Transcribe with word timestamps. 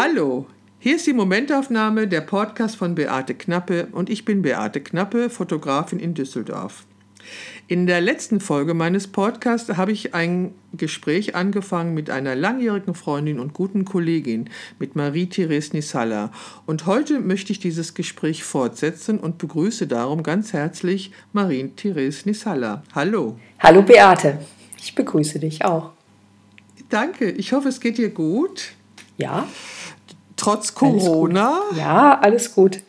Hallo, 0.00 0.46
hier 0.78 0.94
ist 0.94 1.08
die 1.08 1.12
Momentaufnahme 1.12 2.06
der 2.06 2.20
Podcast 2.20 2.76
von 2.76 2.94
Beate 2.94 3.34
Knappe 3.34 3.88
und 3.90 4.08
ich 4.08 4.24
bin 4.24 4.42
Beate 4.42 4.80
Knappe, 4.80 5.28
Fotografin 5.28 5.98
in 5.98 6.14
Düsseldorf. 6.14 6.86
In 7.66 7.88
der 7.88 8.00
letzten 8.00 8.38
Folge 8.38 8.74
meines 8.74 9.08
Podcasts 9.08 9.76
habe 9.76 9.90
ich 9.90 10.14
ein 10.14 10.54
Gespräch 10.72 11.34
angefangen 11.34 11.94
mit 11.94 12.10
einer 12.10 12.36
langjährigen 12.36 12.94
Freundin 12.94 13.40
und 13.40 13.54
guten 13.54 13.84
Kollegin, 13.84 14.50
mit 14.78 14.94
Marie-Therese 14.94 15.74
Nisalla. 15.74 16.30
Und 16.64 16.86
heute 16.86 17.18
möchte 17.18 17.50
ich 17.50 17.58
dieses 17.58 17.94
Gespräch 17.94 18.44
fortsetzen 18.44 19.18
und 19.18 19.38
begrüße 19.38 19.88
darum 19.88 20.22
ganz 20.22 20.52
herzlich 20.52 21.10
Marie-Therese 21.32 22.28
Nisalla. 22.28 22.84
Hallo. 22.94 23.36
Hallo 23.58 23.82
Beate, 23.82 24.38
ich 24.80 24.94
begrüße 24.94 25.40
dich 25.40 25.64
auch. 25.64 25.90
Danke, 26.88 27.32
ich 27.32 27.52
hoffe, 27.52 27.68
es 27.68 27.80
geht 27.80 27.98
dir 27.98 28.10
gut. 28.10 28.77
Ja. 29.18 29.46
Trotz 30.36 30.74
Corona. 30.74 31.60
Alles 31.70 31.78
ja, 31.78 32.18
alles 32.20 32.54
gut 32.54 32.80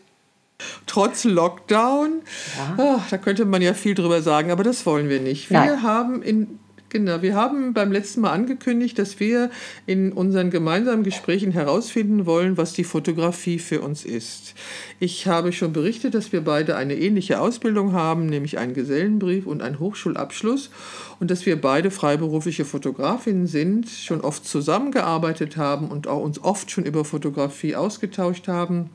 trotz 0.85 1.23
Lockdown. 1.23 2.21
Ja. 2.57 2.97
Ach, 2.97 3.09
da 3.09 3.17
könnte 3.17 3.45
man 3.45 3.61
ja 3.61 3.73
viel 3.73 3.95
drüber 3.95 4.21
sagen, 4.21 4.51
aber 4.51 4.63
das 4.63 4.85
wollen 4.85 5.09
wir 5.09 5.19
nicht. 5.19 5.49
Wir 5.49 5.59
Nein. 5.59 5.83
haben 5.83 6.21
in 6.21 6.59
Genau, 6.89 7.21
wir 7.21 7.35
haben 7.35 7.73
beim 7.73 7.91
letzten 7.91 8.21
Mal 8.21 8.31
angekündigt, 8.31 8.97
dass 8.97 9.19
wir 9.19 9.51
in 9.85 10.11
unseren 10.11 10.49
gemeinsamen 10.49 11.03
Gesprächen 11.03 11.51
herausfinden 11.51 12.25
wollen, 12.25 12.57
was 12.57 12.73
die 12.73 12.83
Fotografie 12.83 13.59
für 13.59 13.81
uns 13.81 14.05
ist. 14.05 14.55
Ich 14.99 15.27
habe 15.27 15.51
schon 15.51 15.71
berichtet, 15.71 16.15
dass 16.15 16.31
wir 16.31 16.41
beide 16.41 16.75
eine 16.75 16.95
ähnliche 16.95 17.41
Ausbildung 17.41 17.93
haben, 17.93 18.25
nämlich 18.25 18.57
einen 18.57 18.73
Gesellenbrief 18.73 19.45
und 19.45 19.61
einen 19.61 19.77
Hochschulabschluss 19.77 20.71
und 21.19 21.29
dass 21.29 21.45
wir 21.45 21.61
beide 21.61 21.91
freiberufliche 21.91 22.65
Fotografinnen 22.65 23.45
sind, 23.45 23.87
schon 23.87 24.21
oft 24.21 24.43
zusammengearbeitet 24.45 25.57
haben 25.57 25.89
und 25.89 26.07
auch 26.07 26.23
uns 26.23 26.43
oft 26.43 26.71
schon 26.71 26.85
über 26.85 27.05
Fotografie 27.05 27.75
ausgetauscht 27.75 28.47
haben 28.47 28.89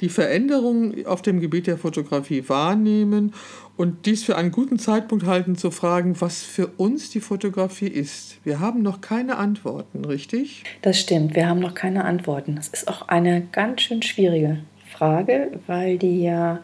die 0.00 0.08
Veränderungen 0.08 1.06
auf 1.06 1.22
dem 1.22 1.40
Gebiet 1.40 1.66
der 1.66 1.78
Fotografie 1.78 2.48
wahrnehmen 2.48 3.34
und 3.78 4.06
dies 4.06 4.24
für 4.24 4.36
einen 4.36 4.50
guten 4.50 4.78
Zeitpunkt 4.80 5.24
halten, 5.24 5.56
zu 5.56 5.70
fragen, 5.70 6.20
was 6.20 6.42
für 6.42 6.66
uns 6.66 7.10
die 7.10 7.20
Fotografie 7.20 7.86
ist. 7.86 8.38
Wir 8.44 8.58
haben 8.58 8.82
noch 8.82 9.00
keine 9.00 9.36
Antworten, 9.36 10.04
richtig? 10.04 10.64
Das 10.82 10.98
stimmt, 10.98 11.36
wir 11.36 11.48
haben 11.48 11.60
noch 11.60 11.74
keine 11.74 12.04
Antworten. 12.04 12.56
Das 12.56 12.66
ist 12.66 12.88
auch 12.88 13.06
eine 13.06 13.46
ganz 13.52 13.82
schön 13.82 14.02
schwierige 14.02 14.58
Frage, 14.90 15.52
weil 15.68 15.96
die 15.96 16.24
ja 16.24 16.60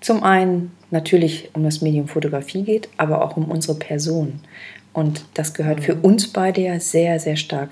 zum 0.00 0.22
einen 0.22 0.70
natürlich 0.92 1.50
um 1.54 1.64
das 1.64 1.82
Medium 1.82 2.06
Fotografie 2.06 2.62
geht, 2.62 2.88
aber 2.98 3.24
auch 3.24 3.36
um 3.36 3.50
unsere 3.50 3.76
Person. 3.76 4.38
Und 4.92 5.24
das 5.34 5.54
gehört 5.54 5.82
für 5.82 5.96
uns 5.96 6.28
beide 6.28 6.60
ja 6.60 6.78
sehr, 6.78 7.18
sehr 7.18 7.36
stark 7.36 7.70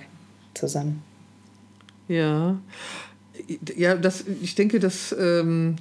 zusammen. 0.55 1.05
Ja, 2.09 2.59
ja, 3.77 3.95
das, 3.95 4.25
ich 4.43 4.57
denke, 4.57 4.81
das 4.81 5.15
ähm, 5.19 5.77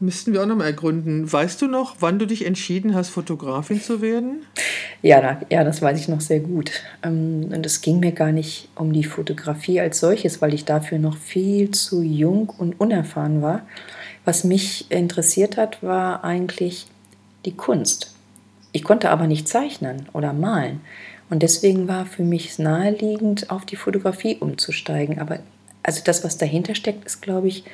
müssten 0.00 0.32
wir 0.32 0.42
auch 0.42 0.46
noch 0.46 0.56
mal 0.56 0.64
ergründen. 0.64 1.30
Weißt 1.30 1.60
du 1.60 1.66
noch, 1.66 1.96
wann 2.00 2.18
du 2.18 2.26
dich 2.26 2.46
entschieden 2.46 2.94
hast, 2.94 3.10
Fotografin 3.10 3.80
zu 3.80 4.00
werden? 4.00 4.46
Ja, 5.02 5.20
da, 5.20 5.40
ja 5.50 5.62
das 5.62 5.82
weiß 5.82 6.00
ich 6.00 6.08
noch 6.08 6.22
sehr 6.22 6.40
gut. 6.40 6.72
Ähm, 7.02 7.50
und 7.52 7.64
es 7.66 7.82
ging 7.82 8.00
mir 8.00 8.12
gar 8.12 8.32
nicht 8.32 8.68
um 8.74 8.92
die 8.92 9.04
Fotografie 9.04 9.80
als 9.80 10.00
solches, 10.00 10.40
weil 10.40 10.54
ich 10.54 10.64
dafür 10.64 10.98
noch 10.98 11.18
viel 11.18 11.70
zu 11.70 12.02
jung 12.02 12.48
und 12.48 12.80
unerfahren 12.80 13.42
war. 13.42 13.62
Was 14.24 14.44
mich 14.44 14.90
interessiert 14.90 15.56
hat, 15.56 15.82
war 15.82 16.24
eigentlich 16.24 16.86
die 17.44 17.54
Kunst. 17.54 18.14
Ich 18.72 18.84
konnte 18.84 19.10
aber 19.10 19.26
nicht 19.26 19.48
zeichnen 19.48 20.08
oder 20.12 20.32
malen. 20.32 20.80
Und 21.28 21.42
deswegen 21.42 21.88
war 21.88 22.06
für 22.06 22.24
mich 22.24 22.58
naheliegend, 22.58 23.50
auf 23.50 23.64
die 23.64 23.76
Fotografie 23.76 24.36
umzusteigen. 24.40 25.18
Aber 25.18 25.38
also 25.82 26.02
das, 26.04 26.24
was 26.24 26.38
dahinter 26.38 26.74
steckt, 26.74 27.04
ist, 27.04 27.22
glaube 27.22 27.48
ich, 27.48 27.64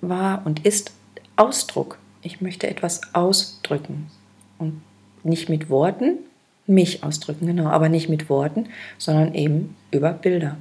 war 0.00 0.42
und 0.44 0.64
ist 0.64 0.92
Ausdruck. 1.38 1.98
Ich 2.22 2.40
möchte 2.40 2.66
etwas 2.68 3.14
ausdrücken 3.14 4.10
und 4.58 4.80
nicht 5.22 5.48
mit 5.48 5.70
Worten, 5.70 6.18
mich 6.66 7.02
ausdrücken, 7.02 7.46
genau, 7.46 7.66
aber 7.66 7.88
nicht 7.88 8.08
mit 8.08 8.28
Worten, 8.28 8.66
sondern 8.98 9.34
eben 9.34 9.76
über 9.90 10.12
Bilder. 10.12 10.56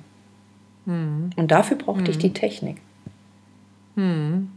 Hm. 0.86 1.32
Und 1.36 1.52
dafür 1.52 1.78
brauchte 1.78 2.06
hm. 2.06 2.12
ich 2.12 2.18
die 2.18 2.34
Technik. 2.34 2.78
Hm. 3.96 4.50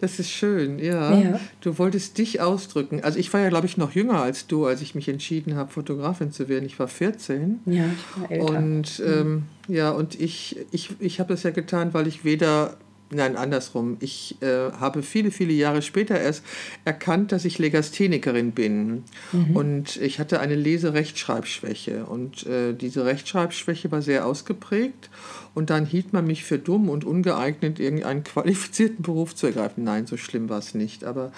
Das 0.00 0.18
ist 0.18 0.30
schön, 0.30 0.78
ja. 0.78 1.14
ja. 1.16 1.40
Du 1.60 1.78
wolltest 1.78 2.18
dich 2.18 2.40
ausdrücken. 2.40 3.02
Also 3.02 3.18
ich 3.18 3.32
war 3.32 3.40
ja, 3.40 3.48
glaube 3.48 3.66
ich, 3.66 3.76
noch 3.76 3.92
jünger 3.92 4.20
als 4.20 4.46
du, 4.46 4.66
als 4.66 4.82
ich 4.82 4.94
mich 4.94 5.08
entschieden 5.08 5.54
habe, 5.54 5.70
Fotografin 5.70 6.32
zu 6.32 6.48
werden. 6.48 6.64
Ich 6.66 6.78
war 6.78 6.88
14. 6.88 7.60
Ja, 7.66 7.84
ich 7.86 8.20
war 8.20 8.30
älter. 8.30 8.58
Und 8.58 8.98
mhm. 8.98 9.06
ähm, 9.06 9.42
ja, 9.68 9.90
und 9.90 10.20
ich, 10.20 10.56
ich, 10.72 10.90
ich 10.98 11.20
habe 11.20 11.32
das 11.32 11.44
ja 11.44 11.50
getan, 11.50 11.94
weil 11.94 12.06
ich 12.08 12.24
weder 12.24 12.76
Nein, 13.14 13.36
andersrum. 13.36 13.98
Ich 14.00 14.40
äh, 14.40 14.72
habe 14.72 15.02
viele, 15.02 15.30
viele 15.30 15.52
Jahre 15.52 15.82
später 15.82 16.18
erst 16.18 16.42
erkannt, 16.84 17.32
dass 17.32 17.44
ich 17.44 17.58
Legasthenikerin 17.58 18.52
bin. 18.52 19.04
Mhm. 19.32 19.56
Und 19.56 19.96
ich 19.96 20.18
hatte 20.18 20.40
eine 20.40 20.54
Leserechtschreibschwäche. 20.54 22.06
Und 22.06 22.46
äh, 22.46 22.72
diese 22.72 23.04
Rechtschreibschwäche 23.04 23.90
war 23.90 24.00
sehr 24.00 24.26
ausgeprägt. 24.26 25.10
Und 25.54 25.68
dann 25.68 25.84
hielt 25.84 26.12
man 26.14 26.26
mich 26.26 26.44
für 26.44 26.58
dumm 26.58 26.88
und 26.88 27.04
ungeeignet, 27.04 27.78
irgendeinen 27.78 28.24
qualifizierten 28.24 29.02
Beruf 29.02 29.34
zu 29.34 29.46
ergreifen. 29.46 29.84
Nein, 29.84 30.06
so 30.06 30.16
schlimm 30.16 30.48
war 30.48 30.58
es 30.58 30.74
nicht. 30.74 31.04
Aber 31.04 31.32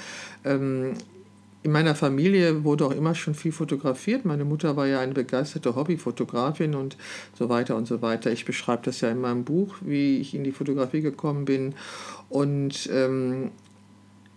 ähm, 0.45 0.95
in 1.65 1.73
meiner 1.73 1.95
Familie 1.95 2.63
wurde 2.63 2.85
auch 2.85 2.91
immer 2.91 3.15
schon 3.15 3.35
viel 3.35 3.51
fotografiert. 3.51 4.27
Meine 4.27 4.45
Mutter 4.45 4.77
war 4.77 4.87
ja 4.87 5.01
eine 5.01 5.15
begeisterte 5.15 5.75
Hobbyfotografin 5.75 6.75
und 6.75 6.99
so 7.37 7.49
weiter 7.49 7.75
und 7.75 7.87
so 7.87 8.03
weiter. 8.03 8.31
Ich 8.31 8.45
beschreibe 8.45 8.83
das 8.85 9.01
ja 9.01 9.11
in 9.11 9.19
meinem 9.19 9.45
Buch, 9.45 9.77
wie 9.81 10.19
ich 10.19 10.35
in 10.35 10.45
die 10.45 10.53
Fotografie 10.53 11.01
gekommen 11.01 11.47
bin. 11.47 11.75
Und 12.29 12.91
ähm, 12.93 13.51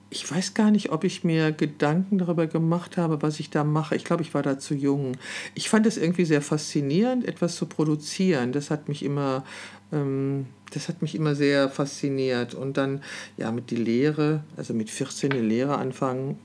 ich 0.10 0.32
weiß 0.32 0.54
gar 0.54 0.72
nicht, 0.72 0.94
ob 0.94 1.04
ich 1.04 1.26
mir 1.26 1.52
Gedanken 1.52 2.18
darüber 2.18 2.48
gemacht 2.48 2.96
habe, 2.96 3.22
was 3.22 3.42
ich 3.42 3.50
da 3.50 3.66
mache. 3.66 3.98
Ich 3.98 4.06
glaube, 4.06 4.24
ich 4.24 4.34
war 4.34 4.42
da 4.42 4.58
zu 4.58 4.74
jung. 4.74 5.18
Ich 5.54 5.68
fand 5.68 5.86
es 5.86 5.98
irgendwie 5.98 6.24
sehr 6.24 6.42
faszinierend, 6.42 7.28
etwas 7.28 7.58
zu 7.58 7.66
produzieren. 7.66 8.54
Das 8.54 8.72
hat 8.72 8.88
mich 8.88 9.04
immer, 9.04 9.44
ähm, 9.92 10.46
das 10.72 10.88
hat 10.88 11.02
mich 11.02 11.14
immer 11.14 11.36
sehr 11.36 11.68
fasziniert. 11.68 12.54
Und 12.54 12.78
dann, 12.78 13.02
ja, 13.36 13.52
mit 13.52 13.70
die 13.70 13.76
Lehre, 13.76 14.46
also 14.56 14.74
mit 14.74 14.90
14 14.90 15.34
eine 15.34 15.42
Lehre 15.42 15.78
anfangen, 15.78 16.40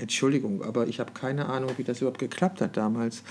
Entschuldigung, 0.00 0.62
aber 0.62 0.86
ich 0.88 1.00
habe 1.00 1.12
keine 1.12 1.46
Ahnung, 1.46 1.70
wie 1.76 1.84
das 1.84 2.00
überhaupt 2.00 2.18
geklappt 2.18 2.60
hat 2.60 2.76
damals. 2.76 3.22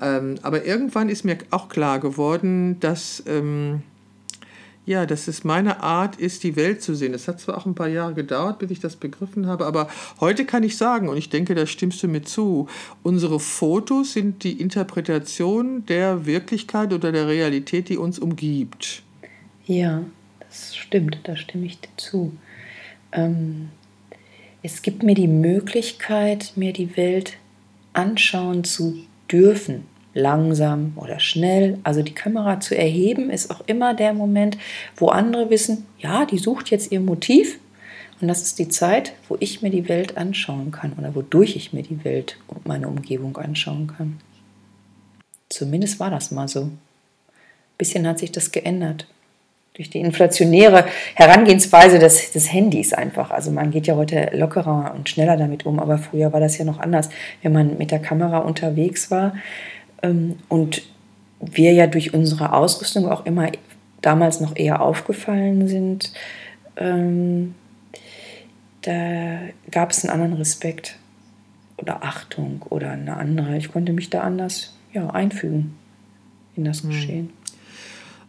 Ähm, 0.00 0.36
aber 0.42 0.64
irgendwann 0.64 1.08
ist 1.08 1.24
mir 1.24 1.38
auch 1.50 1.68
klar 1.68 2.00
geworden, 2.00 2.80
dass, 2.80 3.22
ähm, 3.26 3.82
ja, 4.86 5.06
dass 5.06 5.28
es 5.28 5.44
meine 5.44 5.82
Art 5.82 6.16
ist, 6.16 6.42
die 6.42 6.56
Welt 6.56 6.82
zu 6.82 6.94
sehen. 6.94 7.12
Das 7.12 7.28
hat 7.28 7.40
zwar 7.40 7.58
auch 7.58 7.66
ein 7.66 7.74
paar 7.74 7.88
Jahre 7.88 8.14
gedauert, 8.14 8.58
bis 8.58 8.70
ich 8.70 8.80
das 8.80 8.96
begriffen 8.96 9.46
habe, 9.46 9.66
aber 9.66 9.88
heute 10.18 10.44
kann 10.44 10.64
ich 10.64 10.76
sagen, 10.76 11.08
und 11.08 11.16
ich 11.16 11.28
denke, 11.28 11.54
da 11.54 11.66
stimmst 11.66 12.02
du 12.02 12.08
mir 12.08 12.22
zu, 12.22 12.68
unsere 13.02 13.38
Fotos 13.38 14.14
sind 14.14 14.42
die 14.42 14.60
Interpretation 14.60 15.86
der 15.86 16.26
Wirklichkeit 16.26 16.92
oder 16.92 17.12
der 17.12 17.28
Realität, 17.28 17.88
die 17.88 17.98
uns 17.98 18.18
umgibt. 18.18 19.02
Ja, 19.66 20.02
das 20.40 20.74
stimmt, 20.74 21.20
da 21.24 21.36
stimme 21.36 21.66
ich 21.66 21.80
dir 21.80 21.90
zu. 21.96 22.32
Ähm 23.12 23.68
es 24.62 24.82
gibt 24.82 25.02
mir 25.02 25.14
die 25.14 25.28
Möglichkeit, 25.28 26.52
mir 26.56 26.72
die 26.72 26.96
Welt 26.96 27.36
anschauen 27.92 28.64
zu 28.64 28.98
dürfen, 29.30 29.86
langsam 30.12 30.92
oder 30.96 31.18
schnell. 31.18 31.78
Also 31.82 32.02
die 32.02 32.14
Kamera 32.14 32.60
zu 32.60 32.76
erheben 32.76 33.30
ist 33.30 33.50
auch 33.50 33.62
immer 33.66 33.94
der 33.94 34.12
Moment, 34.12 34.58
wo 34.96 35.08
andere 35.08 35.50
wissen, 35.50 35.86
ja, 35.98 36.26
die 36.26 36.38
sucht 36.38 36.70
jetzt 36.70 36.92
ihr 36.92 37.00
Motiv. 37.00 37.58
Und 38.20 38.28
das 38.28 38.42
ist 38.42 38.58
die 38.58 38.68
Zeit, 38.68 39.14
wo 39.28 39.36
ich 39.40 39.62
mir 39.62 39.70
die 39.70 39.88
Welt 39.88 40.18
anschauen 40.18 40.72
kann 40.72 40.92
oder 40.98 41.14
wodurch 41.14 41.56
ich 41.56 41.72
mir 41.72 41.82
die 41.82 42.04
Welt 42.04 42.36
und 42.48 42.66
meine 42.66 42.86
Umgebung 42.86 43.38
anschauen 43.38 43.86
kann. 43.86 44.20
Zumindest 45.48 45.98
war 46.00 46.10
das 46.10 46.30
mal 46.30 46.46
so. 46.46 46.64
Ein 46.64 46.78
bisschen 47.78 48.06
hat 48.06 48.18
sich 48.18 48.30
das 48.30 48.52
geändert 48.52 49.06
durch 49.74 49.90
die 49.90 50.00
inflationäre 50.00 50.84
Herangehensweise 51.14 51.98
des, 51.98 52.32
des 52.32 52.52
Handys 52.52 52.92
einfach. 52.92 53.30
Also 53.30 53.50
man 53.50 53.70
geht 53.70 53.86
ja 53.86 53.96
heute 53.96 54.30
lockerer 54.34 54.92
und 54.94 55.08
schneller 55.08 55.36
damit 55.36 55.64
um, 55.64 55.78
aber 55.78 55.98
früher 55.98 56.32
war 56.32 56.40
das 56.40 56.58
ja 56.58 56.64
noch 56.64 56.80
anders, 56.80 57.08
wenn 57.42 57.52
man 57.52 57.78
mit 57.78 57.90
der 57.90 58.00
Kamera 58.00 58.38
unterwegs 58.38 59.10
war 59.10 59.34
ähm, 60.02 60.36
und 60.48 60.82
wir 61.40 61.72
ja 61.72 61.86
durch 61.86 62.12
unsere 62.12 62.52
Ausrüstung 62.52 63.08
auch 63.08 63.24
immer 63.26 63.50
damals 64.02 64.40
noch 64.40 64.56
eher 64.56 64.82
aufgefallen 64.82 65.68
sind. 65.68 66.12
Ähm, 66.76 67.54
da 68.82 69.40
gab 69.70 69.90
es 69.90 70.04
einen 70.04 70.12
anderen 70.12 70.34
Respekt 70.34 70.98
oder 71.76 72.02
Achtung 72.02 72.62
oder 72.70 72.90
eine 72.90 73.16
andere. 73.16 73.56
Ich 73.56 73.72
konnte 73.72 73.92
mich 73.92 74.10
da 74.10 74.20
anders 74.20 74.74
ja, 74.92 75.08
einfügen 75.10 75.76
in 76.56 76.64
das 76.64 76.82
hm. 76.82 76.90
Geschehen. 76.90 77.30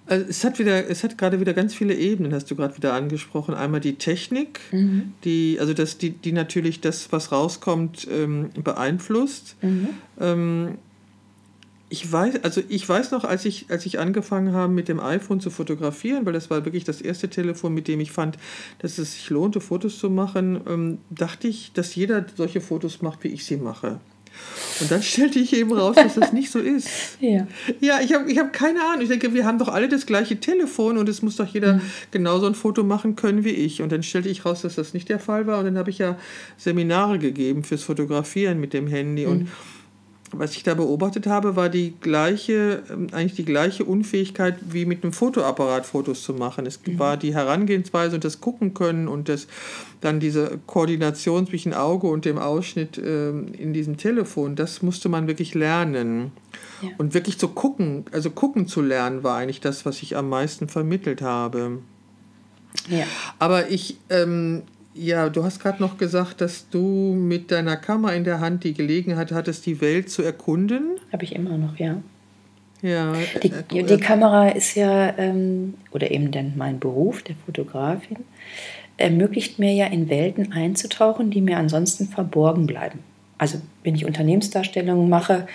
Also 0.08 0.26
es 0.28 0.44
hat 0.44 0.60
wieder, 0.60 0.90
es 0.90 1.04
hat 1.04 1.18
gerade 1.18 1.40
wieder 1.40 1.54
ganz 1.54 1.74
viele 1.74 1.96
Ebenen, 1.96 2.34
hast 2.34 2.50
du 2.52 2.56
gerade 2.56 2.76
wieder 2.76 2.94
angesprochen. 2.94 3.54
Einmal 3.54 3.80
die 3.80 3.96
Technik, 3.96 4.60
mhm. 4.72 5.14
die, 5.24 5.58
also 5.60 5.74
das, 5.74 5.98
die, 5.98 6.10
die 6.10 6.32
natürlich 6.32 6.82
das, 6.82 7.12
was 7.12 7.32
rauskommt, 7.32 8.08
ähm, 8.12 8.50
beeinflusst. 8.64 9.56
Mhm. 9.62 9.90
Ähm, 10.20 10.78
ich 11.92 12.10
weiß, 12.10 12.44
also 12.44 12.62
ich 12.70 12.88
weiß 12.88 13.12
noch, 13.12 13.26
als 13.26 13.44
ich, 13.44 13.66
als 13.70 13.86
ich 13.86 14.00
angefangen 14.00 14.54
habe, 14.54 14.72
mit 14.72 14.88
dem 14.88 15.02
iPhone 15.02 15.42
zu 15.42 15.50
fotografieren, 15.50 16.26
weil 16.26 16.32
das 16.32 16.50
war 16.50 16.64
wirklich 16.64 16.86
das 16.86 17.02
erste 17.02 17.30
Telefon, 17.30 17.74
mit 17.74 17.90
dem 17.90 18.00
ich 18.00 18.14
fand, 18.14 18.38
dass 18.80 18.98
es 18.98 19.12
sich 19.12 19.30
lohnte, 19.30 19.60
Fotos 19.60 20.00
zu 20.00 20.10
machen, 20.10 20.62
ähm, 20.68 20.98
dachte 21.10 21.50
ich, 21.50 21.74
dass 21.74 21.94
jeder 21.94 22.26
solche 22.38 22.62
Fotos 22.62 23.02
macht, 23.02 23.26
wie 23.26 23.28
ich 23.28 23.44
sie 23.44 23.58
mache. 23.58 24.00
Und 24.80 24.92
dann 24.92 25.04
stellte 25.04 25.40
ich 25.40 25.54
eben 25.54 25.72
raus, 25.74 25.96
dass 25.96 26.16
das 26.16 26.34
nicht 26.34 26.52
so 26.52 26.60
ist. 26.60 26.90
ja. 27.20 27.48
Ja, 27.80 28.00
ich 28.02 28.14
habe 28.14 28.32
ich 28.32 28.38
hab 28.38 28.52
keine 28.52 28.82
Ahnung. 28.82 29.02
Ich 29.02 29.10
denke, 29.10 29.34
wir 29.34 29.46
haben 29.46 29.60
doch 29.60 29.68
alle 29.68 29.88
das 29.88 30.06
gleiche 30.06 30.40
Telefon 30.40 30.98
und 30.98 31.08
es 31.08 31.22
muss 31.22 31.36
doch 31.36 31.48
jeder 31.48 31.76
mhm. 31.76 31.82
genauso 32.12 32.48
ein 32.48 32.56
Foto 32.56 32.84
machen 32.84 33.16
können 33.16 33.44
wie 33.44 33.50
ich. 33.50 33.82
Und 33.82 33.92
dann 33.92 34.04
stellte 34.04 34.30
ich 34.30 34.46
raus, 34.46 34.62
dass 34.62 34.76
das 34.76 34.94
nicht 34.94 35.10
der 35.10 35.20
Fall 35.20 35.48
war. 35.48 35.60
Und 35.60 35.66
dann 35.66 35.78
habe 35.78 35.90
ich 35.90 36.00
ja 36.00 36.18
Seminare 36.58 37.20
gegeben 37.20 37.64
fürs 37.64 37.84
Fotografieren 37.84 38.60
mit 38.60 38.74
dem 38.74 38.88
Handy. 38.88 39.26
Mhm. 39.26 39.32
Und 39.32 39.50
was 40.32 40.56
ich 40.56 40.64
da 40.64 40.74
beobachtet 40.74 41.28
habe, 41.28 41.56
war 41.56 41.70
die 41.70 41.94
gleiche, 42.00 42.84
ähm, 42.90 43.08
eigentlich 43.12 43.36
die 43.36 43.46
gleiche 43.46 43.86
Unfähigkeit 43.86 44.56
wie 44.62 44.86
mit 44.86 45.04
einem 45.04 45.14
Fotoapparat 45.14 45.86
Fotos 45.86 46.24
zu 46.24 46.34
machen. 46.34 46.66
Es 46.66 46.80
mhm. 46.86 47.00
war 47.00 47.18
die 47.18 47.34
Herangehensweise 47.34 48.16
und 48.16 48.24
das 48.24 48.42
Gucken 48.42 48.74
können 48.74 49.08
und 49.08 49.30
das, 49.30 49.48
dann 50.00 50.20
diese 50.20 50.60
Koordination 50.68 51.48
zwischen 51.48 51.74
Auge 51.74 52.08
und 52.08 52.26
dem 52.26 52.38
Ausschnitt 52.38 52.98
äh, 52.98 53.30
in 53.30 53.74
diesem 53.74 53.98
Telefon, 53.98 54.56
das 54.56 54.82
musste 54.82 55.10
man 55.10 55.28
wirklich 55.28 55.54
lernen. 55.54 56.32
Ja. 56.82 56.90
Und 56.98 57.14
wirklich 57.14 57.38
zu 57.38 57.50
gucken, 57.50 58.06
also 58.12 58.32
gucken 58.32 58.68
zu 58.68 58.82
lernen, 58.82 59.24
war 59.24 59.38
eigentlich 59.38 59.62
das, 59.62 59.86
was 59.86 60.02
ich 60.02 60.18
am 60.18 60.30
meisten 60.30 60.68
vermittelt 60.68 61.22
habe. 61.22 61.80
Ja. 62.90 63.06
Aber 63.38 63.70
ich, 63.70 63.98
ähm, 64.10 64.64
ja, 64.94 65.30
du 65.30 65.44
hast 65.44 65.60
gerade 65.60 65.82
noch 65.82 65.98
gesagt, 65.98 66.42
dass 66.42 66.70
du 66.70 67.14
mit 67.14 67.52
deiner 67.52 67.78
Kamera 67.78 68.14
in 68.14 68.24
der 68.24 68.40
Hand 68.40 68.64
die 68.64 68.74
Gelegenheit 68.74 69.32
hattest, 69.32 69.66
die 69.66 69.82
Welt 69.82 70.10
zu 70.10 70.22
erkunden. 70.22 70.98
Habe 71.12 71.24
ich 71.24 71.36
immer 71.36 71.58
noch, 71.58 71.78
ja. 71.78 71.98
Ja. 72.82 73.14
Die, 73.44 73.78
äh, 73.78 73.84
die 73.84 73.98
Kamera 73.98 74.50
ist 74.50 74.76
ja, 74.76 75.18
ähm, 75.18 75.76
oder 75.92 76.12
eben 76.12 76.32
dann 76.32 76.54
mein 76.58 76.80
Beruf 76.80 77.22
der 77.24 77.36
Fotografin, 77.46 78.18
ermöglicht 78.98 79.60
mir 79.60 79.74
ja 79.74 79.86
in 79.86 80.10
Welten 80.10 80.52
einzutauchen, 80.52 81.32
die 81.32 81.42
mir 81.42 81.58
ansonsten 81.58 82.08
verborgen 82.08 82.68
bleiben. 82.68 83.00
Also 83.38 83.60
wenn 83.84 83.96
ich 83.96 84.06
Unternehmensdarstellungen 84.06 85.10
mache, 85.10 85.48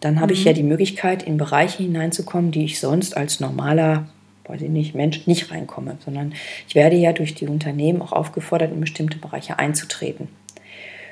dann 0.00 0.20
habe 0.20 0.32
mhm. 0.32 0.38
ich 0.38 0.44
ja 0.44 0.52
die 0.52 0.62
Möglichkeit, 0.62 1.22
in 1.22 1.38
Bereiche 1.38 1.82
hineinzukommen, 1.82 2.50
die 2.50 2.64
ich 2.64 2.78
sonst 2.78 3.16
als 3.16 3.40
normaler 3.40 4.06
weiß 4.48 4.62
ich 4.62 4.70
nicht, 4.70 4.94
Mensch 4.94 5.26
nicht 5.26 5.50
reinkomme, 5.50 5.98
sondern 6.04 6.34
ich 6.68 6.74
werde 6.74 6.96
ja 6.96 7.12
durch 7.12 7.34
die 7.34 7.46
Unternehmen 7.46 8.02
auch 8.02 8.12
aufgefordert, 8.12 8.72
in 8.72 8.80
bestimmte 8.80 9.18
Bereiche 9.18 9.58
einzutreten. 9.58 10.28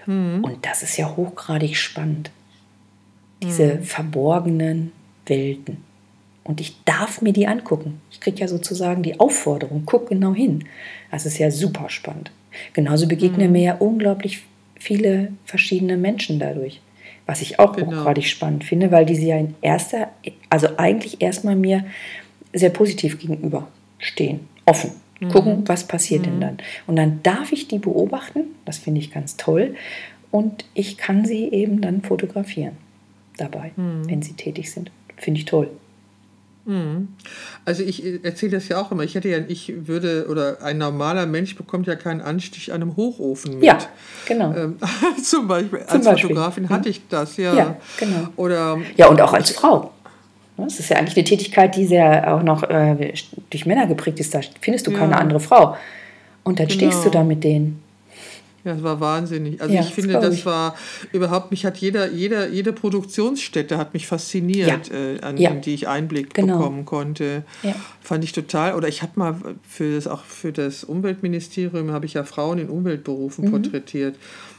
Mhm. 0.07 0.45
Und 0.45 0.65
das 0.65 0.83
ist 0.83 0.97
ja 0.97 1.17
hochgradig 1.17 1.77
spannend. 1.77 2.31
Diese 3.43 3.77
mhm. 3.77 3.83
verborgenen 3.83 4.93
Welten. 5.27 5.79
Und 6.45 6.61
ich 6.61 6.77
darf 6.85 7.23
mir 7.23 7.33
die 7.33 7.47
angucken. 7.47 8.01
Ich 8.11 8.21
kriege 8.21 8.41
ja 8.41 8.49
sozusagen 8.49 9.03
die 9.03 9.19
Aufforderung, 9.19 9.85
guck 9.87 10.11
genau 10.11 10.35
hin. 10.35 10.65
Das 11.11 11.25
ist 11.27 11.39
ja 11.39 11.51
super 11.51 11.89
spannend. 11.89 12.31
Genauso 12.75 13.09
begegnen 13.09 13.49
mhm. 13.49 13.53
mir 13.53 13.63
ja 13.63 13.75
unglaublich 13.77 14.43
viele 14.79 15.33
verschiedene 15.45 15.97
Menschen 15.97 16.39
dadurch. 16.39 16.81
Was 17.27 17.41
ich 17.41 17.59
auch 17.59 17.75
genau. 17.75 17.91
hochgradig 17.91 18.27
spannend 18.27 18.65
finde, 18.65 18.91
weil 18.91 19.07
diese 19.07 19.25
ja 19.25 19.39
in 19.39 19.55
erster, 19.63 20.11
also 20.51 20.69
eigentlich 20.77 21.23
erstmal 21.23 21.57
mir 21.57 21.87
sehr 22.55 22.71
positiv 22.71 23.19
gegenüberstehen, 23.19 24.41
offen. 24.65 24.93
Mhm. 25.21 25.29
Gucken, 25.29 25.69
was 25.69 25.87
passiert 25.87 26.23
mhm. 26.23 26.25
denn 26.25 26.41
dann. 26.41 26.59
Und 26.87 26.97
dann 26.97 27.21
darf 27.23 27.53
ich 27.53 27.69
die 27.69 27.79
beobachten, 27.79 28.45
das 28.65 28.79
finde 28.79 29.01
ich 29.01 29.13
ganz 29.13 29.37
toll. 29.37 29.75
Und 30.31 30.65
ich 30.75 30.97
kann 30.97 31.25
sie 31.25 31.51
eben 31.53 31.81
dann 31.81 32.03
fotografieren 32.03 32.77
dabei, 33.37 33.73
mhm. 33.77 34.09
wenn 34.09 34.23
sie 34.23 34.33
tätig 34.33 34.73
sind. 34.73 34.91
Finde 35.17 35.39
ich 35.39 35.47
toll. 35.47 35.71
Mhm. 36.67 37.09
Also 37.65 37.83
ich 37.83 38.25
erzähle 38.25 38.53
das 38.53 38.69
ja 38.69 38.81
auch 38.81 38.91
immer. 38.91 39.03
Ich 39.03 39.15
hätte 39.15 39.29
ja, 39.29 39.39
ich 39.47 39.73
würde, 39.87 40.27
oder 40.29 40.63
ein 40.63 40.79
normaler 40.79 41.27
Mensch 41.27 41.57
bekommt 41.57 41.87
ja 41.87 41.95
keinen 41.95 42.21
Anstich 42.21 42.73
an 42.73 42.83
einem 42.83 42.97
Hochofen 42.97 43.57
mit. 43.57 43.65
Ja, 43.65 43.79
genau. 44.27 44.55
Ähm, 44.55 44.79
zum 45.23 45.47
Beispiel. 45.47 45.81
Zum 45.81 45.89
als 45.89 46.05
Beispiel. 46.05 46.29
Fotografin 46.31 46.69
hatte 46.71 46.89
ich 46.89 47.03
das, 47.09 47.37
ja. 47.37 47.55
Ja, 47.55 47.77
genau. 47.99 48.29
Oder, 48.37 48.79
ja, 48.97 49.09
und 49.09 49.21
auch 49.21 49.33
als 49.33 49.51
Frau. 49.51 49.94
Das 50.57 50.79
ist 50.79 50.89
ja 50.89 50.97
eigentlich 50.99 51.17
eine 51.17 51.25
Tätigkeit, 51.25 51.75
die 51.77 51.87
sehr 51.87 52.35
auch 52.35 52.43
noch 52.43 52.63
äh, 52.63 53.13
durch 53.51 53.67
Männer 53.67 53.87
geprägt 53.87 54.21
ist. 54.21 54.35
Da 54.35 54.41
findest 54.61 54.87
du 54.87 54.93
ja. 54.93 54.99
keine 54.99 55.17
andere 55.17 55.41
Frau. 55.41 55.77
Und 56.45 56.61
dann 56.61 56.69
genau. 56.69 56.91
stehst 56.91 57.05
du 57.05 57.11
da 57.11 57.25
mit 57.25 57.43
denen. 57.43 57.83
Ja, 58.65 58.73
das 58.73 58.83
war 58.83 58.99
wahnsinnig. 58.99 59.61
Also 59.61 59.75
ja, 59.75 59.83
ich 59.83 59.93
finde, 59.93 60.15
das 60.15 60.35
ich. 60.37 60.47
war 60.47 60.75
überhaupt, 61.13 61.51
mich 61.51 61.67
hat 61.67 61.77
jeder, 61.77 62.11
jeder, 62.11 62.49
jede 62.49 62.73
Produktionsstätte 62.73 63.77
hat 63.77 63.93
mich 63.93 64.07
fasziniert, 64.07 64.89
ja. 64.89 64.97
äh, 64.97 65.21
an, 65.21 65.37
ja. 65.37 65.51
die 65.51 65.75
ich 65.75 65.87
Einblick 65.87 66.33
genau. 66.33 66.57
bekommen 66.57 66.87
konnte. 66.87 67.45
Fand 68.01 68.25
ich 68.25 68.33
total. 68.33 68.75
Oder 68.75 68.89
ich 68.89 69.03
habe 69.03 69.13
mal 69.17 69.37
für 69.69 69.95
das 69.95 70.07
auch 70.07 70.25
für 70.25 70.53
das 70.53 70.83
Umweltministerium 70.83 71.91
habe 71.91 72.07
ich 72.07 72.15
ja 72.15 72.25
Frauen 72.25 72.59
in 72.59 72.71
Umweltberufen 72.71 73.47
mhm. 73.47 73.51
porträtiert. 73.51 74.17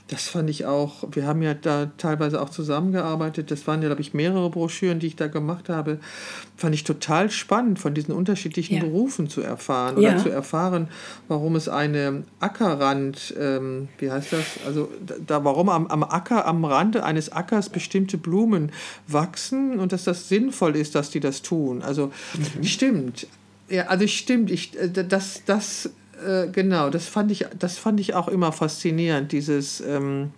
Das 0.08 0.28
fand 0.28 0.52
ich 0.52 0.66
auch, 0.66 1.04
wir 1.12 1.26
haben 1.26 1.42
ja 1.42 1.56
da 1.56 1.88
teilweise 1.98 2.40
auch 2.40 2.52
zusammengearbeitet. 2.52 3.50
Das 3.50 3.66
waren 3.66 3.82
ja, 3.82 3.88
glaube 3.88 4.02
ich, 4.02 4.14
mehrere 4.14 4.52
Broschüren, 4.52 5.00
die 5.00 5.08
ich 5.08 5.16
da 5.16 5.26
gemacht 5.26 5.68
habe. 5.68 6.00
Fand 6.56 6.76
ich 6.76 6.84
total 6.84 7.32
spannend, 7.32 7.80
von 7.80 7.96
diesen 7.96 8.14
unterschiedlichen 8.14 8.76
ja. 8.76 8.84
Berufen 8.84 9.30
zu 9.30 9.42
erfahren 9.42 9.98
oder 9.98 10.12
ja. 10.12 10.18
zu 10.18 10.30
erfahren, 10.30 10.90
warum 11.28 11.56
es 11.56 11.68
eine 11.68 12.24
Ackerrand, 12.40 13.34
ähm, 13.40 13.88
wie 13.98 14.12
heißt 14.12 14.34
das? 14.34 14.46
Also 14.68 14.90
da, 15.26 15.44
warum 15.44 15.70
am, 15.70 15.88
am 15.88 16.04
Acker, 16.04 16.46
am 16.46 16.64
Rande 16.66 17.04
eines 17.04 17.32
Ackers 17.32 17.70
bestimmte 17.70 18.20
Blumen 18.20 18.72
wachsen 19.08 19.80
und 19.80 19.92
dass 19.92 20.04
das 20.04 20.30
sinnvoll 20.30 20.76
ist, 20.76 20.94
dass 20.94 21.10
die 21.10 21.20
das 21.20 21.42
tun. 21.42 21.82
Also 21.82 22.12
mhm. 22.58 22.64
stimmt. 22.64 23.28
Ja, 23.70 23.88
also 23.88 24.06
stimmt, 24.06 24.52
ich, 24.52 24.78
äh, 24.80 24.88
das, 24.88 25.42
das 25.48 25.90
äh, 26.26 26.48
genau, 26.52 26.90
das 26.90 27.08
fand, 27.08 27.32
ich, 27.32 27.46
das 27.58 27.78
fand 27.78 28.00
ich 28.00 28.14
auch 28.14 28.28
immer 28.28 28.52
faszinierend, 28.52 29.32
dieses, 29.32 29.82
ähm, 29.82 30.32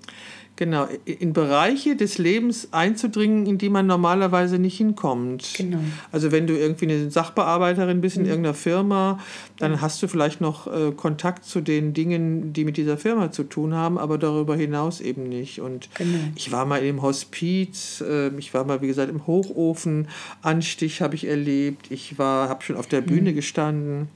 genau, 0.57 0.87
in 1.05 1.31
Bereiche 1.31 1.95
des 1.95 2.17
Lebens 2.17 2.69
einzudringen, 2.71 3.45
in 3.45 3.57
die 3.57 3.69
man 3.69 3.87
normalerweise 3.87 4.59
nicht 4.59 4.75
hinkommt. 4.75 5.53
Genau. 5.55 5.77
Also 6.11 6.31
wenn 6.31 6.47
du 6.47 6.57
irgendwie 6.57 6.85
eine 6.85 7.09
Sachbearbeiterin 7.09 8.01
bist 8.01 8.17
in 8.17 8.23
mhm. 8.23 8.29
irgendeiner 8.29 8.55
Firma, 8.55 9.19
dann 9.59 9.81
hast 9.81 10.01
du 10.03 10.07
vielleicht 10.07 10.41
noch 10.41 10.67
äh, 10.67 10.91
Kontakt 10.91 11.45
zu 11.45 11.61
den 11.61 11.93
Dingen, 11.93 12.51
die 12.53 12.65
mit 12.65 12.75
dieser 12.75 12.97
Firma 12.97 13.31
zu 13.31 13.43
tun 13.43 13.73
haben, 13.73 13.97
aber 13.97 14.17
darüber 14.17 14.55
hinaus 14.55 14.99
eben 14.99 15.29
nicht. 15.29 15.61
Und 15.61 15.89
genau. 15.95 16.17
ich 16.35 16.51
war 16.51 16.65
mal 16.65 16.83
im 16.83 17.01
Hospiz, 17.01 18.01
äh, 18.01 18.29
ich 18.37 18.53
war 18.53 18.65
mal, 18.65 18.81
wie 18.81 18.87
gesagt, 18.87 19.09
im 19.09 19.27
Hochofen, 19.27 20.07
Anstich 20.41 21.01
habe 21.01 21.15
ich 21.15 21.27
erlebt, 21.27 21.91
ich 21.91 22.17
war, 22.17 22.49
habe 22.49 22.63
schon 22.63 22.75
auf 22.75 22.87
der 22.87 23.01
Bühne 23.01 23.31
mhm. 23.31 23.35
gestanden 23.35 24.07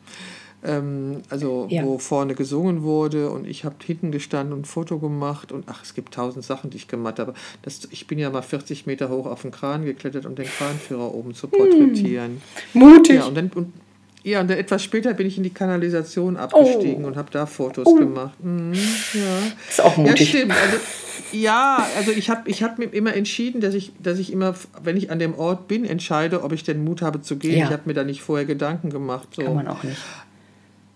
ähm, 0.64 1.22
also 1.30 1.68
ja. 1.70 1.84
wo 1.84 1.98
vorne 1.98 2.36
gesungen 2.36 2.84
wurde 2.84 3.30
und 3.30 3.48
ich 3.48 3.66
habe 3.66 3.76
hinten 3.84 4.12
gestanden 4.12 4.54
und 4.54 4.62
ein 4.62 4.66
Foto 4.66 5.00
gemacht 5.00 5.52
und 5.52 5.66
ach, 5.68 5.84
es 5.84 5.94
gibt 5.94 6.14
tausend 6.14 6.46
Sachen, 6.46 6.70
die 6.70 6.78
ich 6.78 6.88
gemacht 6.88 7.20
habe. 7.20 7.34
Das, 7.62 7.88
ich 7.92 8.08
bin 8.08 8.20
ja 8.20 8.30
mal 8.30 8.42
40 8.42 8.86
Meter 8.86 9.10
hoch 9.10 9.26
auf 9.26 9.42
den 9.42 9.52
Kran 9.52 9.86
geklettert, 9.86 10.26
um 10.26 10.36
den 10.36 10.46
Kranführer 10.46 11.14
oben 11.14 11.34
zu 11.34 11.48
porträtieren. 11.48 12.42
Hm. 12.74 12.82
Mutig. 12.82 13.16
Ja, 13.16 13.26
und 13.26 13.36
dann, 13.36 13.52
und, 13.56 13.74
ja, 14.24 14.42
und 14.42 14.50
dann 14.50 14.58
etwas 14.58 14.84
später 14.84 15.14
bin 15.16 15.26
ich 15.26 15.38
in 15.38 15.44
die 15.44 15.50
Kanalisation 15.50 16.38
abgestiegen 16.38 17.04
oh. 17.06 17.08
und 17.08 17.18
habe 17.18 17.32
da 17.32 17.48
Fotos 17.48 17.88
oh. 17.88 17.96
gemacht. 17.96 18.34
Mhm, 18.44 18.74
ja. 18.74 19.40
Ist 19.68 19.82
auch 19.82 19.98
mutig. 19.98 20.20
Ja, 20.20 20.40
stimmt. 20.40 20.52
Also, 20.52 20.78
ja, 21.32 21.88
also 21.98 22.12
ich 22.12 22.30
habe 22.30 22.48
ich 22.50 22.62
hab 22.62 22.78
mir 22.78 22.86
immer 22.86 23.16
entschieden, 23.16 23.62
dass 23.62 23.74
ich, 23.74 23.94
dass 24.02 24.20
ich 24.20 24.32
immer, 24.32 24.54
wenn 24.84 24.96
ich 24.96 25.10
an 25.10 25.18
dem 25.18 25.34
Ort 25.34 25.68
bin, 25.68 25.86
entscheide, 25.86 26.44
ob 26.44 26.52
ich 26.52 26.64
den 26.64 26.84
Mut 26.84 27.02
habe 27.02 27.22
zu 27.22 27.38
gehen. 27.38 27.58
Ja. 27.58 27.66
Ich 27.66 27.72
habe 27.72 27.84
mir 27.86 27.96
da 27.96 28.04
nicht 28.04 28.22
vorher 28.22 28.46
Gedanken 28.46 28.92
gemacht. 28.92 29.30
So. 29.32 29.42
Kann 29.42 29.56
man 29.56 29.68
auch 29.68 29.82
nicht. 29.82 29.98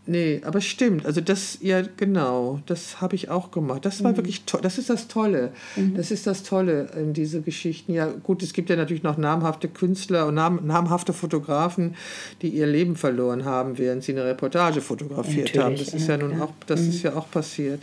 Nee, 0.08 0.42
aber 0.46 0.62
stimmt. 0.62 1.06
Also 1.06 1.20
das, 1.20 1.58
ja 1.62 1.82
genau, 1.98 2.60
das 2.68 3.02
habe 3.02 3.16
ich 3.16 3.30
auch 3.30 3.50
gemacht. 3.50 3.86
Das 3.86 4.04
war 4.04 4.12
mhm. 4.12 4.18
wirklich 4.18 4.44
toll. 4.46 4.62
Das 4.62 4.78
ist 4.78 4.90
das 4.90 5.08
Tolle. 5.08 5.52
Mhm. 5.76 5.96
Das 5.96 6.12
ist 6.12 6.28
das 6.28 6.44
Tolle 6.44 6.90
in 6.96 7.14
diese 7.14 7.42
Geschichten. 7.42 7.92
Ja 7.94 8.08
gut, 8.24 8.44
es 8.44 8.54
gibt 8.54 8.70
ja 8.70 8.76
natürlich 8.76 9.02
noch 9.02 9.18
namhafte 9.18 9.68
Künstler 9.68 10.28
und 10.28 10.36
nam, 10.36 10.60
namhafte 10.64 11.12
Fotografen, 11.12 11.96
die 12.44 12.50
ihr 12.50 12.68
Leben 12.68 12.96
verloren 12.96 13.46
haben, 13.46 13.80
während 13.80 14.04
sie 14.04 14.12
eine 14.12 14.26
Reportage 14.26 14.82
fotografiert 14.82 15.56
natürlich, 15.56 15.62
haben. 15.62 15.78
Das 15.78 15.94
ist 15.94 16.08
ja, 16.08 16.18
nun 16.18 16.40
auch, 16.40 16.52
das 16.68 16.82
mhm. 16.82 16.90
ist 16.90 17.04
ja 17.04 17.16
auch 17.16 17.30
passiert. 17.32 17.82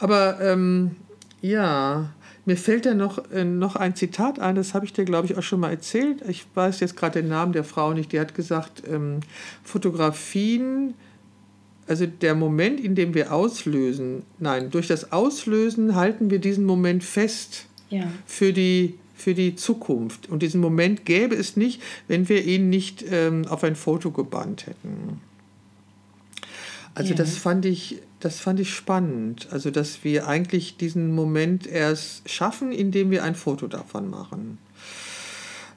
Aber 0.00 0.40
ähm, 0.40 0.96
ja, 1.42 2.10
mir 2.44 2.56
fällt 2.56 2.86
da 2.86 2.94
noch, 2.94 3.30
äh, 3.30 3.44
noch 3.44 3.76
ein 3.76 3.94
Zitat 3.94 4.40
ein, 4.40 4.56
das 4.56 4.74
habe 4.74 4.84
ich 4.84 4.92
dir, 4.92 5.04
glaube 5.04 5.26
ich, 5.26 5.38
auch 5.38 5.42
schon 5.42 5.60
mal 5.60 5.70
erzählt. 5.70 6.22
Ich 6.26 6.44
weiß 6.54 6.80
jetzt 6.80 6.96
gerade 6.96 7.22
den 7.22 7.28
Namen 7.28 7.52
der 7.52 7.62
Frau 7.62 7.92
nicht. 7.92 8.10
Die 8.10 8.18
hat 8.18 8.34
gesagt, 8.34 8.82
ähm, 8.90 9.20
Fotografien 9.62 10.94
also 11.86 12.06
der 12.06 12.34
Moment, 12.34 12.80
in 12.80 12.94
dem 12.94 13.14
wir 13.14 13.32
auslösen, 13.32 14.22
nein, 14.38 14.70
durch 14.70 14.88
das 14.88 15.12
Auslösen 15.12 15.94
halten 15.94 16.30
wir 16.30 16.38
diesen 16.38 16.64
Moment 16.64 17.02
fest 17.02 17.66
ja. 17.90 18.06
für, 18.24 18.52
die, 18.52 18.98
für 19.14 19.34
die 19.34 19.56
Zukunft. 19.56 20.28
Und 20.28 20.42
diesen 20.42 20.60
Moment 20.60 21.04
gäbe 21.04 21.34
es 21.34 21.56
nicht, 21.56 21.82
wenn 22.08 22.28
wir 22.28 22.44
ihn 22.44 22.70
nicht 22.70 23.04
ähm, 23.10 23.46
auf 23.48 23.64
ein 23.64 23.76
Foto 23.76 24.10
gebannt 24.10 24.66
hätten. 24.66 25.20
Also 26.94 27.10
ja. 27.10 27.16
das 27.16 27.36
fand 27.36 27.64
ich, 27.64 28.00
das 28.20 28.38
fand 28.38 28.60
ich 28.60 28.72
spannend. 28.72 29.48
Also 29.50 29.70
dass 29.70 30.04
wir 30.04 30.28
eigentlich 30.28 30.76
diesen 30.76 31.14
Moment 31.14 31.66
erst 31.66 32.28
schaffen, 32.28 32.70
indem 32.70 33.10
wir 33.10 33.24
ein 33.24 33.34
Foto 33.34 33.66
davon 33.66 34.08
machen. 34.08 34.58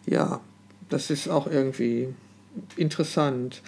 ja, 0.06 0.40
das 0.90 1.10
ist 1.10 1.28
auch 1.28 1.48
irgendwie 1.48 2.10
interessant. 2.78 3.62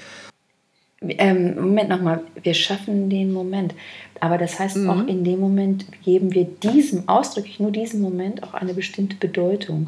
Ähm, 1.01 1.55
Moment 1.55 1.89
nochmal, 1.89 2.21
wir 2.41 2.53
schaffen 2.53 3.09
den 3.09 3.31
Moment. 3.31 3.75
Aber 4.19 4.37
das 4.37 4.59
heißt 4.59 4.77
mhm. 4.77 4.89
auch 4.89 5.07
in 5.07 5.23
dem 5.23 5.39
Moment 5.39 5.85
geben 6.03 6.33
wir 6.33 6.45
diesem, 6.45 7.07
ausdrücklich 7.07 7.59
nur 7.59 7.71
diesem 7.71 8.01
Moment 8.01 8.43
auch 8.43 8.53
eine 8.53 8.73
bestimmte 8.73 9.15
Bedeutung. 9.15 9.87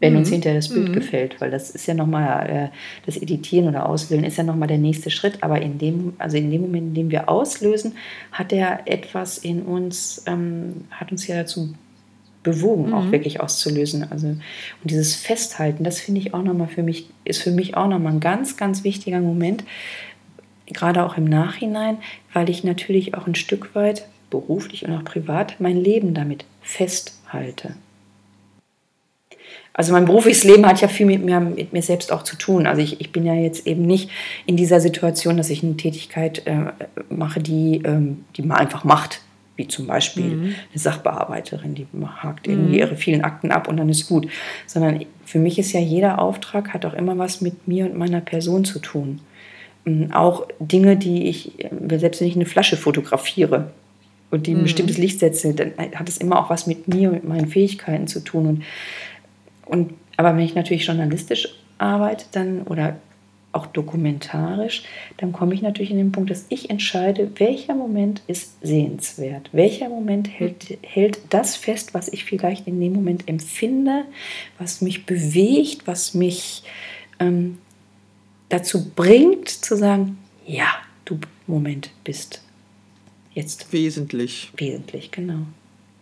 Wenn 0.00 0.14
mhm. 0.14 0.20
uns 0.20 0.30
hinterher 0.30 0.58
das 0.58 0.70
Bild 0.70 0.88
mhm. 0.88 0.94
gefällt, 0.94 1.40
weil 1.40 1.50
das 1.50 1.70
ist 1.70 1.86
ja 1.86 1.94
nochmal, 1.94 2.50
äh, 2.50 2.76
das 3.06 3.18
Editieren 3.18 3.68
oder 3.68 3.88
Auswählen 3.88 4.24
ist 4.24 4.38
ja 4.38 4.44
nochmal 4.44 4.68
der 4.68 4.78
nächste 4.78 5.10
Schritt. 5.10 5.42
Aber 5.42 5.60
in 5.60 5.78
dem, 5.78 6.14
also 6.18 6.36
in 6.36 6.50
dem 6.50 6.62
Moment, 6.62 6.88
in 6.88 6.94
dem 6.94 7.10
wir 7.10 7.28
auslösen, 7.28 7.94
hat 8.32 8.52
er 8.52 8.80
etwas 8.86 9.38
in 9.38 9.62
uns, 9.62 10.24
ähm, 10.26 10.86
hat 10.90 11.12
uns 11.12 11.26
ja 11.26 11.36
dazu 11.36 11.74
bewogen, 12.42 12.88
mhm. 12.88 12.94
auch 12.94 13.10
wirklich 13.10 13.40
auszulösen. 13.40 14.06
Also, 14.10 14.28
und 14.28 14.40
dieses 14.84 15.14
Festhalten, 15.14 15.84
das 15.84 16.00
finde 16.00 16.20
ich 16.20 16.34
auch 16.34 16.42
nochmal 16.42 16.68
für 16.68 16.82
mich, 16.82 17.08
ist 17.24 17.42
für 17.42 17.50
mich 17.50 17.76
auch 17.76 17.88
nochmal 17.88 18.12
ein 18.12 18.20
ganz, 18.20 18.56
ganz 18.56 18.84
wichtiger 18.84 19.20
Moment, 19.20 19.64
gerade 20.66 21.04
auch 21.04 21.16
im 21.16 21.24
Nachhinein, 21.24 21.98
weil 22.32 22.48
ich 22.48 22.64
natürlich 22.64 23.14
auch 23.14 23.26
ein 23.26 23.34
Stück 23.34 23.74
weit 23.74 24.06
beruflich 24.30 24.86
und 24.86 24.94
auch 24.94 25.04
privat 25.04 25.60
mein 25.60 25.76
Leben 25.76 26.14
damit 26.14 26.44
festhalte. 26.62 27.74
Also 29.72 29.92
mein 29.92 30.04
berufliches 30.04 30.44
Leben 30.44 30.66
hat 30.66 30.80
ja 30.80 30.88
viel 30.88 31.06
mit 31.06 31.24
mir, 31.24 31.40
mit 31.40 31.72
mir 31.72 31.82
selbst 31.82 32.12
auch 32.12 32.22
zu 32.22 32.36
tun. 32.36 32.66
Also 32.66 32.82
ich, 32.82 33.00
ich 33.00 33.12
bin 33.12 33.24
ja 33.24 33.34
jetzt 33.34 33.66
eben 33.66 33.82
nicht 33.82 34.10
in 34.46 34.56
dieser 34.56 34.80
Situation, 34.80 35.36
dass 35.36 35.48
ich 35.48 35.62
eine 35.62 35.76
Tätigkeit 35.76 36.46
äh, 36.46 36.72
mache, 37.08 37.40
die, 37.40 37.82
ähm, 37.84 38.24
die 38.36 38.42
man 38.42 38.58
einfach 38.58 38.84
macht 38.84 39.22
wie 39.60 39.68
zum 39.68 39.86
Beispiel 39.86 40.24
mhm. 40.24 40.42
eine 40.42 40.78
Sachbearbeiterin, 40.78 41.74
die 41.74 41.86
hakt 42.22 42.48
irgendwie 42.48 42.72
mhm. 42.72 42.78
ihre 42.78 42.96
vielen 42.96 43.22
Akten 43.22 43.52
ab 43.52 43.68
und 43.68 43.76
dann 43.76 43.90
ist 43.90 44.08
gut. 44.08 44.26
Sondern 44.66 45.04
für 45.26 45.38
mich 45.38 45.58
ist 45.58 45.72
ja 45.72 45.80
jeder 45.80 46.18
Auftrag 46.18 46.72
hat 46.72 46.86
auch 46.86 46.94
immer 46.94 47.18
was 47.18 47.42
mit 47.42 47.68
mir 47.68 47.84
und 47.84 47.96
meiner 47.96 48.22
Person 48.22 48.64
zu 48.64 48.78
tun. 48.78 49.20
Ähm, 49.84 50.12
auch 50.12 50.48
Dinge, 50.58 50.96
die 50.96 51.28
ich, 51.28 51.52
selbst 51.90 52.20
wenn 52.20 52.28
ich 52.28 52.36
eine 52.36 52.46
Flasche 52.46 52.78
fotografiere 52.78 53.70
und 54.30 54.46
die 54.46 54.52
ein 54.52 54.58
mhm. 54.58 54.62
bestimmtes 54.62 54.96
Licht 54.96 55.20
setze, 55.20 55.52
dann 55.52 55.72
hat 55.94 56.08
es 56.08 56.16
immer 56.16 56.40
auch 56.40 56.48
was 56.48 56.66
mit 56.66 56.88
mir 56.88 57.12
und 57.12 57.28
meinen 57.28 57.48
Fähigkeiten 57.48 58.06
zu 58.06 58.20
tun. 58.20 58.46
Und, 58.46 58.62
und, 59.66 59.94
aber 60.16 60.34
wenn 60.34 60.44
ich 60.44 60.54
natürlich 60.54 60.86
journalistisch 60.86 61.48
arbeite 61.76 62.24
dann 62.32 62.62
oder 62.62 62.96
auch 63.52 63.66
dokumentarisch, 63.66 64.84
dann 65.16 65.32
komme 65.32 65.54
ich 65.54 65.62
natürlich 65.62 65.90
in 65.90 65.96
den 65.96 66.12
Punkt, 66.12 66.30
dass 66.30 66.46
ich 66.48 66.70
entscheide, 66.70 67.30
welcher 67.36 67.74
Moment 67.74 68.22
ist 68.26 68.54
sehenswert, 68.62 69.48
welcher 69.52 69.88
Moment 69.88 70.28
hält, 70.28 70.78
hält 70.82 71.18
das 71.30 71.56
fest, 71.56 71.92
was 71.92 72.08
ich 72.08 72.24
vielleicht 72.24 72.66
in 72.66 72.80
dem 72.80 72.92
Moment 72.92 73.28
empfinde, 73.28 74.04
was 74.58 74.80
mich 74.80 75.04
bewegt, 75.04 75.86
was 75.86 76.14
mich 76.14 76.62
ähm, 77.18 77.58
dazu 78.48 78.90
bringt 78.90 79.48
zu 79.48 79.76
sagen, 79.76 80.18
ja, 80.46 80.68
du 81.04 81.18
Moment 81.46 81.90
bist 82.04 82.42
jetzt 83.34 83.72
wesentlich. 83.72 84.52
Wesentlich, 84.56 85.10
genau. 85.10 85.46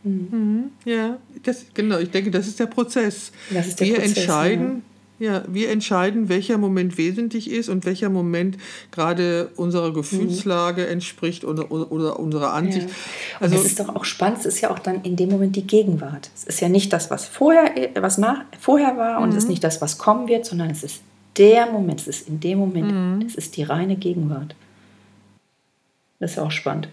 Mhm. 0.04 0.28
Mhm, 0.30 0.70
ja, 0.84 1.18
das, 1.42 1.64
genau. 1.72 1.98
Ich 1.98 2.10
denke, 2.10 2.30
das 2.30 2.46
ist 2.46 2.60
der 2.60 2.66
Prozess. 2.66 3.32
Das 3.50 3.68
ist 3.68 3.80
der 3.80 3.86
Wir 3.86 3.94
Prozess, 3.94 4.16
entscheiden, 4.18 4.66
ja 4.76 4.97
ja, 5.18 5.42
wir 5.48 5.70
entscheiden, 5.70 6.28
welcher 6.28 6.58
Moment 6.58 6.96
wesentlich 6.96 7.50
ist 7.50 7.68
und 7.68 7.84
welcher 7.84 8.08
Moment 8.08 8.56
gerade 8.92 9.50
unserer 9.56 9.92
Gefühlslage 9.92 10.82
mhm. 10.82 10.92
entspricht 10.92 11.44
oder, 11.44 11.70
oder, 11.72 12.18
unserer 12.20 12.52
Ansicht. 12.52 12.88
Ja. 12.88 12.94
Also 13.40 13.56
es 13.56 13.64
ist 13.64 13.80
doch 13.80 13.94
auch 13.94 14.04
spannend, 14.04 14.38
es 14.40 14.46
ist 14.46 14.60
ja 14.60 14.70
auch 14.70 14.78
dann 14.78 15.02
in 15.02 15.16
dem 15.16 15.30
Moment 15.30 15.56
die 15.56 15.66
Gegenwart. 15.66 16.30
Es 16.36 16.44
ist 16.44 16.60
ja 16.60 16.68
nicht 16.68 16.92
das, 16.92 17.10
was 17.10 17.24
vorher, 17.24 17.90
was 18.00 18.18
nach, 18.18 18.44
vorher 18.60 18.96
war 18.96 19.20
und 19.20 19.30
es 19.30 19.36
ist 19.36 19.44
mhm. 19.44 19.50
nicht 19.50 19.64
das, 19.64 19.80
was 19.80 19.98
kommen 19.98 20.28
wird, 20.28 20.46
sondern 20.46 20.70
es 20.70 20.84
ist 20.84 21.02
der 21.36 21.66
Moment, 21.66 22.00
es 22.00 22.08
ist 22.08 22.28
in 22.28 22.40
dem 22.40 22.58
Moment, 22.58 22.92
mhm. 22.92 23.26
es 23.26 23.34
ist 23.34 23.56
die 23.56 23.62
reine 23.62 23.96
Gegenwart. 23.96 24.54
Das 26.20 26.32
ist 26.32 26.36
ja 26.36 26.44
auch 26.44 26.50
spannend. 26.50 26.88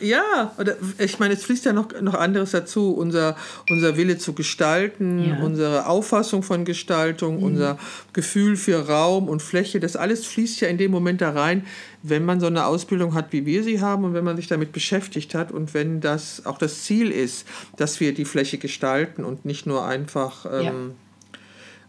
Ja, 0.00 0.52
oder 0.58 0.76
ich 0.98 1.18
meine, 1.18 1.34
es 1.34 1.44
fließt 1.44 1.64
ja 1.66 1.72
noch, 1.72 1.88
noch 2.00 2.14
anderes 2.14 2.52
dazu. 2.52 2.92
Unser, 2.92 3.36
unser 3.68 3.96
Wille 3.96 4.18
zu 4.18 4.32
gestalten, 4.32 5.30
ja. 5.30 5.44
unsere 5.44 5.86
Auffassung 5.86 6.42
von 6.42 6.64
Gestaltung, 6.64 7.38
mhm. 7.38 7.42
unser 7.42 7.78
Gefühl 8.12 8.56
für 8.56 8.88
Raum 8.88 9.28
und 9.28 9.42
Fläche, 9.42 9.80
das 9.80 9.96
alles 9.96 10.26
fließt 10.26 10.60
ja 10.62 10.68
in 10.68 10.78
dem 10.78 10.90
Moment 10.90 11.20
da 11.20 11.30
rein, 11.30 11.66
wenn 12.02 12.24
man 12.24 12.40
so 12.40 12.46
eine 12.46 12.66
Ausbildung 12.66 13.14
hat, 13.14 13.32
wie 13.32 13.44
wir 13.46 13.62
sie 13.62 13.80
haben 13.80 14.04
und 14.04 14.14
wenn 14.14 14.24
man 14.24 14.36
sich 14.36 14.46
damit 14.46 14.72
beschäftigt 14.72 15.34
hat 15.34 15.52
und 15.52 15.74
wenn 15.74 16.00
das 16.00 16.46
auch 16.46 16.58
das 16.58 16.82
Ziel 16.84 17.10
ist, 17.10 17.46
dass 17.76 18.00
wir 18.00 18.14
die 18.14 18.24
Fläche 18.24 18.58
gestalten 18.58 19.24
und 19.24 19.44
nicht 19.44 19.66
nur 19.66 19.84
einfach 19.84 20.46
ähm, 20.46 20.62
ja. 20.64 20.72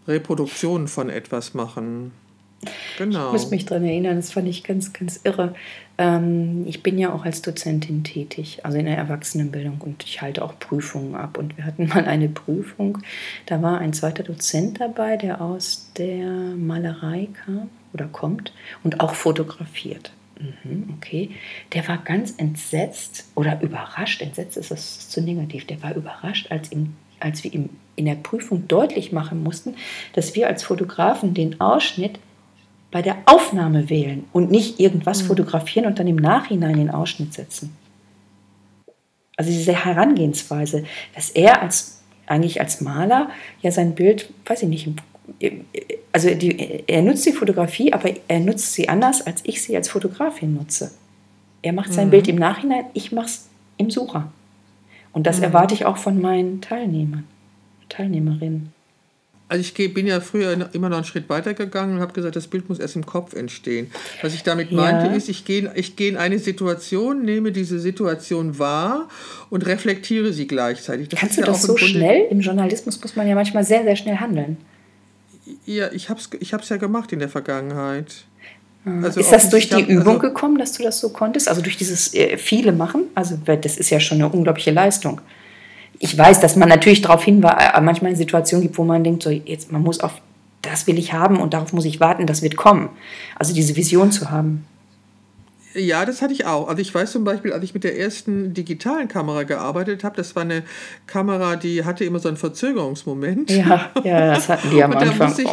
Reproduktionen 0.07 0.87
von 0.87 1.09
etwas 1.09 1.53
machen. 1.53 2.11
Genau. 2.97 3.27
Ich 3.27 3.31
muss 3.33 3.49
mich 3.49 3.65
daran 3.65 3.85
erinnern, 3.85 4.17
das 4.17 4.31
fand 4.31 4.47
ich 4.47 4.63
ganz, 4.63 4.93
ganz 4.93 5.21
irre. 5.23 5.55
Ähm, 6.01 6.65
ich 6.65 6.81
bin 6.81 6.97
ja 6.97 7.13
auch 7.13 7.25
als 7.25 7.43
Dozentin 7.43 8.03
tätig, 8.03 8.65
also 8.65 8.79
in 8.79 8.85
der 8.85 8.97
Erwachsenenbildung 8.97 9.79
und 9.81 10.03
ich 10.03 10.19
halte 10.23 10.43
auch 10.43 10.57
Prüfungen 10.57 11.13
ab. 11.13 11.37
Und 11.37 11.57
wir 11.57 11.65
hatten 11.65 11.87
mal 11.93 12.05
eine 12.05 12.27
Prüfung, 12.27 12.97
da 13.45 13.61
war 13.61 13.77
ein 13.77 13.93
zweiter 13.93 14.23
Dozent 14.23 14.81
dabei, 14.81 15.15
der 15.15 15.41
aus 15.41 15.91
der 15.97 16.27
Malerei 16.57 17.27
kam 17.45 17.69
oder 17.93 18.07
kommt 18.07 18.51
und 18.83 18.99
auch 18.99 19.13
fotografiert. 19.13 20.11
Mhm, 20.39 20.95
okay, 20.97 21.29
der 21.73 21.87
war 21.87 21.99
ganz 21.99 22.33
entsetzt 22.37 23.25
oder 23.35 23.61
überrascht, 23.61 24.23
entsetzt 24.23 24.57
ist 24.57 24.71
das 24.71 25.07
zu 25.07 25.21
negativ, 25.21 25.67
der 25.67 25.83
war 25.83 25.95
überrascht, 25.95 26.47
als, 26.49 26.71
ihm, 26.71 26.95
als 27.19 27.43
wir 27.43 27.53
ihm 27.53 27.69
in 27.95 28.05
der 28.05 28.15
Prüfung 28.15 28.67
deutlich 28.67 29.11
machen 29.11 29.43
mussten, 29.43 29.75
dass 30.13 30.33
wir 30.33 30.47
als 30.47 30.63
Fotografen 30.63 31.35
den 31.35 31.61
Ausschnitt 31.61 32.17
bei 32.91 33.01
der 33.01 33.17
Aufnahme 33.25 33.89
wählen 33.89 34.25
und 34.33 34.51
nicht 34.51 34.79
irgendwas 34.79 35.23
mhm. 35.23 35.27
fotografieren 35.27 35.85
und 35.85 35.97
dann 35.97 36.07
im 36.07 36.17
Nachhinein 36.17 36.75
den 36.75 36.89
Ausschnitt 36.89 37.33
setzen. 37.33 37.75
Also 39.37 39.49
diese 39.49 39.73
Herangehensweise, 39.73 40.83
dass 41.15 41.29
er 41.29 41.61
als 41.61 42.01
eigentlich 42.27 42.59
als 42.61 42.81
Maler 42.81 43.29
ja 43.61 43.71
sein 43.71 43.95
Bild, 43.95 44.31
weiß 44.45 44.63
ich 44.63 44.69
nicht, 44.69 44.89
also 46.11 46.33
die, 46.33 46.83
er 46.87 47.01
nutzt 47.01 47.25
die 47.25 47.31
Fotografie, 47.31 47.93
aber 47.93 48.11
er 48.27 48.39
nutzt 48.39 48.73
sie 48.73 48.89
anders, 48.89 49.25
als 49.25 49.41
ich 49.43 49.61
sie 49.61 49.75
als 49.75 49.89
Fotografin 49.89 50.53
nutze. 50.53 50.91
Er 51.61 51.73
macht 51.73 51.93
sein 51.93 52.07
mhm. 52.07 52.11
Bild 52.11 52.27
im 52.27 52.35
Nachhinein, 52.37 52.85
ich 52.93 53.11
mache 53.11 53.27
es 53.27 53.49
im 53.77 53.89
Sucher. 53.89 54.31
Und 55.13 55.27
das 55.27 55.37
mhm. 55.37 55.45
erwarte 55.45 55.73
ich 55.73 55.85
auch 55.85 55.97
von 55.97 56.21
meinen 56.21 56.61
Teilnehmern, 56.61 57.25
Teilnehmerinnen. 57.89 58.73
Also 59.51 59.63
ich 59.63 59.93
bin 59.93 60.07
ja 60.07 60.21
früher 60.21 60.69
immer 60.71 60.87
noch 60.87 60.95
einen 60.95 61.05
Schritt 61.05 61.27
weiter 61.27 61.53
gegangen 61.53 61.95
und 61.95 61.99
habe 61.99 62.13
gesagt, 62.13 62.37
das 62.37 62.47
Bild 62.47 62.69
muss 62.69 62.79
erst 62.79 62.95
im 62.95 63.05
Kopf 63.05 63.33
entstehen. 63.33 63.91
Was 64.21 64.33
ich 64.33 64.43
damit 64.43 64.71
meinte, 64.71 65.07
ja. 65.07 65.11
ist, 65.11 65.27
ich 65.27 65.43
gehe, 65.43 65.69
ich 65.75 65.97
gehe 65.97 66.07
in 66.07 66.15
eine 66.15 66.39
Situation, 66.39 67.23
nehme 67.23 67.51
diese 67.51 67.77
Situation 67.77 68.59
wahr 68.59 69.09
und 69.49 69.65
reflektiere 69.65 70.31
sie 70.31 70.47
gleichzeitig. 70.47 71.09
Das 71.09 71.19
Kannst 71.19 71.35
du 71.35 71.41
ja 71.41 71.47
das 71.47 71.63
so 71.63 71.75
schnell? 71.75 72.27
Im 72.29 72.39
Journalismus 72.39 73.01
muss 73.01 73.17
man 73.17 73.27
ja 73.27 73.35
manchmal 73.35 73.65
sehr, 73.65 73.83
sehr 73.83 73.97
schnell 73.97 74.15
handeln. 74.15 74.55
Ja, 75.65 75.91
ich 75.91 76.07
habe 76.07 76.21
es 76.21 76.29
ich 76.39 76.69
ja 76.69 76.77
gemacht 76.77 77.11
in 77.11 77.19
der 77.19 77.27
Vergangenheit. 77.27 78.23
Ah. 78.85 79.01
Also 79.03 79.19
ist 79.19 79.33
das 79.33 79.49
durch 79.49 79.67
die 79.67 79.81
Übung 79.81 80.15
also 80.15 80.19
gekommen, 80.19 80.59
dass 80.59 80.77
du 80.77 80.83
das 80.83 81.01
so 81.01 81.09
konntest? 81.09 81.49
Also 81.49 81.61
durch 81.61 81.75
dieses 81.75 82.13
äh, 82.13 82.37
viele 82.37 82.71
machen? 82.71 83.07
Also 83.15 83.37
das 83.45 83.75
ist 83.75 83.89
ja 83.89 83.99
schon 83.99 84.19
eine 84.19 84.29
unglaubliche 84.29 84.71
Leistung 84.71 85.19
ich 86.03 86.17
weiß, 86.17 86.39
dass 86.39 86.55
man 86.55 86.67
natürlich 86.67 87.01
darauf 87.01 87.23
hinweist, 87.23 87.75
äh, 87.75 87.81
manchmal 87.81 88.11
in 88.11 88.17
Situationen 88.17 88.63
gibt, 88.63 88.77
wo 88.77 88.83
man 88.83 89.03
denkt, 89.03 89.21
so 89.21 89.29
jetzt, 89.29 89.71
man 89.71 89.83
muss 89.83 89.99
auf 89.99 90.13
das 90.63 90.85
will 90.85 90.99
ich 90.99 91.13
haben 91.13 91.39
und 91.39 91.53
darauf 91.53 91.73
muss 91.73 91.85
ich 91.85 91.99
warten, 91.99 92.27
das 92.27 92.43
wird 92.43 92.55
kommen. 92.55 92.89
Also 93.35 93.53
diese 93.53 93.75
Vision 93.75 94.11
zu 94.11 94.29
haben. 94.29 94.65
Ja, 95.73 96.05
das 96.05 96.21
hatte 96.21 96.33
ich 96.33 96.45
auch. 96.45 96.67
Also 96.67 96.81
ich 96.81 96.93
weiß 96.93 97.11
zum 97.11 97.23
Beispiel, 97.23 97.53
als 97.53 97.63
ich 97.63 97.73
mit 97.73 97.83
der 97.83 97.97
ersten 97.97 98.53
digitalen 98.53 99.07
Kamera 99.07 99.43
gearbeitet 99.43 100.03
habe, 100.03 100.15
das 100.17 100.35
war 100.35 100.43
eine 100.43 100.63
Kamera, 101.07 101.55
die 101.55 101.85
hatte 101.85 102.03
immer 102.03 102.19
so 102.19 102.27
einen 102.27 102.37
Verzögerungsmoment. 102.37 103.49
Ja, 103.51 103.91
ja 104.03 104.33
das 104.33 104.49
hatten 104.49 104.69
die 104.69 104.83
am 104.83 104.91
Anfang. 104.91 105.33
Ich. 105.37 105.47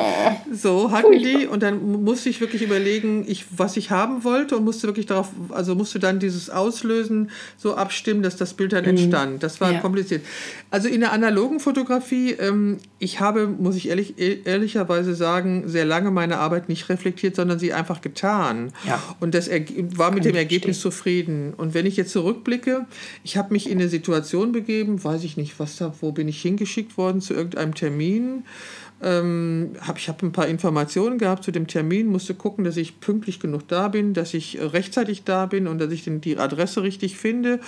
So 0.52 0.90
hatten 0.90 1.12
Furchtbar. 1.12 1.40
die 1.40 1.46
und 1.46 1.62
dann 1.62 2.02
musste 2.02 2.28
ich 2.28 2.40
wirklich 2.40 2.62
überlegen, 2.62 3.25
ich, 3.28 3.46
was 3.56 3.76
ich 3.76 3.90
haben 3.90 4.25
wollte 4.25 4.56
und 4.56 4.64
musste 4.64 4.88
wirklich 4.88 5.06
darauf, 5.06 5.28
also 5.50 5.75
musste 5.75 5.98
dann 5.98 6.18
dieses 6.18 6.50
Auslösen 6.50 7.30
so 7.56 7.76
abstimmen, 7.76 8.22
dass 8.22 8.37
das 8.37 8.54
Bild 8.54 8.72
dann 8.72 8.82
mhm. 8.82 8.90
entstand. 8.90 9.42
Das 9.42 9.60
war 9.60 9.72
ja. 9.72 9.80
kompliziert. 9.80 10.25
Also 10.70 10.88
in 10.88 11.00
der 11.00 11.12
analogen 11.12 11.60
Fotografie, 11.60 12.32
ähm, 12.32 12.78
ich 12.98 13.20
habe, 13.20 13.46
muss 13.46 13.76
ich 13.76 13.88
ehrlich, 13.88 14.18
e-, 14.18 14.40
ehrlicherweise 14.44 15.14
sagen, 15.14 15.64
sehr 15.66 15.84
lange 15.84 16.10
meine 16.10 16.38
Arbeit 16.38 16.68
nicht 16.68 16.88
reflektiert, 16.88 17.37
sondern 17.37 17.58
sie 17.58 17.72
einfach 17.72 18.00
getan. 18.00 18.72
Ja. 18.87 19.00
Und 19.20 19.34
das 19.34 19.48
war 19.96 20.07
war 20.08 20.14
mit 20.14 20.24
dem 20.24 20.36
Ergebnis 20.36 20.80
verstehen. 20.80 20.92
zufrieden. 20.92 21.54
Und 21.54 21.74
wenn 21.74 21.86
ich 21.86 21.96
jetzt 21.96 22.12
zurückblicke, 22.12 22.86
ich 23.24 23.36
habe 23.36 23.52
mich 23.52 23.68
in 23.68 23.78
eine 23.78 23.88
Situation 23.88 24.52
begeben, 24.52 25.02
weiß 25.02 25.24
ich 25.24 25.36
nicht, 25.36 25.58
was 25.58 25.76
da, 25.76 25.94
wo 26.00 26.12
bin 26.12 26.28
ich 26.28 26.40
hingeschickt 26.40 26.96
worden 26.96 27.20
zu 27.20 27.34
irgendeinem 27.34 27.74
Termin 27.74 28.44
ähm, 29.00 29.73
hab, 29.81 29.99
ich 29.99 30.09
habe 30.09 30.26
ein 30.26 30.33
paar 30.33 30.49
Informationen 30.49 31.19
gehabt 31.19 31.45
zu 31.45 31.52
dem 31.52 31.69
Termin, 31.69 32.09
musste 32.09 32.35
gucken, 32.35 32.64
dass 32.64 32.76
ich 32.76 32.99
pünktlich 33.00 33.38
genug 33.38 33.69
da 33.69 33.88
bin, 33.88 34.12
dass 34.12 34.35
ich 34.35 34.59
rechtzeitig 34.61 35.23
da 35.25 35.47
bin 35.47 35.69
und 35.69 35.78
dass 35.78 35.93
ich 35.93 36.02
den, 36.02 36.21
die 36.21 36.37
Adresse 36.37 36.83
richtig 36.83 37.17
finde. 37.17 37.61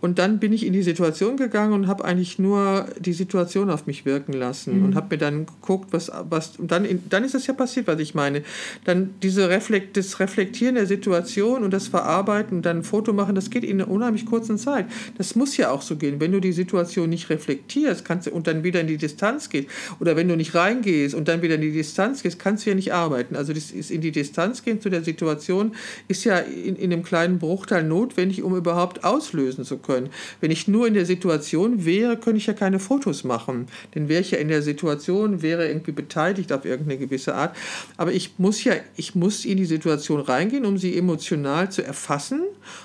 Und 0.00 0.18
dann 0.18 0.40
bin 0.40 0.52
ich 0.52 0.66
in 0.66 0.72
die 0.72 0.82
Situation 0.82 1.36
gegangen 1.36 1.72
und 1.72 1.86
habe 1.86 2.04
eigentlich 2.04 2.38
nur 2.38 2.86
die 2.98 3.12
Situation 3.12 3.70
auf 3.70 3.86
mich 3.86 4.04
wirken 4.04 4.32
lassen 4.32 4.78
mhm. 4.78 4.84
und 4.86 4.94
habe 4.96 5.06
mir 5.10 5.18
dann 5.18 5.46
geguckt, 5.46 5.92
was, 5.92 6.10
was 6.28 6.56
und 6.56 6.72
dann, 6.72 6.84
in, 6.84 7.08
dann 7.08 7.22
ist 7.22 7.34
das 7.34 7.46
ja 7.46 7.54
passiert, 7.54 7.86
was 7.86 8.00
ich 8.00 8.14
meine. 8.14 8.42
Dann 8.84 9.14
diese 9.22 9.48
Reflekt, 9.48 9.96
das 9.96 10.18
Reflektieren 10.18 10.74
der 10.74 10.86
Situation 10.86 11.62
und 11.62 11.72
das 11.72 11.86
Verarbeiten 11.86 12.58
und 12.58 12.66
dann 12.66 12.78
ein 12.78 12.84
Foto 12.84 13.12
machen, 13.12 13.36
das 13.36 13.50
geht 13.50 13.62
in 13.62 13.80
einer 13.80 13.90
unheimlich 13.90 14.26
kurzen 14.26 14.58
Zeit. 14.58 14.86
Das 15.16 15.36
muss 15.36 15.56
ja 15.56 15.70
auch 15.70 15.82
so 15.82 15.96
gehen. 15.96 16.18
Wenn 16.18 16.32
du 16.32 16.40
die 16.40 16.52
Situation 16.52 17.08
nicht 17.08 17.30
reflektierst 17.30 18.04
kannst 18.04 18.26
und 18.26 18.46
dann 18.48 18.64
wieder 18.64 18.80
in 18.80 18.88
die 18.88 18.96
Distanz 18.96 19.48
gehst 19.48 19.68
oder 20.00 20.16
wenn 20.16 20.28
du 20.28 20.36
nicht 20.36 20.54
rein 20.56 20.71
reingehst 20.72 21.14
und 21.14 21.28
dann 21.28 21.42
wieder 21.42 21.56
in 21.56 21.60
die 21.60 21.72
Distanz 21.72 22.22
gehst, 22.22 22.38
kannst 22.38 22.64
du 22.64 22.70
ja 22.70 22.76
nicht 22.76 22.92
arbeiten. 22.92 23.36
Also 23.36 23.52
das 23.52 23.70
ist 23.70 23.90
in 23.90 24.00
die 24.00 24.12
Distanz 24.12 24.62
gehen 24.62 24.80
zu 24.80 24.90
der 24.90 25.02
Situation 25.02 25.72
ist 26.08 26.24
ja 26.24 26.38
in, 26.38 26.76
in 26.76 26.92
einem 26.92 27.02
kleinen 27.02 27.38
Bruchteil 27.38 27.82
notwendig, 27.82 28.42
um 28.42 28.56
überhaupt 28.56 29.04
auslösen 29.04 29.64
zu 29.64 29.78
können. 29.78 30.10
Wenn 30.40 30.50
ich 30.50 30.68
nur 30.68 30.86
in 30.86 30.94
der 30.94 31.06
Situation 31.06 31.84
wäre, 31.84 32.16
könnte 32.16 32.38
ich 32.38 32.46
ja 32.46 32.54
keine 32.54 32.78
Fotos 32.78 33.24
machen. 33.24 33.66
Dann 33.92 34.08
wäre 34.08 34.20
ich 34.20 34.30
ja 34.30 34.38
in 34.38 34.48
der 34.48 34.62
Situation, 34.62 35.42
wäre 35.42 35.68
irgendwie 35.68 35.92
beteiligt 35.92 36.52
auf 36.52 36.64
irgendeine 36.64 36.98
gewisse 36.98 37.34
Art. 37.34 37.56
Aber 37.96 38.12
ich 38.12 38.38
muss 38.38 38.64
ja, 38.64 38.74
ich 38.96 39.14
muss 39.14 39.44
in 39.44 39.56
die 39.56 39.64
Situation 39.64 40.20
reingehen, 40.20 40.64
um 40.64 40.78
sie 40.78 40.96
emotional 40.96 41.70
zu 41.70 41.84
erfassen, 41.84 42.42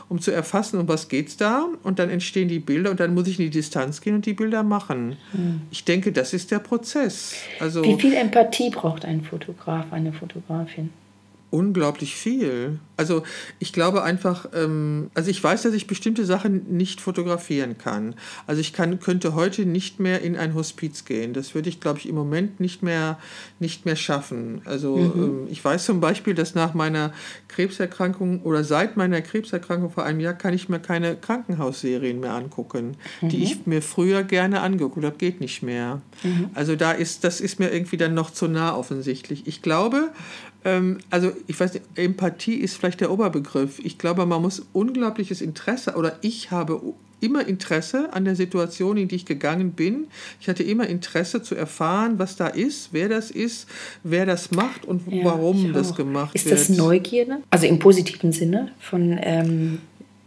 um 0.10 0.20
zu 0.20 0.32
erfassen, 0.32 0.80
um 0.80 0.88
was 0.88 1.08
geht 1.08 1.30
es 1.30 1.38
da. 1.38 1.68
Und 1.84 2.00
dann 2.00 2.10
entstehen 2.10 2.48
die 2.48 2.60
Bilder 2.60 2.92
und 2.92 3.00
dann 3.00 3.14
muss 3.14 3.28
ich 3.28 3.40
in 3.40 3.46
die 3.46 3.52
Distanz 3.52 4.02
gehen 4.02 4.16
und 4.16 4.26
die 4.26 4.34
Bilder 4.34 4.64
machen. 4.64 5.18
Mhm. 5.34 5.62
Ich 5.72 5.86
denke, 5.86 6.12
das 6.12 6.34
ist 6.34 6.52
der 6.52 6.60
Prozess. 6.60 7.34
Also 7.60 7.77
also, 7.78 7.90
Wie 7.90 8.00
viel 8.00 8.14
Empathie 8.14 8.70
braucht 8.70 9.06
ein 9.06 9.22
Fotograf, 9.22 9.92
eine 9.92 10.14
Fotografin? 10.14 10.92
Unglaublich 11.50 12.16
viel. 12.16 12.80
Also 12.98 13.24
ich 13.60 13.72
glaube 13.72 14.04
einfach, 14.04 14.50
ähm, 14.54 15.12
also 15.14 15.30
ich 15.30 15.42
weiß, 15.42 15.62
dass 15.62 15.74
ich 15.74 15.88
bestimmte 15.88 16.26
Sachen 16.26 16.76
nicht 16.76 17.00
fotografieren 17.00 17.78
kann. 17.78 18.16
Also 18.48 18.60
ich 18.60 18.74
kann, 18.74 19.00
könnte 19.00 19.34
heute 19.34 19.66
nicht 19.66 20.00
mehr 20.00 20.22
in 20.22 20.36
ein 20.36 20.56
Hospiz 20.56 21.06
gehen. 21.06 21.34
Das 21.34 21.56
würde 21.56 21.70
ich, 21.70 21.80
glaube 21.80 22.00
ich, 22.00 22.10
im 22.10 22.16
Moment 22.16 22.60
nicht 22.60 22.84
mehr, 22.84 23.18
nicht 23.60 23.86
mehr 23.86 23.96
schaffen. 23.96 24.62
Also 24.66 24.98
mhm. 24.98 25.24
ähm, 25.24 25.48
ich 25.50 25.64
weiß 25.64 25.86
zum 25.86 26.02
Beispiel, 26.02 26.34
dass 26.34 26.56
nach 26.56 26.74
meiner 26.74 27.14
Krebserkrankung 27.48 28.42
oder 28.42 28.64
seit 28.64 28.98
meiner 28.98 29.22
Krebserkrankung 29.22 29.92
vor 29.92 30.04
einem 30.04 30.20
Jahr 30.20 30.34
kann 30.34 30.54
ich 30.54 30.68
mir 30.68 30.80
keine 30.80 31.16
Krankenhausserien 31.16 32.20
mehr 32.20 32.34
angucken, 32.34 32.98
mhm. 33.22 33.30
die 33.30 33.44
ich 33.44 33.66
mir 33.68 33.82
früher 33.82 34.24
gerne 34.24 34.62
angeguckt 34.62 35.06
habe. 35.06 35.18
Geht 35.18 35.40
nicht 35.40 35.64
mehr. 35.64 36.02
Mhm. 36.24 36.50
Also 36.56 36.76
da 36.76 36.92
ist, 36.92 37.24
das 37.24 37.40
ist 37.40 37.60
mir 37.60 37.72
irgendwie 37.72 37.98
dann 37.98 38.14
noch 38.14 38.32
zu 38.32 38.48
nah 38.48 38.76
offensichtlich. 38.76 39.48
Ich 39.48 39.62
glaube, 39.62 40.10
also 41.10 41.32
ich 41.48 41.58
weiß 41.58 41.76
nicht, 41.76 41.86
Empathie 41.96 42.56
ist 42.56 42.76
vielleicht 42.76 43.00
der 43.00 43.10
Oberbegriff. 43.10 43.80
Ich 43.80 43.98
glaube, 43.98 44.26
man 44.26 44.42
muss 44.42 44.66
unglaubliches 44.74 45.40
Interesse 45.40 45.96
oder 45.96 46.18
ich 46.22 46.52
habe 46.52 46.82
immer 47.20 47.48
Interesse 47.48 48.14
an 48.14 48.26
der 48.26 48.36
Situation, 48.36 48.98
in 48.98 49.08
die 49.08 49.16
ich 49.16 49.26
gegangen 49.26 49.72
bin. 49.72 50.08
Ich 50.40 50.48
hatte 50.48 50.64
immer 50.64 50.88
Interesse 50.88 51.42
zu 51.42 51.56
erfahren, 51.56 52.20
was 52.20 52.36
da 52.36 52.48
ist, 52.48 52.90
wer 52.92 53.10
das 53.10 53.32
ist, 53.32 53.68
wer 54.04 54.26
das 54.26 54.52
macht 54.52 54.86
und 54.86 55.12
ja, 55.12 55.26
warum 55.26 55.74
das 55.74 55.96
gemacht 55.96 56.36
ist 56.36 56.46
wird. 56.46 56.60
Ist 56.60 56.70
das 56.70 56.78
Neugierde? 56.78 57.38
Also 57.50 57.66
im 57.66 57.80
positiven 57.80 58.32
Sinne 58.32 58.72
von 58.80 59.18
ähm, 59.22 59.80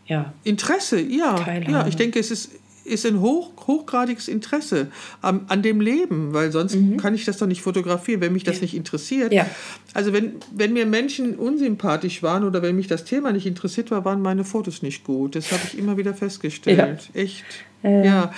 ja. 0.06 0.32
Interesse, 0.42 1.00
ja. 1.00 1.36
Teilhabe. 1.36 1.72
Ja, 1.72 1.86
ich 1.86 1.96
denke, 1.96 2.18
es 2.18 2.30
ist 2.30 2.50
ist 2.90 3.06
ein 3.06 3.20
hoch, 3.20 3.50
hochgradiges 3.66 4.28
Interesse 4.28 4.88
an, 5.22 5.44
an 5.48 5.62
dem 5.62 5.80
Leben, 5.80 6.32
weil 6.34 6.52
sonst 6.52 6.74
mhm. 6.74 6.96
kann 6.96 7.14
ich 7.14 7.24
das 7.24 7.38
doch 7.38 7.46
nicht 7.46 7.62
fotografieren, 7.62 8.20
wenn 8.20 8.32
mich 8.32 8.44
das 8.44 8.56
ja. 8.56 8.62
nicht 8.62 8.74
interessiert. 8.74 9.32
Ja. 9.32 9.46
Also 9.94 10.12
wenn, 10.12 10.34
wenn 10.52 10.72
mir 10.72 10.86
Menschen 10.86 11.36
unsympathisch 11.36 12.22
waren 12.22 12.44
oder 12.44 12.62
wenn 12.62 12.76
mich 12.76 12.86
das 12.86 13.04
Thema 13.04 13.32
nicht 13.32 13.46
interessiert 13.46 13.90
war, 13.90 14.04
waren 14.04 14.20
meine 14.20 14.44
Fotos 14.44 14.82
nicht 14.82 15.04
gut. 15.04 15.36
Das 15.36 15.50
habe 15.52 15.62
ich 15.64 15.78
immer 15.78 15.96
wieder 15.96 16.14
festgestellt. 16.14 17.10
Ja. 17.14 17.20
Echt. 17.20 17.44
Äh. 17.82 18.06
Ja, 18.06 18.32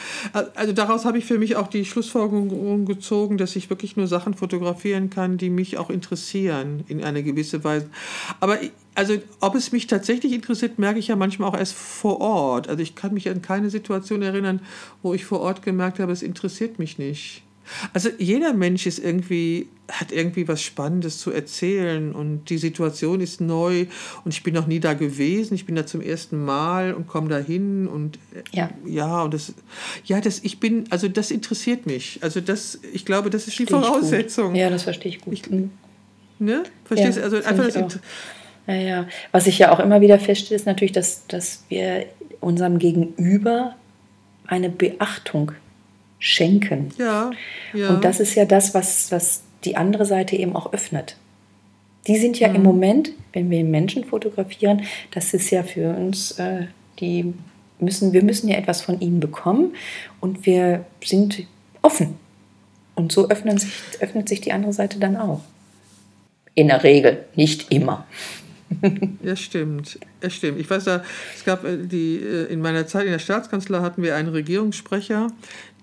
also 0.55 0.73
daraus 0.73 1.05
habe 1.05 1.19
ich 1.19 1.25
für 1.25 1.39
mich 1.39 1.57
auch 1.57 1.67
die 1.67 1.85
Schlussfolgerung 1.85 2.85
gezogen, 2.85 3.39
dass 3.39 3.57
ich 3.57 3.71
wirklich 3.71 3.97
nur 3.97 4.07
Sachen 4.07 4.35
fotografieren 4.35 5.11
kann, 5.11 5.37
die 5.37 5.51
mich 5.51 5.79
auch 5.79 5.91
interessieren 5.91 6.85
in 6.89 7.03
einer 7.03 7.23
gewissen 7.23 7.65
Weise. 7.65 7.89
Aber 8.41 8.59
also 8.95 9.15
ob 9.41 9.55
es 9.55 9.73
mich 9.73 9.87
tatsächlich 9.87 10.33
interessiert, 10.33 10.79
merke 10.79 10.99
ich 10.99 11.09
ja 11.09 11.17
manchmal 11.17 11.49
auch 11.49 11.59
erst 11.59 11.75
vor 11.75 12.21
Ort. 12.21 12.69
Also 12.69 12.83
ich 12.83 12.95
kann 12.95 13.15
mich 13.15 13.29
an 13.29 13.43
keine 13.43 13.71
Situation 13.71 14.23
erinnern, 14.23 14.61
wo 15.03 15.15
ich 15.15 15.25
vor 15.25 15.41
Ort 15.41 15.63
gemerkt 15.63 15.99
habe, 15.99 16.13
es 16.13 16.23
interessiert 16.23 16.79
mich 16.79 16.99
nicht. 16.99 17.43
Also 17.93 18.11
jeder 18.19 18.53
Mensch 18.53 18.87
ist 18.87 18.99
irgendwie, 18.99 19.69
hat 19.91 20.13
irgendwie 20.13 20.49
was 20.49 20.63
Spannendes 20.63 21.19
zu 21.19 21.31
erzählen 21.31 22.13
und 22.13 22.51
die 22.51 22.59
Situation 22.59 23.21
ist 23.21 23.41
neu 23.41 23.87
und 24.25 24.33
ich 24.33 24.43
bin 24.43 24.55
noch 24.55 24.67
nie 24.67 24.81
da 24.81 24.95
gewesen, 24.95 25.55
ich 25.55 25.67
bin 25.67 25.75
da 25.75 25.87
zum 25.87 26.01
ersten 26.01 26.45
Mal 26.45 26.95
und 26.95 27.07
komme 27.07 27.29
da 27.29 27.39
hin 27.39 27.87
und 27.89 28.19
ja, 28.53 28.71
ja 28.87 29.23
und 29.23 29.35
das, 29.35 29.55
ja, 30.05 30.21
das, 30.21 30.41
ich 30.43 30.61
bin, 30.61 30.85
also 30.91 31.09
das 31.09 31.31
interessiert 31.31 31.87
mich. 31.87 32.19
Also 32.23 32.41
das, 32.41 32.81
ich 32.93 33.05
glaube, 33.05 33.31
das 33.31 33.49
ist 33.49 33.59
die 33.59 33.67
Voraussetzung. 33.67 34.55
Ja, 34.55 34.71
das 34.71 34.85
verstehe 34.85 35.11
ich 35.13 35.21
gut. 35.21 35.35
Ich, 35.35 35.51
mhm. 35.51 35.71
ne? 36.39 36.63
Verstehst 36.85 37.19
du? 37.19 37.23
also 37.23 37.37
einfach 37.37 37.71
das 37.71 37.99
ja, 38.67 38.75
ja. 38.75 39.07
Was 39.33 39.47
ich 39.47 39.59
ja 39.59 39.73
auch 39.73 39.81
immer 39.81 40.01
wieder 40.01 40.19
feststelle, 40.19 40.57
ist 40.57 40.67
natürlich, 40.67 40.93
dass, 40.93 41.27
dass 41.27 41.65
wir 41.69 42.07
unserem 42.41 42.79
Gegenüber 42.79 43.75
eine 44.47 44.69
Beachtung 44.69 45.53
schenken. 46.23 46.91
Ja, 46.99 47.33
ja. 47.75 47.89
Und 47.91 48.05
das 48.05 48.21
ist 48.21 48.37
ja 48.37 48.45
das, 48.45 48.75
was, 48.75 49.11
was 49.11 49.43
die 49.65 49.77
andere 49.77 50.07
Seite 50.07 50.37
eben 50.37 50.55
auch 50.55 50.73
öffnet. 50.73 51.17
Die 52.07 52.17
sind 52.17 52.39
ja 52.39 52.49
mhm. 52.49 52.55
im 52.55 52.63
Moment, 52.63 53.11
wenn 53.33 53.51
wir 53.51 53.65
Menschen 53.65 54.05
fotografieren, 54.05 54.83
das 55.11 55.35
ist 55.35 55.51
ja 55.51 55.65
für 55.65 55.95
uns, 55.97 56.39
äh, 56.39 56.67
die 57.01 57.35
müssen, 57.81 58.13
wir 58.13 58.23
müssen 58.23 58.49
ja 58.49 58.57
etwas 58.57 58.83
von 58.83 59.01
ihnen 59.01 59.19
bekommen 59.19 59.75
und 60.21 60.47
wir 60.47 60.85
sind 61.05 61.43
offen. 61.83 62.15
Und 62.95 63.11
so 63.11 63.29
öffnen 63.29 63.59
sich, 63.59 63.73
öffnet 63.99 64.29
sich 64.29 64.41
die 64.41 64.53
andere 64.53 64.73
Seite 64.73 65.01
dann 65.01 65.17
auch. 65.17 65.41
In 66.55 66.69
der 66.69 66.85
Regel, 66.85 67.25
nicht 67.35 67.73
immer. 67.73 68.07
Ja, 69.23 69.37
stimmt. 69.37 69.99
Ja, 70.23 70.31
stimmt. 70.31 70.59
Ich 70.59 70.69
weiß 70.69 70.85
da, 70.85 71.03
es 71.37 71.45
gab 71.45 71.65
äh, 71.65 71.77
die, 71.79 72.17
äh, 72.17 72.53
in 72.53 72.61
meiner 72.61 72.87
Zeit 72.87 73.05
in 73.05 73.13
der 73.13 73.19
Staatskanzlei 73.19 73.81
hatten 73.81 74.03
wir 74.03 74.17
einen 74.17 74.29
Regierungssprecher, 74.29 75.29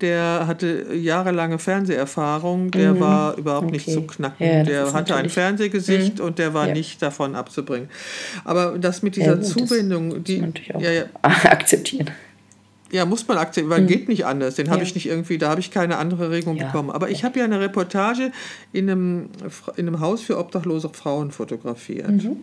der 0.02 0.46
hatte 0.48 0.94
jahrelange 0.94 1.60
Fernseherfahrung, 1.60 2.72
der 2.72 2.94
mhm. 2.94 3.00
war 3.00 3.38
überhaupt 3.38 3.68
okay. 3.68 3.74
nicht 3.74 3.92
zu 3.92 4.02
knacken. 4.04 4.46
Ja, 4.46 4.64
der 4.64 4.94
hatte 4.94 5.16
ein 5.16 5.30
Fernsehgesicht 5.30 6.20
mhm. 6.20 6.26
und 6.26 6.40
der 6.40 6.54
war 6.54 6.68
ja. 6.68 6.74
nicht 6.74 7.02
davon 7.02 7.36
abzubringen. 7.36 7.90
Aber 8.46 8.78
das 8.78 9.04
mit 9.04 9.16
dieser 9.16 9.36
ja, 9.36 9.42
Zuwendung, 9.42 10.24
die 10.24 10.44
ja, 10.80 10.92
ja. 10.92 11.04
akzeptieren. 11.22 12.10
Ja, 12.92 13.06
muss 13.06 13.28
man 13.28 13.38
akzeptieren, 13.38 13.70
weil 13.70 13.82
mhm. 13.82 13.88
geht 13.88 14.10
nicht 14.10 14.26
anders. 14.26 14.56
Den 14.56 14.70
habe 14.72 14.84
ich 14.84 14.96
nicht 14.96 15.08
irgendwie, 15.08 15.38
da 15.38 15.50
habe 15.50 15.60
ich 15.60 15.70
keine 15.70 15.98
andere 15.98 16.32
Regung 16.32 16.58
bekommen. 16.58 16.90
Aber 16.90 17.10
ich 17.10 17.24
habe 17.24 17.38
ja 17.38 17.46
eine 17.46 17.60
Reportage 17.60 18.32
in 18.74 18.90
einem, 18.90 19.30
in 19.76 19.88
einem 19.88 20.00
Haus 20.00 20.22
für 20.22 20.40
obdachlose 20.40 20.90
Frauen 20.90 21.32
fotografiert. 21.32 22.10
Mhm. 22.10 22.38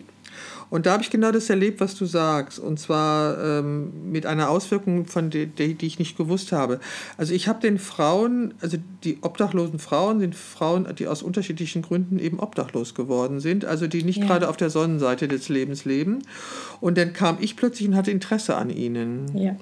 Und 0.69 0.85
da 0.85 0.93
habe 0.93 1.03
ich 1.03 1.09
genau 1.09 1.31
das 1.31 1.49
erlebt, 1.49 1.79
was 1.79 1.95
du 1.95 2.05
sagst. 2.05 2.59
Und 2.59 2.79
zwar 2.79 3.41
ähm, 3.43 4.11
mit 4.11 4.25
einer 4.25 4.49
Auswirkung, 4.49 5.05
von 5.05 5.29
der, 5.29 5.45
die, 5.45 5.85
ich 5.85 5.99
nicht 5.99 6.17
gewusst 6.17 6.51
habe. 6.51 6.79
Also 7.17 7.33
ich 7.33 7.47
habe 7.47 7.61
den 7.61 7.79
Frauen, 7.79 8.53
also 8.61 8.77
die 9.03 9.19
obdachlosen 9.21 9.79
Frauen 9.79 10.19
sind 10.19 10.35
Frauen, 10.35 10.87
die 10.97 11.07
aus 11.07 11.23
unterschiedlichen 11.23 11.81
Gründen 11.81 12.19
eben 12.19 12.39
obdachlos 12.39 12.95
geworden 12.95 13.39
sind, 13.39 13.65
also 13.65 13.87
die 13.87 14.03
nicht 14.03 14.19
ja. 14.19 14.25
gerade 14.25 14.49
auf 14.49 14.57
der 14.57 14.69
Sonnenseite 14.69 15.27
des 15.27 15.49
Lebens 15.49 15.85
leben. 15.85 16.23
Und 16.81 16.97
dann 16.97 17.13
kam 17.13 17.37
ich 17.39 17.55
plötzlich 17.55 17.87
und 17.87 17.95
hatte 17.95 18.11
Interesse 18.11 18.55
an 18.55 18.69
ihnen. 18.69 19.25
Ja 19.37 19.55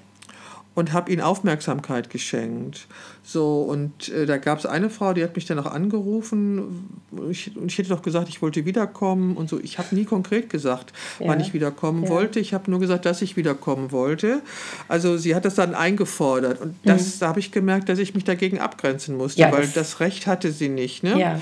und 0.75 0.91
habe 0.91 1.11
ihnen 1.11 1.21
Aufmerksamkeit 1.21 2.09
geschenkt. 2.09 2.88
So, 3.23 3.61
und 3.61 4.09
äh, 4.09 4.25
da 4.25 4.38
gab 4.38 4.59
es 4.59 4.65
eine 4.65 4.89
Frau, 4.89 5.13
die 5.13 5.23
hat 5.23 5.35
mich 5.35 5.45
dann 5.45 5.57
auch 5.57 5.65
angerufen 5.65 6.89
ich, 7.29 7.55
und 7.55 7.71
ich 7.71 7.77
hätte 7.77 7.89
doch 7.89 8.01
gesagt, 8.01 8.29
ich 8.29 8.41
wollte 8.41 8.65
wiederkommen 8.65 9.38
und 9.38 9.49
so. 9.49 9.59
Ich 9.59 9.79
habe 9.79 9.95
nie 9.95 10.03
konkret 10.03 10.49
gesagt, 10.49 10.93
ja. 11.19 11.27
wann 11.27 11.39
ich 11.39 11.53
wiederkommen 11.53 12.03
ja. 12.03 12.09
wollte. 12.09 12.39
Ich 12.39 12.53
habe 12.53 12.69
nur 12.69 12.79
gesagt, 12.79 13.05
dass 13.05 13.21
ich 13.21 13.38
wiederkommen 13.38 13.91
wollte. 13.91 14.41
Also 14.88 15.17
sie 15.17 15.33
hat 15.33 15.45
das 15.45 15.55
dann 15.55 15.73
eingefordert 15.73 16.61
und 16.61 16.75
das, 16.83 17.15
mhm. 17.15 17.19
da 17.21 17.27
habe 17.29 17.39
ich 17.39 17.51
gemerkt, 17.51 17.89
dass 17.89 17.97
ich 17.97 18.13
mich 18.13 18.25
dagegen 18.25 18.59
abgrenzen 18.59 19.17
musste, 19.17 19.41
ja, 19.41 19.51
weil 19.51 19.61
das, 19.61 19.73
das 19.73 19.99
Recht 20.01 20.27
hatte 20.27 20.51
sie 20.51 20.69
nicht. 20.69 21.03
Ne? 21.03 21.19
Ja. 21.19 21.41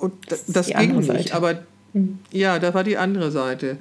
Und 0.00 0.12
das, 0.28 0.44
das 0.48 0.66
ging 0.66 0.98
nicht. 0.98 1.34
Aber. 1.34 1.62
Ja, 2.30 2.58
da 2.58 2.72
war 2.72 2.84
die 2.84 2.96
andere 2.96 3.30
Seite. 3.30 3.76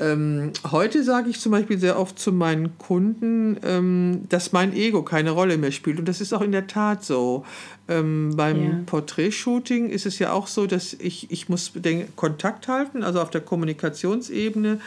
Ähm, 0.00 0.52
heute 0.72 1.04
sage 1.04 1.30
ich 1.30 1.38
zum 1.38 1.52
Beispiel 1.52 1.78
sehr 1.78 1.96
oft 1.96 2.18
zu 2.18 2.32
meinen 2.32 2.76
Kunden, 2.78 3.56
ähm, 3.64 4.22
dass 4.28 4.50
mein 4.50 4.74
Ego 4.74 5.02
keine 5.02 5.30
Rolle 5.30 5.58
mehr 5.58 5.70
spielt. 5.70 6.00
Und 6.00 6.08
das 6.08 6.20
ist 6.20 6.32
auch 6.32 6.40
in 6.40 6.50
der 6.50 6.66
Tat 6.66 7.04
so. 7.04 7.44
Ähm, 7.88 8.32
beim 8.36 8.62
ja. 8.62 8.80
Porträtshooting 8.86 9.90
ist 9.90 10.06
es 10.06 10.18
ja 10.18 10.32
auch 10.32 10.46
so, 10.46 10.66
dass 10.66 10.92
ich, 10.94 11.30
ich 11.30 11.48
muss 11.48 11.72
den 11.74 12.14
Kontakt 12.16 12.68
halten, 12.68 13.02
also 13.02 13.20
auf 13.20 13.30
der 13.30 13.40
Kommunikationsebene 13.40 14.80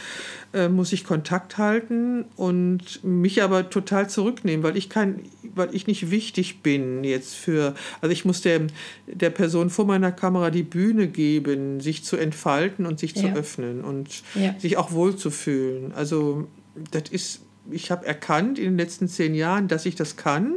äh, 0.53 0.69
muss 0.69 0.93
ich 0.93 1.03
Kontakt 1.03 1.57
halten 1.57 2.25
und 2.37 3.03
mich 3.03 3.43
aber 3.43 3.69
total 3.69 4.09
zurücknehmen, 4.09 4.63
weil 4.63 4.77
ich 4.77 4.89
kein, 4.89 5.23
weil 5.53 5.75
ich 5.75 5.87
nicht 5.87 6.09
wichtig 6.09 6.61
bin 6.61 7.03
jetzt 7.03 7.35
für, 7.35 7.75
also 7.99 8.13
ich 8.13 8.23
muss 8.23 8.41
der, 8.41 8.61
der 9.07 9.29
Person 9.29 9.69
vor 9.69 9.85
meiner 9.85 10.13
Kamera 10.13 10.49
die 10.49 10.63
Bühne 10.63 11.07
geben, 11.07 11.81
sich 11.81 12.05
zu 12.05 12.15
entfalten 12.15 12.64
und 12.85 12.99
sich 12.99 13.15
ja. 13.15 13.21
zu 13.21 13.39
öffnen 13.39 13.83
und 13.83 14.23
ja. 14.35 14.55
sich 14.59 14.77
auch 14.77 14.91
wohlzufühlen. 14.91 15.91
Also 15.93 16.47
das 16.91 17.09
ist, 17.09 17.41
ich 17.71 17.91
habe 17.91 18.05
erkannt 18.05 18.59
in 18.59 18.65
den 18.65 18.77
letzten 18.77 19.07
zehn 19.07 19.35
Jahren, 19.35 19.67
dass 19.67 19.85
ich 19.85 19.95
das 19.95 20.17
kann 20.17 20.55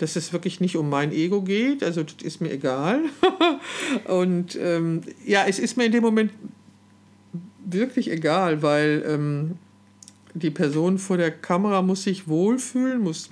dass 0.00 0.16
es 0.16 0.32
wirklich 0.32 0.60
nicht 0.60 0.76
um 0.76 0.88
mein 0.88 1.12
Ego 1.12 1.42
geht. 1.42 1.82
Also 1.84 2.02
das 2.02 2.22
ist 2.22 2.40
mir 2.40 2.50
egal. 2.50 3.00
und 4.06 4.58
ähm, 4.60 5.02
ja, 5.26 5.44
es 5.46 5.58
ist 5.58 5.76
mir 5.76 5.84
in 5.84 5.92
dem 5.92 6.02
Moment 6.02 6.32
wirklich 7.64 8.10
egal, 8.10 8.62
weil 8.62 9.04
ähm, 9.06 9.58
die 10.34 10.50
Person 10.50 10.98
vor 10.98 11.18
der 11.18 11.30
Kamera 11.30 11.82
muss 11.82 12.04
sich 12.04 12.28
wohlfühlen, 12.28 13.02
muss 13.02 13.30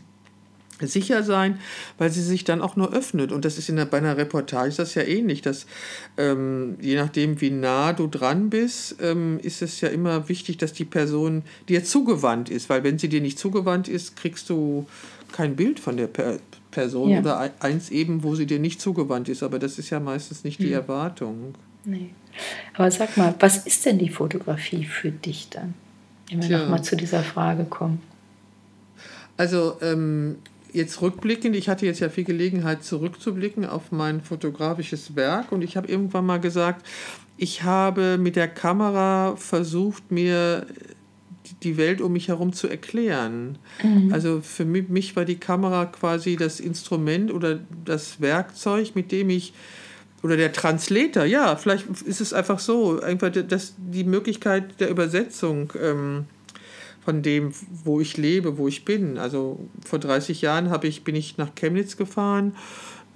sicher 0.87 1.23
sein, 1.23 1.59
weil 1.99 2.11
sie 2.11 2.23
sich 2.23 2.45
dann 2.45 2.61
auch 2.61 2.77
nur 2.77 2.93
öffnet. 2.93 3.33
Und 3.33 3.45
das 3.45 3.59
ist 3.59 3.69
in 3.69 3.77
der, 3.77 3.87
bei 3.87 3.99
einer 3.99 4.17
Reportage 4.17 4.69
ist 4.69 4.79
das 4.79 4.95
ja 4.95 5.03
ähnlich. 5.03 5.43
Dass, 5.43 5.67
ähm, 6.17 6.77
je 6.81 6.97
nachdem, 6.97 7.41
wie 7.41 7.51
nah 7.51 7.93
du 7.93 8.07
dran 8.07 8.51
bist, 8.51 8.97
ähm, 9.01 9.39
ist 9.43 9.63
es 9.63 9.81
ja 9.81 9.89
immer 9.89 10.29
wichtig, 10.29 10.59
dass 10.59 10.73
die 10.73 10.85
Person 10.85 11.43
dir 11.69 11.85
zugewandt 11.85 12.51
ist. 12.51 12.69
Weil 12.69 12.85
wenn 12.85 12.99
sie 12.99 13.09
dir 13.09 13.21
nicht 13.21 13.39
zugewandt 13.39 13.89
ist, 13.89 14.17
kriegst 14.17 14.49
du 14.51 14.87
kein 15.33 15.57
Bild 15.57 15.81
von 15.81 15.97
der 15.97 16.07
per 16.07 16.39
Person 16.71 17.11
ja. 17.11 17.21
oder 17.21 17.51
eins 17.61 17.91
eben, 17.91 18.23
wo 18.23 18.35
sie 18.35 18.47
dir 18.47 18.59
nicht 18.59 18.81
zugewandt 18.81 19.29
ist. 19.29 19.43
Aber 19.43 19.59
das 19.59 19.79
ist 19.79 19.91
ja 19.91 20.01
meistens 20.01 20.45
nicht 20.45 20.61
die 20.61 20.67
mhm. 20.67 20.75
Erwartung. 20.75 21.55
Nee. 21.85 22.11
Aber 22.75 22.91
sag 22.91 23.17
mal, 23.17 23.35
was 23.41 23.67
ist 23.67 23.85
denn 23.87 23.99
die 23.99 24.11
Fotografie 24.11 24.85
für 24.85 25.11
dich 25.11 25.49
dann? 25.51 25.75
Wenn 26.31 26.49
wir 26.49 26.59
nochmal 26.59 26.85
zu 26.85 26.95
dieser 26.95 27.23
Frage 27.23 27.65
kommen. 27.65 28.03
Also 29.39 29.79
ähm, 29.81 30.37
jetzt 30.73 31.01
rückblickend, 31.01 31.57
ich 31.57 31.69
hatte 31.69 31.87
jetzt 31.87 32.01
ja 32.01 32.09
viel 32.09 32.25
Gelegenheit 32.25 32.85
zurückzublicken 32.85 33.65
auf 33.65 33.93
mein 33.93 34.21
fotografisches 34.21 35.17
Werk 35.17 35.53
und 35.53 35.63
ich 35.63 35.77
habe 35.77 35.89
irgendwann 35.89 36.27
mal 36.27 36.41
gesagt, 36.41 36.87
ich 37.37 37.63
habe 37.63 38.19
mit 38.19 38.37
der 38.37 38.49
Kamera 38.49 39.37
versucht, 39.37 40.11
mir 40.11 40.67
die 41.63 41.77
Welt 41.77 42.01
um 42.01 42.13
mich 42.13 42.29
herum 42.29 42.53
zu 42.53 42.69
erklären. 42.69 43.59
Mhm. 43.83 44.13
Also 44.13 44.41
für 44.41 44.65
mich 44.65 45.17
war 45.17 45.25
die 45.25 45.39
Kamera 45.39 45.87
quasi 45.87 46.37
das 46.37 46.61
Instrument 46.61 47.33
oder 47.33 47.61
das 47.85 48.21
Werkzeug, 48.21 48.95
mit 48.95 49.13
dem 49.13 49.31
ich 49.31 49.55
oder 50.23 50.37
der 50.37 50.53
Translator, 50.53 51.25
ja, 51.25 51.55
vielleicht 51.55 51.87
ist 52.05 52.21
es 52.21 52.33
einfach 52.33 52.59
so, 52.59 53.01
einfach 53.01 53.31
das, 53.31 53.75
die 53.77 54.03
Möglichkeit 54.03 54.81
der 54.81 54.91
Übersetzung 54.91 55.73
ähm, 55.81 56.25
von 57.09 57.23
dem, 57.23 57.53
wo 57.85 58.03
ich 58.03 58.19
lebe, 58.19 58.59
wo 58.59 58.69
ich 58.69 58.85
bin. 58.85 59.17
Also 59.17 59.67
vor 59.83 59.99
30 59.99 60.43
Jahren 60.43 60.69
ich, 60.89 61.05
bin 61.05 61.17
ich 61.17 61.39
nach 61.39 61.55
Chemnitz 61.55 61.97
gefahren 61.97 62.55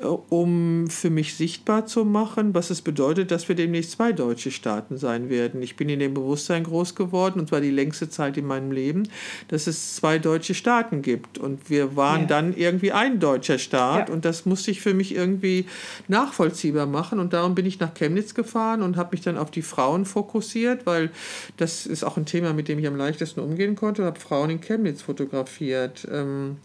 um 0.02 0.88
für 0.88 1.10
mich 1.10 1.34
sichtbar 1.34 1.86
zu 1.86 2.04
machen, 2.04 2.54
was 2.54 2.70
es 2.70 2.82
bedeutet, 2.82 3.30
dass 3.30 3.48
wir 3.48 3.56
demnächst 3.56 3.92
zwei 3.92 4.12
deutsche 4.12 4.50
Staaten 4.50 4.96
sein 4.96 5.30
werden. 5.30 5.62
Ich 5.62 5.76
bin 5.76 5.88
in 5.88 6.00
dem 6.00 6.14
Bewusstsein 6.14 6.64
groß 6.64 6.94
geworden 6.94 7.40
und 7.40 7.48
zwar 7.48 7.60
die 7.60 7.70
längste 7.70 8.08
Zeit 8.08 8.36
in 8.36 8.46
meinem 8.46 8.72
Leben, 8.72 9.08
dass 9.48 9.66
es 9.66 9.96
zwei 9.96 10.18
deutsche 10.18 10.54
Staaten 10.54 11.02
gibt. 11.02 11.38
Und 11.38 11.70
wir 11.70 11.96
waren 11.96 12.22
ja. 12.22 12.26
dann 12.26 12.56
irgendwie 12.56 12.92
ein 12.92 13.20
deutscher 13.20 13.58
Staat 13.58 14.08
ja. 14.08 14.14
und 14.14 14.24
das 14.24 14.46
musste 14.46 14.70
ich 14.70 14.80
für 14.80 14.94
mich 14.94 15.14
irgendwie 15.14 15.66
nachvollziehbar 16.08 16.86
machen. 16.86 17.18
Und 17.18 17.32
darum 17.32 17.54
bin 17.54 17.66
ich 17.66 17.80
nach 17.80 17.94
Chemnitz 17.94 18.34
gefahren 18.34 18.82
und 18.82 18.96
habe 18.96 19.10
mich 19.12 19.22
dann 19.22 19.38
auf 19.38 19.50
die 19.50 19.62
Frauen 19.62 20.04
fokussiert, 20.04 20.86
weil 20.86 21.10
das 21.56 21.86
ist 21.86 22.04
auch 22.04 22.16
ein 22.16 22.26
Thema, 22.26 22.52
mit 22.52 22.68
dem 22.68 22.78
ich 22.78 22.86
am 22.86 22.96
leichtesten 22.96 23.40
umgehen 23.40 23.76
konnte 23.76 24.02
und 24.02 24.08
habe 24.08 24.20
Frauen 24.20 24.50
in 24.50 24.60
Chemnitz 24.60 25.02
fotografiert. 25.02 26.06
Ähm, 26.10 26.56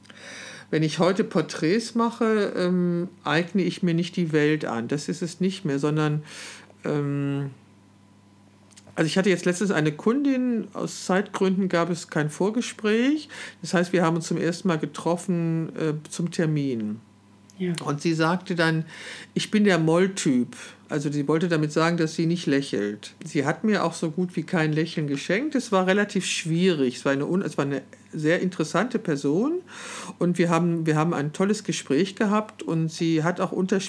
wenn 0.69 0.83
ich 0.83 0.99
heute 0.99 1.23
Porträts 1.23 1.95
mache, 1.95 2.53
ähm, 2.55 3.09
eigne 3.23 3.63
ich 3.63 3.83
mir 3.83 3.93
nicht 3.93 4.15
die 4.15 4.31
Welt 4.31 4.65
an. 4.65 4.87
Das 4.87 5.09
ist 5.09 5.21
es 5.21 5.39
nicht 5.39 5.65
mehr, 5.65 5.79
sondern 5.79 6.23
ähm, 6.83 7.51
also 8.97 9.05
ich 9.05 9.17
hatte 9.17 9.29
jetzt 9.29 9.45
letztens 9.45 9.69
eine 9.69 9.91
Kundin, 9.91 10.69
aus 10.73 11.05
Zeitgründen 11.05 11.69
gab 11.69 11.91
es 11.91 12.09
kein 12.09 12.31
Vorgespräch. 12.31 13.29
Das 13.61 13.75
heißt, 13.75 13.93
wir 13.93 14.01
haben 14.01 14.15
uns 14.15 14.27
zum 14.27 14.37
ersten 14.37 14.67
Mal 14.67 14.79
getroffen 14.79 15.69
äh, 15.75 15.93
zum 16.09 16.31
Termin. 16.31 16.99
Ja. 17.59 17.73
Und 17.85 18.01
sie 18.01 18.15
sagte 18.15 18.55
dann, 18.55 18.85
ich 19.35 19.51
bin 19.51 19.65
der 19.65 19.77
Molltyp. 19.77 20.55
Also 20.89 21.11
sie 21.11 21.27
wollte 21.27 21.47
damit 21.47 21.71
sagen, 21.71 21.97
dass 21.97 22.15
sie 22.15 22.25
nicht 22.25 22.47
lächelt. 22.47 23.13
Sie 23.23 23.45
hat 23.45 23.63
mir 23.63 23.83
auch 23.83 23.93
so 23.93 24.09
gut 24.09 24.35
wie 24.35 24.43
kein 24.43 24.73
Lächeln 24.73 25.07
geschenkt. 25.07 25.53
Es 25.53 25.71
war 25.71 25.85
relativ 25.85 26.25
schwierig. 26.25 26.97
Es 26.97 27.05
war 27.05 27.11
eine, 27.11 27.25
es 27.45 27.55
war 27.55 27.65
eine 27.65 27.83
sehr 28.13 28.41
interessante 28.41 28.99
Person 28.99 29.61
und 30.19 30.37
wir 30.37 30.49
haben, 30.49 30.85
wir 30.85 30.95
haben 30.95 31.13
ein 31.13 31.33
tolles 31.33 31.63
Gespräch 31.63 32.15
gehabt 32.15 32.63
und 32.63 32.91
sie 32.91 33.23
hat, 33.23 33.39
auch 33.39 33.51
unter, 33.51 33.79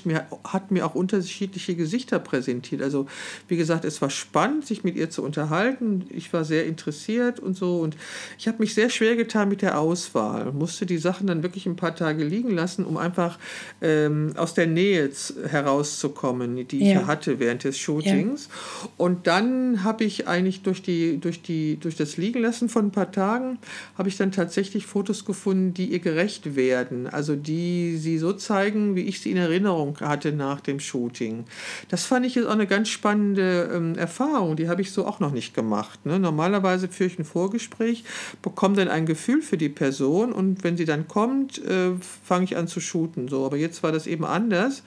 hat 0.45 0.71
mir 0.71 0.87
auch 0.87 0.95
unterschiedliche 0.95 1.75
Gesichter 1.75 2.19
präsentiert. 2.19 2.83
Also 2.83 3.07
wie 3.49 3.57
gesagt, 3.57 3.85
es 3.85 4.03
war 4.03 4.11
spannend, 4.11 4.67
sich 4.67 4.85
mit 4.85 4.97
ihr 4.97 5.11
zu 5.11 5.23
unterhalten. 5.23 6.07
Ich 6.11 6.33
war 6.33 6.45
sehr 6.45 6.67
interessiert 6.67 7.41
und 7.41 7.57
so 7.57 7.81
und 7.81 7.97
ich 8.39 8.49
habe 8.49 8.59
mich 8.59 8.75
sehr 8.75 8.91
schwer 8.91 9.17
getan 9.17 9.49
mit 9.49 9.63
der 9.63 9.79
Auswahl, 9.79 10.53
musste 10.53 10.87
die 10.87 10.99
Sachen 10.99 11.27
dann 11.27 11.43
wirklich 11.43 11.67
ein 11.67 11.77
paar 11.77 11.95
Tage 11.95 12.25
liegen 12.25 12.51
lassen, 12.51 12.85
um 12.85 12.97
einfach 12.97 13.39
ähm, 13.81 14.33
aus 14.37 14.55
der 14.55 14.67
Nähe 14.67 15.11
herauszukommen, 15.49 16.69
die 16.69 16.81
ich 16.81 16.95
ja. 16.95 17.07
hatte 17.07 17.39
während 17.39 17.65
des 17.65 17.79
Shootings. 17.79 18.49
Ja. 18.49 18.89
Und 18.97 19.27
dann 19.27 19.85
habe 19.85 20.05
ich 20.05 20.29
eigentlich 20.29 20.63
durch, 20.63 20.83
die, 20.83 21.19
durch, 21.19 21.43
die, 21.43 21.79
durch 21.79 21.97
das 21.97 22.17
Liegenlassen 22.17 22.69
von 22.69 22.87
ein 22.87 22.91
paar 22.91 23.11
Tagen, 23.13 23.59
habe 23.97 24.09
ich 24.09 24.17
dann 24.21 24.33
tatsächlich 24.33 24.87
Fotos 24.87 25.25
gefunden, 25.25 25.75
die 25.75 25.87
ihr 25.87 25.99
gerecht 25.99 26.57
werden. 26.57 27.07
Also 27.07 27.37
die 27.37 27.97
sie 27.97 28.19
so 28.19 28.33
zeigen, 28.33 28.97
wie 28.97 29.03
ich 29.03 29.21
sie 29.21 29.31
in 29.31 29.37
Erinnerung 29.37 29.99
hatte 30.01 30.33
nach 30.33 30.61
dem 30.61 30.81
Shooting. 30.81 31.45
Das 31.89 32.05
fand 32.05 32.27
ich 32.27 32.35
jetzt 32.35 32.47
auch 32.47 32.53
eine 32.53 32.67
ganz 32.67 32.89
spannende 32.89 33.71
ähm, 33.73 33.95
Erfahrung. 33.97 34.57
Die 34.57 34.69
habe 34.69 34.83
ich 34.83 34.93
so 34.93 35.07
auch 35.07 35.21
noch 35.21 35.33
nicht 35.33 35.55
gemacht. 35.55 36.05
Ne? 36.07 36.19
Normalerweise 36.19 36.89
führe 36.89 37.11
ich 37.11 37.19
ein 37.19 37.25
Vorgespräch, 37.25 38.05
bekomme 38.43 38.77
dann 38.77 38.89
ein 38.89 39.07
Gefühl 39.07 39.43
für 39.43 39.57
die 39.57 39.69
Person 39.69 40.33
und 40.33 40.65
wenn 40.65 40.77
sie 40.77 40.85
dann 40.85 41.09
kommt, 41.09 41.59
äh, 41.65 41.93
fange 42.25 42.45
ich 42.45 42.57
an 42.57 42.69
zu 42.69 42.81
shooten. 42.81 43.29
So. 43.29 43.45
Aber 43.45 43.57
jetzt 43.57 43.83
war 43.83 43.93
das 43.93 44.07
eben 44.07 44.25
anders. 44.25 44.83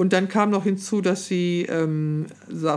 Und 0.00 0.14
dann 0.14 0.28
kam 0.28 0.48
noch 0.48 0.64
hinzu, 0.64 1.02
dass 1.02 1.26
sie 1.26 1.66
ähm, 1.68 2.24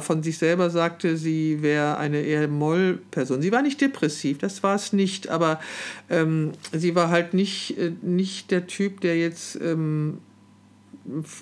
von 0.02 0.24
sich 0.24 0.38
selber 0.38 0.70
sagte, 0.70 1.16
sie 1.16 1.62
wäre 1.62 1.98
eine 1.98 2.20
eher 2.20 2.50
Moll-Person. 2.50 3.42
Sie 3.42 3.54
war 3.54 3.62
nicht 3.62 3.80
depressiv, 3.80 4.40
das 4.40 4.62
war 4.62 4.76
es 4.76 4.92
nicht, 4.92 5.30
aber 5.30 5.62
ähm, 6.10 6.52
sie 6.74 6.96
war 6.96 7.08
halt 7.08 7.34
nicht, 7.34 7.78
äh, 7.78 7.94
nicht 8.02 8.52
der 8.52 8.68
Typ, 8.68 9.00
der 9.00 9.18
jetzt 9.18 9.56
ähm, 9.56 10.18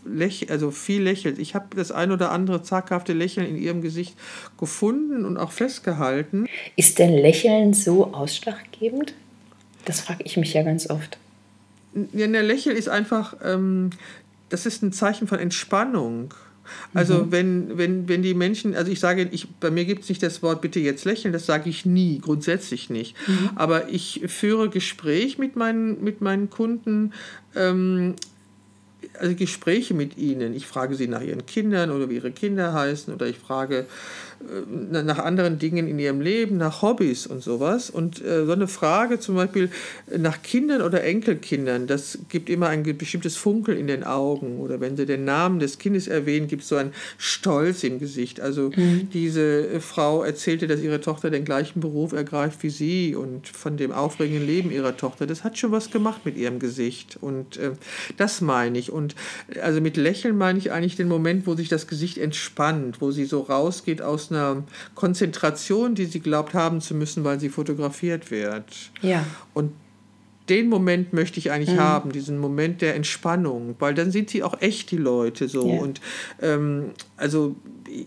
läch 0.06 0.52
also 0.52 0.70
viel 0.70 1.02
lächelt. 1.02 1.40
Ich 1.40 1.56
habe 1.56 1.76
das 1.76 1.92
ein 1.92 2.12
oder 2.12 2.32
andere 2.32 2.62
zaghafte 2.62 3.14
Lächeln 3.14 3.48
in 3.48 3.58
ihrem 3.58 3.82
Gesicht 3.82 4.16
gefunden 4.60 5.26
und 5.26 5.38
auch 5.38 5.52
festgehalten. 5.52 6.46
Ist 6.76 7.00
denn 7.00 7.18
Lächeln 7.18 7.74
so 7.74 8.14
ausschlaggebend? 8.14 9.16
Das 9.86 10.02
frage 10.02 10.26
ich 10.26 10.38
mich 10.38 10.54
ja 10.54 10.62
ganz 10.62 10.88
oft. 10.92 11.18
Ja, 12.14 12.28
der 12.28 12.44
Lächeln 12.44 12.78
ist 12.78 12.88
einfach, 12.88 13.36
ähm, 13.44 13.90
das 14.52 14.66
ist 14.66 14.84
ein 14.84 14.92
Zeichen 14.92 15.28
von 15.28 15.40
Entspannung. 15.40 16.34
Also 16.94 17.26
mhm. 17.26 17.32
wenn, 17.32 17.78
wenn, 17.78 18.08
wenn 18.08 18.22
die 18.22 18.34
Menschen, 18.34 18.76
also 18.76 18.92
ich 18.92 19.00
sage, 19.00 19.28
ich, 19.32 19.50
bei 19.60 19.72
mir 19.72 19.86
gibt 19.86 20.04
es 20.04 20.10
nicht 20.10 20.22
das 20.22 20.44
Wort 20.44 20.62
bitte 20.62 20.80
jetzt 20.80 21.06
lächeln, 21.06 21.34
das 21.34 21.46
sage 21.46 21.70
ich 21.70 21.86
nie, 21.86 22.20
grundsätzlich 22.20 22.90
nicht. 22.90 23.16
Mhm. 23.28 23.50
Aber 23.56 23.90
ich 23.90 24.22
führe 24.28 24.70
Gespräch 24.70 25.38
mit 25.38 25.56
meinen, 25.56 26.04
mit 26.04 26.22
meinen 26.22 26.50
Kunden, 26.50 27.14
ähm, 27.56 28.16
also 29.20 29.36
Gespräche 29.36 29.94
mit 29.94 30.18
ihnen. 30.18 30.54
Ich 30.54 30.68
frage 30.68 30.96
sie 30.96 31.08
nach 31.08 31.22
ihren 31.22 31.46
Kindern 31.46 31.90
oder 31.92 32.10
wie 32.10 32.16
ihre 32.16 32.32
Kinder 32.32 32.74
heißen 32.74 33.14
oder 33.14 33.28
ich 33.28 33.38
frage 33.38 33.88
nach 34.92 35.20
anderen 35.20 35.60
Dingen 35.60 35.88
in 35.88 36.00
ihrem 36.00 36.22
Leben, 36.22 36.58
nach 36.58 36.82
Hobbys 36.82 37.28
und 37.28 37.44
sowas. 37.44 37.90
Und 37.90 38.24
äh, 38.24 38.46
so 38.46 38.52
eine 38.52 38.68
Frage 38.68 39.20
zum 39.20 39.36
Beispiel 39.36 39.70
nach 40.18 40.42
Kindern 40.42 40.82
oder 40.82 41.04
Enkelkindern, 41.04 41.88
das 41.88 42.20
gibt 42.30 42.50
immer 42.50 42.68
ein 42.68 42.84
bestimmtes 42.98 43.38
Funkel 43.38 43.78
in 43.78 43.88
den 43.88 44.04
Augen. 44.04 44.60
Oder 44.60 44.80
wenn 44.80 44.98
sie 44.98 45.06
den 45.06 45.26
Namen 45.26 45.60
des 45.60 45.78
Kindes 45.78 46.08
erwähnen, 46.08 46.48
gibt 46.48 46.64
es 46.64 46.70
so 46.70 46.76
einen 46.76 46.94
Stolz 47.18 47.84
im 47.84 48.00
Gesicht. 48.00 48.42
Also 48.42 48.72
mhm. 48.76 49.10
diese 49.14 49.68
äh, 49.68 49.80
Frau 49.80 50.24
erzählte, 50.24 50.68
dass 50.68 50.82
ihre 50.82 51.02
Tochter 51.02 51.30
den 51.30 51.46
gleichen 51.46 51.80
Beruf 51.80 52.14
ergreift 52.14 52.64
wie 52.64 52.70
sie 52.70 53.16
und 53.16 53.48
von 53.48 53.78
dem 53.78 53.92
aufregenden 53.92 54.46
Leben 54.46 54.72
ihrer 54.72 54.98
Tochter. 54.98 55.28
Das 55.28 55.44
hat 55.44 55.58
schon 55.58 55.72
was 55.72 55.92
gemacht 55.92 56.22
mit 56.26 56.38
ihrem 56.38 56.60
Gesicht. 56.60 57.18
Und 57.22 57.58
äh, 57.58 57.72
das 58.18 58.42
meine 58.42 58.78
ich. 58.78 58.92
Und 58.92 59.16
also 59.62 59.82
mit 59.82 59.98
Lächeln 59.98 60.38
meine 60.38 60.58
ich 60.60 60.72
eigentlich 60.72 60.96
den 60.96 61.08
Moment, 61.08 61.48
wo 61.48 61.56
sich 61.56 61.70
das 61.70 61.88
Gesicht 61.88 62.18
entspannt, 62.18 63.02
wo 63.02 63.12
sie 63.12 63.26
so 63.26 63.42
rausgeht 63.42 64.02
aus 64.02 64.31
einer 64.32 64.64
Konzentration, 64.96 65.96
die 65.96 66.06
sie 66.06 66.20
glaubt 66.20 66.54
haben 66.54 66.82
zu 66.82 66.96
müssen, 66.96 67.24
weil 67.24 67.40
sie 67.40 67.50
fotografiert 67.50 68.32
wird. 68.32 68.92
Ja. 69.02 69.26
Und 69.54 69.72
den 70.50 70.68
Moment 70.68 71.14
möchte 71.14 71.40
ich 71.40 71.52
eigentlich 71.52 71.76
mhm. 71.76 71.82
haben, 71.82 72.12
diesen 72.12 72.38
Moment 72.38 72.82
der 72.82 72.96
Entspannung, 72.96 73.76
weil 73.80 73.94
dann 73.94 74.12
sind 74.12 74.30
sie 74.30 74.44
auch 74.44 74.60
echt 74.62 74.92
die 74.92 74.98
Leute 74.98 75.48
so. 75.48 75.68
Ja. 75.68 75.80
Und 75.80 76.02
ähm, 76.42 76.92
also 77.22 77.56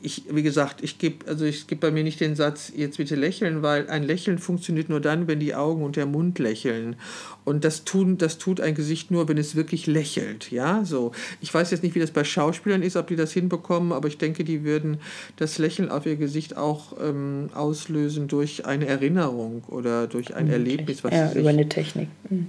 ich, 0.02 0.24
wie 0.30 0.42
gesagt, 0.42 0.82
ich 0.82 0.98
gebe 0.98 1.26
also 1.26 1.44
ich 1.44 1.66
gebe 1.66 1.80
bei 1.80 1.90
mir 1.90 2.02
nicht 2.02 2.20
den 2.20 2.34
Satz, 2.34 2.72
jetzt 2.74 2.96
bitte 2.96 3.14
lächeln, 3.14 3.62
weil 3.62 3.88
ein 3.88 4.02
Lächeln 4.02 4.38
funktioniert 4.38 4.88
nur 4.88 5.00
dann, 5.00 5.28
wenn 5.28 5.40
die 5.40 5.54
Augen 5.54 5.82
und 5.82 5.96
der 5.96 6.06
Mund 6.06 6.38
lächeln. 6.38 6.96
Und 7.44 7.64
das, 7.64 7.84
tun, 7.84 8.18
das 8.18 8.38
tut 8.38 8.60
ein 8.60 8.74
Gesicht 8.74 9.10
nur, 9.10 9.28
wenn 9.28 9.38
es 9.38 9.54
wirklich 9.54 9.86
lächelt. 9.86 10.50
Ja, 10.50 10.84
so. 10.84 11.12
Ich 11.40 11.52
weiß 11.52 11.70
jetzt 11.70 11.82
nicht, 11.82 11.94
wie 11.94 12.00
das 12.00 12.10
bei 12.10 12.24
Schauspielern 12.24 12.82
ist, 12.82 12.96
ob 12.96 13.06
die 13.06 13.16
das 13.16 13.32
hinbekommen, 13.32 13.92
aber 13.92 14.08
ich 14.08 14.18
denke, 14.18 14.42
die 14.42 14.64
würden 14.64 14.98
das 15.36 15.58
Lächeln 15.58 15.90
auf 15.90 16.06
ihr 16.06 16.16
Gesicht 16.16 16.56
auch 16.56 16.94
ähm, 17.00 17.50
auslösen 17.54 18.26
durch 18.26 18.66
eine 18.66 18.86
Erinnerung 18.86 19.62
oder 19.68 20.06
durch 20.06 20.34
ein 20.34 20.48
Erlebnis, 20.48 21.04
was 21.04 21.12
ja, 21.12 21.32
über 21.32 21.50
eine 21.50 21.68
Technik. 21.68 22.08
Mhm. 22.30 22.48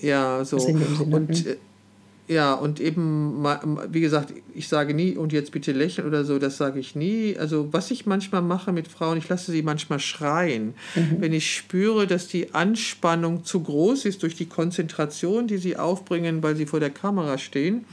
Ja, 0.00 0.44
so. 0.44 0.58
Und 0.58 1.46
äh, 1.46 1.56
ja, 2.28 2.54
und 2.54 2.80
eben, 2.80 3.44
wie 3.90 4.00
gesagt, 4.00 4.32
ich 4.52 4.66
sage 4.66 4.94
nie, 4.94 5.16
und 5.16 5.32
jetzt 5.32 5.52
bitte 5.52 5.70
lächeln 5.70 6.08
oder 6.08 6.24
so, 6.24 6.40
das 6.40 6.56
sage 6.56 6.80
ich 6.80 6.96
nie. 6.96 7.36
Also, 7.38 7.72
was 7.72 7.90
ich 7.92 8.04
manchmal 8.04 8.42
mache 8.42 8.72
mit 8.72 8.88
Frauen, 8.88 9.18
ich 9.18 9.28
lasse 9.28 9.52
sie 9.52 9.62
manchmal 9.62 10.00
schreien. 10.00 10.74
Mhm. 10.96 11.16
Wenn 11.20 11.32
ich 11.32 11.54
spüre, 11.54 12.08
dass 12.08 12.26
die 12.26 12.52
Anspannung 12.52 13.44
zu 13.44 13.60
groß 13.60 14.06
ist 14.06 14.24
durch 14.24 14.34
die 14.34 14.46
Konzentration, 14.46 15.46
die 15.46 15.58
sie 15.58 15.76
aufbringen, 15.76 16.42
weil 16.42 16.56
sie 16.56 16.66
vor 16.66 16.80
der 16.80 16.90
Kamera 16.90 17.38
stehen, 17.38 17.84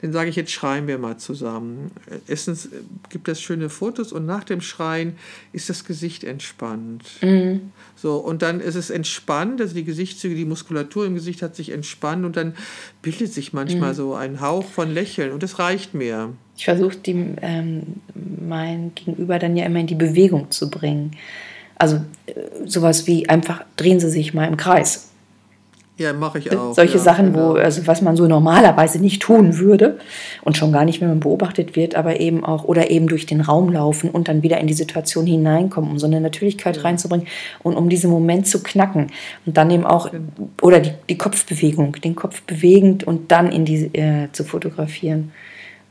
dann 0.00 0.12
sage 0.12 0.30
ich, 0.30 0.36
jetzt 0.36 0.52
schreien 0.52 0.86
wir 0.86 0.96
mal 0.96 1.18
zusammen. 1.18 1.90
Erstens 2.26 2.70
gibt 3.10 3.28
es 3.28 3.42
schöne 3.42 3.68
Fotos 3.68 4.12
und 4.12 4.24
nach 4.24 4.44
dem 4.44 4.62
Schreien 4.62 5.16
ist 5.52 5.68
das 5.68 5.84
Gesicht 5.84 6.24
entspannt. 6.24 7.04
Mhm. 7.20 7.72
So, 7.94 8.16
und 8.16 8.42
dann 8.42 8.60
ist 8.60 8.74
es 8.74 8.90
entspannt, 8.90 9.60
also 9.60 9.74
die 9.74 9.84
Gesichtszüge, 9.84 10.34
die 10.34 10.44
Muskulatur 10.44 11.04
im 11.04 11.14
Gesicht 11.14 11.42
hat 11.42 11.54
sich 11.54 11.70
entspannt 11.70 12.24
und 12.24 12.36
dann 12.36 12.54
bildet 13.02 13.32
sich 13.32 13.52
manchmal 13.52 13.81
manchmal 13.82 13.94
so 13.94 14.14
ein 14.14 14.40
Hauch 14.40 14.64
von 14.64 14.92
Lächeln 14.92 15.32
und 15.32 15.42
das 15.42 15.58
reicht 15.58 15.94
mir. 15.94 16.32
Ich 16.56 16.64
versuche 16.64 16.96
ähm, 17.06 17.82
mein 18.14 18.92
Gegenüber 18.94 19.38
dann 19.38 19.56
ja 19.56 19.66
immer 19.66 19.80
in 19.80 19.86
die 19.86 19.94
Bewegung 19.94 20.50
zu 20.50 20.70
bringen. 20.70 21.12
Also 21.76 21.96
äh, 22.26 22.32
sowas 22.64 23.06
wie 23.06 23.28
einfach 23.28 23.64
drehen 23.76 24.00
Sie 24.00 24.10
sich 24.10 24.34
mal 24.34 24.46
im 24.46 24.56
Kreis. 24.56 25.11
Ja, 25.98 26.14
mache 26.14 26.38
ich 26.38 26.56
auch. 26.56 26.74
Solche 26.74 26.96
ja, 26.96 27.02
Sachen, 27.02 27.32
genau. 27.32 27.50
wo, 27.50 27.52
also 27.52 27.86
was 27.86 28.00
man 28.00 28.16
so 28.16 28.26
normalerweise 28.26 28.98
nicht 28.98 29.20
tun 29.20 29.58
würde 29.58 29.98
und 30.42 30.56
schon 30.56 30.72
gar 30.72 30.86
nicht, 30.86 31.02
wenn 31.02 31.08
man 31.08 31.20
beobachtet 31.20 31.76
wird, 31.76 31.96
aber 31.96 32.18
eben 32.18 32.44
auch, 32.44 32.64
oder 32.64 32.90
eben 32.90 33.08
durch 33.08 33.26
den 33.26 33.42
Raum 33.42 33.70
laufen 33.70 34.08
und 34.08 34.28
dann 34.28 34.42
wieder 34.42 34.58
in 34.58 34.66
die 34.66 34.74
Situation 34.74 35.26
hineinkommen, 35.26 35.90
um 35.90 35.98
so 35.98 36.06
eine 36.06 36.20
Natürlichkeit 36.20 36.76
ja. 36.76 36.82
reinzubringen 36.82 37.26
und 37.62 37.76
um 37.76 37.90
diesen 37.90 38.10
Moment 38.10 38.46
zu 38.46 38.62
knacken. 38.62 39.08
Und 39.44 39.56
dann 39.58 39.70
eben 39.70 39.84
auch, 39.84 40.10
genau. 40.10 40.24
oder 40.62 40.80
die, 40.80 40.92
die 41.10 41.18
Kopfbewegung, 41.18 41.92
den 42.02 42.16
Kopf 42.16 42.40
bewegend 42.42 43.04
und 43.04 43.30
dann 43.30 43.52
in 43.52 43.66
die 43.66 43.94
äh, 43.94 44.28
zu 44.32 44.44
fotografieren. 44.44 45.32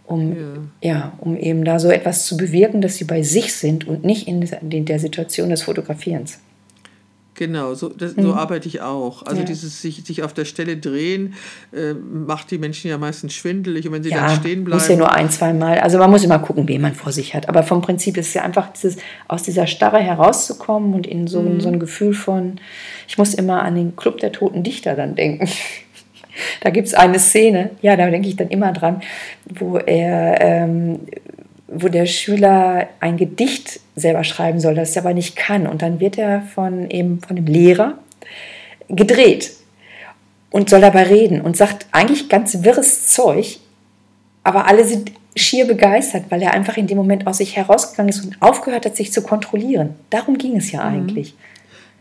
Um, 0.07 0.35
ja. 0.81 0.89
ja. 0.89 1.13
um 1.19 1.37
eben 1.37 1.63
da 1.63 1.79
so 1.79 1.89
etwas 1.89 2.25
zu 2.25 2.35
bewirken, 2.35 2.81
dass 2.81 2.95
sie 2.95 3.05
bei 3.05 3.21
sich 3.21 3.53
sind 3.53 3.87
und 3.87 4.03
nicht 4.03 4.27
in 4.27 4.41
der 4.85 4.99
Situation 4.99 5.49
des 5.49 5.61
Fotografierens. 5.61 6.39
Genau, 7.41 7.73
so, 7.73 7.89
das, 7.89 8.15
mhm. 8.15 8.21
so 8.21 8.33
arbeite 8.35 8.67
ich 8.67 8.81
auch. 8.81 9.25
Also 9.25 9.39
ja. 9.39 9.45
dieses 9.47 9.81
sich, 9.81 10.05
sich 10.05 10.21
auf 10.21 10.31
der 10.31 10.45
Stelle 10.45 10.77
drehen 10.77 11.33
äh, 11.73 11.93
macht 11.93 12.51
die 12.51 12.59
Menschen 12.59 12.91
ja 12.91 12.99
meistens 12.99 13.33
schwindelig 13.33 13.87
und 13.87 13.93
wenn 13.93 14.03
sie 14.03 14.11
ja, 14.11 14.27
dann 14.27 14.35
stehen 14.35 14.63
bleiben. 14.63 14.79
Muss 14.79 14.87
ja 14.87 14.95
nur 14.95 15.11
ein, 15.11 15.27
zwei 15.31 15.51
Mal. 15.51 15.79
Also 15.79 15.97
man 15.97 16.11
muss 16.11 16.23
immer 16.23 16.37
gucken, 16.37 16.67
wen 16.67 16.81
man 16.81 16.93
vor 16.93 17.11
sich 17.11 17.33
hat. 17.33 17.49
Aber 17.49 17.63
vom 17.63 17.81
Prinzip 17.81 18.15
ist 18.17 18.27
es 18.27 18.35
ja 18.35 18.43
einfach 18.43 18.71
dieses, 18.73 18.97
aus 19.27 19.41
dieser 19.41 19.65
Starre 19.65 19.97
herauszukommen 19.97 20.93
und 20.93 21.07
in 21.07 21.25
so, 21.25 21.41
mhm. 21.41 21.59
so 21.61 21.69
ein 21.69 21.79
Gefühl 21.79 22.13
von, 22.13 22.59
ich 23.07 23.17
muss 23.17 23.33
immer 23.33 23.63
an 23.63 23.73
den 23.73 23.95
Club 23.95 24.19
der 24.19 24.31
toten 24.31 24.61
Dichter 24.61 24.93
dann 24.93 25.15
denken. 25.15 25.49
da 26.61 26.69
gibt 26.69 26.89
es 26.89 26.93
eine 26.93 27.17
Szene, 27.17 27.71
ja, 27.81 27.95
da 27.95 28.07
denke 28.11 28.27
ich 28.27 28.35
dann 28.35 28.49
immer 28.49 28.71
dran, 28.71 29.01
wo 29.49 29.77
er 29.77 30.39
ähm, 30.41 30.99
wo 31.73 31.87
der 31.87 32.05
Schüler 32.05 32.89
ein 32.99 33.17
Gedicht 33.17 33.79
selber 33.95 34.23
schreiben 34.23 34.59
soll, 34.59 34.75
das 34.75 34.95
er 34.95 35.03
aber 35.03 35.13
nicht 35.13 35.35
kann. 35.35 35.67
Und 35.67 35.81
dann 35.81 35.99
wird 35.99 36.17
er 36.17 36.41
von, 36.41 36.89
eben 36.89 37.21
von 37.21 37.35
dem 37.35 37.45
Lehrer 37.45 37.97
gedreht 38.89 39.51
und 40.49 40.69
soll 40.69 40.81
dabei 40.81 41.03
reden 41.03 41.41
und 41.41 41.55
sagt 41.55 41.87
eigentlich 41.91 42.29
ganz 42.29 42.63
wirres 42.63 43.07
Zeug, 43.07 43.59
aber 44.43 44.67
alle 44.67 44.85
sind 44.85 45.11
schier 45.35 45.65
begeistert, 45.65 46.25
weil 46.29 46.41
er 46.41 46.53
einfach 46.53 46.75
in 46.75 46.87
dem 46.87 46.97
Moment 46.97 47.25
aus 47.25 47.37
sich 47.37 47.55
herausgegangen 47.55 48.09
ist 48.09 48.23
und 48.23 48.41
aufgehört 48.41 48.85
hat, 48.85 48.97
sich 48.97 49.13
zu 49.13 49.21
kontrollieren. 49.21 49.95
Darum 50.09 50.37
ging 50.37 50.57
es 50.57 50.71
ja 50.71 50.83
mhm. 50.83 50.95
eigentlich. 50.95 51.35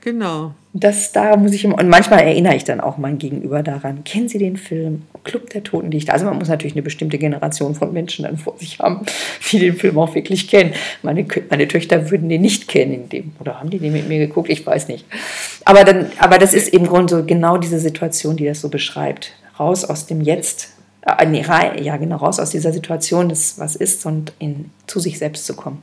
Genau. 0.00 0.52
Das, 0.72 1.10
da 1.10 1.36
muss 1.36 1.52
ich, 1.52 1.64
und 1.64 1.88
manchmal 1.88 2.20
erinnere 2.20 2.54
ich 2.54 2.62
dann 2.62 2.80
auch 2.80 2.96
mein 2.96 3.18
Gegenüber 3.18 3.64
daran. 3.64 4.04
Kennen 4.04 4.28
Sie 4.28 4.38
den 4.38 4.56
Film 4.56 5.02
Club 5.24 5.50
der 5.50 5.64
Toten 5.64 5.90
Dichter? 5.90 6.12
Also 6.12 6.26
man 6.26 6.38
muss 6.38 6.48
natürlich 6.48 6.74
eine 6.74 6.82
bestimmte 6.82 7.18
Generation 7.18 7.74
von 7.74 7.92
Menschen 7.92 8.24
dann 8.24 8.38
vor 8.38 8.56
sich 8.56 8.78
haben, 8.78 9.04
die 9.50 9.58
den 9.58 9.74
Film 9.74 9.98
auch 9.98 10.14
wirklich 10.14 10.46
kennen. 10.46 10.72
Meine, 11.02 11.26
meine 11.50 11.66
Töchter 11.66 12.12
würden 12.12 12.28
den 12.28 12.42
nicht 12.42 12.68
kennen 12.68 12.92
in 12.92 13.08
dem, 13.08 13.32
oder 13.40 13.58
haben 13.58 13.70
die 13.70 13.80
den 13.80 13.92
mit 13.92 14.08
mir 14.08 14.20
geguckt? 14.20 14.48
Ich 14.48 14.64
weiß 14.64 14.86
nicht. 14.86 15.06
Aber, 15.64 15.82
dann, 15.82 16.06
aber 16.18 16.38
das 16.38 16.54
ist 16.54 16.68
im 16.68 16.86
Grunde 16.86 17.16
so 17.16 17.24
genau 17.24 17.56
diese 17.56 17.80
Situation, 17.80 18.36
die 18.36 18.46
das 18.46 18.60
so 18.60 18.68
beschreibt. 18.68 19.32
Raus 19.58 19.84
aus 19.84 20.06
dem 20.06 20.20
Jetzt, 20.20 20.74
äh, 21.04 21.26
nee, 21.26 21.44
ja 21.82 21.96
genau, 21.96 22.16
raus 22.16 22.38
aus 22.38 22.50
dieser 22.50 22.72
Situation, 22.72 23.28
das 23.28 23.58
was 23.58 23.74
ist, 23.74 24.06
und 24.06 24.34
in, 24.38 24.70
zu 24.86 25.00
sich 25.00 25.18
selbst 25.18 25.46
zu 25.46 25.54
kommen. 25.54 25.82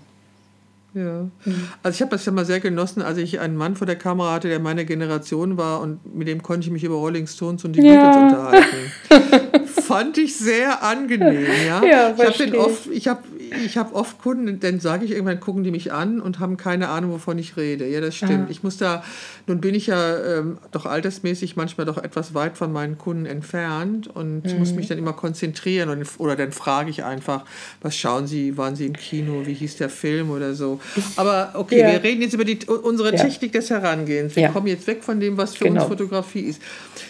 Ja. 0.97 1.29
Mhm. 1.45 1.69
Also 1.83 1.95
ich 1.95 2.01
habe 2.01 2.11
das 2.11 2.25
ja 2.25 2.31
mal 2.31 2.45
sehr 2.45 2.59
genossen, 2.59 3.03
als 3.03 3.19
ich 3.19 3.39
einen 3.39 3.55
Mann 3.55 3.75
vor 3.75 3.85
der 3.85 3.97
Kamera 3.97 4.33
hatte, 4.33 4.47
der 4.47 4.59
meine 4.59 4.83
Generation 4.83 5.55
war 5.55 5.81
und 5.81 6.15
mit 6.15 6.27
dem 6.27 6.41
konnte 6.41 6.65
ich 6.65 6.71
mich 6.71 6.83
über 6.83 6.95
Rolling 6.95 7.27
Stones 7.27 7.63
und 7.65 7.73
die 7.73 7.81
ja. 7.81 8.09
Beatles 8.09 8.33
unterhalten. 8.33 9.67
Fand 9.67 10.17
ich 10.17 10.35
sehr 10.35 10.83
angenehm, 10.83 11.45
ja. 11.67 11.83
ja 11.83 12.15
ich 12.17 12.25
habe 12.25 12.37
den 12.37 12.55
oft, 12.55 12.87
ich 12.87 13.07
habe 13.07 13.21
ich 13.65 13.77
habe 13.77 13.95
oft 13.95 14.21
Kunden, 14.21 14.59
dann 14.59 14.79
sage 14.79 15.05
ich 15.05 15.11
irgendwann, 15.11 15.39
gucken 15.39 15.63
die 15.63 15.71
mich 15.71 15.91
an 15.91 16.19
und 16.19 16.39
haben 16.39 16.57
keine 16.57 16.89
Ahnung, 16.89 17.11
wovon 17.11 17.37
ich 17.37 17.57
rede. 17.57 17.87
Ja, 17.87 18.01
das 18.01 18.15
stimmt. 18.15 18.47
Ah. 18.47 18.47
Ich 18.49 18.63
muss 18.63 18.77
da, 18.77 19.03
nun 19.45 19.61
bin 19.61 19.75
ich 19.75 19.87
ja 19.87 20.17
ähm, 20.39 20.57
doch 20.71 20.85
altersmäßig 20.85 21.55
manchmal 21.55 21.85
doch 21.85 21.97
etwas 21.97 22.33
weit 22.33 22.57
von 22.57 22.71
meinen 22.71 22.97
Kunden 22.97 23.25
entfernt 23.25 24.07
und 24.07 24.45
mhm. 24.45 24.59
muss 24.59 24.73
mich 24.73 24.87
dann 24.87 24.97
immer 24.97 25.13
konzentrieren 25.13 25.89
und, 25.89 26.07
oder 26.17 26.35
dann 26.35 26.51
frage 26.51 26.89
ich 26.89 27.03
einfach, 27.03 27.45
was 27.81 27.95
schauen 27.95 28.27
Sie, 28.27 28.57
waren 28.57 28.75
Sie 28.75 28.85
im 28.85 28.93
Kino, 28.93 29.45
wie 29.45 29.53
hieß 29.53 29.77
der 29.77 29.89
Film 29.89 30.31
oder 30.31 30.53
so. 30.53 30.79
Aber 31.15 31.51
okay, 31.55 31.79
ja. 31.79 31.91
wir 31.91 32.03
reden 32.03 32.21
jetzt 32.21 32.33
über 32.33 32.45
die, 32.45 32.59
unsere 32.65 33.15
ja. 33.15 33.23
Technik 33.23 33.51
des 33.51 33.69
Herangehens. 33.69 34.35
Wir 34.35 34.43
ja. 34.43 34.49
kommen 34.49 34.67
jetzt 34.67 34.87
weg 34.87 35.03
von 35.03 35.19
dem, 35.19 35.37
was 35.37 35.55
für 35.55 35.65
genau. 35.65 35.81
uns 35.81 35.89
Fotografie 35.89 36.41
ist. 36.41 36.61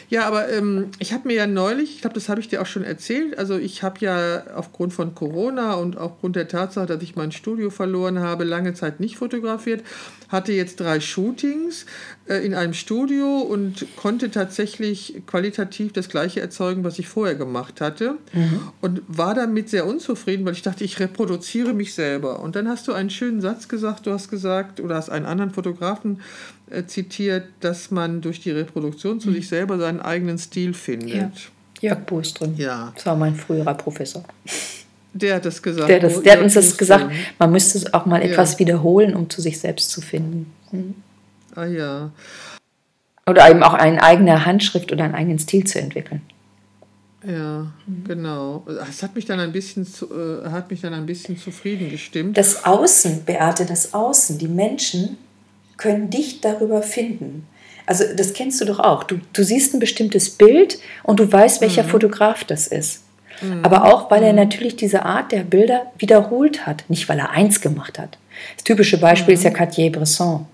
Ja, 0.10 0.26
aber 0.26 0.50
ähm, 0.50 0.88
ich 1.00 1.14
habe 1.14 1.28
mir 1.28 1.36
ja 1.36 1.48
neulich, 1.48 1.96
ich 1.96 2.02
glaube, 2.02 2.14
das 2.14 2.30
habe 2.30 2.40
ich 2.40 2.48
dir 2.48 2.62
auch 2.62 2.66
schon 2.66 2.84
erzählt, 2.84 3.38
also 3.38 3.58
ich 3.58 3.84
habe 3.84 4.00
ja 4.00 4.44
aufgrund 4.56 4.94
von 4.94 5.14
Corona 5.16 5.74
und 5.74 5.98
aufgrund 5.98 6.27
der 6.36 6.48
Tatsache, 6.48 6.86
dass 6.88 7.02
ich 7.02 7.16
mein 7.16 7.32
Studio 7.32 7.70
verloren 7.70 8.20
habe, 8.20 8.44
lange 8.44 8.74
Zeit 8.74 9.00
nicht 9.00 9.18
fotografiert, 9.18 9.84
hatte 10.30 10.52
jetzt 10.52 10.80
drei 10.80 11.00
Shootings 11.00 11.86
äh, 12.28 12.46
in 12.46 12.54
einem 12.54 12.74
Studio 12.74 13.40
und 13.40 13.86
konnte 13.96 14.30
tatsächlich 14.32 15.22
qualitativ 15.26 15.94
das 15.94 16.10
gleiche 16.10 16.42
erzeugen, 16.42 16.84
was 16.84 17.00
ich 17.00 17.08
vorher 17.08 17.36
gemacht 17.36 17.82
hatte 17.82 18.18
mhm. 18.34 18.60
und 18.82 19.02
war 19.08 19.34
damit 19.34 19.70
sehr 19.70 19.86
unzufrieden, 19.86 20.46
weil 20.46 20.54
ich 20.54 20.62
dachte, 20.62 20.84
ich 20.84 21.00
reproduziere 21.00 21.74
mich 21.74 21.94
selber. 21.94 22.42
Und 22.42 22.56
dann 22.56 22.68
hast 22.68 22.88
du 22.88 22.94
einen 22.94 23.10
schönen 23.10 23.42
Satz 23.42 23.68
gesagt, 23.68 24.06
du 24.06 24.12
hast 24.12 24.30
gesagt, 24.30 24.80
oder 24.80 24.96
hast 24.96 25.10
einen 25.10 25.26
anderen 25.26 25.52
Fotografen 25.52 26.22
äh, 26.70 26.84
zitiert, 26.86 27.46
dass 27.62 27.92
man 27.92 28.22
durch 28.22 28.42
die 28.42 28.52
Reproduktion 28.52 29.20
zu 29.20 29.30
mhm. 29.30 29.36
sich 29.36 29.48
selber 29.48 29.78
seinen 29.78 30.02
eigenen 30.02 30.38
Stil 30.38 30.74
findet. 30.74 31.14
Ja. 31.14 31.32
Jörg 31.80 32.06
drin. 32.34 32.56
Ja. 32.58 32.92
Das 32.96 33.06
war 33.06 33.16
mein 33.16 33.36
früherer 33.36 33.76
Professor. 33.76 34.24
Der 35.14 35.36
hat 35.36 35.46
das 35.46 35.62
gesagt. 35.62 35.90
Der, 35.90 36.00
das, 36.00 36.22
der 36.22 36.34
hat 36.34 36.42
uns 36.42 36.54
das 36.54 36.78
gesagt. 36.78 37.12
Man 37.40 37.52
müsste 37.52 37.94
auch 37.94 38.06
mal 38.06 38.22
etwas 38.22 38.54
ja. 38.54 38.60
wiederholen, 38.60 39.16
um 39.16 39.30
zu 39.30 39.42
sich 39.42 39.60
selbst 39.60 39.90
zu 39.92 40.02
finden. 40.02 40.52
Mhm. 40.72 40.96
Ah 41.56 41.66
ja. 41.66 42.12
Oder 43.26 43.50
eben 43.50 43.64
auch 43.64 43.74
eine 43.74 44.02
eigene 44.04 44.46
Handschrift 44.46 44.92
oder 44.92 45.04
einen 45.04 45.16
eigenen 45.16 45.40
Stil 45.40 45.66
zu 45.66 45.80
entwickeln. 45.80 46.22
Ja, 47.26 47.72
mhm. 47.86 48.04
genau. 48.08 48.66
Es 48.90 49.04
hat 49.04 49.16
mich 49.16 49.26
dann 49.26 49.40
ein 49.40 49.52
bisschen 49.52 49.86
zu, 49.86 50.06
äh, 50.06 50.50
hat 50.50 50.70
mich 50.70 50.82
dann 50.82 50.94
ein 50.94 51.06
bisschen 51.06 51.38
zufrieden 51.38 51.90
gestimmt. 51.90 52.38
Das 52.38 52.64
Außen, 52.64 53.26
Beate, 53.26 53.66
das 53.66 53.94
Außen, 53.94 54.38
die 54.38 54.48
Menschen 54.48 55.18
können 55.78 56.10
dich 56.10 56.42
darüber 56.42 56.82
finden. 56.82 57.48
Also 57.86 58.04
das 58.16 58.34
kennst 58.34 58.62
du 58.62 58.66
doch 58.66 58.80
auch. 58.80 59.04
Du, 59.04 59.20
du 59.34 59.44
siehst 59.44 59.74
ein 59.74 59.80
bestimmtes 59.80 60.30
Bild 60.30 60.80
und 61.04 61.20
du 61.20 61.32
weißt, 61.32 61.62
welcher 61.62 61.84
mhm. 61.84 61.90
Fotograf 61.90 62.44
das 62.44 62.68
ist. 62.68 63.04
Mhm. 63.42 63.64
Aber 63.64 63.86
auch, 63.86 64.12
weil 64.12 64.24
er 64.24 64.32
mhm. 64.34 64.40
natürlich 64.40 64.76
diese 64.76 65.06
Art 65.06 65.32
der 65.32 65.44
Bilder 65.44 65.88
wiederholt 65.98 66.66
hat, 66.66 66.84
nicht 66.88 67.08
weil 67.10 67.20
er 67.20 67.32
eins 67.32 67.62
gemacht 67.62 68.00
hat. 68.00 68.18
Das 68.56 68.64
typische 68.64 69.00
Beispiel 69.00 69.34
ist 69.34 69.44
ja 69.44 69.50
mhm. 69.50 69.56
Cartier-Bresson. 69.56 70.46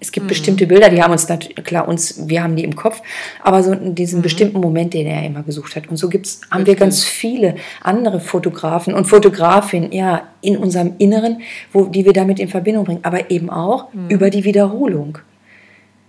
Es 0.00 0.12
gibt 0.12 0.24
mhm. 0.24 0.28
bestimmte 0.28 0.66
Bilder, 0.66 0.88
die 0.88 1.02
haben 1.02 1.10
uns 1.10 1.28
natürlich, 1.28 1.56
klar, 1.64 1.88
uns, 1.88 2.28
wir 2.28 2.42
haben 2.42 2.56
die 2.56 2.64
im 2.64 2.76
Kopf, 2.76 3.02
aber 3.42 3.62
so 3.62 3.74
diesen 3.74 4.20
mhm. 4.20 4.22
bestimmten 4.22 4.60
Moment, 4.60 4.94
den 4.94 5.06
er 5.06 5.24
immer 5.24 5.42
gesucht 5.42 5.76
hat. 5.76 5.88
Und 5.88 5.96
so 5.96 6.08
gibt's, 6.08 6.40
haben 6.50 6.66
wir 6.66 6.76
ganz 6.76 7.04
viele 7.04 7.56
andere 7.82 8.20
Fotografen 8.20 8.94
und 8.94 9.06
Fotografinnen, 9.06 9.92
ja, 9.92 10.28
in 10.40 10.56
unserem 10.56 10.94
Inneren, 10.98 11.42
wo, 11.72 11.84
die 11.86 12.04
wir 12.04 12.12
damit 12.12 12.38
in 12.38 12.48
Verbindung 12.48 12.84
bringen, 12.84 13.00
aber 13.02 13.30
eben 13.30 13.50
auch 13.50 13.92
mhm. 13.92 14.08
über 14.08 14.30
die 14.30 14.44
Wiederholung. 14.44 15.18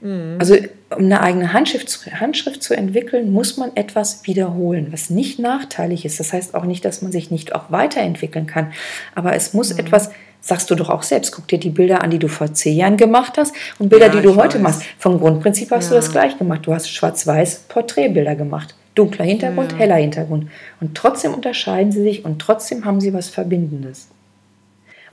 Mhm. 0.02 0.38
Also, 0.40 0.56
um 0.90 1.06
eine 1.06 1.22
eigene 1.22 1.54
Handschrift, 1.54 2.12
Handschrift 2.20 2.64
zu 2.64 2.76
entwickeln, 2.76 3.32
muss 3.32 3.58
man 3.58 3.76
etwas 3.76 4.26
wiederholen, 4.26 4.88
was 4.92 5.10
nicht 5.10 5.40
nachteilig 5.40 6.06
ist. 6.06 6.20
Das 6.20 6.34
heißt 6.34 6.56
auch 6.56 6.66
nicht, 6.66 6.86
dass 6.86 7.02
man 7.02 7.12
sich 7.12 7.32
nicht 7.32 7.54
auch 7.54 7.72
weiterentwickeln 7.72 8.48
kann, 8.48 8.72
aber 9.16 9.36
es 9.36 9.54
muss 9.54 9.74
mhm. 9.74 9.80
etwas 9.80 10.10
Sagst 10.42 10.72
du 10.72 10.76
doch 10.76 10.90
auch 10.90 11.04
selbst. 11.04 11.34
Guck 11.34 11.48
dir 11.48 11.60
die 11.60 11.70
Bilder 11.70 12.02
an, 12.02 12.12
die 12.12 12.20
du 12.20 12.30
vor 12.30 12.54
zehn 12.54 12.78
Jahren 12.78 12.98
gemacht 12.98 13.38
hast 13.38 13.54
und 13.78 13.90
Bilder, 13.90 14.08
ja, 14.08 14.12
die 14.14 14.22
du 14.22 14.36
heute 14.36 14.56
weiß. 14.56 14.62
machst. 14.62 14.84
Vom 14.98 15.20
Grundprinzip 15.20 15.70
hast 15.72 15.86
ja. 15.86 15.90
du 15.90 15.96
das 15.96 16.12
gleich 16.12 16.38
gemacht. 16.38 16.62
Du 16.64 16.74
hast 16.74 16.90
schwarz-weiß 16.90 17.66
Porträtbilder 17.68 18.36
gemacht. 18.36 18.74
Dunkler 18.96 19.26
Hintergrund, 19.26 19.74
ja. 19.74 19.78
heller 19.78 19.96
Hintergrund. 19.96 20.50
Und 20.80 20.96
trotzdem 20.96 21.34
unterscheiden 21.34 21.92
sie 21.92 22.02
sich 22.02 22.26
und 22.26 22.40
trotzdem 22.40 22.86
haben 22.86 23.02
sie 23.02 23.14
was 23.14 23.28
Verbindendes. 23.28 24.08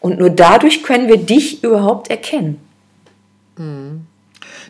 Und 0.01 0.19
nur 0.19 0.31
dadurch 0.31 0.83
können 0.85 1.09
wir 1.09 1.17
dich 1.17 1.65
überhaupt 1.65 2.09
erkennen. 2.09 2.61
Mhm. 3.57 4.07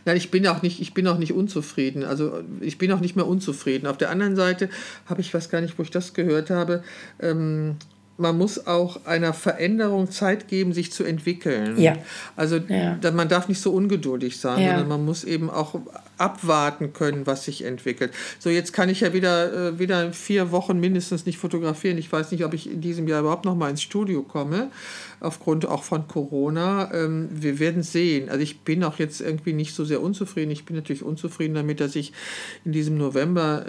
Nein, 0.07 0.16
ich 0.16 0.31
bin 0.31 0.47
auch 0.47 0.62
nicht, 0.62 0.81
ich 0.81 0.95
bin 0.95 1.07
auch 1.09 1.19
nicht 1.19 1.33
unzufrieden. 1.33 2.05
Also 2.05 2.42
ich 2.61 2.79
bin 2.79 2.90
auch 2.92 3.01
nicht 3.01 3.16
mehr 3.16 3.27
unzufrieden. 3.27 3.87
Auf 3.87 3.99
der 3.99 4.09
anderen 4.09 4.37
Seite 4.37 4.71
habe 5.07 5.21
ich 5.21 5.35
was 5.35 5.51
gar 5.51 5.61
nicht, 5.61 5.79
wo 5.79 5.83
ich 5.83 5.90
das 5.90 6.14
gehört 6.14 6.49
habe. 6.49 6.83
Ähm, 7.21 7.77
man 8.16 8.38
muss 8.38 8.66
auch 8.66 9.05
einer 9.05 9.35
Veränderung 9.35 10.11
Zeit 10.11 10.49
geben, 10.49 10.73
sich 10.73 10.92
zu 10.92 11.05
entwickeln. 11.05 11.79
Ja. 11.79 11.97
Also 12.35 12.57
ja. 12.57 12.99
man 13.12 13.29
darf 13.29 13.49
nicht 13.49 13.61
so 13.61 13.73
ungeduldig 13.73 14.38
sein, 14.38 14.62
ja. 14.62 14.69
sondern 14.71 14.88
man 14.88 15.05
muss 15.05 15.25
eben 15.25 15.51
auch 15.51 15.75
abwarten 16.18 16.92
können, 16.92 17.26
was 17.26 17.44
sich 17.44 17.64
entwickelt. 17.64 18.12
So, 18.38 18.50
jetzt 18.50 18.72
kann 18.72 18.88
ich 18.88 19.00
ja 19.00 19.12
wieder, 19.12 19.52
äh, 19.52 19.79
wieder 19.79 20.12
vier 20.12 20.50
Wochen 20.50 20.81
mindestens 20.81 21.26
nicht 21.26 21.38
fotografieren. 21.38 21.98
Ich 21.98 22.11
weiß 22.11 22.33
nicht, 22.33 22.44
ob 22.44 22.55
ich 22.55 22.70
in 22.70 22.81
diesem 22.81 23.07
Jahr 23.09 23.20
überhaupt 23.20 23.44
noch 23.44 23.55
mal 23.55 23.70
ins 23.70 23.83
Studio 23.83 24.22
komme 24.22 24.70
aufgrund 25.20 25.66
auch 25.66 25.83
von 25.83 26.09
Corona. 26.09 26.92
Ähm, 26.92 27.29
wir 27.33 27.59
werden 27.59 27.83
sehen. 27.83 28.29
Also 28.29 28.42
ich 28.42 28.61
bin 28.61 28.85
auch 28.85 28.98
jetzt 28.98 29.20
irgendwie 29.20 29.52
nicht 29.52 29.74
so 29.74 29.85
sehr 29.85 30.02
unzufrieden. 30.02 30.50
Ich 30.50 30.64
bin 30.64 30.76
natürlich 30.76 31.02
unzufrieden 31.02 31.55
damit, 31.55 31.81
dass 31.81 31.96
ich 31.96 32.12
in 32.64 32.72
diesem 32.72 32.98
November 32.98 33.64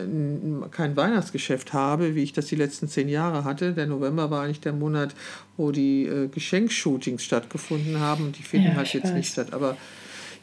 kein 0.71 0.95
Weihnachtsgeschäft 0.95 1.73
habe, 1.73 2.15
wie 2.15 2.23
ich 2.23 2.33
das 2.33 2.47
die 2.47 2.55
letzten 2.55 2.87
zehn 2.87 3.09
Jahre 3.09 3.43
hatte. 3.43 3.73
Der 3.73 3.87
November 3.87 4.29
war 4.29 4.43
eigentlich 4.43 4.59
der 4.59 4.73
Monat, 4.73 5.15
wo 5.55 5.71
die 5.71 6.05
äh, 6.05 6.27
Geschenkshootings 6.27 7.23
stattgefunden 7.23 7.99
haben 7.99 8.31
die 8.37 8.43
finden 8.43 8.69
ja, 8.69 8.75
halt 8.75 8.93
jetzt 8.93 9.05
weiß. 9.05 9.13
nicht 9.13 9.31
statt. 9.31 9.53
Aber 9.53 9.77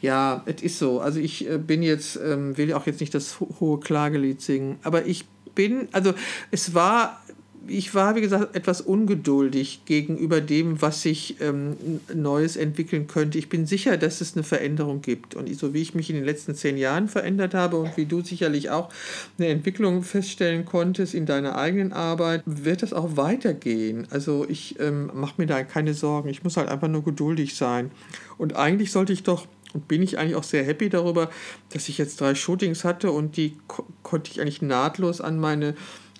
ja, 0.05 0.43
es 0.45 0.61
ist 0.61 0.79
so. 0.79 0.99
Also 0.99 1.19
ich 1.19 1.49
äh, 1.49 1.57
bin 1.57 1.81
jetzt, 1.81 2.17
ähm, 2.23 2.57
will 2.57 2.71
auch 2.73 2.85
jetzt 2.85 3.01
nicht 3.01 3.13
das 3.13 3.39
hohe 3.39 3.79
Klagelied 3.79 4.41
singen, 4.41 4.77
aber 4.83 5.05
ich 5.05 5.25
bin, 5.55 5.87
also 5.91 6.13
es 6.51 6.73
war 6.73 7.21
ich 7.67 7.95
war, 7.95 8.15
wie 8.15 8.21
gesagt, 8.21 8.55
etwas 8.55 8.81
ungeduldig 8.81 9.85
gegenüber 9.85 10.41
dem, 10.41 10.81
was 10.81 11.01
sich 11.01 11.37
ähm, 11.41 11.75
Neues 12.13 12.57
entwickeln 12.57 13.07
könnte. 13.07 13.37
Ich 13.37 13.49
bin 13.49 13.65
sicher, 13.65 13.97
dass 13.97 14.21
es 14.21 14.35
eine 14.35 14.43
Veränderung 14.43 15.01
gibt. 15.01 15.35
Und 15.35 15.53
so 15.55 15.73
wie 15.73 15.81
ich 15.81 15.95
mich 15.95 16.09
in 16.09 16.15
den 16.15 16.25
letzten 16.25 16.55
zehn 16.55 16.77
Jahren 16.77 17.07
verändert 17.07 17.53
habe 17.53 17.77
und 17.77 17.97
wie 17.97 18.05
du 18.05 18.21
sicherlich 18.21 18.69
auch 18.69 18.89
eine 19.37 19.47
Entwicklung 19.47 20.03
feststellen 20.03 20.65
konntest 20.65 21.13
in 21.13 21.25
deiner 21.25 21.57
eigenen 21.57 21.93
Arbeit, 21.93 22.43
wird 22.45 22.83
das 22.83 22.93
auch 22.93 23.17
weitergehen. 23.17 24.07
Also 24.09 24.45
ich 24.47 24.79
ähm, 24.79 25.09
mache 25.13 25.35
mir 25.37 25.47
da 25.47 25.63
keine 25.63 25.93
Sorgen. 25.93 26.29
Ich 26.29 26.43
muss 26.43 26.57
halt 26.57 26.69
einfach 26.69 26.87
nur 26.87 27.03
geduldig 27.03 27.55
sein. 27.55 27.91
Und 28.37 28.55
eigentlich 28.55 28.91
sollte 28.91 29.13
ich 29.13 29.23
doch 29.23 29.47
bin 29.81 30.01
ich 30.01 30.17
eigentlich 30.17 30.35
auch 30.35 30.43
sehr 30.43 30.63
happy 30.63 30.89
darüber, 30.89 31.29
dass 31.71 31.89
ich 31.89 31.97
jetzt 31.97 32.21
drei 32.21 32.35
Shootings 32.35 32.83
hatte 32.83 33.11
und 33.11 33.37
die 33.37 33.57
ko 33.67 33.85
konnte 34.03 34.31
ich 34.31 34.41
eigentlich 34.41 34.61
nahtlos 34.61 35.21
an 35.21 35.39
meine 35.39 35.75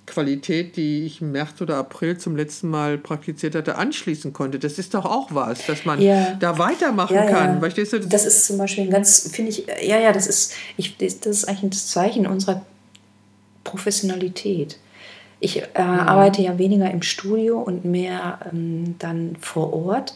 Qualität, 0.06 0.76
die 0.76 1.06
ich 1.06 1.22
im 1.22 1.32
März 1.32 1.62
oder 1.62 1.78
April 1.78 2.18
zum 2.18 2.36
letzten 2.36 2.70
Mal 2.70 2.98
praktiziert 2.98 3.56
hatte, 3.56 3.76
anschließen 3.76 4.34
konnte. 4.34 4.60
Das 4.60 4.78
ist 4.78 4.94
doch 4.94 5.06
auch 5.06 5.30
was, 5.34 5.66
dass 5.66 5.86
man 5.86 6.00
ja. 6.02 6.34
da 6.40 6.58
weitermachen 6.58 7.16
ja, 7.16 7.26
kann. 7.26 7.56
Ja. 7.56 7.60
Verstehst 7.60 7.94
du? 7.94 8.00
Das 8.00 8.26
ist 8.26 8.46
zum 8.46 8.58
Beispiel 8.58 8.86
ein 8.86 8.92
ganz, 8.92 9.30
finde 9.32 9.52
ich, 9.52 9.66
ja, 9.82 10.00
ja, 10.00 10.12
das 10.12 10.28
ist, 10.28 10.54
ich, 10.78 10.98
das 10.98 11.26
ist 11.26 11.46
eigentlich 11.46 11.64
ein 11.64 11.72
Zeichen 11.72 12.28
unserer 12.28 12.66
Professionalität. 13.64 14.78
Ich 15.40 15.62
äh, 15.62 15.64
mhm. 15.78 16.00
arbeite 16.00 16.42
ja 16.42 16.58
weniger 16.58 16.90
im 16.90 17.02
Studio 17.02 17.60
und 17.60 17.86
mehr 17.86 18.40
ähm, 18.52 18.96
dann 19.00 19.36
vor 19.40 19.74
Ort. 19.74 20.14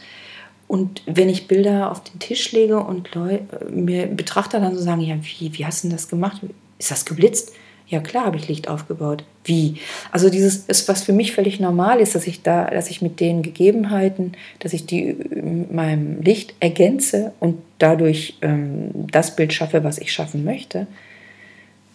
Und 0.69 1.01
wenn 1.07 1.29
ich 1.29 1.47
Bilder 1.47 1.91
auf 1.91 2.03
den 2.03 2.19
Tisch 2.19 2.51
lege 2.51 2.79
und 2.79 3.15
Leu 3.15 3.39
mir 3.71 4.05
Betrachter 4.05 4.59
dann 4.59 4.75
so 4.75 4.81
sagen, 4.81 5.01
ja, 5.01 5.15
wie, 5.19 5.57
wie 5.57 5.65
hast 5.65 5.83
du 5.83 5.89
das 5.89 6.07
gemacht? 6.07 6.41
Ist 6.77 6.91
das 6.91 7.05
geblitzt? 7.05 7.53
Ja 7.87 7.99
klar 8.01 8.25
habe 8.25 8.37
ich 8.37 8.47
Licht 8.47 8.67
aufgebaut. 8.67 9.23
Wie? 9.43 9.77
Also 10.11 10.29
dieses 10.29 10.57
ist, 10.57 10.87
was 10.87 11.01
für 11.01 11.11
mich 11.11 11.31
völlig 11.31 11.59
normal 11.59 11.99
ist, 11.99 12.13
dass 12.13 12.27
ich 12.27 12.43
da, 12.43 12.65
dass 12.65 12.91
ich 12.91 13.01
mit 13.01 13.19
den 13.19 13.41
Gegebenheiten, 13.41 14.33
dass 14.59 14.73
ich 14.73 14.85
die 14.85 15.15
mit 15.31 15.73
meinem 15.73 16.21
Licht 16.21 16.53
ergänze 16.59 17.33
und 17.39 17.57
dadurch 17.79 18.37
ähm, 18.43 18.91
das 19.11 19.35
Bild 19.35 19.53
schaffe, 19.53 19.83
was 19.83 19.97
ich 19.97 20.13
schaffen 20.13 20.43
möchte. 20.43 20.85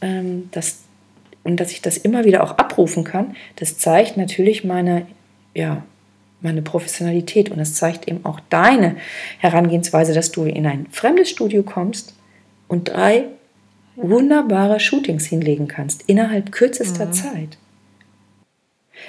Ähm, 0.01 0.49
das, 0.51 0.81
und 1.45 1.61
dass 1.61 1.71
ich 1.71 1.81
das 1.81 1.97
immer 1.97 2.25
wieder 2.25 2.43
auch 2.43 2.59
abrufen 2.59 3.05
kann, 3.05 3.37
das 3.55 3.79
zeigt 3.79 4.17
natürlich 4.17 4.65
meine, 4.65 5.07
ja, 5.55 5.85
meine 6.45 6.63
Professionalität 6.63 7.51
und 7.51 7.59
es 7.59 7.75
zeigt 7.75 8.09
eben 8.09 8.25
auch 8.25 8.41
deine 8.51 8.97
Herangehensweise, 9.39 10.15
dass 10.15 10.31
du 10.31 10.45
in 10.45 10.67
ein 10.67 10.87
fremdes 10.91 11.31
Studio 11.31 11.63
kommst 11.63 12.15
und 12.69 12.91
drei 12.91 13.25
wunderbare 13.97 14.81
Shootings 14.81 15.27
hinlegen 15.27 15.69
kannst, 15.69 16.03
innerhalb 16.07 16.53
kürzester 16.53 17.07
mhm. 17.07 17.13
Zeit. 17.13 17.59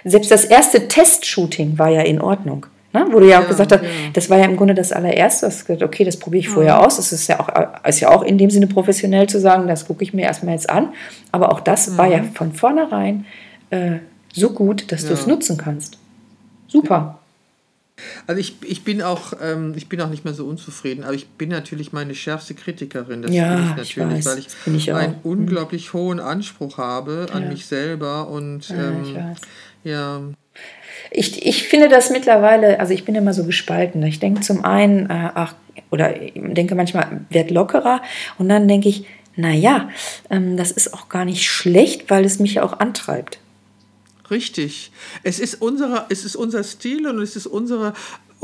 Selbst 0.03 0.31
das 0.31 0.45
erste 0.45 0.87
Test-Shooting 0.87 1.77
war 1.79 1.89
ja 1.89 2.01
in 2.01 2.21
Ordnung. 2.21 2.65
Ne? 2.93 3.05
Wo 3.11 3.19
du 3.19 3.27
ja 3.27 3.39
auch 3.39 3.43
ja, 3.43 3.49
gesagt 3.49 3.71
hast, 3.71 3.83
ja. 3.83 3.89
das 4.13 4.29
war 4.29 4.37
ja 4.37 4.45
im 4.45 4.55
Grunde 4.55 4.73
das 4.73 4.91
allererste. 4.91 5.47
Hast 5.47 5.65
gesagt, 5.65 5.83
okay, 5.83 6.03
das 6.03 6.17
probiere 6.17 6.41
ich 6.41 6.49
vorher 6.49 6.75
mhm. 6.75 6.85
aus. 6.85 6.97
Das 6.97 7.11
ist 7.11 7.27
ja, 7.27 7.39
auch, 7.39 7.49
ist 7.87 7.99
ja 7.99 8.09
auch 8.09 8.23
in 8.23 8.37
dem 8.37 8.49
Sinne 8.49 8.67
professionell 8.67 9.27
zu 9.27 9.39
sagen, 9.39 9.67
das 9.67 9.85
gucke 9.85 10.03
ich 10.03 10.13
mir 10.13 10.23
erstmal 10.23 10.53
jetzt 10.53 10.69
an. 10.69 10.93
Aber 11.31 11.51
auch 11.51 11.59
das 11.59 11.89
mhm. 11.89 11.97
war 11.97 12.07
ja 12.07 12.23
von 12.33 12.53
vornherein 12.53 13.25
äh, 13.69 13.97
so 14.33 14.51
gut, 14.51 14.91
dass 14.91 15.03
ja. 15.03 15.09
du 15.09 15.13
es 15.15 15.27
nutzen 15.27 15.57
kannst. 15.57 15.97
Super. 16.67 17.19
Also 18.27 18.41
ich, 18.41 18.55
ich 18.61 18.83
bin 18.83 19.01
auch 19.01 19.33
ähm, 19.41 19.73
ich 19.75 19.87
bin 19.87 20.01
auch 20.01 20.09
nicht 20.09 20.25
mehr 20.25 20.33
so 20.33 20.45
unzufrieden, 20.45 21.03
aber 21.03 21.13
ich 21.13 21.29
bin 21.29 21.49
natürlich 21.49 21.93
meine 21.93 22.13
schärfste 22.13 22.53
Kritikerin. 22.53 23.21
Das 23.21 23.33
ja, 23.33 23.55
bin 23.55 23.63
ich 23.63 23.69
natürlich, 23.69 24.19
ich 24.19 24.25
weiß, 24.25 24.25
weil 24.25 24.39
ich, 24.39 24.75
ich 24.75 24.93
einen 24.93 25.13
mhm. 25.13 25.31
unglaublich 25.31 25.93
hohen 25.93 26.19
Anspruch 26.19 26.77
habe 26.77 27.27
an 27.31 27.43
ja. 27.43 27.49
mich 27.49 27.65
selber 27.65 28.27
und 28.27 28.67
ja, 28.69 28.75
ähm, 28.75 29.03
ich 29.03 29.15
weiß. 29.15 29.37
ja. 29.85 30.21
Ich, 31.11 31.45
ich 31.45 31.67
finde 31.67 31.87
das 31.87 32.09
mittlerweile, 32.09 32.79
also 32.79 32.93
ich 32.93 33.05
bin 33.05 33.15
immer 33.15 33.33
so 33.33 33.45
gespalten. 33.45 34.03
Ich 34.03 34.19
denke 34.19 34.41
zum 34.41 34.65
einen, 34.65 35.09
äh, 35.09 35.29
ach, 35.33 35.55
oder 35.91 36.13
denke 36.35 36.75
manchmal, 36.75 37.21
werd 37.29 37.51
lockerer 37.51 38.01
und 38.37 38.49
dann 38.49 38.67
denke 38.67 38.89
ich, 38.89 39.05
naja, 39.35 39.89
ähm, 40.29 40.57
das 40.57 40.71
ist 40.71 40.93
auch 40.93 41.09
gar 41.09 41.25
nicht 41.25 41.47
schlecht, 41.49 42.09
weil 42.09 42.25
es 42.25 42.39
mich 42.39 42.59
auch 42.59 42.79
antreibt. 42.79 43.39
Richtig. 44.29 44.91
Es 45.23 45.39
ist, 45.39 45.61
unsere, 45.61 46.07
es 46.09 46.25
ist 46.25 46.35
unser 46.35 46.63
Stil 46.63 47.07
und 47.07 47.19
es 47.19 47.35
ist 47.35 47.47
unsere 47.47 47.93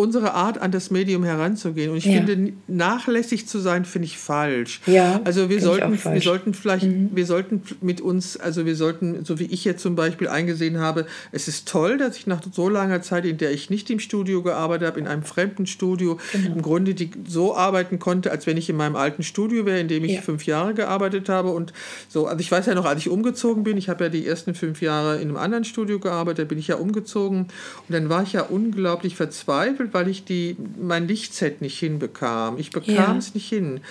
unsere 0.01 0.33
Art 0.33 0.59
an 0.59 0.71
das 0.71 0.91
Medium 0.91 1.23
heranzugehen. 1.23 1.91
Und 1.91 1.97
ich 1.97 2.05
ja. 2.05 2.13
finde, 2.13 2.53
nachlässig 2.67 3.47
zu 3.47 3.59
sein, 3.59 3.85
finde 3.85 4.07
ich 4.07 4.17
falsch. 4.17 4.81
Ja, 4.87 5.21
also 5.23 5.49
wir 5.49 5.61
sollten, 5.61 5.91
wir 6.03 6.21
sollten 6.21 6.53
vielleicht, 6.53 6.85
mhm. 6.85 7.11
wir 7.13 7.25
sollten 7.25 7.61
mit 7.81 8.01
uns, 8.01 8.35
also 8.37 8.65
wir 8.65 8.75
sollten, 8.75 9.23
so 9.23 9.39
wie 9.39 9.45
ich 9.45 9.63
jetzt 9.63 9.81
zum 9.81 9.95
Beispiel 9.95 10.27
eingesehen 10.27 10.79
habe, 10.79 11.05
es 11.31 11.47
ist 11.47 11.67
toll, 11.67 11.97
dass 11.97 12.17
ich 12.17 12.27
nach 12.27 12.41
so 12.51 12.67
langer 12.67 13.01
Zeit, 13.01 13.25
in 13.25 13.37
der 13.37 13.51
ich 13.51 13.69
nicht 13.69 13.89
im 13.89 13.99
Studio 13.99 14.41
gearbeitet 14.41 14.87
habe, 14.87 14.99
in 14.99 15.07
einem 15.07 15.23
fremden 15.23 15.67
Studio, 15.67 16.19
genau. 16.31 16.55
im 16.55 16.61
Grunde 16.61 16.93
die, 16.93 17.11
so 17.27 17.55
arbeiten 17.55 17.99
konnte, 17.99 18.31
als 18.31 18.47
wenn 18.47 18.57
ich 18.57 18.69
in 18.69 18.75
meinem 18.75 18.95
alten 18.95 19.23
Studio 19.23 19.65
wäre, 19.65 19.79
in 19.79 19.87
dem 19.87 20.03
ich 20.03 20.13
ja. 20.13 20.21
fünf 20.21 20.45
Jahre 20.45 20.73
gearbeitet 20.73 21.29
habe. 21.29 21.49
Und 21.49 21.73
so, 22.09 22.25
also 22.25 22.39
ich 22.39 22.51
weiß 22.51 22.65
ja 22.65 22.75
noch, 22.75 22.85
als 22.85 22.99
ich 22.99 23.09
umgezogen 23.09 23.63
bin, 23.63 23.77
ich 23.77 23.89
habe 23.89 24.05
ja 24.05 24.09
die 24.09 24.25
ersten 24.25 24.55
fünf 24.55 24.81
Jahre 24.81 25.17
in 25.17 25.29
einem 25.29 25.37
anderen 25.37 25.63
Studio 25.63 25.99
gearbeitet, 25.99 26.47
bin 26.47 26.57
ich 26.57 26.67
ja 26.67 26.75
umgezogen. 26.75 27.41
Und 27.41 27.49
dann 27.89 28.09
war 28.09 28.23
ich 28.23 28.33
ja 28.33 28.43
unglaublich 28.43 29.15
verzweifelt, 29.15 29.90
weil 29.93 30.07
ich 30.07 30.25
die, 30.25 30.55
mein 30.79 31.07
Lichtset 31.07 31.61
nicht 31.61 31.77
hinbekam. 31.79 32.57
Ich 32.57 32.71
bekam 32.71 33.17
es 33.17 33.27
ja. 33.27 33.31
nicht 33.33 33.49
hin. 33.49 33.81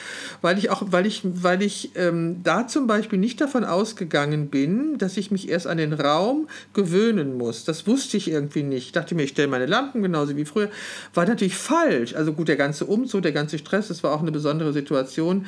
Weil 0.42 0.58
ich 0.58 0.70
auch, 0.70 0.82
weil 0.86 1.06
ich, 1.06 1.22
weil 1.24 1.62
ich 1.62 1.92
ähm, 1.94 2.42
da 2.42 2.66
zum 2.66 2.86
Beispiel 2.86 3.18
nicht 3.18 3.40
davon 3.40 3.64
ausgegangen 3.64 4.48
bin, 4.48 4.98
dass 4.98 5.16
ich 5.16 5.30
mich 5.30 5.48
erst 5.48 5.66
an 5.66 5.78
den 5.78 5.92
Raum 5.92 6.48
gewöhnen 6.74 7.36
muss. 7.36 7.64
Das 7.64 7.86
wusste 7.86 8.16
ich 8.16 8.30
irgendwie 8.30 8.62
nicht. 8.62 8.86
Ich 8.86 8.92
dachte 8.92 9.14
mir, 9.14 9.24
ich 9.24 9.30
stelle 9.30 9.48
meine 9.48 9.66
Lampen 9.66 10.02
genauso 10.02 10.36
wie 10.36 10.44
früher. 10.44 10.70
War 11.14 11.26
natürlich 11.26 11.56
falsch. 11.56 12.14
Also 12.14 12.32
gut, 12.32 12.48
der 12.48 12.56
ganze 12.56 12.84
Umzug, 12.84 13.22
der 13.22 13.32
ganze 13.32 13.58
Stress, 13.58 13.88
das 13.88 14.02
war 14.02 14.12
auch 14.12 14.20
eine 14.20 14.32
besondere 14.32 14.72
Situation. 14.72 15.46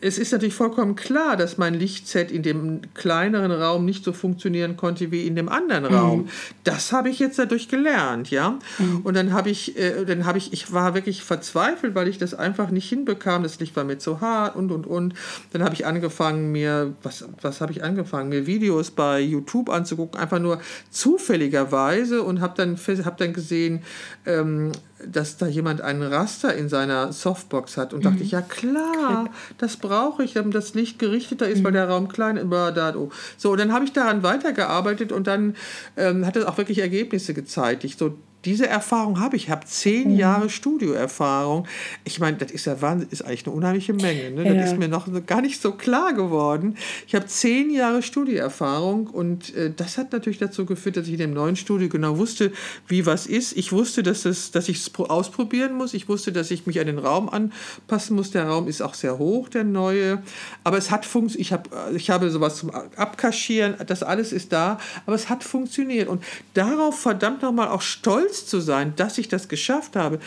Es 0.00 0.18
ist 0.18 0.32
natürlich 0.32 0.54
vollkommen 0.54 0.94
klar, 0.94 1.36
dass 1.36 1.58
mein 1.58 1.74
Lichtset 1.74 2.30
in 2.30 2.42
dem 2.42 2.80
kleineren 2.94 3.50
Raum 3.50 3.84
nicht 3.84 4.04
so 4.04 4.12
funktionieren 4.12 4.76
konnte 4.76 5.10
wie 5.10 5.26
in 5.26 5.34
dem 5.34 5.48
anderen 5.48 5.84
mhm. 5.84 5.94
Raum. 5.94 6.28
Das 6.64 6.92
habe 6.92 7.10
ich 7.10 7.18
jetzt 7.18 7.38
dadurch 7.38 7.68
gelernt, 7.68 8.30
ja. 8.30 8.58
Mhm. 8.78 9.00
Und 9.02 9.14
dann 9.14 9.32
habe 9.32 9.50
ich 9.50 9.71
ich, 9.72 9.78
äh, 9.78 10.04
dann 10.04 10.26
habe 10.26 10.38
ich, 10.38 10.52
ich 10.52 10.72
war 10.72 10.94
wirklich 10.94 11.22
verzweifelt, 11.22 11.94
weil 11.94 12.08
ich 12.08 12.18
das 12.18 12.34
einfach 12.34 12.70
nicht 12.70 12.88
hinbekam. 12.88 13.42
Das 13.42 13.60
Licht 13.60 13.74
war 13.76 13.84
mir 13.84 13.98
zu 13.98 14.20
hart 14.20 14.56
und 14.56 14.70
und 14.70 14.86
und. 14.86 15.14
Dann 15.52 15.62
habe 15.62 15.74
ich 15.74 15.86
angefangen, 15.86 16.52
mir, 16.52 16.94
was, 17.02 17.24
was 17.40 17.60
habe 17.60 17.72
ich 17.72 17.82
angefangen, 17.82 18.28
mir 18.28 18.46
Videos 18.46 18.90
bei 18.90 19.20
YouTube 19.20 19.68
anzugucken, 19.70 20.20
einfach 20.20 20.38
nur 20.38 20.60
zufälligerweise 20.90 22.22
und 22.22 22.40
habe 22.40 22.54
dann, 22.56 22.76
hab 23.04 23.16
dann 23.16 23.32
gesehen, 23.32 23.82
ähm, 24.26 24.72
dass 25.04 25.36
da 25.36 25.46
jemand 25.46 25.80
einen 25.80 26.02
Raster 26.02 26.54
in 26.54 26.68
seiner 26.68 27.12
Softbox 27.12 27.76
hat 27.76 27.92
und 27.92 28.00
mhm. 28.00 28.10
dachte 28.10 28.22
ich, 28.22 28.30
ja 28.30 28.40
klar, 28.40 29.30
das 29.58 29.76
brauche 29.76 30.22
ich, 30.22 30.32
damit 30.34 30.54
das 30.54 30.74
Licht 30.74 30.98
gerichteter 30.98 31.48
ist, 31.48 31.60
mhm. 31.60 31.64
weil 31.64 31.72
der 31.72 31.88
Raum 31.88 32.08
klein 32.08 32.36
ist. 32.36 32.42
Oh. 32.52 33.10
So, 33.36 33.52
und 33.52 33.58
dann 33.58 33.72
habe 33.72 33.84
ich 33.84 33.92
daran 33.92 34.22
weitergearbeitet 34.22 35.12
und 35.12 35.26
dann 35.26 35.56
ähm, 35.96 36.26
hat 36.26 36.36
es 36.36 36.44
auch 36.44 36.58
wirklich 36.58 36.78
Ergebnisse 36.78 37.34
gezeigt. 37.34 37.84
Ich 37.84 37.96
so 37.96 38.18
diese 38.44 38.66
Erfahrung 38.66 39.20
habe 39.20 39.36
ich. 39.36 39.44
Ich 39.44 39.50
habe 39.50 39.66
zehn 39.66 40.12
mhm. 40.12 40.18
Jahre 40.18 40.50
Studioerfahrung. 40.50 41.66
Ich 42.04 42.20
meine, 42.20 42.36
das 42.36 42.50
ist 42.50 42.64
ja 42.64 42.80
Wahnsinn, 42.80 43.08
ist 43.10 43.22
eigentlich 43.22 43.46
eine 43.46 43.54
unheimliche 43.54 43.92
Menge. 43.92 44.30
Ne? 44.30 44.46
Ja. 44.46 44.54
Das 44.54 44.72
ist 44.72 44.78
mir 44.78 44.88
noch 44.88 45.08
gar 45.26 45.42
nicht 45.42 45.60
so 45.60 45.72
klar 45.72 46.12
geworden. 46.12 46.76
Ich 47.06 47.14
habe 47.14 47.26
zehn 47.26 47.70
Jahre 47.70 48.02
Studioerfahrung 48.02 49.06
und 49.08 49.54
äh, 49.56 49.72
das 49.74 49.98
hat 49.98 50.12
natürlich 50.12 50.38
dazu 50.38 50.66
geführt, 50.66 50.96
dass 50.96 51.06
ich 51.06 51.14
in 51.14 51.18
dem 51.18 51.34
neuen 51.34 51.56
Studio 51.56 51.88
genau 51.88 52.18
wusste, 52.18 52.52
wie 52.88 53.06
was 53.06 53.26
ist. 53.26 53.56
Ich 53.56 53.72
wusste, 53.72 54.02
dass, 54.02 54.24
es, 54.24 54.50
dass 54.50 54.68
ich 54.68 54.78
es 54.78 54.94
ausprobieren 54.96 55.74
muss. 55.74 55.94
Ich 55.94 56.08
wusste, 56.08 56.32
dass 56.32 56.50
ich 56.50 56.66
mich 56.66 56.80
an 56.80 56.86
den 56.86 56.98
Raum 56.98 57.28
anpassen 57.28 58.16
muss. 58.16 58.30
Der 58.30 58.46
Raum 58.46 58.68
ist 58.68 58.80
auch 58.80 58.94
sehr 58.94 59.18
hoch, 59.18 59.48
der 59.48 59.64
neue. 59.64 60.22
Aber 60.64 60.78
es 60.78 60.90
hat 60.90 61.04
funktioniert. 61.04 61.42
Ich, 61.42 61.52
hab, 61.52 61.68
ich 61.94 62.10
habe 62.10 62.30
sowas 62.30 62.56
zum 62.56 62.70
Abkaschieren. 62.70 63.74
Das 63.86 64.02
alles 64.02 64.32
ist 64.32 64.52
da. 64.52 64.78
Aber 65.06 65.16
es 65.16 65.28
hat 65.28 65.44
funktioniert. 65.44 66.08
Und 66.08 66.22
darauf 66.54 66.98
verdammt 66.98 67.42
nochmal 67.42 67.68
auch 67.68 67.82
stolz 67.82 68.31
stolz 68.32 68.46
zu 68.46 68.60
sein, 68.60 68.94
dass 68.96 69.18
ich 69.18 69.28
das 69.28 69.48
geschafft 69.48 69.96
habe, 69.96 70.18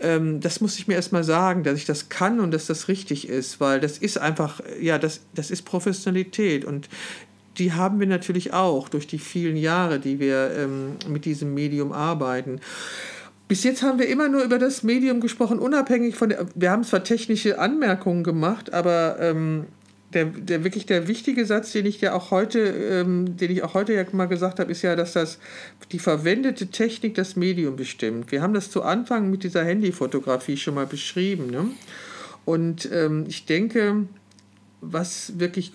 ähm, 0.00 0.40
das 0.40 0.60
muss 0.60 0.78
ich 0.78 0.88
mir 0.88 0.94
erstmal 0.94 1.24
sagen, 1.24 1.62
dass 1.62 1.78
ich 1.78 1.86
das 1.86 2.08
kann 2.08 2.40
und 2.40 2.50
dass 2.50 2.66
das 2.66 2.88
richtig 2.88 3.28
ist, 3.28 3.60
weil 3.60 3.80
das 3.80 3.98
ist 3.98 4.18
einfach, 4.18 4.60
ja, 4.80 4.98
das, 4.98 5.20
das 5.34 5.50
ist 5.50 5.62
Professionalität 5.62 6.64
und 6.64 6.88
die 7.58 7.72
haben 7.72 8.00
wir 8.00 8.06
natürlich 8.06 8.52
auch 8.52 8.90
durch 8.90 9.06
die 9.06 9.18
vielen 9.18 9.56
Jahre, 9.56 9.98
die 9.98 10.20
wir 10.20 10.50
ähm, 10.58 10.96
mit 11.08 11.24
diesem 11.24 11.54
Medium 11.54 11.92
arbeiten. 11.92 12.60
Bis 13.48 13.64
jetzt 13.64 13.82
haben 13.82 13.98
wir 13.98 14.08
immer 14.08 14.28
nur 14.28 14.42
über 14.42 14.58
das 14.58 14.82
Medium 14.82 15.20
gesprochen, 15.20 15.58
unabhängig 15.58 16.16
von 16.16 16.28
der, 16.28 16.46
wir 16.54 16.70
haben 16.70 16.84
zwar 16.84 17.04
technische 17.04 17.58
Anmerkungen 17.58 18.24
gemacht, 18.24 18.74
aber 18.74 19.18
ähm, 19.20 19.66
der, 20.12 20.26
der 20.26 20.64
wirklich 20.64 20.86
der 20.86 21.08
wichtige 21.08 21.44
Satz, 21.46 21.72
den 21.72 21.86
ich 21.86 22.00
ja 22.00 22.14
auch 22.14 22.30
heute, 22.30 22.60
ähm, 22.60 23.36
den 23.36 23.50
ich 23.50 23.62
auch 23.62 23.74
heute 23.74 23.92
ja 23.92 24.04
mal 24.12 24.26
gesagt 24.26 24.60
habe, 24.60 24.70
ist 24.70 24.82
ja, 24.82 24.94
dass 24.94 25.12
das 25.12 25.38
die 25.92 25.98
verwendete 25.98 26.68
Technik 26.68 27.14
das 27.14 27.36
Medium 27.36 27.76
bestimmt. 27.76 28.30
Wir 28.30 28.42
haben 28.42 28.54
das 28.54 28.70
zu 28.70 28.82
Anfang 28.82 29.30
mit 29.30 29.42
dieser 29.42 29.64
Handyfotografie 29.64 30.56
schon 30.56 30.74
mal 30.74 30.86
beschrieben. 30.86 31.50
Ne? 31.50 31.66
Und 32.44 32.88
ähm, 32.92 33.24
ich 33.26 33.46
denke, 33.46 34.06
was 34.80 35.38
wirklich 35.38 35.72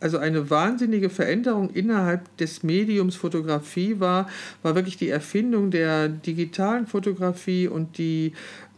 also 0.00 0.18
eine 0.18 0.48
wahnsinnige 0.48 1.10
Veränderung 1.10 1.70
innerhalb 1.70 2.36
des 2.36 2.62
Mediums 2.62 3.16
Fotografie 3.16 3.98
war, 3.98 4.28
war 4.62 4.76
wirklich 4.76 4.96
die 4.96 5.08
Erfindung 5.08 5.72
der 5.72 6.08
digitalen 6.08 6.86
Fotografie 6.86 7.66
und 7.66 7.98
die, 7.98 8.32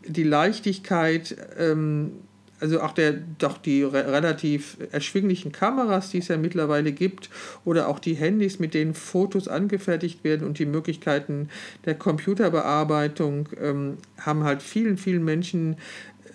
die 0.07 0.23
Leichtigkeit, 0.23 1.37
ähm, 1.59 2.13
also 2.61 2.81
auch 2.81 2.93
der, 2.93 3.15
doch 3.39 3.59
die 3.59 3.83
re 3.83 4.13
relativ 4.13 4.77
erschwinglichen 4.93 5.53
Kameras, 5.53 6.11
die 6.11 6.19
es 6.19 6.29
ja 6.29 6.37
mittlerweile 6.37 6.93
gibt, 6.93 7.31
oder 7.65 7.89
auch 7.89 7.99
die 7.99 8.15
Handys, 8.15 8.59
mit 8.59 8.75
denen 8.75 8.95
Fotos 8.95 9.49
angefertigt 9.49 10.25
werden 10.25 10.47
und 10.47 10.59
die 10.59 10.67
Möglichkeiten 10.67 11.49
der 11.85 11.95
Computerbearbeitung 11.95 13.49
ähm, 13.61 13.97
haben 14.19 14.45
halt 14.45 14.63
vielen, 14.63 14.97
vielen 14.99 15.25
Menschen 15.25 15.77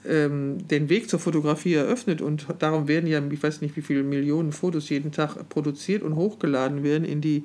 ähm, 0.07 0.67
den 0.67 0.89
Weg 0.89 1.09
zur 1.09 1.19
Fotografie 1.19 1.73
eröffnet 1.73 2.21
und 2.21 2.47
darum 2.59 2.87
werden 2.87 3.07
ja, 3.07 3.21
ich 3.29 3.41
weiß 3.41 3.61
nicht, 3.61 3.75
wie 3.75 3.81
viele 3.81 4.03
Millionen 4.03 4.51
Fotos 4.51 4.89
jeden 4.89 5.11
Tag 5.11 5.49
produziert 5.49 6.03
und 6.03 6.15
hochgeladen 6.15 6.83
werden 6.83 7.05
in 7.05 7.21
die, 7.21 7.43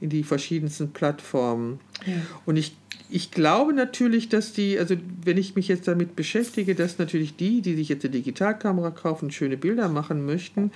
in 0.00 0.10
die 0.10 0.24
verschiedensten 0.24 0.92
Plattformen. 0.92 1.80
Ja. 2.06 2.14
Und 2.46 2.56
ich 2.56 2.76
ich 3.12 3.30
glaube 3.30 3.72
natürlich, 3.72 4.28
dass 4.28 4.52
die, 4.52 4.78
also 4.78 4.94
wenn 5.24 5.36
ich 5.36 5.56
mich 5.56 5.68
jetzt 5.68 5.88
damit 5.88 6.14
beschäftige, 6.14 6.74
dass 6.74 6.98
natürlich 6.98 7.36
die, 7.36 7.60
die 7.60 7.74
sich 7.74 7.88
jetzt 7.88 8.04
eine 8.04 8.12
Digitalkamera 8.12 8.90
kaufen 8.90 9.30
schöne 9.30 9.56
Bilder 9.56 9.88
machen 9.88 10.24
möchten, 10.24 10.70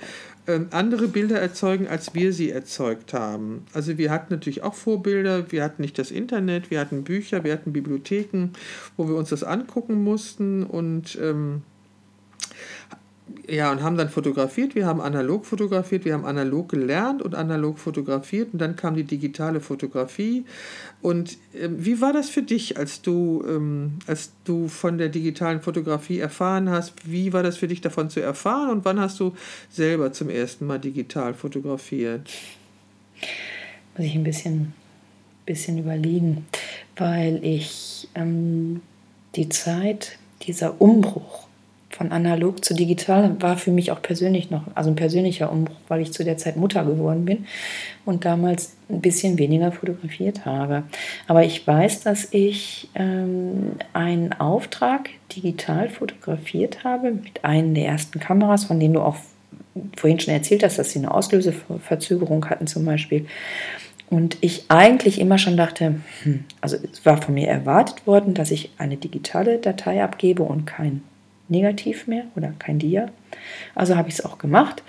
ähm, 0.47 0.67
andere 0.71 1.07
Bilder 1.07 1.39
erzeugen, 1.39 1.87
als 1.87 2.13
wir 2.13 2.33
sie 2.33 2.51
erzeugt 2.51 3.13
haben. 3.13 3.65
Also 3.73 3.97
wir 3.97 4.11
hatten 4.11 4.33
natürlich 4.33 4.63
auch 4.63 4.73
Vorbilder, 4.73 5.51
wir 5.51 5.63
hatten 5.63 5.81
nicht 5.81 5.97
das 5.97 6.11
Internet, 6.11 6.71
wir 6.71 6.79
hatten 6.79 7.03
Bücher, 7.03 7.43
wir 7.43 7.53
hatten 7.53 7.71
Bibliotheken, 7.73 8.49
wo 8.97 9.07
wir 9.07 9.15
uns 9.15 9.29
das 9.29 9.43
angucken 9.43 10.03
mussten 10.03 10.63
und 10.63 11.17
ähm, 11.21 11.61
ja, 13.49 13.71
und 13.71 13.81
haben 13.81 13.97
dann 13.97 14.09
fotografiert. 14.09 14.75
Wir 14.75 14.85
haben 14.85 15.01
analog 15.01 15.45
fotografiert, 15.45 16.05
wir 16.05 16.13
haben 16.13 16.25
analog 16.25 16.69
gelernt 16.69 17.21
und 17.21 17.35
analog 17.35 17.79
fotografiert 17.79 18.53
und 18.53 18.59
dann 18.59 18.75
kam 18.75 18.95
die 18.95 19.03
digitale 19.03 19.61
Fotografie. 19.61 20.45
Und 21.01 21.37
ähm, 21.59 21.83
wie 21.83 22.01
war 22.01 22.13
das 22.13 22.29
für 22.29 22.43
dich, 22.43 22.77
als 22.77 23.01
du, 23.01 23.43
ähm, 23.47 23.93
als 24.07 24.31
du 24.43 24.67
von 24.67 24.97
der 24.97 25.09
digitalen 25.09 25.61
Fotografie 25.61 26.19
erfahren 26.19 26.69
hast? 26.69 26.93
Wie 27.09 27.33
war 27.33 27.43
das 27.43 27.57
für 27.57 27.67
dich 27.67 27.81
davon 27.81 28.09
zu 28.09 28.19
erfahren 28.19 28.69
und 28.69 28.85
wann 28.85 28.99
hast 28.99 29.19
du 29.19 29.33
selber 29.69 30.13
zum 30.13 30.29
ersten 30.29 30.67
Mal 30.67 30.79
digital 30.79 31.33
fotografiert? 31.33 32.29
Muss 33.97 34.05
ich 34.05 34.15
ein 34.15 34.23
bisschen, 34.23 34.73
bisschen 35.45 35.79
überlegen, 35.79 36.45
weil 36.95 37.43
ich 37.43 38.07
ähm, 38.13 38.81
die 39.35 39.49
Zeit, 39.49 40.17
dieser 40.43 40.79
Umbruch, 40.79 41.44
von 41.95 42.11
analog 42.11 42.65
zu 42.65 42.73
digital 42.73 43.41
war 43.41 43.55
für 43.55 43.71
mich 43.71 43.89
auch 43.91 44.01
persönlich 44.01 44.51
noch, 44.51 44.63
also 44.75 44.89
ein 44.89 44.97
persönlicher 44.97 45.49
Umbruch, 45.49 45.77
weil 45.87 46.01
ich 46.01 46.11
zu 46.11 46.25
der 46.25 46.37
Zeit 46.37 46.57
Mutter 46.57 46.83
geworden 46.83 47.23
bin 47.23 47.45
und 48.03 48.25
damals 48.25 48.75
ein 48.89 48.99
bisschen 48.99 49.37
weniger 49.37 49.71
fotografiert 49.71 50.43
habe. 50.43 50.83
Aber 51.27 51.45
ich 51.45 51.65
weiß, 51.65 52.01
dass 52.01 52.27
ich 52.31 52.89
ähm, 52.95 53.77
einen 53.93 54.33
Auftrag 54.33 55.09
digital 55.33 55.87
fotografiert 55.87 56.83
habe 56.83 57.11
mit 57.11 57.45
einer 57.45 57.73
der 57.73 57.85
ersten 57.85 58.19
Kameras, 58.19 58.65
von 58.65 58.77
denen 58.77 58.95
du 58.95 59.01
auch 59.01 59.15
vorhin 59.95 60.19
schon 60.19 60.33
erzählt 60.33 60.63
hast, 60.63 60.77
dass 60.77 60.91
sie 60.91 60.99
eine 60.99 61.13
Auslöseverzögerung 61.13 62.49
hatten 62.49 62.67
zum 62.67 62.83
Beispiel. 62.83 63.25
Und 64.09 64.37
ich 64.41 64.65
eigentlich 64.67 65.21
immer 65.21 65.37
schon 65.37 65.55
dachte, 65.55 66.01
hm, 66.23 66.43
also 66.59 66.75
es 66.91 67.05
war 67.05 67.21
von 67.21 67.33
mir 67.33 67.47
erwartet 67.47 68.05
worden, 68.05 68.33
dass 68.33 68.51
ich 68.51 68.71
eine 68.77 68.97
digitale 68.97 69.59
Datei 69.59 70.03
abgebe 70.03 70.43
und 70.43 70.65
kein 70.65 71.01
negativ 71.47 72.07
mehr 72.07 72.23
oder 72.35 72.53
kein 72.59 72.79
Dia. 72.79 73.09
Also 73.75 73.95
habe 73.95 74.09
ich 74.09 74.15
es 74.15 74.25
auch 74.25 74.37
gemacht. 74.37 74.83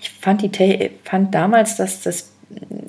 Ich 0.00 0.10
fand, 0.10 0.42
die, 0.42 0.90
fand 1.04 1.34
damals, 1.34 1.76
dass 1.76 2.02
das 2.02 2.30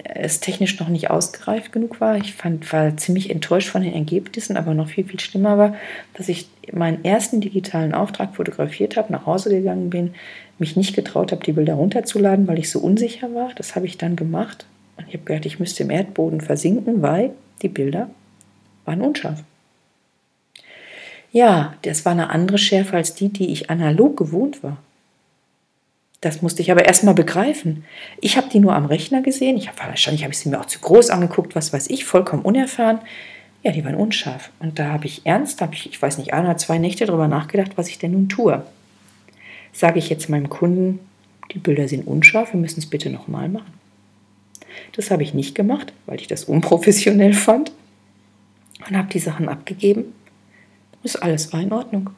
es 0.03 0.39
technisch 0.39 0.79
noch 0.79 0.89
nicht 0.89 1.09
ausgereift 1.09 1.71
genug 1.71 1.99
war. 2.01 2.17
Ich 2.17 2.33
fand, 2.33 2.71
war 2.71 2.95
ziemlich 2.97 3.29
enttäuscht 3.29 3.69
von 3.69 3.81
den 3.81 3.93
Ergebnissen, 3.93 4.57
aber 4.57 4.73
noch 4.73 4.89
viel, 4.89 5.05
viel 5.05 5.19
schlimmer 5.19 5.57
war, 5.57 5.75
dass 6.13 6.29
ich 6.29 6.47
meinen 6.71 7.03
ersten 7.03 7.41
digitalen 7.41 7.93
Auftrag 7.93 8.35
fotografiert 8.35 8.97
habe, 8.97 9.11
nach 9.11 9.25
Hause 9.25 9.49
gegangen 9.49 9.89
bin, 9.89 10.13
mich 10.57 10.75
nicht 10.75 10.95
getraut 10.95 11.31
habe, 11.31 11.43
die 11.43 11.51
Bilder 11.51 11.75
runterzuladen, 11.75 12.47
weil 12.47 12.59
ich 12.59 12.69
so 12.69 12.79
unsicher 12.79 13.33
war. 13.33 13.51
Das 13.55 13.75
habe 13.75 13.85
ich 13.85 13.97
dann 13.97 14.15
gemacht 14.15 14.65
und 14.97 15.07
ich 15.07 15.15
habe 15.15 15.25
gedacht, 15.25 15.45
ich 15.45 15.59
müsste 15.59 15.83
im 15.83 15.89
Erdboden 15.89 16.41
versinken, 16.41 17.01
weil 17.01 17.31
die 17.61 17.69
Bilder 17.69 18.09
waren 18.85 19.01
unscharf. 19.01 19.43
Ja, 21.35 21.73
das 21.81 22.05
war 22.05 22.13
eine 22.13 22.29
andere 22.29 22.57
Schärfe 22.57 22.95
als 22.95 23.13
die, 23.13 23.27
die 23.27 23.51
ich 23.51 23.69
analog 23.69 24.15
gewohnt 24.15 24.63
war. 24.63 24.77
Das 26.21 26.41
musste 26.41 26.61
ich 26.61 26.71
aber 26.71 26.85
erstmal 26.85 27.13
begreifen. 27.13 27.83
Ich 28.21 28.37
habe 28.37 28.47
die 28.47 28.61
nur 28.61 28.73
am 28.73 28.85
Rechner 28.85 29.21
gesehen. 29.21 29.57
Ich 29.57 29.67
habe 29.67 29.77
wahrscheinlich 29.79 30.23
habe 30.23 30.31
ich 30.31 30.39
sie 30.39 30.47
mir 30.47 30.61
auch 30.61 30.65
zu 30.65 30.79
groß 30.79 31.09
angeguckt, 31.09 31.53
was 31.53 31.73
weiß 31.73 31.89
ich, 31.89 32.05
vollkommen 32.05 32.43
unerfahren. 32.43 32.99
Ja, 33.63 33.73
die 33.73 33.83
waren 33.83 33.95
unscharf. 33.95 34.49
Und 34.59 34.79
da 34.79 34.93
habe 34.93 35.07
ich 35.07 35.25
ernst, 35.25 35.59
habe 35.59 35.73
ich, 35.73 35.89
ich 35.89 36.01
weiß 36.01 36.19
nicht, 36.19 36.33
ein 36.33 36.45
oder 36.45 36.55
zwei 36.55 36.77
Nächte 36.77 37.05
darüber 37.05 37.27
nachgedacht, 37.27 37.71
was 37.75 37.89
ich 37.89 37.99
denn 37.99 38.11
nun 38.13 38.29
tue. 38.29 38.63
Sage 39.73 39.99
ich 39.99 40.09
jetzt 40.09 40.29
meinem 40.29 40.47
Kunden, 40.47 41.01
die 41.51 41.59
Bilder 41.59 41.89
sind 41.89 42.07
unscharf, 42.07 42.53
wir 42.53 42.61
müssen 42.61 42.79
es 42.79 42.89
bitte 42.89 43.09
nochmal 43.09 43.49
machen. 43.49 43.73
Das 44.93 45.11
habe 45.11 45.23
ich 45.23 45.33
nicht 45.33 45.53
gemacht, 45.53 45.91
weil 46.05 46.21
ich 46.21 46.27
das 46.27 46.45
unprofessionell 46.45 47.33
fand 47.49 47.73
und 48.87 48.95
habe 48.95 49.09
die 49.09 49.19
Sachen 49.19 49.49
abgegeben 49.49 50.13
ist 51.05 51.17
alles 51.17 51.53
war 51.53 51.61
in 51.61 51.71
Ordnung. 51.71 52.09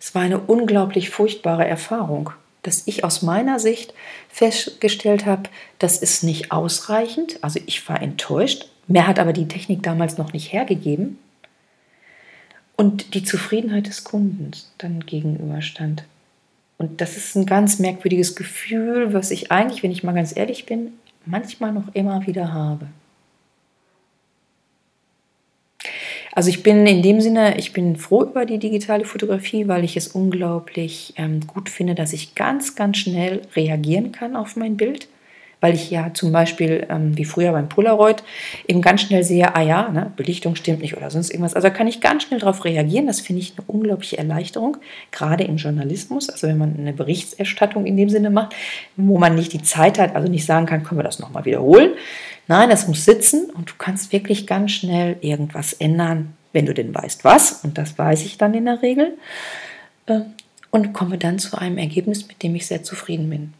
Es 0.00 0.14
war 0.14 0.22
eine 0.22 0.38
unglaublich 0.38 1.10
furchtbare 1.10 1.66
Erfahrung, 1.66 2.30
dass 2.62 2.82
ich 2.86 3.04
aus 3.04 3.22
meiner 3.22 3.58
Sicht 3.58 3.94
festgestellt 4.28 5.26
habe, 5.26 5.44
das 5.78 5.98
ist 5.98 6.24
nicht 6.24 6.50
ausreichend. 6.50 7.38
Also 7.42 7.60
ich 7.66 7.88
war 7.88 8.02
enttäuscht. 8.02 8.66
Mehr 8.86 9.06
hat 9.06 9.18
aber 9.18 9.32
die 9.32 9.48
Technik 9.48 9.82
damals 9.82 10.18
noch 10.18 10.32
nicht 10.32 10.52
hergegeben. 10.52 11.18
Und 12.76 13.14
die 13.14 13.22
Zufriedenheit 13.22 13.86
des 13.86 14.04
Kundens 14.04 14.72
dann 14.78 15.00
gegenüberstand. 15.06 16.04
Und 16.76 17.00
das 17.00 17.16
ist 17.16 17.36
ein 17.36 17.46
ganz 17.46 17.78
merkwürdiges 17.78 18.34
Gefühl, 18.34 19.14
was 19.14 19.30
ich 19.30 19.52
eigentlich, 19.52 19.82
wenn 19.82 19.92
ich 19.92 20.02
mal 20.02 20.12
ganz 20.12 20.36
ehrlich 20.36 20.66
bin, 20.66 20.94
manchmal 21.24 21.72
noch 21.72 21.94
immer 21.94 22.26
wieder 22.26 22.52
habe. 22.52 22.88
Also 26.34 26.48
ich 26.48 26.62
bin 26.62 26.86
in 26.86 27.02
dem 27.02 27.20
Sinne, 27.20 27.58
ich 27.58 27.72
bin 27.72 27.96
froh 27.96 28.24
über 28.24 28.44
die 28.44 28.58
digitale 28.58 29.04
Fotografie, 29.04 29.68
weil 29.68 29.84
ich 29.84 29.96
es 29.96 30.08
unglaublich 30.08 31.14
ähm, 31.16 31.40
gut 31.46 31.68
finde, 31.68 31.94
dass 31.94 32.12
ich 32.12 32.34
ganz, 32.34 32.74
ganz 32.74 32.98
schnell 32.98 33.42
reagieren 33.54 34.10
kann 34.10 34.34
auf 34.34 34.56
mein 34.56 34.76
Bild 34.76 35.08
weil 35.64 35.74
ich 35.76 35.90
ja 35.90 36.12
zum 36.12 36.30
Beispiel, 36.30 36.86
ähm, 36.90 37.16
wie 37.16 37.24
früher 37.24 37.52
beim 37.52 37.70
Polaroid, 37.70 38.22
eben 38.68 38.82
ganz 38.82 39.00
schnell 39.00 39.24
sehe, 39.24 39.54
ah 39.54 39.62
ja, 39.62 39.88
ne, 39.88 40.12
Belichtung 40.14 40.56
stimmt 40.56 40.82
nicht 40.82 40.94
oder 40.94 41.10
sonst 41.10 41.30
irgendwas. 41.30 41.54
Also 41.54 41.68
da 41.68 41.74
kann 41.74 41.86
ich 41.86 42.02
ganz 42.02 42.24
schnell 42.24 42.38
darauf 42.38 42.66
reagieren. 42.66 43.06
Das 43.06 43.22
finde 43.22 43.40
ich 43.40 43.54
eine 43.56 43.64
unglaubliche 43.66 44.18
Erleichterung, 44.18 44.76
gerade 45.10 45.44
im 45.44 45.56
Journalismus, 45.56 46.28
also 46.28 46.48
wenn 46.48 46.58
man 46.58 46.76
eine 46.78 46.92
Berichterstattung 46.92 47.86
in 47.86 47.96
dem 47.96 48.10
Sinne 48.10 48.28
macht, 48.28 48.54
wo 48.98 49.16
man 49.16 49.34
nicht 49.36 49.54
die 49.54 49.62
Zeit 49.62 49.98
hat, 49.98 50.14
also 50.14 50.30
nicht 50.30 50.44
sagen 50.44 50.66
kann, 50.66 50.84
können 50.84 50.98
wir 50.98 51.04
das 51.04 51.18
nochmal 51.18 51.46
wiederholen. 51.46 51.92
Nein, 52.46 52.68
das 52.70 52.86
muss 52.86 53.04
sitzen 53.04 53.50
und 53.50 53.70
du 53.70 53.74
kannst 53.78 54.12
wirklich 54.12 54.46
ganz 54.46 54.72
schnell 54.72 55.16
irgendwas 55.20 55.72
ändern, 55.72 56.36
wenn 56.52 56.66
du 56.66 56.74
denn 56.74 56.94
weißt, 56.94 57.24
was. 57.24 57.64
Und 57.64 57.78
das 57.78 57.98
weiß 57.98 58.24
ich 58.24 58.36
dann 58.38 58.54
in 58.54 58.66
der 58.66 58.82
Regel. 58.82 59.16
Äh, 60.06 60.20
und 60.70 60.92
komme 60.92 61.18
dann 61.18 61.38
zu 61.38 61.56
einem 61.56 61.78
Ergebnis, 61.78 62.26
mit 62.26 62.42
dem 62.42 62.54
ich 62.54 62.66
sehr 62.66 62.82
zufrieden 62.82 63.30
bin 63.30 63.54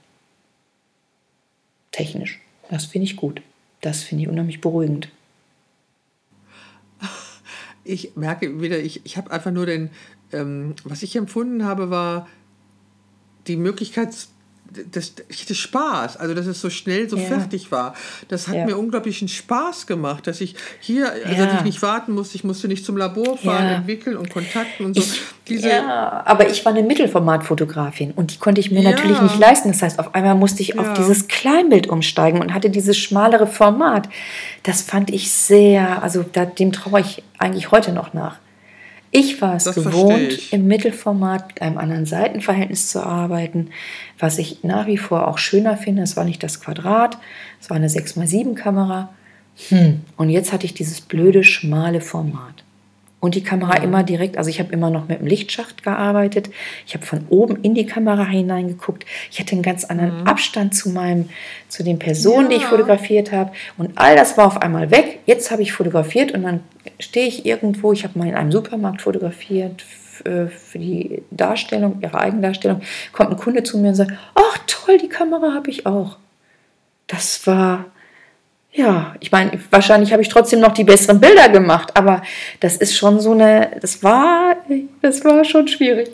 technisch. 1.95 2.41
Das 2.71 2.85
finde 2.87 3.05
ich 3.05 3.17
gut. 3.17 3.41
Das 3.81 4.03
finde 4.03 4.25
ich 4.25 4.29
unheimlich 4.29 4.61
beruhigend. 4.61 5.09
Ich 7.87 8.17
merke 8.17 8.63
wieder, 8.63 8.79
ich, 8.79 9.05
ich 9.05 9.19
habe 9.19 9.31
einfach 9.31 9.51
nur 9.51 9.67
den, 9.67 9.91
ähm, 10.33 10.75
was 10.85 11.03
ich 11.03 11.17
empfunden 11.17 11.67
habe, 11.67 11.91
war 11.91 12.27
die 13.47 13.57
Möglichkeit 13.57 14.17
das, 14.91 15.13
ich 15.29 15.43
hatte 15.43 15.55
Spaß, 15.55 16.17
also 16.17 16.35
dass 16.35 16.47
es 16.47 16.61
so 16.61 16.71
schnell 16.71 17.09
so 17.09 17.17
ja. 17.17 17.25
fertig 17.25 17.71
war. 17.71 17.95
Das 18.29 18.49
hat 18.49 18.57
ja. 18.57 18.67
mir 18.67 18.79
unglaublichen 18.79 19.29
Spaß 19.29 19.87
gemacht, 19.87 20.27
dass 20.27 20.41
ich 20.41 20.57
hier, 20.81 21.11
also 21.11 21.43
ja. 21.43 21.47
dass 21.47 21.55
ich 21.57 21.63
nicht 21.63 21.83
warten 21.83 22.13
musste, 22.13 22.37
ich 22.37 22.45
musste 22.45 22.69
nicht 22.69 22.85
zum 22.85 22.97
Labor 22.97 23.37
fahren, 23.37 23.67
entwickeln 23.67 24.17
und 24.17 24.31
kontakten 24.31 24.87
und 24.87 24.95
so. 24.95 25.01
Ich, 25.01 25.21
Diese 25.49 25.69
ja, 25.69 26.23
aber 26.25 26.51
ich 26.51 26.65
war 26.65 26.73
eine 26.73 26.83
Mittelformatfotografin 26.83 28.13
und 28.13 28.33
die 28.35 28.39
konnte 28.39 28.61
ich 28.61 28.71
mir 28.71 28.83
natürlich 28.83 29.21
nicht 29.21 29.39
leisten. 29.39 29.71
Das 29.71 29.83
heißt, 29.83 29.99
auf 29.99 30.15
einmal 30.15 30.35
musste 30.35 30.63
ich 30.63 30.79
auf 30.79 30.95
dieses 30.95 31.29
Kleinbild 31.29 31.87
umsteigen 31.87 32.41
und 32.41 32.55
hatte 32.55 32.71
dieses 32.71 32.99
schmalere 32.99 33.47
Format. 33.47 34.09
Das 34.63 34.83
fand 34.83 35.11
ich 35.11 35.31
sehr, 35.31 36.03
also 36.03 36.25
dem 36.25 36.73
traue 36.73 37.01
ich 37.01 37.23
eigentlich 37.39 37.71
heute 37.71 37.93
noch 37.93 38.15
nach. 38.15 38.39
Ich 39.17 39.41
war 39.41 39.55
es 39.55 39.63
das 39.63 39.77
gewohnt, 39.77 40.53
im 40.53 40.67
Mittelformat 40.67 41.47
mit 41.47 41.63
einem 41.63 41.79
anderen 41.79 42.05
Seitenverhältnis 42.05 42.89
zu 42.89 43.01
arbeiten, 43.01 43.71
was 44.19 44.39
ich 44.39 44.65
nach 44.65 44.89
wie 44.89 44.99
vor 44.99 45.29
auch 45.29 45.39
schöner 45.39 45.77
finde. 45.77 46.03
Es 46.03 46.17
war 46.17 46.25
nicht 46.25 46.43
das 46.43 46.61
Quadrat, 46.61 47.19
es 47.61 47.71
war 47.71 47.77
eine 47.77 47.87
6x7 47.87 48.57
Kamera. 48.57 49.15
Hm. 49.69 50.01
Und 50.17 50.31
jetzt 50.31 50.53
hatte 50.53 50.67
ich 50.67 50.75
dieses 50.75 51.01
blöde, 51.01 51.45
schmale 51.45 52.01
Format 52.01 52.64
und 53.25 53.35
die 53.35 53.43
Kamera 53.43 53.77
immer 53.79 54.03
direkt, 54.03 54.37
also 54.37 54.51
ich 54.51 54.61
habe 54.61 54.71
immer 54.75 54.91
noch 54.91 55.09
mit 55.09 55.19
dem 55.19 55.27
Lichtschacht 55.27 55.83
gearbeitet. 55.83 56.51
Ich 56.87 56.93
habe 56.93 57.07
von 57.07 57.25
oben 57.31 57.57
in 57.63 57.75
die 57.75 57.87
Kamera 57.87 58.27
hineingeguckt. 58.27 59.07
Ich 59.31 59.41
hatte 59.41 59.53
einen 59.53 59.63
ganz 59.63 59.87
anderen 59.87 60.21
mhm. 60.21 60.27
Abstand 60.27 60.75
zu 60.75 60.91
meinem, 60.91 61.31
zu 61.69 61.83
den 61.83 61.99
Personen, 61.99 62.51
ja. 62.51 62.59
die 62.59 62.63
ich 62.63 62.69
fotografiert 62.69 63.33
habe. 63.33 63.51
Und 63.79 63.93
all 63.95 64.15
das 64.15 64.37
war 64.37 64.47
auf 64.47 64.61
einmal 64.61 64.91
weg. 64.91 65.21
Jetzt 65.25 65.51
habe 65.51 65.63
ich 65.63 65.73
fotografiert 65.73 66.33
und 66.33 66.43
dann 66.43 66.61
stehe 67.01 67.27
ich 67.27 67.47
irgendwo. 67.47 67.93
Ich 67.93 68.05
habe 68.05 68.19
mal 68.19 68.29
in 68.29 68.35
einem 68.35 68.53
Supermarkt 68.53 69.01
fotografiert 69.01 69.87
äh, 70.27 70.49
für 70.49 70.79
die 70.79 71.23
Darstellung, 71.31 72.01
ihre 72.03 72.21
Eigendarstellung. 72.21 72.83
Kommt 73.15 73.31
ein 73.31 73.39
Kunde 73.39 73.63
zu 73.63 73.79
mir 73.79 73.89
und 73.89 73.95
sagt: 73.95 74.13
Ach 74.35 74.59
toll, 74.67 74.99
die 74.99 75.09
Kamera 75.09 75.55
habe 75.55 75.71
ich 75.71 75.87
auch. 75.87 76.19
Das 77.07 77.47
war 77.47 77.87
ja, 78.75 79.15
ich 79.21 79.31
meine, 79.31 79.59
wahrscheinlich 79.71 80.13
habe 80.13 80.23
ich 80.23 80.29
trotzdem 80.29 80.61
noch 80.61 80.73
die 80.73 80.83
besseren 80.83 81.21
Bilder 81.21 81.49
gemacht, 81.49 81.97
aber 81.97 82.23
das 82.59 82.77
ist 82.77 82.97
schon 82.97 83.21
so 83.21 83.33
eine, 83.33 83.71
das 83.81 84.03
war, 84.03 84.57
das 85.01 85.25
war 85.25 85.45
schon 85.45 85.69
schwierig. 85.69 86.11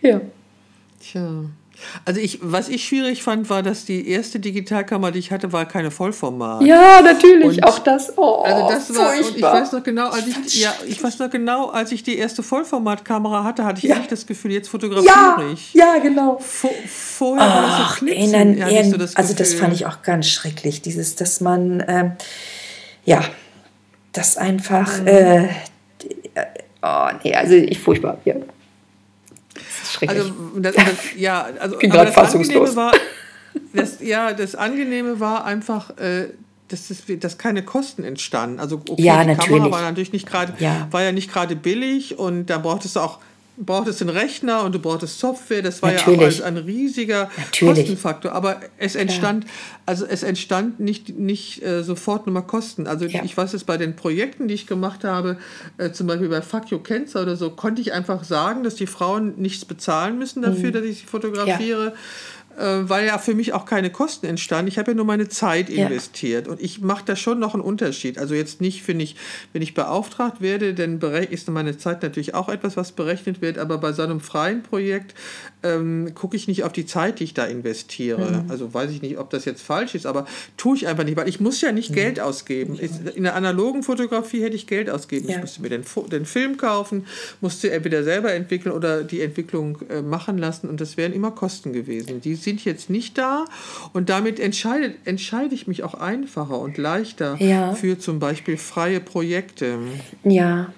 Ja. 0.00 0.20
Tja. 1.00 1.44
Also 2.04 2.20
ich, 2.20 2.38
was 2.42 2.68
ich 2.68 2.84
schwierig 2.84 3.22
fand, 3.22 3.50
war, 3.50 3.62
dass 3.62 3.84
die 3.84 4.08
erste 4.08 4.40
Digitalkamera, 4.40 5.10
die 5.10 5.18
ich 5.18 5.30
hatte, 5.30 5.52
war 5.52 5.66
keine 5.66 5.90
Vollformat. 5.90 6.62
Ja, 6.62 7.00
natürlich, 7.02 7.58
und 7.58 7.64
auch 7.64 7.78
das. 7.78 8.16
Oh, 8.16 8.42
also 8.44 8.68
das 8.68 8.94
war, 8.96 9.10
und 9.16 9.36
ich 9.36 9.42
weiß 9.42 9.72
noch 9.72 9.82
genau, 9.82 10.08
als 10.08 10.26
ich, 10.26 10.62
ja, 10.62 10.74
ich 10.86 11.02
weiß 11.02 11.18
noch 11.18 11.30
genau, 11.30 11.68
als 11.68 11.92
ich 11.92 12.02
die 12.02 12.16
erste 12.16 12.42
Vollformatkamera 12.42 13.44
hatte, 13.44 13.64
hatte 13.64 13.78
ich 13.78 13.84
ja. 13.84 13.96
echt 13.96 14.12
das 14.12 14.26
Gefühl, 14.26 14.52
jetzt 14.52 14.68
fotografiere 14.68 15.06
ja, 15.06 15.52
ich. 15.52 15.74
Ja, 15.74 15.98
genau. 15.98 16.38
Vor, 16.38 16.70
vorher 16.86 17.46
war 17.46 17.62
das 17.62 17.78
so 17.78 18.04
klitzen, 18.04 18.34
erinnern, 18.34 18.72
ja, 18.72 18.84
so 18.84 18.96
das 18.96 19.16
Also 19.16 19.34
das 19.34 19.54
fand 19.54 19.74
ich 19.74 19.86
auch 19.86 20.02
ganz 20.02 20.28
schrecklich, 20.28 20.82
dieses, 20.82 21.16
dass 21.16 21.40
man, 21.40 21.82
ähm, 21.86 22.12
ja, 23.04 23.20
das 24.12 24.36
einfach, 24.36 25.00
mhm. 25.00 25.06
äh, 25.06 25.48
oh 26.82 27.08
nee, 27.22 27.34
also 27.34 27.54
ich 27.54 27.78
furchtbar, 27.78 28.18
ja 28.24 28.34
schrecklich. 29.92 30.20
Also, 30.20 30.32
das, 30.56 30.74
das, 30.74 30.86
ja, 31.16 31.48
also, 31.60 31.78
bin 31.80 31.90
gerade 31.90 32.12
fassungslos. 32.12 32.76
War, 32.76 32.92
das, 33.72 34.00
ja, 34.00 34.32
das 34.32 34.54
Angenehme 34.54 35.20
war 35.20 35.44
einfach, 35.44 35.96
äh, 35.98 36.28
dass, 36.68 36.88
das, 36.88 37.02
dass 37.20 37.38
keine 37.38 37.64
Kosten 37.64 38.02
entstanden. 38.04 38.58
Also 38.58 38.76
okay, 38.88 39.02
ja, 39.02 39.22
die 39.22 39.28
natürlich. 39.28 39.48
Kamera 39.48 39.70
war 39.70 39.82
natürlich 39.82 40.12
nicht 40.12 40.26
gerade, 40.26 40.54
ja. 40.58 40.88
war 40.90 41.02
ja 41.02 41.12
nicht 41.12 41.30
gerade 41.32 41.54
billig 41.56 42.18
und 42.18 42.46
da 42.46 42.58
brauchtest 42.58 42.96
du 42.96 43.00
auch 43.00 43.18
brauchtest 43.56 44.00
einen 44.00 44.10
Rechner 44.10 44.64
und 44.64 44.74
du 44.74 44.78
brauchtest 44.78 45.18
Software. 45.18 45.62
Das 45.62 45.82
war 45.82 45.92
Natürlich. 45.92 46.38
ja 46.38 46.44
auch 46.44 46.48
ein 46.48 46.56
riesiger 46.56 47.30
Natürlich. 47.36 47.76
Kostenfaktor. 47.76 48.32
Aber 48.32 48.60
es 48.78 48.94
entstand, 48.94 49.44
Klar. 49.44 49.54
also 49.86 50.06
es 50.06 50.22
entstand 50.22 50.80
nicht, 50.80 51.18
nicht 51.18 51.62
äh, 51.62 51.82
sofort 51.82 52.26
nochmal 52.26 52.46
Kosten. 52.46 52.86
Also 52.86 53.06
ja. 53.06 53.22
ich 53.24 53.36
weiß 53.36 53.54
es 53.54 53.64
bei 53.64 53.76
den 53.76 53.94
Projekten, 53.94 54.48
die 54.48 54.54
ich 54.54 54.66
gemacht 54.66 55.04
habe, 55.04 55.38
äh, 55.78 55.90
zum 55.92 56.06
Beispiel 56.06 56.28
bei 56.28 56.42
Fuck 56.42 56.70
You 56.70 56.78
Cancer 56.78 57.22
oder 57.22 57.36
so, 57.36 57.50
konnte 57.50 57.82
ich 57.82 57.92
einfach 57.92 58.24
sagen, 58.24 58.64
dass 58.64 58.74
die 58.74 58.86
Frauen 58.86 59.34
nichts 59.36 59.64
bezahlen 59.64 60.18
müssen 60.18 60.42
dafür, 60.42 60.70
mhm. 60.70 60.72
dass 60.72 60.84
ich 60.84 60.98
sie 61.00 61.06
fotografiere. 61.06 61.84
Ja 61.86 61.92
weil 62.58 63.06
ja 63.06 63.18
für 63.18 63.34
mich 63.34 63.52
auch 63.52 63.64
keine 63.64 63.90
Kosten 63.90 64.26
entstanden. 64.26 64.68
Ich 64.68 64.78
habe 64.78 64.92
ja 64.92 64.94
nur 64.94 65.04
meine 65.04 65.28
Zeit 65.28 65.70
investiert 65.70 66.46
ja. 66.46 66.52
und 66.52 66.60
ich 66.60 66.80
mache 66.80 67.04
da 67.04 67.16
schon 67.16 67.38
noch 67.38 67.54
einen 67.54 67.62
Unterschied. 67.62 68.18
Also 68.18 68.34
jetzt 68.34 68.60
nicht, 68.60 68.82
finde 68.82 69.04
ich, 69.04 69.16
wenn 69.52 69.62
ich 69.62 69.74
beauftragt 69.74 70.40
werde, 70.40 70.74
dann 70.74 71.00
ist 71.30 71.48
meine 71.48 71.76
Zeit 71.78 72.02
natürlich 72.02 72.34
auch 72.34 72.48
etwas, 72.48 72.76
was 72.76 72.92
berechnet 72.92 73.40
wird, 73.40 73.58
aber 73.58 73.78
bei 73.78 73.92
so 73.92 74.02
einem 74.02 74.20
freien 74.20 74.62
Projekt 74.62 75.14
ähm, 75.62 76.12
gucke 76.14 76.36
ich 76.36 76.48
nicht 76.48 76.64
auf 76.64 76.72
die 76.72 76.86
Zeit, 76.86 77.20
die 77.20 77.24
ich 77.24 77.34
da 77.34 77.44
investiere. 77.44 78.42
Mhm. 78.42 78.50
Also 78.50 78.72
weiß 78.72 78.90
ich 78.90 79.02
nicht, 79.02 79.18
ob 79.18 79.30
das 79.30 79.44
jetzt 79.44 79.62
falsch 79.62 79.94
ist, 79.94 80.06
aber 80.06 80.26
tue 80.56 80.76
ich 80.76 80.86
einfach 80.86 81.04
nicht, 81.04 81.16
weil 81.16 81.28
ich 81.28 81.40
muss 81.40 81.60
ja 81.60 81.72
nicht 81.72 81.90
mhm. 81.90 81.94
Geld 81.94 82.20
ausgeben. 82.20 82.78
In 82.78 83.22
der 83.22 83.34
analogen 83.34 83.82
Fotografie 83.82 84.42
hätte 84.42 84.56
ich 84.56 84.66
Geld 84.66 84.90
ausgeben. 84.90 85.28
Ja. 85.28 85.36
Ich 85.36 85.40
musste 85.40 85.62
mir 85.62 85.68
den, 85.68 85.84
den 86.10 86.26
Film 86.26 86.56
kaufen, 86.56 87.06
musste 87.40 87.70
entweder 87.70 88.02
selber 88.02 88.32
entwickeln 88.32 88.72
oder 88.72 89.04
die 89.04 89.20
Entwicklung 89.20 89.78
äh, 89.88 90.02
machen 90.02 90.38
lassen 90.38 90.68
und 90.68 90.80
das 90.80 90.96
wären 90.96 91.12
immer 91.12 91.30
Kosten 91.30 91.72
gewesen. 91.72 92.20
Die 92.20 92.34
sind 92.42 92.64
jetzt 92.64 92.90
nicht 92.90 93.18
da 93.18 93.44
und 93.92 94.08
damit 94.08 94.40
entscheide, 94.40 94.94
entscheide 95.04 95.54
ich 95.54 95.66
mich 95.66 95.82
auch 95.82 95.94
einfacher 95.94 96.58
und 96.58 96.78
leichter 96.78 97.36
ja. 97.38 97.74
für 97.74 97.98
zum 97.98 98.18
Beispiel 98.18 98.56
freie 98.56 99.00
Projekte. 99.00 99.78
Ja. 100.24 100.72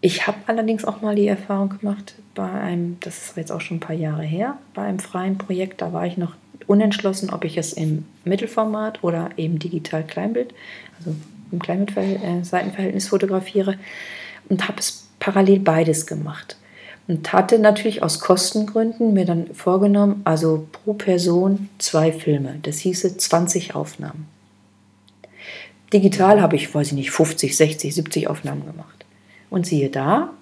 Ich 0.00 0.26
habe 0.26 0.38
allerdings 0.46 0.84
auch 0.84 1.00
mal 1.02 1.16
die 1.16 1.26
Erfahrung 1.26 1.76
gemacht 1.80 2.14
bei 2.34 2.48
einem, 2.48 2.98
das 3.00 3.30
ist 3.30 3.36
jetzt 3.36 3.50
auch 3.50 3.60
schon 3.60 3.78
ein 3.78 3.80
paar 3.80 3.96
Jahre 3.96 4.22
her, 4.22 4.58
bei 4.74 4.82
einem 4.82 5.00
freien 5.00 5.38
Projekt, 5.38 5.82
da 5.82 5.92
war 5.92 6.06
ich 6.06 6.16
noch 6.16 6.34
unentschlossen, 6.68 7.30
ob 7.30 7.44
ich 7.44 7.56
es 7.56 7.72
im 7.72 8.04
Mittelformat 8.24 9.02
oder 9.02 9.30
eben 9.36 9.58
digital 9.58 10.04
Kleinbild, 10.04 10.54
also 10.98 11.16
im 11.50 11.58
Kleinbild-Seitenverhältnis 11.58 13.06
äh, 13.06 13.08
fotografiere 13.08 13.76
und 14.48 14.68
habe 14.68 14.78
es 14.78 15.08
parallel 15.18 15.60
beides 15.60 16.06
gemacht 16.06 16.56
und 17.08 17.32
hatte 17.32 17.58
natürlich 17.58 18.02
aus 18.02 18.20
Kostengründen 18.20 19.14
mir 19.14 19.24
dann 19.24 19.52
vorgenommen, 19.54 20.20
also 20.24 20.68
pro 20.70 20.92
Person 20.92 21.70
zwei 21.78 22.12
Filme. 22.12 22.58
Das 22.62 22.78
hieße 22.78 23.16
20 23.16 23.74
Aufnahmen. 23.74 24.28
Digital 25.92 26.42
habe 26.42 26.56
ich, 26.56 26.72
weiß 26.72 26.88
ich 26.88 26.92
nicht, 26.92 27.10
50, 27.10 27.56
60, 27.56 27.94
70 27.94 28.28
Aufnahmen 28.28 28.66
gemacht. 28.66 29.06
Und 29.48 29.66
siehe 29.66 29.88
da, 29.88 30.34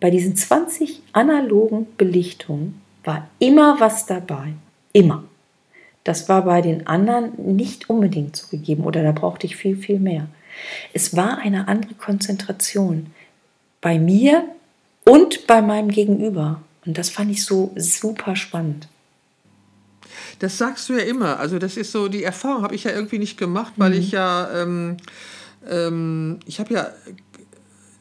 bei 0.00 0.10
diesen 0.10 0.36
20 0.36 1.00
analogen 1.12 1.86
Belichtungen 1.96 2.82
war 3.02 3.28
immer 3.38 3.80
was 3.80 4.04
dabei. 4.04 4.52
Immer. 4.92 5.24
Das 6.04 6.28
war 6.28 6.44
bei 6.44 6.60
den 6.60 6.86
anderen 6.86 7.56
nicht 7.56 7.88
unbedingt 7.88 8.36
so 8.36 8.48
gegeben 8.48 8.84
oder 8.84 9.02
da 9.02 9.12
brauchte 9.12 9.46
ich 9.46 9.56
viel, 9.56 9.76
viel 9.76 9.98
mehr. 9.98 10.26
Es 10.92 11.16
war 11.16 11.38
eine 11.38 11.68
andere 11.68 11.94
Konzentration. 11.94 13.06
Bei 13.80 13.98
mir 13.98 14.44
und 15.04 15.46
bei 15.46 15.62
meinem 15.62 15.90
Gegenüber. 15.90 16.60
Und 16.84 16.98
das 16.98 17.10
fand 17.10 17.30
ich 17.30 17.44
so 17.44 17.72
super 17.76 18.36
spannend. 18.36 18.88
Das 20.38 20.58
sagst 20.58 20.88
du 20.88 20.94
ja 20.94 21.04
immer. 21.04 21.38
Also 21.38 21.58
das 21.58 21.76
ist 21.76 21.92
so, 21.92 22.08
die 22.08 22.24
Erfahrung 22.24 22.62
habe 22.62 22.74
ich 22.74 22.84
ja 22.84 22.92
irgendwie 22.92 23.18
nicht 23.18 23.38
gemacht, 23.38 23.74
weil 23.76 23.90
mhm. 23.90 23.98
ich 23.98 24.10
ja, 24.10 24.62
ähm, 24.62 24.96
ähm, 25.68 26.40
ich 26.46 26.58
habe 26.58 26.74
ja, 26.74 26.88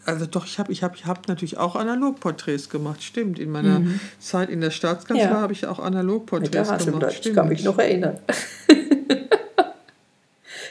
also 0.06 0.26
doch, 0.26 0.46
ich 0.46 0.58
habe 0.58 0.72
ich 0.72 0.82
hab, 0.82 0.96
ich 0.96 1.06
hab 1.06 1.28
natürlich 1.28 1.58
auch 1.58 1.76
Analogporträts 1.76 2.70
gemacht, 2.70 3.04
stimmt. 3.04 3.38
In 3.38 3.52
meiner 3.52 3.80
mhm. 3.80 4.00
Zeit 4.20 4.50
in 4.50 4.62
der 4.62 4.72
Staatskanzlei 4.72 5.26
ja. 5.26 5.42
habe 5.42 5.54
ich 5.54 5.68
auch 5.68 5.80
Analogporträts 5.80 6.86
gemacht. 6.86 7.14
Stimmt. 7.14 7.26
Ich 7.26 7.36
kann 7.36 7.48
mich 7.48 7.64
noch 7.64 7.78
erinnern. 7.78 8.18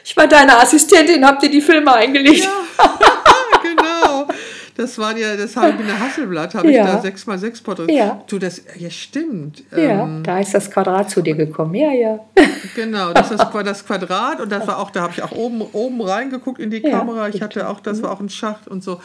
ich 0.03 0.17
war 0.17 0.27
deine 0.27 0.59
Assistentin, 0.59 1.25
habt 1.25 1.43
ihr 1.43 1.51
die 1.51 1.61
Filme 1.61 1.93
eingelegt? 1.93 2.43
Ja. 2.43 2.99
Das 4.81 4.97
war 4.97 5.15
ja, 5.17 5.35
das 5.37 5.53
der 5.53 5.99
Hasselblatt, 5.99 6.55
habe 6.55 6.71
Ja. 6.71 6.97
ich 7.01 7.01
da 7.01 7.33
6x6 7.33 7.63
Porträts. 7.63 7.93
Ja. 7.93 8.23
Du, 8.27 8.39
das, 8.39 8.61
ja 8.77 8.89
stimmt. 8.89 9.63
Ja, 9.71 10.03
Ähm, 10.03 10.23
da 10.23 10.39
ist 10.39 10.53
das 10.53 10.71
Quadrat 10.71 11.09
zu 11.09 11.21
dir 11.21 11.35
gekommen. 11.35 11.75
Ja, 11.75 11.91
ja. 11.91 12.19
Genau, 12.75 13.11
das 13.11 13.31
ist 13.31 13.43
das, 13.65 13.85
Quadrat 13.85 14.39
und 14.39 14.49
das 14.51 14.65
war 14.65 14.77
auch, 14.79 14.91
da 14.91 15.01
habe 15.01 15.13
ich 15.13 15.21
auch 15.23 15.31
oben, 15.31 15.61
oben 15.61 16.01
reingeguckt 16.01 16.59
in 16.59 16.69
die 16.69 16.81
Ja, 16.81 16.99
Kamera. 16.99 17.27
Ich 17.27 17.41
hatte 17.41 17.67
auch, 17.67 17.79
das 17.79 18.01
war 18.01 18.11
auch 18.11 18.19
ein 18.21 18.29
Schacht 18.29 18.67
und 18.67 18.83
so. 18.83 19.01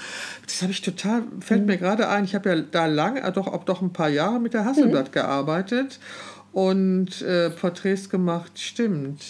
Das 0.46 0.62
habe 0.62 0.72
ich 0.72 0.82
total, 0.82 1.22
fällt 1.40 1.66
mir 1.66 1.76
gerade 1.76 2.08
ein. 2.08 2.24
Ich 2.24 2.34
habe 2.34 2.48
ja 2.50 2.62
da 2.70 2.86
lange, 2.86 3.22
äh, 3.22 3.32
doch 3.32 3.46
doch 3.64 3.82
ein 3.82 3.92
paar 3.92 4.08
Jahre 4.08 4.38
mit 4.40 4.54
der 4.54 4.64
Hasselblatt 4.64 5.10
gearbeitet 5.12 5.98
und 6.52 7.22
äh, 7.22 7.50
Porträts 7.50 8.08
gemacht, 8.08 8.52
stimmt. 8.58 9.22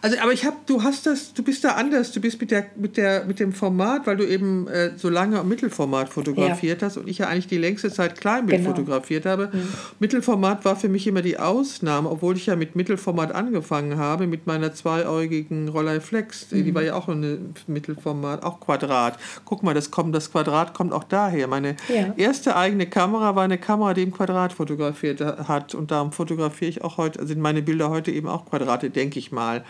Also, 0.00 0.16
aber 0.20 0.32
ich 0.32 0.44
habe, 0.44 0.56
du 0.66 0.82
hast 0.82 1.06
das, 1.06 1.32
du 1.34 1.42
bist 1.42 1.64
da 1.64 1.72
anders, 1.72 2.12
du 2.12 2.20
bist 2.20 2.40
mit 2.40 2.50
der, 2.50 2.66
mit 2.76 2.96
der, 2.96 3.24
mit 3.24 3.40
dem 3.40 3.52
Format, 3.52 4.06
weil 4.06 4.16
du 4.16 4.24
eben 4.26 4.68
äh, 4.68 4.92
so 4.96 5.08
lange 5.08 5.38
im 5.38 5.48
Mittelformat 5.48 6.08
fotografiert 6.08 6.82
hast 6.82 6.96
und 6.96 7.08
ich 7.08 7.18
ja 7.18 7.28
eigentlich 7.28 7.46
die 7.46 7.58
längste 7.58 7.90
Zeit 7.90 8.20
Kleinbild 8.20 8.60
Genau. 8.62 8.70
fotografiert 8.74 9.26
habe. 9.26 9.50
Mittelformat 9.98 10.64
war 10.64 10.76
für 10.76 10.88
mich 10.88 11.06
immer 11.06 11.22
die 11.22 11.38
Ausnahme, 11.38 12.10
obwohl 12.10 12.36
ich 12.36 12.46
ja 12.46 12.56
mit 12.56 12.76
Mittelformat 12.76 13.32
angefangen 13.34 13.96
habe, 13.98 14.26
mit 14.26 14.46
meiner 14.46 14.72
zweiäugigen 14.74 15.68
Rolleiflex. 15.68 16.48
Die 16.48 16.74
war 16.74 16.82
ja 16.82 16.94
auch 16.94 17.08
ein 17.08 17.54
Mittelformat, 17.66 18.42
auch 18.42 18.60
Quadrat. 18.60 19.18
Guck 19.44 19.62
mal, 19.62 19.74
das, 19.74 19.90
kommt, 19.90 20.14
das 20.14 20.30
Quadrat 20.30 20.74
kommt 20.74 20.92
auch 20.92 21.04
daher. 21.04 21.46
Meine 21.48 21.76
Ja. 21.88 22.12
erste 22.16 22.56
eigene 22.56 22.86
Kamera 22.86 23.34
war 23.36 23.44
eine 23.44 23.58
Kamera, 23.58 23.94
die 23.94 24.02
im 24.02 24.12
Quadrat 24.12 24.52
fotografiert 24.52 25.20
hat. 25.20 25.74
Und 25.74 25.90
darum 25.90 26.12
fotografiere 26.12 26.68
ich 26.70 26.82
auch 26.84 26.96
heute, 26.96 27.18
also 27.20 27.28
sind 27.32 27.40
meine 27.40 27.62
Bilder 27.62 27.90
heute 27.90 28.10
eben 28.10 28.28
auch 28.28 28.46
Quadrate, 28.46 28.90
denke 28.90 29.18
ich 29.18 29.32
mal. 29.32 29.61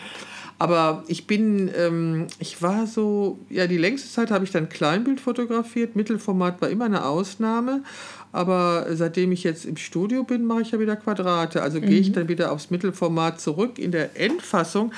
Aber 0.58 1.02
ich 1.08 1.26
bin, 1.26 1.72
ähm, 1.76 2.28
ich 2.38 2.62
war 2.62 2.86
so, 2.86 3.40
ja, 3.50 3.66
die 3.66 3.78
längste 3.78 4.08
Zeit 4.08 4.30
habe 4.30 4.44
ich 4.44 4.52
dann 4.52 4.68
Kleinbild 4.68 5.20
fotografiert. 5.20 5.96
Mittelformat 5.96 6.62
war 6.62 6.68
immer 6.68 6.84
eine 6.84 7.04
Ausnahme. 7.04 7.82
Aber 8.30 8.86
seitdem 8.90 9.32
ich 9.32 9.42
jetzt 9.42 9.64
im 9.64 9.76
Studio 9.76 10.22
bin, 10.22 10.44
mache 10.44 10.62
ich 10.62 10.70
ja 10.70 10.78
wieder 10.78 10.94
Quadrate. 10.94 11.62
Also 11.62 11.80
gehe 11.80 11.98
ich 11.98 12.12
dann 12.12 12.28
wieder 12.28 12.52
aufs 12.52 12.70
Mittelformat 12.70 13.40
zurück 13.40 13.78
in 13.78 13.90
der 13.90 14.18
Endfassung. 14.18 14.92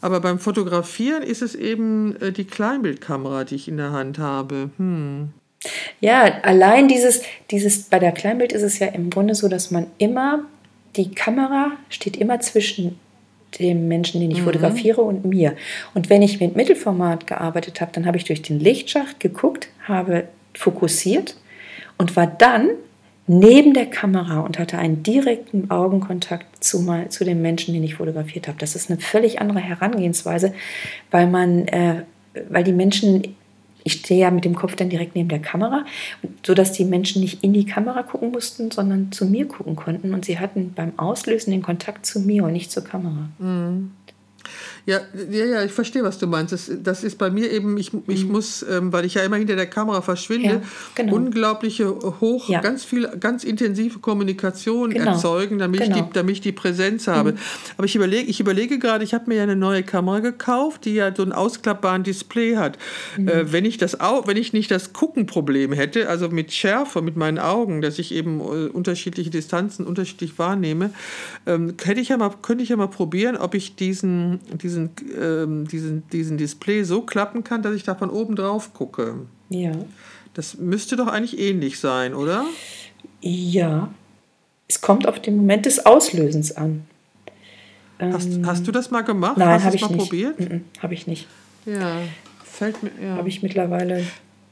Aber 0.00 0.20
beim 0.20 0.38
Fotografieren 0.38 1.24
ist 1.24 1.42
es 1.42 1.56
eben 1.56 2.14
äh, 2.20 2.30
die 2.30 2.44
Kleinbildkamera, 2.44 3.42
die 3.42 3.56
ich 3.56 3.66
in 3.66 3.76
der 3.76 3.90
Hand 3.90 4.18
habe. 4.18 4.70
Hm. 4.78 5.30
Ja, 6.00 6.42
allein 6.42 6.86
dieses, 6.86 7.22
dieses, 7.50 7.82
bei 7.82 7.98
der 7.98 8.12
Kleinbild 8.12 8.52
ist 8.52 8.62
es 8.62 8.78
ja 8.78 8.86
im 8.86 9.10
Grunde 9.10 9.34
so, 9.34 9.48
dass 9.48 9.72
man 9.72 9.88
immer, 9.98 10.44
die 10.94 11.10
Kamera 11.10 11.72
steht 11.88 12.16
immer 12.16 12.38
zwischen 12.38 13.00
dem 13.58 13.88
Menschen, 13.88 14.20
den 14.20 14.30
ich 14.30 14.42
fotografiere 14.42 15.00
und 15.00 15.24
mir. 15.24 15.54
Und 15.94 16.10
wenn 16.10 16.22
ich 16.22 16.40
mit 16.40 16.56
Mittelformat 16.56 17.26
gearbeitet 17.26 17.80
habe, 17.80 17.92
dann 17.92 18.06
habe 18.06 18.16
ich 18.16 18.24
durch 18.24 18.42
den 18.42 18.60
Lichtschacht 18.60 19.20
geguckt, 19.20 19.68
habe 19.84 20.24
fokussiert 20.54 21.36
und 21.96 22.16
war 22.16 22.26
dann 22.26 22.70
neben 23.26 23.74
der 23.74 23.86
Kamera 23.86 24.40
und 24.40 24.58
hatte 24.58 24.78
einen 24.78 25.02
direkten 25.02 25.70
Augenkontakt 25.70 26.64
zu, 26.64 26.80
mal, 26.80 27.10
zu 27.10 27.24
dem 27.24 27.42
Menschen, 27.42 27.74
den 27.74 27.84
ich 27.84 27.96
fotografiert 27.96 28.48
habe. 28.48 28.58
Das 28.58 28.74
ist 28.74 28.90
eine 28.90 28.98
völlig 29.00 29.40
andere 29.40 29.60
Herangehensweise, 29.60 30.54
weil 31.10 31.26
man, 31.26 31.68
äh, 31.68 32.02
weil 32.48 32.64
die 32.64 32.72
Menschen, 32.72 33.36
ich 33.88 33.94
stehe 33.94 34.20
ja 34.20 34.30
mit 34.30 34.44
dem 34.44 34.54
Kopf 34.54 34.76
dann 34.76 34.90
direkt 34.90 35.16
neben 35.16 35.28
der 35.30 35.38
Kamera, 35.40 35.84
sodass 36.46 36.72
die 36.72 36.84
Menschen 36.84 37.22
nicht 37.22 37.42
in 37.42 37.54
die 37.54 37.64
Kamera 37.64 38.02
gucken 38.02 38.30
mussten, 38.30 38.70
sondern 38.70 39.10
zu 39.12 39.24
mir 39.24 39.48
gucken 39.48 39.76
konnten. 39.76 40.12
Und 40.14 40.26
sie 40.26 40.38
hatten 40.38 40.72
beim 40.74 40.92
Auslösen 40.98 41.50
den 41.50 41.62
Kontakt 41.62 42.04
zu 42.04 42.20
mir 42.20 42.44
und 42.44 42.52
nicht 42.52 42.70
zur 42.70 42.84
Kamera. 42.84 43.30
Ja, 44.88 45.00
ja, 45.30 45.44
ja, 45.44 45.64
ich 45.64 45.72
verstehe, 45.72 46.02
was 46.02 46.16
du 46.16 46.26
meinst. 46.26 46.50
Das, 46.54 46.70
das 46.82 47.04
ist 47.04 47.18
bei 47.18 47.28
mir 47.28 47.52
eben, 47.52 47.76
ich, 47.76 47.90
ich 48.06 48.24
muss, 48.24 48.64
ähm, 48.66 48.90
weil 48.90 49.04
ich 49.04 49.12
ja 49.14 49.22
immer 49.22 49.36
hinter 49.36 49.54
der 49.54 49.66
Kamera 49.66 50.00
verschwinde, 50.00 50.48
Ja, 50.48 50.60
genau. 50.94 51.14
unglaubliche 51.14 51.90
hoch, 52.20 52.48
Ja. 52.48 52.62
ganz 52.62 52.84
viel, 52.86 53.06
ganz 53.20 53.44
intensive 53.44 53.98
Kommunikation 53.98 54.88
Genau. 54.88 55.10
erzeugen, 55.10 55.58
damit, 55.58 55.82
ich 55.82 55.88
Genau. 55.90 56.04
die, 56.06 56.12
damit 56.14 56.32
ich 56.36 56.40
die 56.40 56.52
Präsenz 56.52 57.06
habe. 57.06 57.34
Aber 57.76 57.84
ich 57.84 57.96
überlege, 57.96 58.30
ich 58.30 58.40
überlege 58.40 58.78
gerade, 58.78 59.04
ich 59.04 59.12
habe 59.12 59.24
mir 59.28 59.34
ja 59.36 59.42
eine 59.42 59.56
neue 59.56 59.82
Kamera 59.82 60.20
gekauft, 60.20 60.86
die 60.86 60.94
ja 60.94 61.14
so 61.14 61.22
ein 61.22 61.32
ausklappbaren 61.32 62.02
Display 62.02 62.56
hat. 62.56 62.78
Äh, 63.18 63.44
wenn 63.52 63.66
ich 63.66 63.76
das 63.76 64.00
au 64.00 64.22
wenn 64.26 64.38
ich 64.38 64.54
nicht 64.54 64.70
das 64.70 64.94
Guckenproblem 64.94 65.72
hätte, 65.74 66.08
also 66.08 66.30
mit 66.30 66.50
Schärfe, 66.50 67.02
mit 67.02 67.14
meinen 67.14 67.38
Augen, 67.38 67.82
dass 67.82 67.98
ich 67.98 68.10
eben 68.14 68.40
äh, 68.40 68.68
unterschiedliche 68.70 69.28
Distanzen 69.28 69.86
unterschiedlich 69.86 70.38
wahrnehme, 70.38 70.92
ähm, 71.46 71.74
hätte 71.84 72.00
ich 72.00 72.08
ja 72.08 72.16
mal, 72.16 72.30
könnte 72.40 72.62
ich 72.62 72.70
ja 72.70 72.76
mal 72.76 72.88
probieren, 72.88 73.36
ob 73.36 73.54
ich 73.54 73.76
diesen, 73.76 74.40
diesen, 74.62 74.77
ähm, 75.20 75.66
diesen, 75.68 76.08
diesen 76.10 76.38
Display 76.38 76.82
so 76.84 77.02
klappen 77.02 77.44
kann, 77.44 77.62
dass 77.62 77.74
ich 77.74 77.84
da 77.84 77.94
von 77.94 78.10
oben 78.10 78.36
drauf 78.36 78.72
gucke. 78.74 79.14
Ja. 79.48 79.72
Das 80.34 80.58
müsste 80.58 80.96
doch 80.96 81.08
eigentlich 81.08 81.38
ähnlich 81.38 81.80
sein, 81.80 82.14
oder? 82.14 82.44
Ja. 83.20 83.88
Es 84.68 84.80
kommt 84.80 85.08
auf 85.08 85.20
den 85.20 85.36
Moment 85.36 85.66
des 85.66 85.84
Auslösens 85.86 86.56
an. 86.56 86.84
Hast, 87.98 88.28
hast 88.44 88.66
du 88.66 88.72
das 88.72 88.90
mal 88.90 89.02
gemacht? 89.02 89.36
Nein, 89.36 89.64
habe 89.64 89.74
ich 89.74 89.82
mal 89.82 89.88
nicht. 89.88 89.98
probiert? 89.98 90.36
Habe 90.80 90.94
ich 90.94 91.06
nicht. 91.06 91.26
Ja, 91.66 91.96
fällt 92.44 92.82
mir. 92.82 92.90
Ja. 93.02 93.16
Habe 93.16 93.28
ich 93.28 93.42
mittlerweile. 93.42 94.04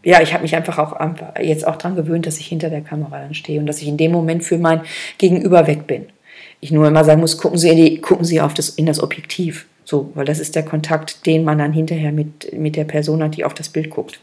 Ja, 0.03 0.21
ich 0.21 0.33
habe 0.33 0.43
mich 0.43 0.57
einfach 0.57 0.79
auch 0.79 0.97
jetzt 1.41 1.67
auch 1.67 1.77
daran 1.77 1.97
gewöhnt, 1.97 2.27
dass 2.27 2.39
ich 2.39 2.47
hinter 2.47 2.71
der 2.71 2.81
Kamera 2.81 3.21
dann 3.21 3.35
stehe 3.35 3.61
und 3.61 3.67
dass 3.67 3.81
ich 3.83 3.89
in 3.89 3.97
dem 3.97 4.13
Moment 4.13 4.45
für 4.45 4.59
mein 4.59 4.83
Gegenüber 5.19 5.67
weg 5.67 5.87
bin. 5.87 6.07
Ich 6.61 6.73
nur 6.73 6.87
immer 6.89 7.05
sagen 7.05 7.21
muss, 7.21 7.39
gucken 7.39 7.59
Sie, 7.59 7.69
in 7.69 7.77
die, 7.77 8.01
gucken 8.01 8.25
Sie 8.25 8.41
auf 8.41 8.55
das, 8.55 8.71
in 8.71 8.87
das 8.87 9.01
Objektiv. 9.01 9.67
So, 9.89 10.11
weil 10.15 10.25
das 10.25 10.41
ist 10.41 10.57
der 10.57 10.65
Kontakt, 10.65 11.25
den 11.27 11.45
man 11.45 11.59
dann 11.59 11.73
hinterher 11.73 12.11
mit, 12.11 12.53
mit 12.53 12.75
der 12.75 12.85
Person 12.85 13.23
hat, 13.23 13.37
die 13.37 13.45
auf 13.45 13.55
das 13.55 13.69
Bild 13.69 13.89
guckt. 13.89 14.19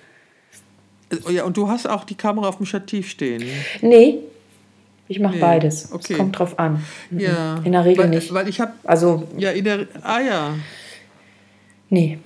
Oh 1.25 1.29
ja, 1.31 1.45
und 1.45 1.55
du 1.55 1.69
hast 1.69 1.87
auch 1.89 2.03
die 2.03 2.15
Kamera 2.15 2.49
auf 2.49 2.57
dem 2.57 2.65
Stativ 2.65 3.09
stehen. 3.09 3.43
Nee, 3.81 4.19
ich 5.07 5.19
mache 5.19 5.35
Nee, 5.35 5.39
beides. 5.41 5.91
okay. 5.93 6.13
Es 6.13 6.17
kommt 6.19 6.37
drauf 6.37 6.59
an. 6.59 6.83
Mhm. 7.11 7.19
Ja. 7.19 7.61
In 7.63 7.71
der 7.71 7.85
Regel 7.85 8.03
weil, 8.03 8.09
nicht. 8.09 8.33
Weil 8.33 8.49
ich 8.49 8.59
habe 8.59 8.73
Also, 8.83 9.23
ja 9.37 9.51
in 9.51 9.63
der 9.63 9.87
ah 10.01 10.19
ja, 10.19 10.55
nee. 11.89 12.19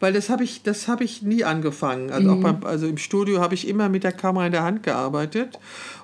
Weil 0.00 0.12
das 0.12 0.28
habe 0.30 0.44
ich 0.44 0.62
das 0.62 0.88
habe 0.88 1.04
ich 1.04 1.22
nie 1.22 1.44
angefangen. 1.44 2.10
Also 2.10 2.30
auch 2.32 2.40
beim, 2.40 2.64
also 2.64 2.86
im 2.86 2.98
Studio 2.98 3.40
habe 3.40 3.54
ich 3.54 3.66
immer 3.68 3.88
mit 3.88 4.04
der 4.04 4.12
Kamera 4.12 4.46
in 4.46 4.52
der 4.52 4.62
Hand 4.62 4.82
gearbeitet 4.82 5.58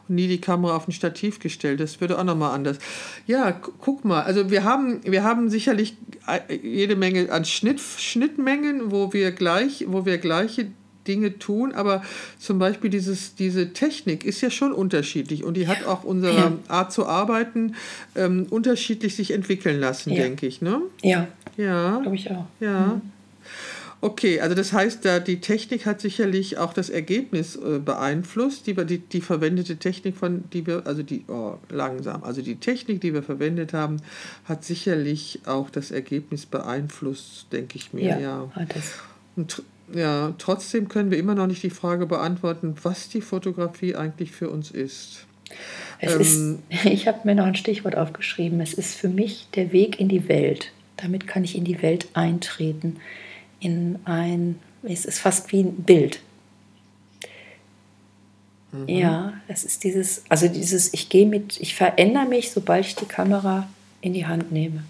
und 0.09 0.15
nie 0.17 0.29
die 0.29 0.41
Kamera 0.41 0.77
auf 0.77 0.89
ein 0.89 0.93
Stativ 0.93 1.39
gestellt. 1.41 1.81
Das 1.81 2.01
würde 2.01 2.19
auch 2.19 2.25
noch 2.25 2.37
mal 2.37 2.53
anders. 2.53 2.79
Ja, 3.27 3.51
gu- 3.51 3.71
guck 3.81 4.05
mal, 4.05 4.23
also 4.23 4.51
wir 4.51 4.65
haben 4.65 5.01
wir 5.05 5.23
haben 5.25 5.49
sicherlich 5.51 5.97
äh, 6.27 6.55
jede 6.57 6.97
Menge 6.97 7.31
an 7.31 7.45
Schnitt 7.45 7.81
Schnittmengen, 8.17 8.91
wo 8.91 9.13
wir 9.13 9.33
gleich 9.33 9.85
wo 9.89 10.05
wir 10.07 10.19
gleiche 10.19 10.67
Dinge 11.09 11.37
tun, 11.41 11.73
aber 11.73 12.03
zum 12.39 12.61
Beispiel 12.61 12.89
dieses, 12.89 13.35
diese 13.35 13.73
Technik 13.73 14.25
ist 14.25 14.41
ja 14.41 14.51
schon 14.51 14.73
unterschiedlich 14.73 15.43
und 15.43 15.57
die 15.57 15.67
hat 15.67 15.85
auch 15.85 16.05
unsere 16.05 16.37
Ja. 16.37 16.53
Art 16.69 16.93
zu 16.93 17.07
arbeiten 17.07 17.75
ähm, 18.15 18.47
unterschiedlich 18.51 19.17
sich 19.17 19.33
entwickeln 19.33 19.81
lassen, 19.81 20.11
Ja. 20.13 20.23
denke 20.23 20.47
ich. 20.47 20.63
Ne? 20.63 20.81
Ja, 21.03 21.27
Ja, 21.57 21.99
glaube 22.03 22.15
ich 22.15 22.31
auch. 22.31 22.47
ja. 22.61 23.01
Okay, 24.05 24.41
also 24.41 24.57
das 24.57 24.73
heißt, 24.73 25.05
da 25.05 25.21
die 25.21 25.41
Technik 25.41 25.87
hat 25.87 26.01
sicherlich 26.01 26.59
auch 26.59 26.73
das 26.73 26.91
Ergebnis 26.91 27.55
äh, 27.55 27.79
beeinflusst, 27.79 28.67
die, 28.67 28.75
die, 28.75 28.99
die 28.99 29.21
verwendete 29.21 29.77
Technik 29.77 30.17
von, 30.17 30.43
die 30.53 30.67
wir, 30.67 30.89
also 30.89 31.05
die, 31.05 31.25
oh, 31.29 31.55
langsam, 31.71 32.25
also 32.25 32.43
die 32.43 32.57
Technik, 32.57 33.01
die 33.01 33.15
wir 33.15 33.23
verwendet 33.23 33.73
haben, 33.73 33.99
hat 34.45 34.65
sicherlich 34.65 35.39
auch 35.47 35.71
das 35.71 35.93
Ergebnis 35.93 36.47
beeinflusst, 36.47 37.47
denke 37.53 37.77
ich 37.77 37.93
mir, 37.93 38.03
Ja, 38.03 38.19
ja. 38.19 38.53
hat 38.57 38.75
es. 38.75 38.95
Und 39.37 39.63
ja, 39.95 40.35
trotzdem 40.37 40.89
können 40.89 41.13
wir 41.13 41.19
immer 41.19 41.37
noch 41.37 41.47
nicht 41.47 41.63
die 41.63 41.71
Frage 41.71 42.07
beantworten, 42.07 42.75
was 42.83 43.09
die 43.09 43.21
Fotografie 43.21 43.95
eigentlich 43.95 44.33
für 44.33 44.51
uns 44.51 44.73
ist. 44.73 45.27
Es 46.01 46.15
Ähm, 46.15 46.59
ist, 46.71 46.85
ich 46.87 47.07
habe 47.07 47.21
mir 47.23 47.37
noch 47.37 47.47
ein 47.47 47.55
Stichwort 47.55 47.97
aufgeschrieben. 47.97 48.61
Es 48.61 48.75
ist 48.75 48.97
für 48.97 49.09
mich 49.09 49.47
der 49.55 49.71
Weg 49.71 50.01
in 50.01 50.09
die 50.09 50.29
Welt. 50.29 50.73
Damit 50.97 51.29
kann 51.29 51.45
ich 51.45 51.57
in 51.57 51.63
die 51.63 51.83
Welt 51.83 52.09
eintreten. 52.15 52.97
In 53.63 54.01
ein, 54.05 54.59
es 54.83 55.05
ist 55.05 55.21
fast 55.21 55.53
wie 55.53 55.61
ein 55.61 55.77
Bild. 55.85 56.21
Mhm. 58.73 58.89
Ja, 58.89 59.35
es 59.47 59.65
ist 59.65 59.85
dieses, 59.85 60.25
also 60.29 60.49
dieses, 60.49 60.93
ich 60.93 61.09
gehe 61.09 61.27
mit, 61.27 61.61
ich 61.61 61.75
verändere 61.75 62.27
mich, 62.27 62.51
sobald 62.51 62.85
ich 62.85 62.97
die 62.97 63.07
Kamera 63.07 63.69
in 64.01 64.15
die 64.15 64.27
Hand 64.27 64.51
nehme. 64.51 64.83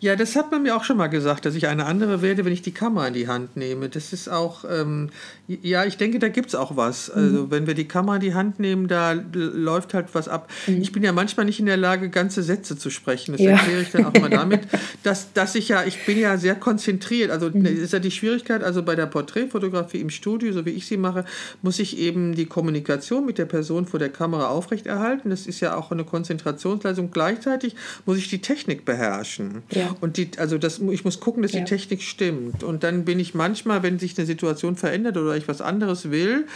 Ja, 0.00 0.16
das 0.16 0.34
hat 0.34 0.50
man 0.50 0.62
mir 0.62 0.74
auch 0.76 0.84
schon 0.84 0.96
mal 0.96 1.08
gesagt, 1.08 1.44
dass 1.44 1.54
ich 1.54 1.66
eine 1.68 1.84
andere 1.84 2.22
werde, 2.22 2.44
wenn 2.46 2.52
ich 2.52 2.62
die 2.62 2.72
Kamera 2.72 3.06
in 3.08 3.14
die 3.14 3.28
Hand 3.28 3.56
nehme. 3.56 3.90
Das 3.90 4.14
ist 4.14 4.28
auch, 4.28 4.64
ähm, 4.70 5.10
ja, 5.46 5.84
ich 5.84 5.98
denke, 5.98 6.18
da 6.18 6.28
gibt 6.28 6.48
es 6.48 6.54
auch 6.54 6.74
was. 6.74 7.10
Also 7.10 7.50
wenn 7.50 7.66
wir 7.66 7.74
die 7.74 7.86
Kamera 7.86 8.14
in 8.16 8.22
die 8.22 8.34
Hand 8.34 8.58
nehmen, 8.60 8.88
da 8.88 9.12
läuft 9.12 9.92
halt 9.92 10.06
was 10.14 10.26
ab. 10.26 10.50
Ich 10.66 10.92
bin 10.92 11.02
ja 11.02 11.12
manchmal 11.12 11.44
nicht 11.44 11.60
in 11.60 11.66
der 11.66 11.76
Lage, 11.76 12.08
ganze 12.08 12.42
Sätze 12.42 12.78
zu 12.78 12.88
sprechen. 12.88 13.32
Das 13.32 13.42
Ja. 13.42 13.50
erkläre 13.50 13.82
ich 13.82 13.90
dann 13.90 14.06
auch 14.06 14.14
mal 14.14 14.30
damit, 14.30 14.60
dass, 15.02 15.32
dass 15.34 15.54
ich 15.54 15.68
ja, 15.68 15.84
ich 15.84 16.06
bin 16.06 16.18
ja 16.18 16.38
sehr 16.38 16.54
konzentriert. 16.54 17.30
Also 17.30 17.50
das 17.50 17.72
ist 17.72 17.92
ja 17.92 17.98
die 17.98 18.10
Schwierigkeit, 18.10 18.62
also 18.64 18.82
bei 18.82 18.96
der 18.96 19.06
Porträtfotografie 19.06 20.00
im 20.00 20.08
Studio, 20.10 20.52
so 20.54 20.64
wie 20.64 20.70
ich 20.70 20.86
sie 20.86 20.96
mache, 20.96 21.26
muss 21.60 21.78
ich 21.78 21.98
eben 21.98 22.34
die 22.34 22.46
Kommunikation 22.46 23.26
mit 23.26 23.36
der 23.36 23.44
Person 23.46 23.86
vor 23.86 23.98
der 24.00 24.08
Kamera 24.08 24.48
aufrechterhalten. 24.48 25.28
Das 25.28 25.46
ist 25.46 25.60
ja 25.60 25.76
auch 25.76 25.90
eine 25.90 26.04
Konzentrationsleistung. 26.04 27.10
Gleichzeitig 27.10 27.74
muss 28.06 28.16
ich 28.16 28.28
die 28.30 28.40
Technik 28.40 28.86
beherrschen. 28.86 29.62
Ja. 29.72 29.89
Ja. 29.90 29.96
Und 30.00 30.16
die, 30.16 30.30
also 30.38 30.58
das, 30.58 30.78
ich 30.78 31.04
muss 31.04 31.20
gucken, 31.20 31.42
dass 31.42 31.52
ja. 31.52 31.60
die 31.60 31.66
Technik 31.66 32.02
stimmt. 32.02 32.62
Und 32.62 32.82
dann 32.82 33.04
bin 33.04 33.18
ich 33.20 33.34
manchmal, 33.34 33.82
wenn 33.82 33.98
sich 33.98 34.16
eine 34.18 34.26
Situation 34.26 34.76
verändert 34.76 35.16
oder 35.16 35.36
ich 35.36 35.48
was 35.48 35.60
anderes 35.60 36.10
will, 36.10 36.46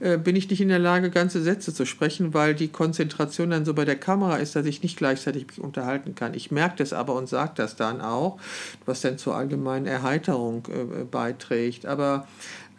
äh, 0.00 0.18
bin 0.18 0.36
ich 0.36 0.48
nicht 0.50 0.60
in 0.60 0.68
der 0.68 0.78
Lage, 0.78 1.10
ganze 1.10 1.42
Sätze 1.42 1.74
zu 1.74 1.84
sprechen, 1.84 2.34
weil 2.34 2.54
die 2.54 2.68
Konzentration 2.68 3.50
dann 3.50 3.64
so 3.64 3.74
bei 3.74 3.84
der 3.84 3.96
Kamera 3.96 4.36
ist, 4.36 4.56
dass 4.56 4.66
ich 4.66 4.82
nicht 4.82 4.96
gleichzeitig 4.96 5.46
mich 5.46 5.60
unterhalten 5.60 6.14
kann. 6.14 6.34
Ich 6.34 6.50
merke 6.50 6.76
das 6.78 6.92
aber 6.92 7.14
und 7.14 7.28
sage 7.28 7.52
das 7.56 7.76
dann 7.76 8.00
auch, 8.00 8.38
was 8.84 9.00
dann 9.00 9.18
zur 9.18 9.34
allgemeinen 9.34 9.86
Erheiterung 9.86 10.66
äh, 10.68 11.04
beiträgt. 11.04 11.86
Aber 11.86 12.26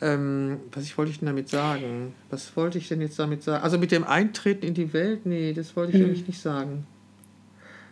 ähm, 0.01 0.57
was 0.73 0.97
wollte 0.97 1.11
ich 1.11 1.19
denn 1.19 1.27
damit 1.27 1.49
sagen? 1.49 2.13
Was 2.29 2.55
wollte 2.55 2.77
ich 2.77 2.87
denn 2.87 3.01
jetzt 3.01 3.17
damit 3.17 3.43
sagen? 3.43 3.63
Also 3.63 3.77
mit 3.77 3.91
dem 3.91 4.03
Eintreten 4.03 4.65
in 4.65 4.73
die 4.73 4.91
Welt? 4.93 5.25
Nee, 5.25 5.53
das 5.53 5.75
wollte 5.75 5.93
ich 5.93 5.99
hm. 5.99 6.07
eigentlich 6.07 6.27
nicht 6.27 6.41
sagen. 6.41 6.85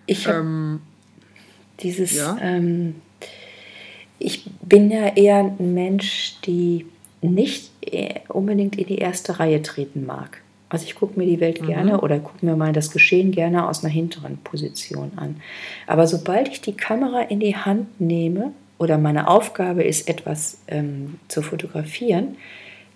Ich 0.06 0.28
ähm, 0.28 0.82
dieses, 1.80 2.16
ja? 2.16 2.38
ähm, 2.42 2.96
ich 4.20 4.46
bin 4.62 4.90
ja 4.92 5.16
eher 5.16 5.40
ein 5.40 5.74
Mensch, 5.74 6.36
die 6.46 6.86
nicht 7.22 7.72
äh, 7.82 8.20
unbedingt 8.30 8.78
in 8.78 8.88
die 8.88 8.98
erste 8.98 9.40
Reihe 9.40 9.62
treten 9.62 10.06
mag. 10.06 10.42
Also 10.70 10.86
ich 10.86 10.96
gucke 10.96 11.20
mir 11.20 11.28
die 11.28 11.40
Welt 11.40 11.62
mhm. 11.62 11.68
gerne 11.68 12.02
oder 12.02 12.20
gucke 12.20 12.46
mir 12.46 12.56
mal 12.56 12.74
das 12.74 12.92
Geschehen 12.92 13.32
gerne 13.32 13.68
aus 13.68 13.84
einer 13.84 13.94
hinteren 13.94 14.38
Position 14.38 15.12
an. 15.18 15.40
Aber 15.86 16.08
sobald 16.08 16.48
ich 16.48 16.62
die 16.62 16.74
Kamera 16.74 17.22
in 17.22 17.40
die 17.40 17.56
Hand 17.56 18.02
nehme 18.02 18.54
oder 18.80 18.98
meine 18.98 19.28
Aufgabe 19.28 19.84
ist, 19.84 20.10
etwas 20.10 20.60
ähm, 20.68 21.20
zu 21.28 21.42
fotografieren, 21.42 22.38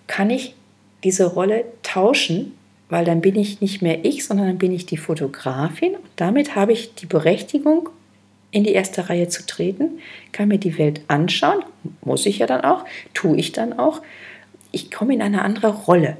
kann 0.08 0.30
ich 0.30 0.56
diese 1.04 1.26
Rolle 1.26 1.64
tauschen, 1.84 2.52
weil 2.88 3.04
dann 3.04 3.20
bin 3.20 3.36
ich 3.36 3.60
nicht 3.60 3.80
mehr 3.80 4.04
ich, 4.04 4.26
sondern 4.26 4.48
dann 4.48 4.58
bin 4.58 4.72
ich 4.72 4.86
die 4.86 4.96
Fotografin 4.96 5.94
und 5.94 6.10
damit 6.16 6.56
habe 6.56 6.72
ich 6.72 6.94
die 6.94 7.06
Berechtigung, 7.06 7.90
in 8.50 8.64
die 8.64 8.72
erste 8.72 9.08
Reihe 9.08 9.28
zu 9.28 9.46
treten, 9.46 9.98
kann 10.32 10.48
mir 10.48 10.58
die 10.58 10.78
Welt 10.78 11.02
anschauen, 11.08 11.62
muss 12.02 12.26
ich 12.26 12.38
ja 12.38 12.46
dann 12.46 12.62
auch, 12.62 12.84
tue 13.14 13.36
ich 13.36 13.52
dann 13.52 13.78
auch. 13.78 14.02
Ich 14.72 14.90
komme 14.90 15.14
in 15.14 15.22
eine 15.22 15.42
andere 15.42 15.68
Rolle 15.68 16.16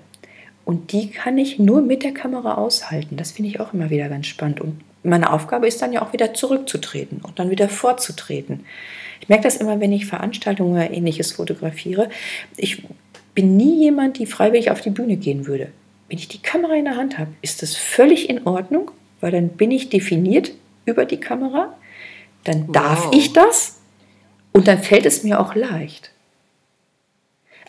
und 0.64 0.92
die 0.92 1.10
kann 1.10 1.38
ich 1.38 1.58
nur 1.58 1.80
mit 1.80 2.02
der 2.02 2.12
Kamera 2.12 2.54
aushalten. 2.54 3.16
Das 3.16 3.32
finde 3.32 3.50
ich 3.50 3.60
auch 3.60 3.72
immer 3.72 3.90
wieder 3.90 4.08
ganz 4.08 4.26
spannend 4.26 4.60
und 4.60 4.80
meine 5.02 5.32
Aufgabe 5.32 5.66
ist 5.66 5.80
dann 5.80 5.92
ja 5.92 6.02
auch 6.02 6.12
wieder 6.12 6.34
zurückzutreten 6.34 7.20
und 7.22 7.38
dann 7.38 7.50
wieder 7.50 7.68
vorzutreten. 7.68 8.66
Ich 9.20 9.28
merke 9.28 9.44
das 9.44 9.56
immer, 9.56 9.80
wenn 9.80 9.92
ich 9.92 10.06
Veranstaltungen 10.06 10.72
oder 10.72 10.90
ähnliches 10.90 11.32
fotografiere. 11.32 12.10
Ich 12.56 12.82
bin 13.34 13.56
nie 13.56 13.84
jemand, 13.84 14.18
die 14.18 14.26
freiwillig 14.26 14.70
auf 14.70 14.80
die 14.80 14.90
Bühne 14.90 15.16
gehen 15.16 15.46
würde. 15.46 15.68
Wenn 16.08 16.18
ich 16.18 16.28
die 16.28 16.42
Kamera 16.42 16.74
in 16.74 16.84
der 16.84 16.96
Hand 16.96 17.18
habe, 17.18 17.30
ist 17.42 17.62
das 17.62 17.76
völlig 17.76 18.28
in 18.28 18.46
Ordnung, 18.46 18.90
weil 19.20 19.32
dann 19.32 19.50
bin 19.50 19.70
ich 19.70 19.90
definiert 19.90 20.52
über 20.86 21.04
die 21.04 21.20
Kamera. 21.20 21.76
Dann 22.48 22.66
wow. 22.68 22.72
darf 22.72 23.08
ich 23.12 23.32
das 23.34 23.76
und 24.52 24.68
dann 24.68 24.82
fällt 24.82 25.04
es 25.04 25.22
mir 25.22 25.38
auch 25.38 25.54
leicht. 25.54 26.10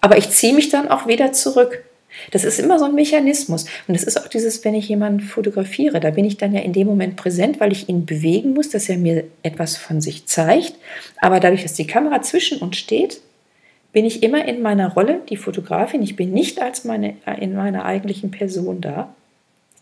Aber 0.02 0.18
ich 0.18 0.30
ziehe 0.30 0.54
mich 0.54 0.70
dann 0.70 0.88
auch 0.88 1.06
wieder 1.06 1.34
zurück. 1.34 1.84
Das 2.32 2.46
ist 2.46 2.60
immer 2.60 2.80
so 2.80 2.86
ein 2.86 2.96
Mechanismus. 2.96 3.66
Und 3.88 3.94
das 3.96 4.04
ist 4.04 4.18
auch 4.18 4.30
dieses, 4.30 4.64
wenn 4.64 4.74
ich 4.74 4.88
jemanden 4.88 5.20
fotografiere, 5.20 6.00
da 6.00 6.12
bin 6.12 6.26
ich 6.26 6.38
dann 6.38 6.54
ja 6.54 6.62
in 6.62 6.74
dem 6.74 6.88
Moment 6.88 7.18
präsent, 7.18 7.60
weil 7.60 7.72
ich 7.74 7.90
ihn 7.90 8.06
bewegen 8.06 8.54
muss, 8.54 8.70
dass 8.70 8.88
er 8.88 8.98
mir 8.98 9.26
etwas 9.44 9.76
von 9.76 10.00
sich 10.00 10.26
zeigt. 10.26 10.74
Aber 11.18 11.40
dadurch, 11.42 11.64
dass 11.64 11.74
die 11.74 11.86
Kamera 11.86 12.22
zwischen 12.22 12.60
uns 12.60 12.78
steht, 12.78 13.22
bin 13.92 14.06
ich 14.06 14.24
immer 14.24 14.46
in 14.46 14.62
meiner 14.62 14.94
Rolle, 14.94 15.22
die 15.30 15.38
Fotografin. 15.38 16.02
Ich 16.02 16.16
bin 16.16 16.32
nicht 16.32 16.62
als 16.62 16.86
meine, 16.86 17.18
in 17.40 17.54
meiner 17.54 17.86
eigentlichen 17.86 18.32
Person 18.32 18.80
da. 18.80 19.14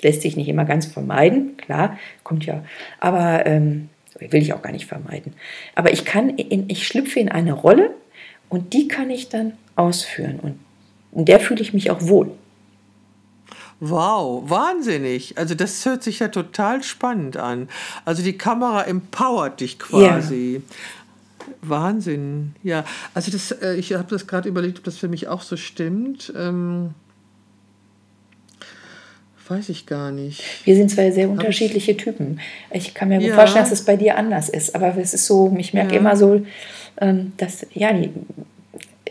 Lässt 0.01 0.23
sich 0.23 0.35
nicht 0.35 0.47
immer 0.47 0.65
ganz 0.65 0.87
vermeiden, 0.87 1.55
klar, 1.57 1.97
kommt 2.23 2.45
ja. 2.45 2.63
Aber 2.99 3.45
ähm, 3.45 3.89
will 4.19 4.41
ich 4.41 4.53
auch 4.53 4.61
gar 4.61 4.71
nicht 4.71 4.85
vermeiden. 4.85 5.33
Aber 5.75 5.91
ich 5.91 6.05
kann, 6.05 6.29
in, 6.29 6.69
ich 6.69 6.87
schlüpfe 6.87 7.19
in 7.19 7.29
eine 7.29 7.53
Rolle 7.53 7.91
und 8.49 8.73
die 8.73 8.87
kann 8.87 9.09
ich 9.09 9.29
dann 9.29 9.53
ausführen. 9.75 10.39
Und 10.39 10.59
in 11.13 11.25
der 11.25 11.39
fühle 11.39 11.61
ich 11.61 11.73
mich 11.73 11.91
auch 11.91 12.01
wohl. 12.01 12.31
Wow, 13.79 14.49
wahnsinnig. 14.49 15.37
Also 15.37 15.53
das 15.53 15.85
hört 15.85 16.01
sich 16.01 16.19
ja 16.19 16.29
total 16.29 16.81
spannend 16.81 17.37
an. 17.37 17.69
Also 18.05 18.23
die 18.23 18.37
Kamera 18.37 18.83
empowert 18.83 19.59
dich 19.59 19.77
quasi. 19.77 20.61
Ja. 20.67 20.75
Wahnsinn. 21.61 22.55
Ja, 22.63 22.83
also 23.13 23.31
das, 23.31 23.51
äh, 23.51 23.75
ich 23.75 23.93
habe 23.93 24.09
das 24.09 24.27
gerade 24.27 24.49
überlegt, 24.49 24.79
ob 24.79 24.83
das 24.83 24.97
für 24.97 25.07
mich 25.07 25.27
auch 25.27 25.41
so 25.41 25.57
stimmt. 25.57 26.33
Ähm, 26.35 26.93
weiß 29.49 29.69
ich 29.69 29.85
gar 29.85 30.11
nicht. 30.11 30.41
Wir 30.65 30.75
sind 30.75 30.89
zwei 30.89 31.11
sehr 31.11 31.29
unterschiedliche 31.29 31.91
ich? 31.91 31.97
Typen. 31.97 32.39
Ich 32.71 32.93
kann 32.93 33.09
mir 33.09 33.19
ja. 33.19 33.33
vorstellen, 33.35 33.63
dass 33.63 33.71
es 33.71 33.85
bei 33.85 33.95
dir 33.95 34.17
anders 34.17 34.49
ist. 34.49 34.75
Aber 34.75 34.97
es 34.97 35.13
ist 35.13 35.25
so, 35.25 35.55
ich 35.57 35.73
merke 35.73 35.93
ja. 35.93 35.99
immer 35.99 36.15
so, 36.15 36.41
ähm, 36.99 37.33
dass 37.37 37.65
ja, 37.73 37.93
die, 37.93 38.11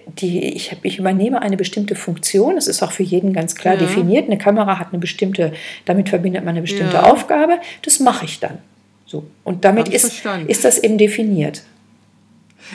die, 0.06 0.54
ich, 0.54 0.72
hab, 0.72 0.84
ich 0.84 0.98
übernehme 0.98 1.42
eine 1.42 1.56
bestimmte 1.56 1.94
Funktion. 1.94 2.56
Das 2.56 2.66
ist 2.66 2.82
auch 2.82 2.92
für 2.92 3.02
jeden 3.02 3.32
ganz 3.32 3.54
klar 3.54 3.74
ja. 3.74 3.80
definiert. 3.80 4.26
Eine 4.26 4.38
Kamera 4.38 4.78
hat 4.78 4.88
eine 4.92 4.98
bestimmte, 4.98 5.52
damit 5.84 6.08
verbindet 6.08 6.44
man 6.44 6.54
eine 6.54 6.62
bestimmte. 6.62 7.04
Aufgabe. 7.04 7.58
Das 7.82 8.00
mache 8.00 8.24
ich 8.24 8.40
dann. 8.40 8.58
So. 9.06 9.24
Und 9.44 9.64
damit 9.64 9.88
ist, 9.88 10.24
ist 10.48 10.64
das 10.64 10.78
eben 10.78 10.98
definiert. 10.98 11.62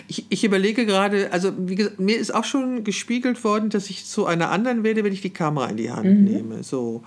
Ich, 0.07 0.25
ich 0.29 0.43
überlege 0.43 0.85
gerade, 0.85 1.31
also 1.31 1.51
gesagt, 1.53 1.99
mir 1.99 2.17
ist 2.17 2.33
auch 2.33 2.43
schon 2.43 2.83
gespiegelt 2.83 3.43
worden, 3.43 3.69
dass 3.69 3.89
ich 3.89 4.05
zu 4.05 4.25
einer 4.25 4.51
anderen 4.51 4.83
werde, 4.83 5.03
wenn 5.03 5.13
ich 5.13 5.21
die 5.21 5.31
Kamera 5.31 5.67
in 5.67 5.77
die 5.77 5.91
Hand 5.91 6.05
mhm. 6.05 6.23
nehme. 6.23 6.63
So, 6.63 7.03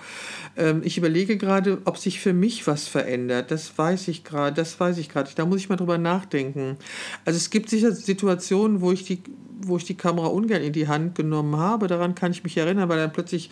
ähm, 0.56 0.82
ich 0.84 0.98
überlege 0.98 1.36
gerade, 1.36 1.78
ob 1.84 1.98
sich 1.98 2.20
für 2.20 2.32
mich 2.32 2.66
was 2.66 2.88
verändert. 2.88 3.50
Das 3.50 3.76
weiß 3.76 4.08
ich 4.08 4.24
gerade. 4.24 4.54
Das 4.54 4.78
weiß 4.78 4.98
ich 4.98 5.08
gerade. 5.08 5.30
Da 5.34 5.46
muss 5.46 5.58
ich 5.58 5.68
mal 5.68 5.76
drüber 5.76 5.98
nachdenken. 5.98 6.76
Also 7.24 7.36
es 7.36 7.50
gibt 7.50 7.70
sicher 7.70 7.92
Situationen, 7.92 8.80
wo 8.80 8.92
ich 8.92 9.04
die 9.04 9.22
wo 9.66 9.76
ich 9.76 9.84
die 9.84 9.94
Kamera 9.94 10.26
ungern 10.26 10.62
in 10.62 10.72
die 10.72 10.88
Hand 10.88 11.14
genommen 11.14 11.56
habe. 11.56 11.86
Daran 11.86 12.14
kann 12.14 12.32
ich 12.32 12.44
mich 12.44 12.56
erinnern, 12.56 12.88
weil 12.88 12.98
dann 12.98 13.12
plötzlich 13.12 13.50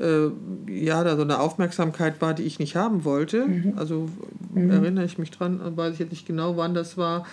äh, 0.00 0.28
ja 0.68 1.04
da 1.04 1.16
so 1.16 1.22
eine 1.22 1.40
Aufmerksamkeit 1.40 2.20
war, 2.20 2.34
die 2.34 2.42
ich 2.44 2.58
nicht 2.58 2.76
haben 2.76 3.04
wollte. 3.04 3.46
Mhm. 3.46 3.74
Also 3.76 4.08
mhm. 4.54 4.70
erinnere 4.70 5.04
ich 5.04 5.18
mich 5.18 5.30
dran, 5.30 5.60
weiß 5.76 5.94
ich 5.94 5.98
jetzt 6.00 6.10
nicht 6.10 6.26
genau, 6.26 6.56
wann 6.56 6.74
das 6.74 6.96
war. 6.96 7.26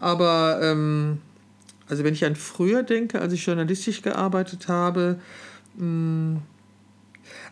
Aber 0.00 0.60
ähm, 0.62 1.18
also 1.88 2.04
wenn 2.04 2.14
ich 2.14 2.24
an 2.24 2.36
früher 2.36 2.82
denke, 2.82 3.20
als 3.20 3.32
ich 3.32 3.44
journalistisch 3.44 4.02
gearbeitet 4.02 4.68
habe, 4.68 5.20
mh, 5.76 5.82
hm, 5.82 6.42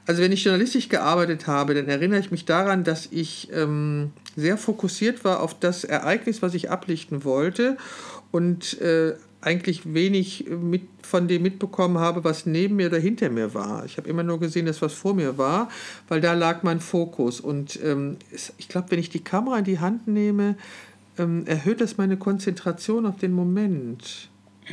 also 0.07 0.23
wenn 0.23 0.33
ich 0.33 0.43
journalistisch 0.43 0.89
gearbeitet 0.89 1.47
habe, 1.47 1.75
dann 1.75 1.87
erinnere 1.87 2.19
ich 2.19 2.31
mich 2.31 2.47
daran, 2.47 2.83
dass 2.83 3.09
ich 3.11 3.51
ähm, 3.53 4.13
sehr 4.37 4.57
fokussiert 4.57 5.23
war 5.23 5.41
auf 5.41 5.61
das 5.61 5.85
Ereignis, 5.85 6.41
was 6.41 6.55
ich 6.55 6.71
ablichten 6.71 7.25
wollte 7.25 7.77
und 8.31 8.81
äh, 8.81 9.17
eigentlich 9.41 9.95
wenig 9.95 10.47
mit, 10.49 10.83
von 11.03 11.29
dem 11.29 11.43
mitbekommen 11.43 11.99
habe, 11.99 12.25
was 12.25 12.47
neben 12.47 12.77
mir 12.77 12.89
oder 12.89 12.99
hinter 12.99 13.29
mir 13.29 13.55
war. 13.55 13.85
Ich 13.85 13.99
habe 13.99 14.09
immer 14.09 14.23
nur 14.23 14.41
gesehen, 14.41 14.67
dass 14.67 14.83
was 14.83 14.95
vor 14.95 15.15
mir 15.15 15.39
war, 15.39 15.69
weil 16.09 16.21
da 16.21 16.33
lag 16.33 16.63
mein 16.63 16.81
Fokus. 16.81 17.41
Und 17.41 17.79
ähm, 17.85 18.17
ich 18.57 18.69
glaube, 18.69 18.91
wenn 18.91 18.99
ich 18.99 19.11
die 19.11 19.23
Kamera 19.23 19.59
in 19.59 19.65
die 19.65 19.79
Hand 19.79 20.09
nehme, 20.09 20.57
ähm, 21.19 21.47
erhöht 21.47 21.81
das 21.81 21.97
meine 21.97 22.17
Konzentration 22.17 23.07
auf 23.07 23.17
den 23.17 23.33
Moment. 23.33 24.29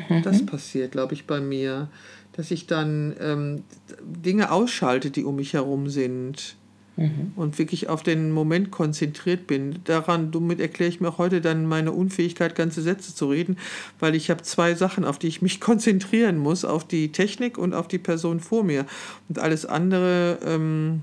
Mhm. 0.09 0.23
Das 0.23 0.45
passiert, 0.45 0.91
glaube 0.91 1.13
ich, 1.13 1.25
bei 1.25 1.39
mir, 1.39 1.89
dass 2.33 2.51
ich 2.51 2.67
dann 2.67 3.15
ähm, 3.19 3.63
Dinge 4.01 4.51
ausschalte, 4.51 5.11
die 5.11 5.23
um 5.23 5.37
mich 5.37 5.53
herum 5.53 5.89
sind. 5.89 6.55
Mhm. 6.97 7.33
Und 7.35 7.59
wirklich 7.59 7.89
auf 7.89 8.03
den 8.03 8.31
Moment 8.31 8.71
konzentriert 8.71 9.47
bin. 9.47 9.79
Daran, 9.83 10.31
damit 10.31 10.61
erkläre 10.61 10.89
ich 10.89 11.01
mir 11.01 11.09
auch 11.09 11.17
heute 11.17 11.41
dann 11.41 11.65
meine 11.65 11.91
Unfähigkeit, 11.91 12.55
ganze 12.55 12.81
Sätze 12.81 13.13
zu 13.13 13.29
reden, 13.29 13.57
weil 13.99 14.15
ich 14.15 14.29
habe 14.29 14.43
zwei 14.43 14.75
Sachen, 14.75 15.03
auf 15.03 15.19
die 15.19 15.27
ich 15.27 15.41
mich 15.41 15.59
konzentrieren 15.59 16.37
muss, 16.37 16.63
auf 16.63 16.87
die 16.87 17.11
Technik 17.11 17.57
und 17.57 17.73
auf 17.73 17.89
die 17.89 17.97
Person 17.97 18.39
vor 18.39 18.63
mir. 18.63 18.85
Und 19.27 19.39
alles 19.39 19.65
andere, 19.65 20.39
ähm, 20.45 21.01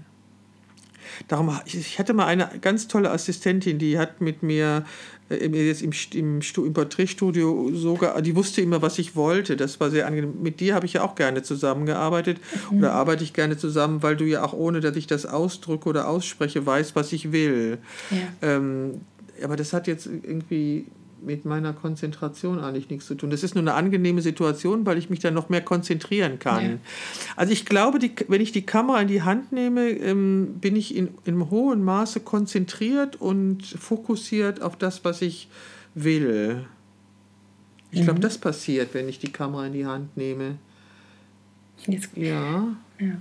darum, 1.28 1.58
ich 1.66 1.98
hatte 1.98 2.14
mal 2.14 2.26
eine 2.26 2.48
ganz 2.60 2.88
tolle 2.88 3.10
Assistentin, 3.10 3.78
die 3.78 3.98
hat 3.98 4.22
mit 4.22 4.42
mir 4.42 4.84
jetzt 5.40 5.82
im, 5.82 5.92
im, 6.14 6.40
im 6.40 6.72
Porträtstudio 6.72 7.70
sogar, 7.74 8.20
die 8.22 8.36
wusste 8.36 8.60
immer, 8.60 8.82
was 8.82 8.98
ich 8.98 9.16
wollte. 9.16 9.56
Das 9.56 9.80
war 9.80 9.90
sehr 9.90 10.06
angenehm. 10.06 10.34
Mit 10.42 10.60
dir 10.60 10.74
habe 10.74 10.86
ich 10.86 10.94
ja 10.94 11.02
auch 11.02 11.14
gerne 11.14 11.42
zusammengearbeitet 11.42 12.38
mhm. 12.70 12.78
oder 12.78 12.92
arbeite 12.92 13.24
ich 13.24 13.32
gerne 13.32 13.56
zusammen, 13.56 14.02
weil 14.02 14.16
du 14.16 14.24
ja 14.24 14.44
auch 14.44 14.52
ohne, 14.52 14.80
dass 14.80 14.96
ich 14.96 15.06
das 15.06 15.26
ausdrücke 15.26 15.88
oder 15.88 16.08
ausspreche, 16.08 16.64
weißt, 16.64 16.96
was 16.96 17.12
ich 17.12 17.32
will. 17.32 17.78
Ja. 18.10 18.56
Ähm, 18.56 19.00
aber 19.42 19.56
das 19.56 19.72
hat 19.72 19.86
jetzt 19.86 20.06
irgendwie 20.06 20.86
mit 21.24 21.44
meiner 21.44 21.72
Konzentration 21.72 22.58
eigentlich 22.58 22.90
nichts 22.90 23.06
zu 23.06 23.14
tun. 23.14 23.30
Das 23.30 23.42
ist 23.42 23.54
nur 23.54 23.62
eine 23.62 23.74
angenehme 23.74 24.22
Situation, 24.22 24.86
weil 24.86 24.98
ich 24.98 25.10
mich 25.10 25.20
dann 25.20 25.34
noch 25.34 25.48
mehr 25.48 25.62
konzentrieren 25.62 26.38
kann. 26.38 26.64
Ja. 26.64 26.78
Also 27.36 27.52
ich 27.52 27.64
glaube, 27.64 27.98
die, 27.98 28.12
wenn 28.28 28.40
ich 28.40 28.52
die 28.52 28.62
Kamera 28.62 29.00
in 29.00 29.08
die 29.08 29.22
Hand 29.22 29.52
nehme, 29.52 29.90
ähm, 29.90 30.58
bin 30.60 30.76
ich 30.76 30.94
in, 30.94 31.08
in 31.24 31.50
hohem 31.50 31.84
Maße 31.84 32.20
konzentriert 32.20 33.16
und 33.16 33.64
fokussiert 33.64 34.62
auf 34.62 34.76
das, 34.76 35.04
was 35.04 35.22
ich 35.22 35.48
will. 35.94 36.66
Ich 37.90 38.00
mhm. 38.00 38.04
glaube, 38.04 38.20
das 38.20 38.38
passiert, 38.38 38.94
wenn 38.94 39.08
ich 39.08 39.18
die 39.18 39.32
Kamera 39.32 39.66
in 39.66 39.72
die 39.72 39.86
Hand 39.86 40.16
nehme. 40.16 40.56
Jetzt, 41.86 42.10
ja. 42.16 42.68
ja. 42.98 43.20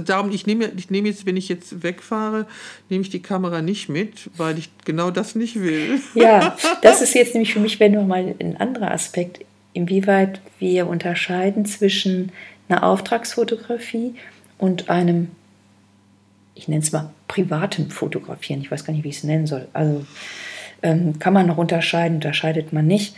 Darum, 0.00 0.30
ich 0.30 0.46
nehme, 0.46 0.72
ich 0.76 0.90
nehme 0.90 1.08
jetzt, 1.08 1.26
wenn 1.26 1.36
ich 1.36 1.48
jetzt 1.48 1.82
wegfahre, 1.82 2.46
nehme 2.88 3.02
ich 3.02 3.10
die 3.10 3.22
Kamera 3.22 3.62
nicht 3.62 3.88
mit, 3.88 4.30
weil 4.36 4.58
ich 4.58 4.70
genau 4.84 5.10
das 5.10 5.34
nicht 5.34 5.60
will. 5.60 6.00
Ja, 6.14 6.56
das 6.82 7.02
ist 7.02 7.14
jetzt 7.14 7.34
nämlich 7.34 7.52
für 7.52 7.60
mich, 7.60 7.80
wenn 7.80 7.92
nochmal 7.92 8.34
ein 8.38 8.56
anderer 8.56 8.90
Aspekt, 8.90 9.44
inwieweit 9.72 10.40
wir 10.58 10.86
unterscheiden 10.86 11.66
zwischen 11.66 12.32
einer 12.68 12.82
Auftragsfotografie 12.84 14.14
und 14.58 14.90
einem, 14.90 15.28
ich 16.54 16.68
nenne 16.68 16.82
es 16.82 16.92
mal, 16.92 17.10
privaten 17.28 17.90
Fotografieren. 17.90 18.60
Ich 18.60 18.70
weiß 18.70 18.84
gar 18.84 18.92
nicht, 18.92 19.04
wie 19.04 19.10
ich 19.10 19.18
es 19.18 19.24
nennen 19.24 19.46
soll. 19.46 19.68
Also 19.72 20.04
ähm, 20.82 21.18
kann 21.18 21.32
man 21.32 21.46
noch 21.46 21.58
unterscheiden, 21.58 22.16
unterscheidet 22.16 22.72
man 22.72 22.86
nicht. 22.86 23.14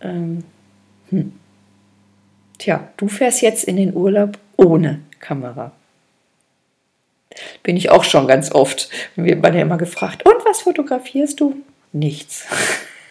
Ähm, 0.00 0.44
hm. 1.10 1.32
Tja, 2.58 2.88
du 2.96 3.08
fährst 3.08 3.42
jetzt 3.42 3.64
in 3.64 3.76
den 3.76 3.94
Urlaub 3.94 4.38
ohne 4.56 5.00
Kamera. 5.20 5.72
Bin 7.62 7.76
ich 7.76 7.90
auch 7.90 8.04
schon 8.04 8.26
ganz 8.26 8.52
oft. 8.52 8.88
Wir 9.16 9.42
werden 9.42 9.54
ja 9.54 9.62
immer 9.62 9.78
gefragt, 9.78 10.24
und 10.24 10.44
was 10.44 10.62
fotografierst 10.62 11.40
du? 11.40 11.56
Nichts. 11.92 12.46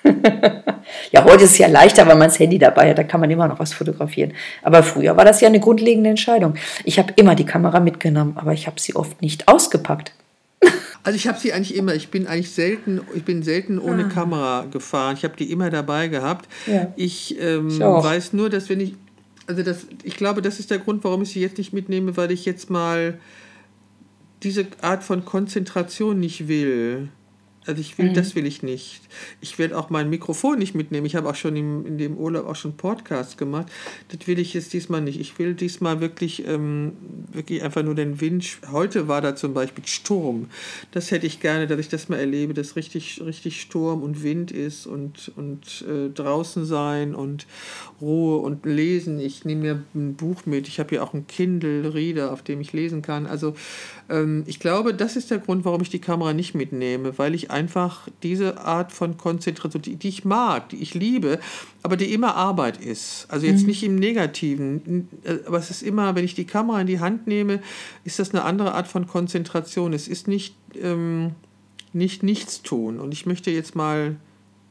ja, 1.12 1.24
heute 1.24 1.44
ist 1.44 1.52
es 1.52 1.58
ja 1.58 1.68
leichter, 1.68 2.08
weil 2.08 2.16
man 2.16 2.30
das 2.30 2.40
Handy 2.40 2.58
dabei 2.58 2.90
hat, 2.90 2.98
da 2.98 3.04
kann 3.04 3.20
man 3.20 3.30
immer 3.30 3.48
noch 3.48 3.60
was 3.60 3.74
fotografieren. 3.74 4.34
Aber 4.64 4.84
früher 4.84 5.18
war 5.18 5.26
das 5.26 5.42
ja 5.42 5.48
eine 5.48 5.60
grundlegende 5.60 6.10
Entscheidung. 6.10 6.56
Ich 6.84 7.00
habe 7.00 7.14
immer 7.16 7.36
die 7.36 7.46
Kamera 7.46 7.80
mitgenommen, 7.80 8.34
aber 8.36 8.54
ich 8.54 8.68
habe 8.68 8.80
sie 8.80 8.96
oft 8.96 9.22
nicht 9.22 9.48
ausgepackt. 9.48 10.14
Also 11.04 11.16
ich 11.16 11.26
habe 11.30 11.40
sie 11.40 11.54
eigentlich 11.54 11.78
immer, 11.78 11.96
ich 11.96 12.10
bin 12.10 12.28
eigentlich 12.28 12.52
selten, 12.52 13.00
ich 13.16 13.24
bin 13.24 13.42
selten 13.42 13.80
ohne 13.80 14.06
ah. 14.06 14.10
Kamera 14.10 14.66
gefahren. 14.70 15.16
Ich 15.16 15.24
habe 15.24 15.38
die 15.38 15.50
immer 15.54 15.70
dabei 15.70 16.10
gehabt. 16.10 16.50
Ja. 16.66 16.92
Ich, 16.98 17.40
ähm, 17.40 17.70
ich 17.70 17.80
weiß 17.80 18.34
nur, 18.34 18.50
dass 18.50 18.68
wenn 18.68 18.82
ich, 18.82 18.94
also 19.46 19.64
das, 19.64 19.88
ich 20.04 20.18
glaube, 20.18 20.42
das 20.42 20.60
ist 20.60 20.70
der 20.70 20.80
Grund, 20.80 21.06
warum 21.06 21.22
ich 21.22 21.30
sie 21.30 21.40
jetzt 21.40 21.60
nicht 21.60 21.72
mitnehme, 21.72 22.18
weil 22.18 22.32
ich 22.32 22.44
jetzt 22.44 22.70
mal 22.70 23.18
diese 24.44 24.68
Art 24.82 25.04
von 25.04 25.26
Konzentration 25.26 26.20
nicht 26.20 26.48
will. 26.48 27.10
Also 27.68 27.82
ich 27.82 27.98
will, 27.98 28.10
mhm. 28.10 28.14
das 28.14 28.36
will 28.36 28.46
ich 28.46 28.64
nicht. 28.64 29.02
Ich 29.42 29.60
werde 29.60 29.78
auch 29.78 29.90
mein 29.90 30.10
Mikrofon 30.10 30.58
nicht 30.58 30.74
mitnehmen. 30.74 31.06
Ich 31.06 31.16
habe 31.16 31.30
auch 31.30 31.36
schon 31.36 31.56
im, 31.56 31.86
in 31.86 31.98
dem 31.98 32.18
Urlaub 32.18 32.48
auch 32.48 32.56
schon 32.56 32.78
Podcasts 32.78 33.36
gemacht. 33.36 33.68
Das 34.10 34.26
will 34.28 34.40
ich 34.40 34.54
jetzt 34.54 34.72
diesmal 34.72 35.02
nicht. 35.02 35.20
Ich 35.20 35.38
will 35.38 35.54
diesmal 35.54 36.00
wirklich, 36.00 36.48
ähm, 36.48 36.94
wirklich 37.32 37.62
einfach 37.64 37.84
nur 37.84 37.96
den 37.96 38.22
Wind. 38.22 38.60
Heute 38.72 39.08
war 39.08 39.22
da 39.22 39.36
zum 39.36 39.54
Beispiel 39.54 39.86
Sturm. 39.86 40.50
Das 40.92 41.12
hätte 41.12 41.28
ich 41.28 41.42
gerne, 41.42 41.68
dass 41.68 41.80
ich 41.80 41.90
das 41.90 42.08
mal 42.08 42.18
erlebe, 42.18 42.54
dass 42.54 42.78
richtig, 42.78 43.22
richtig 43.24 43.62
Sturm 43.62 44.02
und 44.02 44.24
Wind 44.24 44.52
ist 44.52 44.88
und, 44.88 45.32
und 45.36 45.86
äh, 45.88 46.10
draußen 46.10 46.66
sein 46.66 47.14
und 47.14 47.48
Ruhe 48.00 48.38
und 48.38 48.66
lesen. 48.66 49.20
Ich 49.20 49.44
nehme 49.44 49.62
mir 49.62 49.84
ein 49.94 50.16
Buch 50.16 50.46
mit. 50.46 50.70
Ich 50.70 50.80
habe 50.80 50.90
hier 50.90 51.04
auch 51.04 51.14
einen 51.14 51.28
Kindle 51.28 51.94
Reader, 51.94 52.32
auf 52.32 52.44
dem 52.44 52.62
ich 52.62 52.72
lesen 52.72 53.02
kann. 53.02 53.26
Also 53.26 53.56
ähm, 54.10 54.44
ich 54.48 54.60
glaube, 54.60 54.94
das 54.94 55.16
ist 55.16 55.32
der 55.32 55.40
Grund, 55.40 55.66
warum 55.66 55.82
ich 55.82 55.90
die 55.90 56.00
Kamera 56.00 56.34
nicht 56.34 56.56
mitnehme, 56.56 57.18
weil 57.18 57.36
ich 57.36 57.52
einfach 57.58 58.08
diese 58.24 58.60
Art 58.60 58.92
von 58.92 59.18
Konzentration, 59.18 59.82
die, 59.82 59.96
die 59.96 60.10
ich 60.10 60.26
mag, 60.26 60.70
die 60.70 60.78
ich 60.78 60.94
liebe, 60.94 61.40
aber 61.84 61.98
die 61.98 62.14
immer 62.14 62.36
Arbeit 62.36 62.78
ist. 62.78 63.26
Also 63.30 63.48
jetzt 63.48 63.62
mhm. 63.62 63.68
nicht 63.68 63.84
im 63.84 63.96
Negativen, 63.96 65.10
aber 65.46 65.58
es 65.58 65.70
ist 65.70 65.82
immer, 65.82 66.16
wenn 66.16 66.26
ich 66.26 66.36
die 66.36 66.46
Kamera 66.46 66.80
in 66.82 66.88
die 66.88 67.00
Hand 67.00 67.28
nehme, 67.28 67.62
ist 68.04 68.20
das 68.20 68.34
eine 68.34 68.44
andere 68.44 68.74
Art 68.74 68.88
von 68.88 69.08
Konzentration. 69.08 69.94
Es 69.94 70.08
ist 70.08 70.28
nicht, 70.28 70.56
ähm, 70.76 71.32
nicht 71.94 72.24
nichts 72.24 72.62
tun. 72.62 73.00
Und 73.00 73.12
ich 73.12 73.26
möchte 73.26 73.52
jetzt 73.52 73.76
mal 73.76 74.18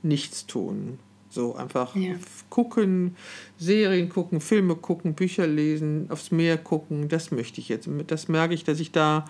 nichts 0.03 0.47
tun. 0.47 0.99
So 1.29 1.55
einfach 1.55 1.95
ja. 1.95 2.15
gucken, 2.49 3.15
Serien 3.59 4.09
gucken, 4.09 4.41
Filme 4.41 4.75
gucken, 4.75 5.13
Bücher 5.13 5.47
lesen, 5.47 6.07
aufs 6.09 6.31
Meer 6.31 6.57
gucken, 6.57 7.09
das 7.09 7.31
möchte 7.31 7.61
ich 7.61 7.69
jetzt. 7.69 7.89
Das 8.07 8.29
merke 8.29 8.55
ich, 8.55 8.65
dass 8.65 8.81
ich 8.81 8.91
da 8.91 9.27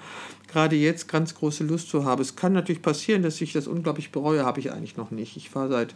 gerade 0.57 0.77
jetzt 0.77 1.07
ganz 1.07 1.35
große 1.35 1.65
Lust 1.65 1.91
zu 1.91 2.07
habe. 2.07 2.23
Es 2.23 2.35
kann 2.35 2.55
natürlich 2.55 2.81
passieren, 2.81 3.21
dass 3.21 3.43
ich 3.43 3.53
das 3.53 3.67
unglaublich 3.67 4.11
bereue, 4.11 4.47
habe 4.47 4.59
ich 4.59 4.73
eigentlich 4.73 4.97
noch 4.97 5.11
nicht. 5.11 5.37
Ich 5.37 5.51
fahre 5.51 5.69
seit 5.69 5.95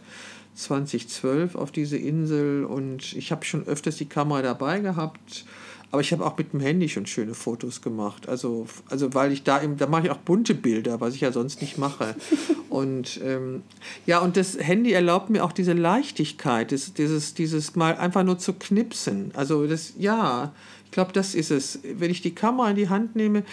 2012 0.53 1.55
auf 1.55 1.71
diese 1.71 1.97
Insel 1.97 2.65
und 2.65 3.13
ich 3.13 3.31
habe 3.31 3.43
schon 3.43 3.65
öfters 3.65 3.95
die 3.95 4.05
Kamera 4.05 4.43
dabei 4.43 4.79
gehabt 4.79 5.45
aber 5.91 5.99
ich 5.99 6.13
habe 6.13 6.25
auch 6.25 6.37
mit 6.37 6.53
dem 6.53 6.61
Handy 6.61 6.87
schon 6.87 7.05
schöne 7.05 7.33
Fotos 7.33 7.81
gemacht. 7.81 8.29
Also, 8.29 8.65
also 8.89 9.13
weil 9.13 9.33
ich 9.33 9.43
da 9.43 9.61
eben, 9.61 9.75
da 9.75 9.87
mache 9.87 10.05
ich 10.05 10.09
auch 10.09 10.17
bunte 10.17 10.55
Bilder, 10.55 11.01
was 11.01 11.15
ich 11.15 11.21
ja 11.21 11.33
sonst 11.33 11.59
nicht 11.59 11.77
mache. 11.77 12.15
und 12.69 13.19
ähm, 13.23 13.63
ja, 14.05 14.19
und 14.19 14.37
das 14.37 14.57
Handy 14.57 14.93
erlaubt 14.93 15.29
mir 15.29 15.43
auch 15.43 15.51
diese 15.51 15.73
Leichtigkeit, 15.73 16.71
das, 16.71 16.93
dieses, 16.93 17.33
dieses 17.33 17.75
mal 17.75 17.97
einfach 17.97 18.23
nur 18.23 18.39
zu 18.39 18.53
knipsen. 18.53 19.31
Also 19.35 19.67
das, 19.67 19.93
ja, 19.97 20.53
ich 20.85 20.91
glaube, 20.91 21.11
das 21.11 21.35
ist 21.35 21.51
es. 21.51 21.79
Wenn 21.83 22.09
ich 22.09 22.21
die 22.21 22.35
Kamera 22.35 22.69
in 22.69 22.77
die 22.77 22.89
Hand 22.89 23.17
nehme, 23.17 23.43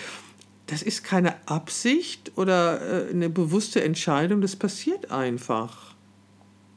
das 0.68 0.82
ist 0.82 1.04
keine 1.04 1.34
Absicht 1.46 2.32
oder 2.36 3.08
äh, 3.08 3.10
eine 3.10 3.28
bewusste 3.28 3.82
Entscheidung, 3.82 4.40
das 4.40 4.56
passiert 4.56 5.10
einfach. 5.10 5.94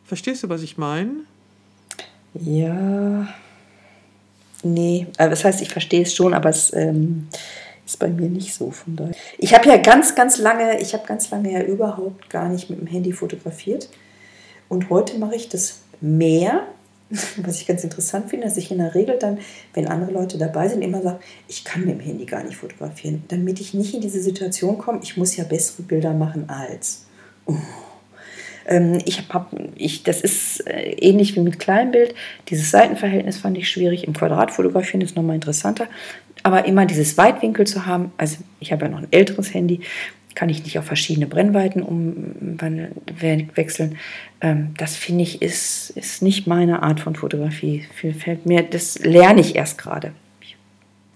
Verstehst 0.04 0.44
du, 0.44 0.50
was 0.50 0.62
ich 0.62 0.78
meine? 0.78 1.12
Ja, 2.34 3.28
Nee, 4.64 5.08
also 5.18 5.30
das 5.30 5.44
heißt, 5.44 5.62
ich 5.62 5.70
verstehe 5.70 6.04
es 6.04 6.14
schon, 6.14 6.34
aber 6.34 6.50
es 6.50 6.74
ähm, 6.74 7.28
ist 7.86 8.00
bei 8.00 8.10
mir 8.10 8.30
nicht 8.30 8.54
so. 8.54 8.72
Von 8.72 8.96
daher. 8.96 9.16
Ich 9.38 9.54
habe 9.54 9.68
ja 9.68 9.78
ganz, 9.78 10.16
ganz 10.16 10.38
lange, 10.38 10.80
ich 10.80 10.94
habe 10.94 11.06
ganz 11.08 11.30
lange 11.32 11.52
ja 11.52 11.62
überhaupt 11.62 12.30
gar 12.30 12.50
nicht 12.50 12.70
mit 12.70 12.80
dem 12.80 12.88
Handy 12.88 13.12
fotografiert. 13.12 13.90
Und 14.70 14.90
heute 14.90 15.18
mache 15.18 15.36
ich 15.36 15.50
das 15.50 15.80
mehr, 16.00 16.68
was 17.38 17.62
ich 17.62 17.68
ganz 17.68 17.84
interessant 17.84 18.30
finde, 18.30 18.46
dass 18.46 18.58
ich 18.58 18.72
in 18.72 18.78
der 18.78 18.96
Regel 18.96 19.18
dann, 19.20 19.40
wenn 19.74 19.88
andere 19.88 20.12
Leute 20.12 20.38
dabei 20.38 20.68
sind, 20.68 20.82
immer 20.82 21.02
sage, 21.02 21.20
ich 21.48 21.64
kann 21.64 21.86
mit 21.86 21.96
dem 21.96 22.00
Handy 22.00 22.26
gar 22.26 22.44
nicht 22.44 22.58
fotografieren, 22.58 23.24
damit 23.28 23.60
ich 23.60 23.74
nicht 23.74 23.94
in 23.94 24.02
diese 24.02 24.22
Situation 24.22 24.78
komme, 24.78 25.00
ich 25.04 25.18
muss 25.18 25.36
ja 25.36 25.44
bessere 25.44 25.84
Bilder 25.84 26.14
machen 26.14 26.50
als. 26.50 27.06
Oh 27.46 27.56
ähm, 28.68 29.00
ich 29.06 29.28
habe, 29.30 29.72
ich, 29.76 30.04
das 30.04 30.22
ist 30.22 30.68
äh, 30.68 30.92
ähnlich 30.92 31.36
wie 31.36 31.42
mit 31.42 31.60
Kleinbild. 31.60 32.16
Dieses 32.50 32.72
Seitenverhältnis 32.72 33.38
fand 33.38 33.58
ich 33.58 33.70
schwierig. 33.70 34.06
Im 34.06 34.14
Quadrat 34.14 34.52
fotografieren 34.52 35.02
ist 35.02 35.16
nochmal 35.16 35.36
interessanter. 35.36 35.88
Aber 36.44 36.66
immer 36.66 36.86
dieses 36.86 37.18
Weitwinkel 37.18 37.68
zu 37.68 37.86
haben, 37.86 38.12
also 38.18 38.38
ich 38.60 38.72
habe 38.72 38.86
ja 38.86 38.92
noch 38.92 39.00
ein 39.00 39.08
älteres 39.12 39.54
Handy, 39.54 39.82
kann 40.36 40.50
ich 40.50 40.64
nicht 40.64 40.80
auf 40.80 40.86
verschiedene 40.86 41.28
Brennweiten 41.28 41.84
umwechseln. 41.84 43.98
Ähm, 44.42 44.74
das 44.78 44.96
finde 44.96 45.24
ich 45.24 45.42
ist, 45.42 45.90
ist 45.92 46.22
nicht 46.22 46.48
meine 46.48 46.84
Art 46.84 47.00
von 47.00 47.16
Fotografie. 47.16 47.86
Fällt 47.94 48.46
mir, 48.46 48.64
das 48.64 49.00
lerne 49.00 49.40
ich 49.42 49.56
erst 49.56 49.78
gerade. 49.78 50.12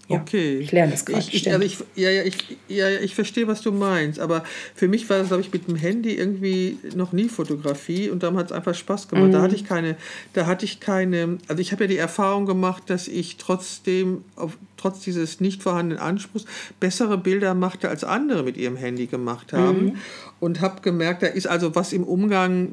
Ja, 0.07 0.17
okay. 0.17 0.59
Ich 0.59 0.71
lerne 0.71 0.91
das 0.91 1.05
gerade. 1.05 1.23
Ich, 1.31 1.51
also 1.51 1.65
ich, 1.65 1.79
ja, 1.95 2.11
ja, 2.11 2.23
ich, 2.23 2.57
ja, 2.67 2.89
ich 2.89 3.15
verstehe, 3.15 3.47
was 3.47 3.61
du 3.61 3.71
meinst. 3.71 4.19
Aber 4.19 4.43
für 4.75 4.87
mich 4.87 5.09
war 5.09 5.17
das, 5.17 5.27
glaube 5.27 5.41
ich, 5.41 5.51
mit 5.51 5.67
dem 5.67 5.75
Handy 5.75 6.13
irgendwie 6.13 6.77
noch 6.95 7.11
nie 7.11 7.27
Fotografie 7.27 8.09
und 8.09 8.21
darum 8.21 8.37
hat 8.37 8.47
es 8.47 8.51
einfach 8.51 8.75
Spaß 8.75 9.07
gemacht. 9.07 9.29
Mhm. 9.29 9.31
Da 9.31 9.41
hatte 9.41 9.55
ich 9.55 9.65
keine, 9.65 9.97
da 10.33 10.45
hatte 10.45 10.65
ich 10.65 10.79
keine, 10.79 11.39
also 11.47 11.59
ich 11.59 11.71
habe 11.71 11.85
ja 11.85 11.87
die 11.87 11.97
Erfahrung 11.97 12.45
gemacht, 12.45 12.83
dass 12.87 13.07
ich 13.07 13.37
trotzdem, 13.37 14.23
auf, 14.35 14.57
trotz 14.77 14.99
dieses 14.99 15.39
nicht 15.41 15.63
vorhandenen 15.63 16.03
Anspruchs, 16.03 16.45
bessere 16.79 17.17
Bilder 17.17 17.55
machte, 17.55 17.89
als 17.89 18.03
andere 18.03 18.43
mit 18.43 18.57
ihrem 18.57 18.75
Handy 18.75 19.07
gemacht 19.07 19.53
haben. 19.53 19.85
Mhm. 19.85 19.95
Und 20.39 20.61
habe 20.61 20.81
gemerkt, 20.81 21.23
da 21.23 21.27
ist 21.27 21.47
also 21.47 21.73
was 21.73 21.93
im 21.93 22.03
Umgang, 22.03 22.69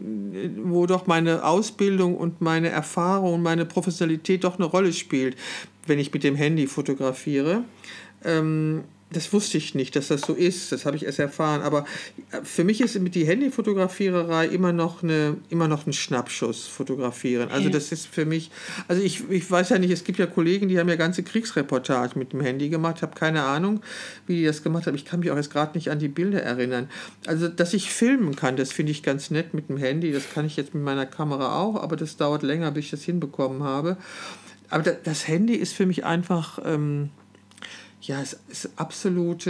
wo 0.65 0.85
doch 0.85 1.07
meine 1.07 1.45
Ausbildung 1.45 2.17
und 2.17 2.43
meine 2.43 2.69
Erfahrung 2.69 3.35
und 3.35 3.43
meine 3.43 3.65
Professionalität 3.65 4.45
doch 4.45 4.57
eine 4.59 4.67
Rolle 4.67 4.93
spielt 4.93 5.37
wenn 5.87 5.99
ich 5.99 6.13
mit 6.13 6.25
dem 6.25 6.37
Handy 6.37 6.67
fotografiere. 6.67 7.65
Ähm, 8.25 8.85
das 9.13 9.33
wusste 9.33 9.59
ich 9.59 9.75
nicht, 9.75 9.95
dass 9.95 10.09
das 10.09 10.23
so 10.23 10.33
ist. 10.33 10.73
Das 10.73 10.87
habe 10.87 10.97
ich 10.97 11.05
erst 11.05 11.19
erfahren. 11.19 11.63
Aber 11.63 11.85
für 12.43 12.65
mich 12.65 12.81
ist 12.81 12.99
mit 12.99 13.15
die 13.15 13.27
Handyfotografiererei 13.27 14.47
immer 14.47 14.73
noch 14.73 15.03
eine, 15.03 15.37
immer 15.51 15.69
noch 15.69 15.87
ein 15.87 15.93
Schnappschuss 15.93 16.67
fotografieren. 16.67 17.51
Also 17.51 17.69
das 17.69 17.93
ist 17.93 18.07
für 18.07 18.25
mich, 18.25 18.51
also 18.89 19.03
ich, 19.03 19.29
ich 19.31 19.51
weiß 19.51 19.71
ja 19.71 19.79
nicht, 19.79 19.91
es 19.91 20.05
gibt 20.05 20.19
ja 20.19 20.27
Kollegen, 20.27 20.69
die 20.69 20.79
haben 20.79 20.89
ja 20.89 20.97
ganze 20.97 21.23
Kriegsreportage 21.23 22.19
mit 22.19 22.33
dem 22.33 22.41
Handy 22.41 22.69
gemacht. 22.69 22.97
Ich 22.99 23.03
habe 23.03 23.15
keine 23.15 23.43
Ahnung, 23.43 23.83
wie 24.27 24.37
die 24.37 24.45
das 24.45 24.63
gemacht 24.63 24.87
haben. 24.87 24.95
Ich 24.95 25.05
kann 25.05 25.21
mich 25.21 25.31
auch 25.31 25.37
jetzt 25.37 25.51
gerade 25.51 25.77
nicht 25.77 25.91
an 25.91 25.99
die 25.99 26.09
Bilder 26.09 26.43
erinnern. 26.43 26.89
Also, 27.27 27.49
dass 27.49 27.75
ich 27.75 27.91
filmen 27.91 28.35
kann, 28.37 28.57
das 28.57 28.73
finde 28.73 28.93
ich 28.93 29.03
ganz 29.03 29.31
nett 29.31 29.55
mit 29.55 29.69
dem 29.69 29.77
Handy. 29.77 30.13
Das 30.13 30.33
kann 30.33 30.47
ich 30.47 30.57
jetzt 30.57 30.75
mit 30.75 30.83
meiner 30.83 31.07
Kamera 31.07 31.61
auch, 31.61 31.83
aber 31.83 31.97
das 31.97 32.17
dauert 32.17 32.43
länger, 32.43 32.71
bis 32.71 32.87
ich 32.87 32.91
das 32.93 33.03
hinbekommen 33.03 33.63
habe. 33.63 33.97
Aber 34.73 34.91
das 34.91 35.29
Handy 35.29 35.55
ist 35.55 35.75
für 35.75 35.85
mich 35.85 36.05
einfach, 36.05 36.59
ähm, 36.65 37.11
ja, 38.01 38.21
es 38.23 38.39
ist 38.49 38.71
absolut 38.77 39.47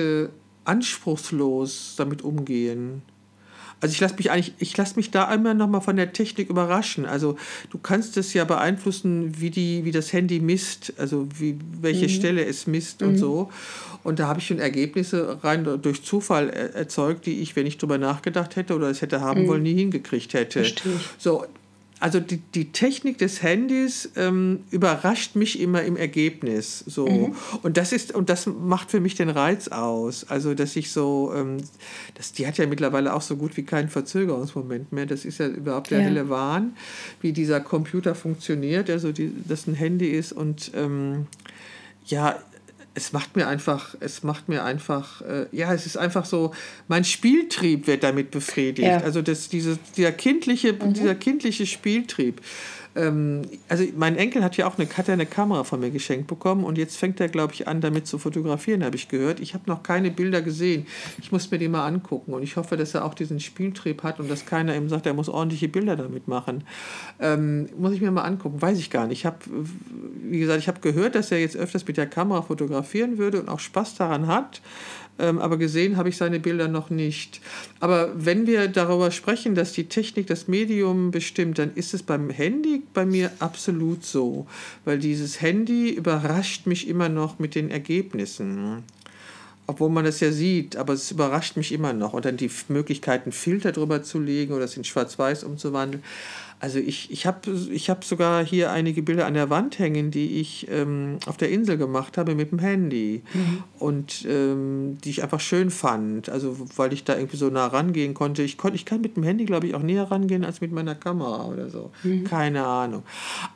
anspruchslos 0.65 1.95
damit 1.97 2.23
umgehen. 2.23 3.03
Also 3.81 3.95
ich 3.95 4.01
lasse 4.01 4.15
mich 4.17 4.31
eigentlich, 4.31 4.55
ich 4.59 4.77
lasse 4.77 4.95
mich 4.95 5.11
da 5.11 5.27
einmal 5.27 5.55
nochmal 5.55 5.81
von 5.81 5.97
der 5.97 6.13
Technik 6.13 6.49
überraschen. 6.51 7.05
Also 7.05 7.37
du 7.71 7.79
kannst 7.79 8.17
es 8.17 8.33
ja 8.33 8.45
beeinflussen, 8.45 9.41
wie 9.41 9.51
die, 9.51 9.85
wie 9.85 9.91
das 9.91 10.13
Handy 10.13 10.39
misst, 10.39 10.93
also 10.99 11.29
wie, 11.37 11.59
welche 11.81 12.07
mhm. 12.07 12.11
Stelle 12.11 12.45
es 12.45 12.69
misst 12.69 13.01
mhm. 13.01 13.09
und 13.09 13.17
so. 13.17 13.51
Und 14.05 14.19
da 14.19 14.29
habe 14.29 14.41
ich 14.41 14.47
schon 14.47 14.59
Ergebnisse 14.61 15.39
rein 15.43 15.81
durch 15.83 16.05
Zufall 16.05 16.51
erzeugt, 16.51 17.27
die 17.27 17.41
ich, 17.41 17.57
wenn 17.57 17.67
ich 17.67 17.79
drüber 17.79 17.99
nachgedacht 17.99 18.55
hätte 18.57 18.75
oder 18.75 18.89
es 18.89 19.03
hätte 19.03 19.21
haben 19.21 19.43
mhm. 19.43 19.49
wollen, 19.49 19.63
nie 19.63 19.75
hingekriegt 19.75 20.35
hätte. 20.35 20.61
Verstehe. 20.61 21.01
So, 21.19 21.45
also 22.03 22.19
die, 22.19 22.39
die 22.39 22.73
Technik 22.73 23.19
des 23.19 23.45
Handys 23.45 24.11
ähm, 24.17 24.65
überrascht 24.73 25.37
mich 25.37 25.61
immer 25.61 25.85
im 25.85 25.97
Ergebnis. 25.97 26.81
So. 26.81 27.07
Mhm. 27.07 27.37
Und 27.63 27.77
das 27.77 27.93
ist, 27.93 28.13
und 28.13 28.29
das 28.29 28.47
macht 28.47 28.91
für 28.91 28.99
mich 28.99 29.15
den 29.15 29.29
Reiz 29.29 29.69
aus. 29.69 30.29
Also, 30.29 30.55
dass 30.55 30.75
ich 30.75 30.91
so, 30.91 31.33
ähm, 31.33 31.59
das, 32.17 32.33
die 32.33 32.49
hat 32.49 32.59
ja 32.59 32.67
mittlerweile 32.67 33.15
auch 33.15 33.23
so 33.23 33.37
gut 33.37 33.57
wie 33.57 33.63
keinen 33.63 33.89
Verzögerungsmoment 33.89 34.91
mehr. 34.91 35.07
Das 35.07 35.25
ist 35.25 35.39
ja 35.39 35.47
überhaupt 35.47 35.93
der 35.93 36.01
ja. 36.01 36.07
helle 36.07 36.29
Wahn, 36.29 36.75
wie 37.21 37.33
dieser 37.33 37.61
Computer 37.61 38.17
funktioniert, 38.17 38.91
also 38.91 39.13
die, 39.13 39.33
das 39.47 39.69
ein 39.69 39.75
Handy 39.75 40.09
ist. 40.09 40.33
Und 40.33 40.73
ähm, 40.75 41.29
ja, 42.07 42.37
es 42.95 43.13
macht 43.13 43.37
mir 43.37 43.49
einfach, 43.49 43.95
es 44.01 44.23
macht 44.23 44.49
mir 44.49 44.65
einfach, 44.65 45.23
äh, 45.23 45.47
ja, 45.51 45.73
es 45.73 45.87
ist 45.87 45.97
einfach 45.97 46.27
so, 46.27 46.53
mein 46.89 47.05
Spieltrieb 47.05 47.87
wird 47.87 48.03
damit 48.03 48.31
befriedigt. 48.31 48.87
Ja. 48.87 48.99
Also 48.99 49.23
das, 49.23 49.49
diese, 49.49 49.79
dieser, 49.97 50.13
kindliche, 50.13 50.75
mhm. 50.75 50.93
dieser 50.93 51.15
kindliche 51.15 51.67
Spieltrieb. 51.67 52.43
Ähm, 52.95 53.43
also 53.69 53.85
mein 53.97 54.17
Enkel 54.17 54.45
hat 54.45 54.57
ja 54.57 54.67
auch 54.67 54.79
eine, 54.79 54.89
hat 54.89 55.09
ja 55.09 55.15
eine 55.15 55.27
Kamera 55.27 55.65
von 55.65 55.81
mir 55.81 55.91
geschenkt 55.91 56.27
bekommen 56.27 56.65
und 56.65 56.79
jetzt 56.79 56.97
fängt 56.97 57.21
er, 57.21 57.29
glaube 57.29 57.55
ich, 57.55 57.69
an, 57.69 57.81
damit 57.81 58.07
zu 58.07 58.19
fotografieren, 58.19 58.85
habe 58.85 58.97
ich 58.97 59.09
gehört. 59.09 59.41
Ich 59.41 59.55
habe 59.55 59.65
noch 59.67 59.83
keine 59.83 60.11
Bilder 60.11 60.43
gesehen. 60.43 60.87
Ich 61.19 61.33
muss 61.33 61.51
mir 61.51 61.59
die 61.59 61.69
mal 61.69 61.87
angucken 61.87 62.35
und 62.35 62.43
ich 62.43 62.57
hoffe, 62.57 62.77
dass 62.77 62.95
er 62.95 63.05
auch 63.05 63.15
diesen 63.15 63.41
Spieltrieb 63.41 64.03
hat 64.03 64.21
und 64.21 64.31
dass 64.31 64.47
keiner 64.47 64.77
ihm 64.77 64.89
sagt, 64.89 65.07
er 65.07 65.15
muss 65.15 65.29
ordentliche 65.29 65.69
Bilder 65.69 65.97
damit 65.97 66.29
machen. 66.29 66.65
Ähm, 67.21 67.69
muss 67.79 67.93
ich 67.93 68.01
mir 68.01 68.11
mal 68.11 68.23
angucken, 68.23 68.61
weiß 68.61 68.79
ich 68.79 68.91
gar 68.91 69.07
nicht. 69.07 69.21
Ich 69.21 69.27
habe, 69.27 69.39
wie 70.23 70.39
gesagt, 70.39 70.59
ich 70.59 70.69
habe 70.69 70.81
gehört, 70.81 71.15
dass 71.15 71.31
er 71.31 71.41
jetzt 71.41 71.57
öfters 71.57 71.87
mit 71.87 71.97
der 71.97 72.07
Kamera 72.07 72.43
fotografieren 72.43 73.19
würde 73.19 73.41
und 73.41 73.49
auch 73.49 73.61
Spaß 73.61 73.97
daran 73.97 74.27
hat 74.27 74.61
aber 75.19 75.57
gesehen 75.57 75.97
habe 75.97 76.09
ich 76.09 76.17
seine 76.17 76.41
Bilder 76.41 76.69
noch 76.69 76.91
nicht. 76.91 77.41
Aber 77.81 78.11
wenn 78.15 78.47
wir 78.47 78.69
darüber 78.69 79.11
sprechen, 79.11 79.55
dass 79.55 79.73
die 79.73 79.85
Technik 79.85 80.27
das 80.27 80.49
Medium 80.49 81.11
bestimmt, 81.11 81.59
dann 81.59 81.73
ist 81.75 81.95
es 81.95 82.03
beim 82.03 82.31
Handy 82.31 82.83
bei 82.95 83.07
mir 83.07 83.31
absolut 83.39 84.05
so, 84.05 84.47
weil 84.85 84.99
dieses 84.99 85.41
Handy 85.41 85.91
überrascht 85.91 86.67
mich 86.67 86.89
immer 86.89 87.09
noch 87.09 87.39
mit 87.39 87.55
den 87.55 87.71
Ergebnissen 87.71 88.83
obwohl 89.67 89.91
man 89.91 90.05
das 90.05 90.21
ja 90.21 90.33
sieht, 90.33 90.77
aber 90.77 90.93
es 90.93 91.11
überrascht 91.11 91.57
mich 91.57 91.73
immer 91.73 91.93
noch. 91.93 92.13
Und 92.13 92.25
dann 92.25 92.37
die 92.37 92.51
Möglichkeiten, 92.69 93.33
Filter 93.33 93.73
drüber 93.73 94.03
zu 94.03 94.19
legen 94.19 94.53
oder 94.53 94.65
es 94.65 94.77
in 94.77 94.85
Schwarz-Weiß 94.85 95.45
umzuwandeln. 95.45 96.03
Also 96.63 96.79
ich, 96.79 97.11
ich 97.11 97.27
habe 97.27 97.51
ich 97.73 97.91
hab 97.91 98.05
sogar 98.05 98.45
hier 98.45 98.71
einige 98.71 99.03
Bilder 99.03 99.27
an 99.27 99.35
der 99.35 99.51
Wand 99.51 99.81
hängen, 99.81 100.13
die 100.13 100.41
ich 100.41 100.69
ähm, 100.71 101.19
auf 101.27 101.37
der 101.37 101.51
Insel 101.51 101.77
gemacht 101.77 102.17
habe 102.17 102.37
mit 102.37 102.53
dem 102.53 102.61
Handy 102.61 103.25
mhm. 103.35 103.65
und 103.81 104.25
ähm, 104.29 104.97
die 105.03 105.11
ich 105.11 105.25
einfach 105.25 105.41
schön 105.41 105.73
fand. 105.73 106.29
Also 106.29 106.57
weil 106.77 106.93
ich 106.93 107.03
da 107.03 107.17
irgendwie 107.17 107.37
so 107.37 107.51
nah 107.51 107.67
rangehen 107.67 108.15
konnte. 108.15 108.45
Ich, 108.45 108.59
kon, 108.59 108.77
ich 108.77 108.85
kann 108.85 109.01
mit 109.01 109.17
dem 109.17 109.25
Handy, 109.25 109.45
glaube 109.45 109.67
ich, 109.67 109.75
auch 109.75 109.83
näher 109.83 110.09
rangehen 110.09 110.45
als 110.45 110.61
mit 110.61 110.71
meiner 110.71 110.95
Kamera 110.95 111.47
oder 111.47 111.69
so. 111.69 111.91
Mhm. 112.05 112.23
Keine 112.23 112.65
Ahnung. 112.65 113.03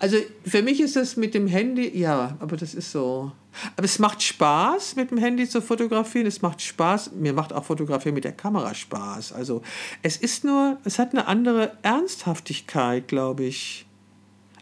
Also 0.00 0.16
für 0.44 0.62
mich 0.62 0.80
ist 0.80 0.96
das 0.96 1.16
mit 1.16 1.32
dem 1.32 1.46
Handy, 1.46 1.96
ja, 1.96 2.36
aber 2.40 2.56
das 2.56 2.74
ist 2.74 2.90
so. 2.90 3.30
Aber 3.76 3.84
es 3.84 3.98
macht 3.98 4.22
Spaß, 4.22 4.96
mit 4.96 5.10
dem 5.10 5.18
Handy 5.18 5.48
zu 5.48 5.60
fotografieren. 5.60 6.26
Es 6.26 6.42
macht 6.42 6.60
Spaß. 6.62 7.12
Mir 7.12 7.32
macht 7.32 7.52
auch 7.52 7.64
Fotografieren 7.64 8.14
mit 8.14 8.24
der 8.24 8.32
Kamera 8.32 8.74
Spaß. 8.74 9.32
Also 9.32 9.62
es 10.02 10.16
ist 10.16 10.44
nur, 10.44 10.78
es 10.84 10.98
hat 10.98 11.12
eine 11.12 11.26
andere 11.26 11.72
Ernsthaftigkeit, 11.82 12.95
glaube 13.00 13.44
ich. 13.44 13.86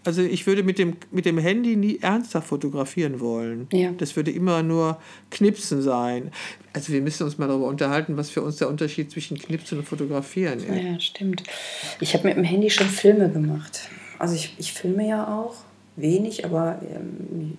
Also 0.07 0.23
ich 0.23 0.47
würde 0.47 0.63
mit 0.63 0.79
dem, 0.79 0.97
mit 1.13 1.25
dem 1.25 1.39
Handy 1.39 1.77
nie 1.77 1.99
ernsthaft 2.01 2.49
fotografieren 2.49 3.21
wollen. 3.21 3.69
Ja. 3.73 3.91
Das 3.93 4.17
würde 4.17 4.31
immer 4.31 4.63
nur 4.63 4.99
Knipsen 5.31 5.81
sein. 5.81 6.31
Also 6.75 6.93
wir 6.93 7.01
müssen 7.01 7.25
uns 7.25 7.39
mal 7.39 7.49
darüber 7.49 7.69
unterhalten, 7.69 8.17
was 8.19 8.29
für 8.29 8.43
uns 8.43 8.57
der 8.57 8.69
Unterschied 8.69 9.11
zwischen 9.11 9.39
Knipsen 9.39 9.79
und 9.79 9.85
Fotografieren 9.89 10.59
ist. 10.59 10.69
Ja, 10.69 11.01
stimmt. 11.01 11.43
Ich 12.01 12.13
habe 12.13 12.29
mit 12.29 12.37
dem 12.37 12.45
Handy 12.45 12.69
schon 12.69 12.89
Filme 12.89 13.31
gemacht. 13.31 13.89
Also 14.19 14.35
ich, 14.35 14.55
ich 14.59 14.75
filme 14.75 15.09
ja 15.09 15.27
auch 15.27 15.55
wenig, 15.97 16.45
aber 16.45 16.81
ähm, 16.95 17.57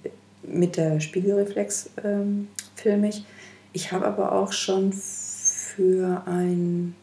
mit 0.48 0.78
der 0.78 1.00
Spiegelreflex 1.00 1.90
ähm, 2.04 2.48
filme 2.76 3.10
ich. 3.10 3.24
Ich 3.74 3.92
habe 3.92 4.06
aber 4.06 4.32
auch 4.32 4.52
schon 4.52 4.94
für 4.94 6.24
ein 6.26 6.96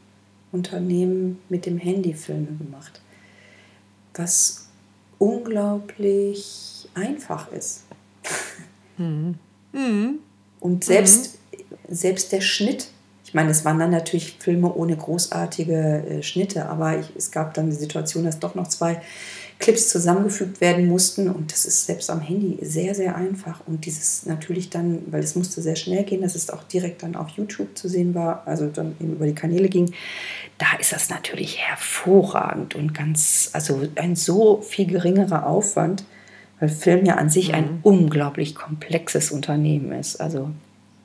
Unternehmen 0.52 1.38
mit 1.48 1.66
dem 1.66 1.78
Handy 1.78 2.14
Filme 2.14 2.48
gemacht, 2.58 3.01
was 4.14 4.68
unglaublich 5.18 6.88
einfach 6.94 7.50
ist. 7.52 7.82
Mhm. 8.98 9.38
Mhm. 9.72 10.18
Und 10.60 10.84
selbst, 10.84 11.38
selbst 11.88 12.32
der 12.32 12.40
Schnitt, 12.40 12.88
ich 13.32 13.34
meine, 13.34 13.50
es 13.50 13.64
waren 13.64 13.78
dann 13.78 13.88
natürlich 13.88 14.36
Filme 14.40 14.74
ohne 14.74 14.94
großartige 14.94 15.72
äh, 15.72 16.22
Schnitte, 16.22 16.66
aber 16.68 16.98
ich, 16.98 17.06
es 17.16 17.30
gab 17.30 17.54
dann 17.54 17.70
die 17.70 17.76
Situation, 17.76 18.24
dass 18.24 18.38
doch 18.38 18.54
noch 18.54 18.68
zwei 18.68 19.00
Clips 19.58 19.88
zusammengefügt 19.88 20.60
werden 20.60 20.84
mussten. 20.84 21.30
Und 21.30 21.50
das 21.50 21.64
ist 21.64 21.86
selbst 21.86 22.10
am 22.10 22.20
Handy 22.20 22.58
sehr, 22.60 22.94
sehr 22.94 23.16
einfach. 23.16 23.62
Und 23.66 23.86
dieses 23.86 24.26
natürlich 24.26 24.68
dann, 24.68 24.98
weil 25.10 25.22
es 25.22 25.34
musste 25.34 25.62
sehr 25.62 25.76
schnell 25.76 26.04
gehen, 26.04 26.20
dass 26.20 26.34
es 26.34 26.50
auch 26.50 26.62
direkt 26.64 27.02
dann 27.04 27.16
auf 27.16 27.30
YouTube 27.30 27.74
zu 27.74 27.88
sehen 27.88 28.14
war, 28.14 28.42
also 28.44 28.66
dann 28.66 28.96
eben 29.00 29.14
über 29.14 29.24
die 29.24 29.34
Kanäle 29.34 29.70
ging, 29.70 29.94
da 30.58 30.66
ist 30.78 30.92
das 30.92 31.08
natürlich 31.08 31.56
hervorragend 31.58 32.74
und 32.74 32.92
ganz, 32.92 33.48
also 33.54 33.80
ein 33.94 34.14
so 34.14 34.60
viel 34.60 34.88
geringerer 34.88 35.46
Aufwand, 35.46 36.04
weil 36.60 36.68
Film 36.68 37.06
ja 37.06 37.14
an 37.14 37.30
sich 37.30 37.48
mhm. 37.48 37.54
ein 37.54 37.78
unglaublich 37.82 38.54
komplexes 38.54 39.30
Unternehmen 39.30 39.92
ist. 39.92 40.20
Also. 40.20 40.50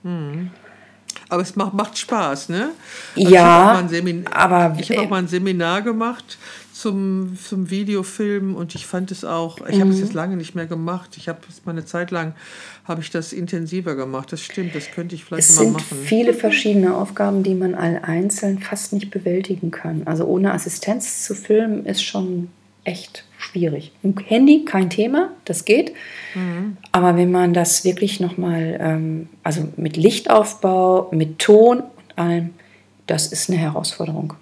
Mhm. 0.04 0.52
Aber 1.30 1.42
es 1.42 1.56
macht, 1.56 1.74
macht 1.74 1.98
Spaß, 1.98 2.50
ne? 2.50 2.70
Also 3.16 3.30
ja, 3.30 3.86
ich 3.92 4.28
aber 4.32 4.78
ich 4.80 4.92
habe 4.92 5.02
auch 5.02 5.10
mal 5.10 5.20
ein 5.20 5.28
Seminar 5.28 5.82
gemacht 5.82 6.38
zum, 6.78 7.38
zum 7.44 7.70
Videofilm 7.70 8.56
und 8.56 8.76
ich 8.76 8.86
fand 8.86 9.12
es 9.12 9.26
auch, 9.26 9.68
ich 9.68 9.78
mhm. 9.78 9.82
habe 9.82 9.92
es 9.92 10.00
jetzt 10.00 10.14
lange 10.14 10.38
nicht 10.38 10.54
mehr 10.54 10.68
gemacht. 10.68 11.18
Ich 11.18 11.28
habe 11.28 11.40
es 11.50 11.66
mal 11.66 11.72
eine 11.72 11.86
Zeit 11.86 12.12
lang, 12.12 12.34
habe 12.86 13.02
ich 13.02 13.10
das 13.10 13.34
intensiver 13.34 13.96
gemacht. 13.96 14.32
Das 14.32 14.42
stimmt, 14.42 14.76
das 14.76 14.92
könnte 14.92 15.16
ich 15.16 15.26
vielleicht 15.26 15.50
es 15.50 15.56
mal 15.56 15.72
machen. 15.72 15.84
Es 15.90 15.98
sind 15.98 16.08
viele 16.08 16.34
verschiedene 16.34 16.96
Aufgaben, 16.96 17.44
die 17.44 17.56
man 17.56 17.74
all 17.74 18.00
einzeln 18.04 18.60
fast 18.60 18.94
nicht 18.94 19.10
bewältigen 19.10 19.72
kann. 19.72 20.04
Also 20.06 20.26
ohne 20.26 20.54
Assistenz 20.54 21.24
zu 21.24 21.34
filmen 21.34 21.86
ist 21.86 22.04
schon 22.04 22.50
echt 22.88 23.24
schwierig. 23.38 23.92
Im 24.02 24.18
Handy 24.18 24.66
kein 24.66 24.90
Thema, 24.90 25.30
das 25.46 25.66
geht. 25.66 25.94
Mhm. 26.34 26.78
Aber 26.92 27.18
wenn 27.18 27.32
man 27.32 27.54
das 27.54 27.84
wirklich 27.84 28.20
nochmal, 28.20 28.78
ähm, 28.82 29.30
also 29.44 29.68
mit 29.76 29.98
Lichtaufbau, 29.98 31.10
mit 31.12 31.40
Ton 31.40 31.80
und 31.80 32.18
allem, 32.18 32.54
das 33.06 33.28
ist 33.28 33.50
eine 33.50 33.60
Herausforderung. 33.60 34.34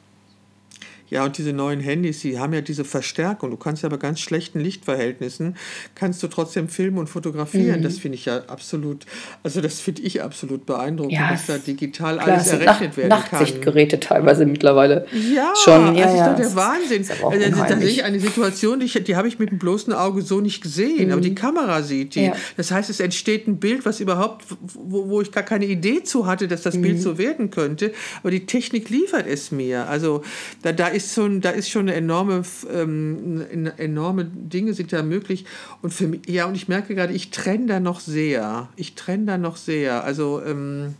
Ja, 1.10 1.24
und 1.24 1.38
diese 1.38 1.53
neuen 1.53 1.80
Handys, 1.80 2.22
die 2.22 2.39
haben 2.39 2.53
ja 2.53 2.62
diese 2.62 2.84
Verstärkung. 2.84 3.51
Du 3.51 3.58
kannst 3.58 3.84
ja 3.84 3.89
bei 3.89 3.97
ganz 3.97 4.20
schlechten 4.20 4.60
Lichtverhältnissen, 4.60 5.56
kannst 5.93 6.24
du 6.24 6.28
trotzdem 6.28 6.68
filmen 6.68 6.97
und 6.97 7.08
fotografieren. 7.08 7.80
Mhm. 7.80 7.84
Das 7.84 7.99
finde 7.99 8.18
ich 8.18 8.26
ja 8.26 8.43
absolut, 8.47 9.06
also 9.43 9.62
das 9.62 9.80
finde 9.80 10.01
ich 10.01 10.24
absolut 10.24 10.66
beeindruckend, 10.66 11.14
ja, 11.14 11.32
dass 11.32 11.45
da 11.45 11.58
digital 11.58 12.18
klar, 12.18 12.28
alles 12.28 12.47
errechnet 12.47 12.82
Nacht, 12.82 12.97
werden 12.97 13.10
kann. 13.10 13.39
Nachtsichtgeräte 13.39 13.99
teilweise 13.99 14.45
mittlerweile. 14.45 15.06
Ja, 15.14 15.53
schon. 15.64 15.95
Ja, 15.95 16.06
das 16.06 16.14
ja, 16.16 16.32
ist 16.32 16.32
doch 16.32 16.47
der 16.47 16.56
Wahnsinn. 16.56 17.06
Also, 17.24 17.64
da 17.64 17.78
sehe 17.78 17.89
ich 17.89 18.03
eine 18.03 18.20
Situation, 18.20 18.80
die, 18.80 19.03
die 19.03 19.16
habe 19.16 19.28
ich 19.28 19.38
mit 19.38 19.51
dem 19.51 19.60
bloßen 19.60 19.93
Auge 19.93 20.22
so 20.24 20.41
nicht 20.41 20.62
gesehen, 20.62 21.08
mhm. 21.08 21.14
aber 21.14 21.22
die 21.22 21.32
mhm. 21.32 21.36
Kamera 21.36 21.84
sieht 21.84 22.16
die. 22.16 22.26
Ja. 22.26 22.34
Das 22.58 22.72
heißt, 22.72 22.89
es 22.89 22.99
entsteht 22.99 23.47
ein 23.47 23.58
Bild, 23.58 23.86
was 23.86 23.99
überhaupt, 23.99 24.45
wo, 24.74 25.08
wo 25.10 25.22
ich 25.22 25.32
gar 25.32 25.43
keine 25.43 25.66
Idee 25.66 26.03
zu 26.03 26.26
hatte, 26.26 26.47
dass 26.47 26.64
das 26.64 26.76
mhm. 26.76 26.82
Bild 26.82 27.01
so 27.01 27.18
werden 27.18 27.51
könnte. 27.51 27.93
Aber 28.22 28.32
die 28.32 28.45
Technik 28.45 28.89
liefert 28.89 29.28
es 29.28 29.51
mir. 29.51 29.88
Also 29.88 30.24
da, 30.64 30.72
da 30.72 30.95
ist 30.96 31.14
schon, 31.14 31.41
da 31.41 31.52
ist 31.52 31.70
schon 31.70 31.84
eine 31.84 31.93
enorme, 31.93 32.43
ähm, 32.74 33.46
enorme 33.78 34.26
Dinge 34.26 34.74
sind 34.74 34.93
da 34.93 35.04
möglich. 35.04 35.46
Und 35.82 35.93
für 35.93 36.08
mich, 36.08 36.28
ja, 36.28 36.46
und 36.46 36.56
ich 36.56 36.68
merke 36.68 36.96
gerade, 36.96 37.14
ich 37.14 37.32
trenne 37.32 37.68
da 37.68 37.80
noch 37.80 38.00
sehr. 38.00 38.70
Ich 38.76 38.96
trenne 38.96 39.26
da 39.26 39.38
noch 39.38 39.58
sehr. 39.58 40.04
Also, 40.04 40.41
ähm, 40.43 40.96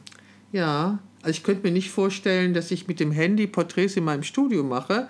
ja, 0.52 1.00
also 1.22 1.32
ich 1.32 1.44
könnte 1.44 1.66
mir 1.66 1.74
nicht 1.74 1.90
vorstellen, 1.90 2.54
dass 2.54 2.70
ich 2.70 2.88
mit 2.88 3.00
dem 3.00 3.12
Handy 3.12 3.48
Porträts 3.48 3.98
in 3.98 4.04
meinem 4.04 4.24
Studio 4.24 4.64
mache. 4.64 5.08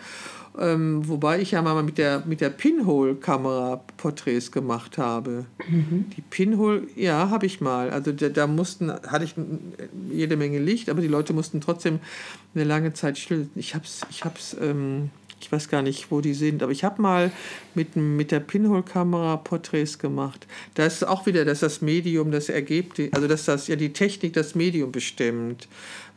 Ähm, 0.60 1.08
wobei 1.08 1.42
ich 1.42 1.52
ja 1.52 1.62
mal 1.62 1.82
mit 1.84 1.98
der, 1.98 2.24
mit 2.26 2.42
der 2.42 2.50
Pinhole-Kamera 2.50 3.84
Porträts 3.98 4.52
gemacht 4.52 4.98
habe. 4.98 5.46
Mhm. 5.68 6.06
Die 6.16 6.22
Pinhole, 6.22 6.84
ja, 6.96 7.30
habe 7.30 7.46
ich 7.46 7.62
mal. 7.62 7.90
Also 7.90 8.12
da, 8.12 8.30
da, 8.30 8.48
mussten, 8.48 8.92
hatte 8.92 9.26
ich 9.26 9.36
jede 10.12 10.38
Menge 10.38 10.60
Licht, 10.60 10.90
aber 10.90 11.02
die 11.02 11.08
Leute 11.08 11.34
mussten 11.34 11.62
trotzdem 11.62 12.00
eine 12.54 12.64
lange 12.64 12.94
Zeit 12.94 13.18
still. 13.18 13.50
Ich 13.56 13.76
habe 13.76 13.86
es, 13.86 14.02
ich 14.10 14.24
hab's, 14.24 14.56
ähm, 14.62 15.10
ich 15.46 15.52
weiß 15.52 15.70
gar 15.70 15.84
nicht, 15.84 16.10
wo 16.10 16.22
die 16.22 16.34
sind, 16.34 16.64
aber 16.64 16.72
ich 16.72 16.84
habe 16.84 17.02
mal 17.02 17.32
mit, 17.76 17.96
mit 17.96 18.32
der 18.32 18.40
Pinhole-Kamera 18.40 19.38
Porträts 19.38 20.00
gemacht. 20.00 20.48
Da 20.74 20.86
ist 20.86 21.08
auch 21.08 21.28
wieder, 21.28 21.46
dass 21.46 21.60
das 21.60 21.82
Medium 21.82 22.32
das 22.32 22.50
Ergebnis, 22.50 23.10
also 23.14 23.28
dass 23.28 23.46
das 23.46 23.68
ja 23.68 23.76
die 23.76 23.94
Technik 23.94 24.34
das 24.34 24.56
Medium 24.56 24.92
bestimmt 24.92 25.68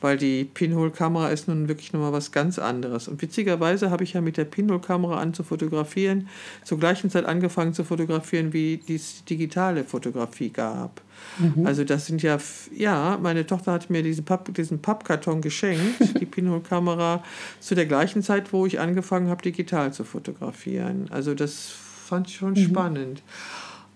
weil 0.01 0.16
die 0.16 0.45
Pinhole-Kamera 0.45 1.31
ist 1.31 1.49
nun 1.49 1.68
wirklich 1.68 1.93
nochmal 1.93 2.12
was 2.12 2.33
ganz 2.33 2.59
anderes. 2.59 3.09
Und 3.09 3.20
witzigerweise 3.20 3.91
habe 3.91 4.05
ich 4.05 4.12
ja 4.12 4.20
mit 4.20 4.37
der 4.37 4.45
Pinhole-Kamera 4.45 5.18
an 5.18 5.35
zu 5.35 5.43
fotografieren, 5.43 6.29
zur 6.64 6.79
gleichen 6.79 7.11
Zeit 7.11 7.24
angefangen 7.24 7.74
zu 7.74 7.85
fotografieren, 7.85 8.53
wie 8.53 8.76
die 8.76 9.01
digitale 9.29 9.85
Fotografie 9.85 10.51
gab. 10.51 11.01
Mhm. 11.39 11.66
Also 11.66 11.85
das 11.85 12.07
sind 12.07 12.23
ja, 12.23 12.39
ja, 12.75 13.19
meine 13.21 13.47
Tochter 13.47 13.73
hat 13.73 13.91
mir 13.91 14.03
diesen, 14.03 14.25
Papp, 14.25 14.53
diesen 14.55 14.81
Pappkarton 14.81 15.41
geschenkt, 15.41 16.21
die 16.21 16.27
Pinhole-Kamera, 16.27 17.23
zu 17.61 17.75
der 17.75 17.87
gleichen 17.87 18.23
Zeit, 18.23 18.53
wo 18.53 18.66
ich 18.66 18.81
angefangen 18.81 19.29
habe, 19.29 19.43
digital 19.43 19.93
zu 19.93 20.05
fotografieren. 20.05 21.07
Also 21.11 21.35
das 21.35 21.71
fand 22.07 22.29
ich 22.29 22.37
schon 22.37 22.53
mhm. 22.53 22.57
spannend. 22.57 23.23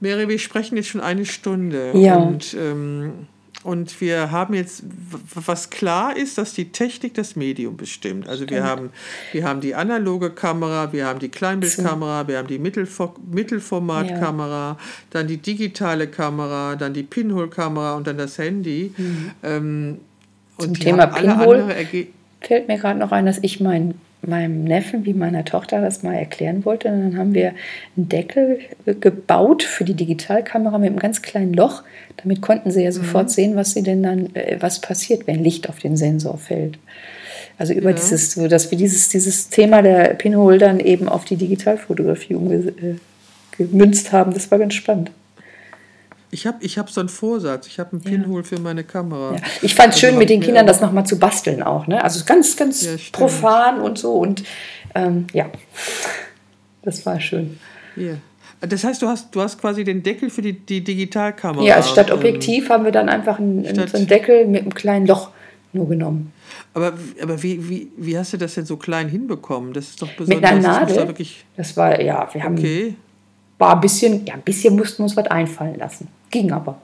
Mary, 0.01 0.29
wir 0.29 0.39
sprechen 0.39 0.77
jetzt 0.77 0.89
schon 0.89 1.01
eine 1.01 1.25
Stunde. 1.25 1.93
Ja. 1.95 2.16
Und 2.16 2.55
ähm, 2.55 3.29
und 3.65 4.01
wir 4.01 4.33
haben 4.33 4.55
jetzt, 4.55 4.83
was 5.35 5.71
klar 5.71 6.17
ist, 6.17 6.37
dass 6.37 6.53
die 6.53 6.73
Technik 6.73 7.15
das 7.15 7.37
Medium 7.37 7.77
bestimmt. 7.77 8.29
Also 8.29 8.49
wir 8.49 8.65
haben, 8.65 8.91
wir 9.33 9.45
haben 9.45 9.61
die 9.61 9.75
analoge 9.75 10.31
Kamera, 10.31 10.93
wir 10.93 11.07
haben 11.07 11.21
die 11.21 11.29
Kleinbildkamera, 11.29 12.27
wir 12.27 12.39
haben 12.39 12.49
die 12.49 12.59
Mittelfor 12.59 13.15
Mittelformatkamera, 13.31 14.71
ja. 14.71 14.79
dann 15.11 15.29
die 15.29 15.37
digitale 15.37 16.09
Kamera, 16.09 16.75
dann 16.75 16.93
die 16.93 17.05
Pinhole-Kamera 17.05 17.95
und 17.95 18.07
dann 18.07 18.19
das 18.19 18.37
Handy. 18.39 18.93
Mhm. 18.97 19.31
Ähm, 19.45 19.99
Zum 20.59 20.75
Thema 20.75 21.07
Pinhole 21.07 21.73
fällt 22.41 22.67
mir 22.67 22.79
gerade 22.79 22.99
noch 22.99 23.13
ein, 23.13 23.27
dass 23.27 23.39
ich 23.43 23.61
mein 23.61 23.95
meinem 24.23 24.64
Neffen 24.64 25.05
wie 25.05 25.14
meiner 25.14 25.45
Tochter 25.45 25.81
das 25.81 26.03
mal 26.03 26.14
erklären 26.14 26.64
wollte. 26.64 26.89
Und 26.89 27.03
dann 27.03 27.18
haben 27.18 27.35
wir 27.35 27.55
einen 27.97 28.09
Deckel 28.09 28.61
gebaut 28.87 29.62
für 29.62 29.85
die 29.85 29.95
Digitalkamera 29.95 30.79
mit 30.79 30.91
einem 30.91 30.99
ganz 30.99 31.23
kleinen 31.23 31.55
Loch. 31.55 31.83
Damit 32.18 32.41
konnten 32.41 32.70
sie 32.70 32.83
ja 32.83 32.91
mhm. 32.91 32.95
sofort 32.95 33.31
sehen, 33.31 33.57
was 33.57 33.73
sie 33.73 33.83
denn 33.83 34.03
dann, 34.03 34.35
äh, 34.35 34.57
was 34.61 34.81
passiert, 34.81 35.27
wenn 35.27 35.43
Licht 35.43 35.68
auf 35.68 35.79
den 35.79 35.97
Sensor 35.97 36.39
fällt. 36.39 36.79
Also 37.59 37.73
über 37.75 37.91
ja. 37.91 37.97
dieses, 37.97 38.33
so 38.33 38.49
dass 38.49 38.70
wir 38.70 38.79
dieses, 38.79 39.09
dieses 39.09 39.49
Thema 39.49 39.83
der 39.83 40.14
Pinhole 40.14 40.59
dann 40.59 40.81
eben 40.81 41.09
auf 41.09 41.25
die 41.25 41.37
Digitalfotografie 41.37 42.35
umgemünzt 42.35 44.09
äh, 44.09 44.11
haben. 44.12 44.33
Das 44.33 44.51
war 44.51 44.59
ganz 44.59 44.75
spannend. 44.75 45.11
Ich 46.35 46.47
habe 46.47 46.57
ich 46.61 46.78
hab 46.78 46.89
so 46.89 47.01
einen 47.01 47.11
Vorsatz. 47.11 47.66
Ich 47.66 47.78
habe 47.78 47.93
einen 47.93 48.01
Pinhole 48.01 48.43
ja. 48.43 48.49
für 48.49 48.59
meine 48.59 48.85
Kamera. 48.85 49.35
Ja. 49.35 49.41
Ich 49.61 49.74
fand 49.74 49.91
es 49.91 49.97
also 49.97 50.07
schön, 50.07 50.18
mit 50.18 50.30
den 50.30 50.41
Kindern 50.41 50.66
das 50.66 50.80
nochmal 50.80 51.05
zu 51.05 51.18
basteln 51.18 51.62
auch. 51.62 51.87
Ne? 51.87 52.03
Also 52.03 52.24
ganz, 52.24 52.57
ganz 52.57 52.87
ja, 52.87 52.93
profan 53.12 53.80
und 53.83 53.99
so. 53.99 54.14
Und 54.14 54.43
ähm, 54.95 55.26
ja, 55.35 55.51
das 56.83 57.05
war 57.05 57.20
schön. 57.20 57.61
Ja. 57.97 58.14
Das 58.61 58.83
heißt, 58.83 59.03
du 59.03 59.09
hast, 59.09 59.35
du 59.35 59.43
hast 59.43 59.61
quasi 59.61 59.85
den 59.85 60.03
Deckel 60.03 60.30
für 60.30 60.41
die, 60.41 60.55
die 60.55 60.83
Digitalkamera. 60.83 61.64
Ja, 61.64 61.83
statt 61.83 62.09
ähm, 62.09 62.16
Objektiv 62.16 62.64
ähm, 62.64 62.70
haben 62.70 62.85
wir 62.85 62.93
dann 62.93 63.11
einfach 63.11 63.39
einen, 63.39 63.64
so 63.74 63.97
einen 63.97 64.07
Deckel 64.07 64.47
mit 64.47 64.62
einem 64.62 64.72
kleinen 64.72 65.07
Loch 65.07 65.33
nur 65.74 65.87
genommen. 65.87 66.33
Aber, 66.72 66.95
aber 67.20 67.43
wie, 67.43 67.68
wie, 67.68 67.89
wie 67.99 68.16
hast 68.16 68.33
du 68.33 68.39
das 68.39 68.55
denn 68.55 68.64
so 68.64 68.78
klein 68.78 69.09
hinbekommen? 69.09 69.74
Das 69.74 69.91
ist 69.91 70.01
doch 70.01 70.09
besonders. 70.09 70.37
Mit 70.37 70.45
einer 70.45 70.61
Nadel. 70.61 71.14
Das, 71.14 71.28
das 71.57 71.76
war, 71.76 72.01
ja, 72.01 72.26
wir 72.33 72.43
haben. 72.43 72.57
Okay. 72.57 72.95
War 73.59 73.74
ein 73.74 73.80
bisschen, 73.80 74.24
ja, 74.26 74.34
ein 74.34 74.42
bisschen 74.42 74.76
mussten 74.76 74.98
wir 74.98 75.05
uns 75.05 75.16
was 75.16 75.26
einfallen 75.26 75.78
lassen. 75.78 76.09
Ging 76.30 76.53
aber. 76.53 76.80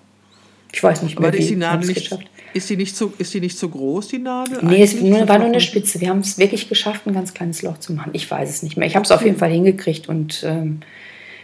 Ich 0.72 0.82
weiß 0.82 1.02
nicht 1.02 1.18
mehr, 1.18 1.28
aber 1.28 1.36
wie 1.36 1.42
ist 1.42 1.50
die 1.50 1.56
Nadel 1.56 1.86
nicht, 1.86 2.02
geschafft. 2.02 2.28
Ist 2.54 2.70
die, 2.70 2.76
nicht 2.76 2.96
so, 2.96 3.12
ist 3.18 3.32
die 3.34 3.40
nicht 3.40 3.58
so 3.58 3.68
groß, 3.68 4.08
die 4.08 4.18
Nadel? 4.18 4.58
Nee, 4.62 4.82
es 4.82 5.00
nur, 5.00 5.26
war 5.28 5.38
nur 5.38 5.48
eine 5.48 5.60
Spitze. 5.60 6.00
Wir 6.00 6.08
haben 6.08 6.20
es 6.20 6.38
wirklich 6.38 6.68
geschafft, 6.68 7.06
ein 7.06 7.14
ganz 7.14 7.34
kleines 7.34 7.62
Loch 7.62 7.78
zu 7.78 7.92
machen. 7.92 8.10
Ich 8.12 8.30
weiß 8.30 8.48
es 8.48 8.62
nicht 8.62 8.76
mehr. 8.76 8.86
Ich 8.86 8.94
habe 8.94 9.04
es 9.04 9.10
auf 9.10 9.24
jeden 9.24 9.38
Fall 9.38 9.50
hingekriegt 9.50 10.08
und 10.08 10.42
ähm, 10.46 10.80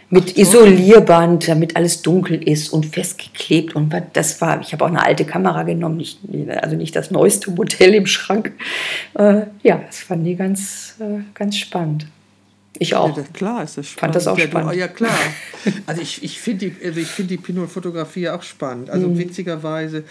mit 0.09 0.37
Isolierband, 0.37 1.47
damit 1.47 1.75
alles 1.75 2.01
dunkel 2.01 2.41
ist 2.47 2.69
und 2.69 2.85
festgeklebt. 2.85 3.75
Und 3.75 3.93
das 4.13 4.39
war, 4.41 4.61
ich 4.61 4.71
habe 4.73 4.85
auch 4.85 4.89
eine 4.89 5.03
alte 5.03 5.25
Kamera 5.25 5.63
genommen, 5.63 5.97
nicht, 5.97 6.19
also 6.61 6.75
nicht 6.75 6.95
das 6.95 7.11
neueste 7.11 7.51
Modell 7.51 7.95
im 7.95 8.05
Schrank. 8.05 8.53
Äh, 9.15 9.41
ja, 9.63 9.81
das 9.85 9.99
fand 9.99 10.25
ich 10.27 10.37
ganz, 10.37 10.95
äh, 10.99 11.21
ganz 11.33 11.57
spannend. 11.57 12.05
Ich 12.79 12.95
auch. 12.95 13.15
Ja, 13.15 13.23
klar 13.33 13.63
ist 13.63 13.77
das 13.77 13.87
spannend. 13.87 13.99
Fand 13.99 14.15
das 14.15 14.27
auch 14.27 14.37
ja, 14.37 14.47
spannend. 14.47 14.75
ja, 14.75 14.87
klar. 14.87 15.11
Also 15.87 16.01
ich, 16.01 16.23
ich 16.23 16.39
finde 16.39 16.69
die, 16.69 16.85
also 16.85 17.01
find 17.01 17.31
die 17.31 17.37
Pinhole-Fotografie 17.37 18.29
auch 18.29 18.43
spannend. 18.43 18.91
Also 18.91 19.07
mhm. 19.07 19.17
witzigerweise. 19.17 20.03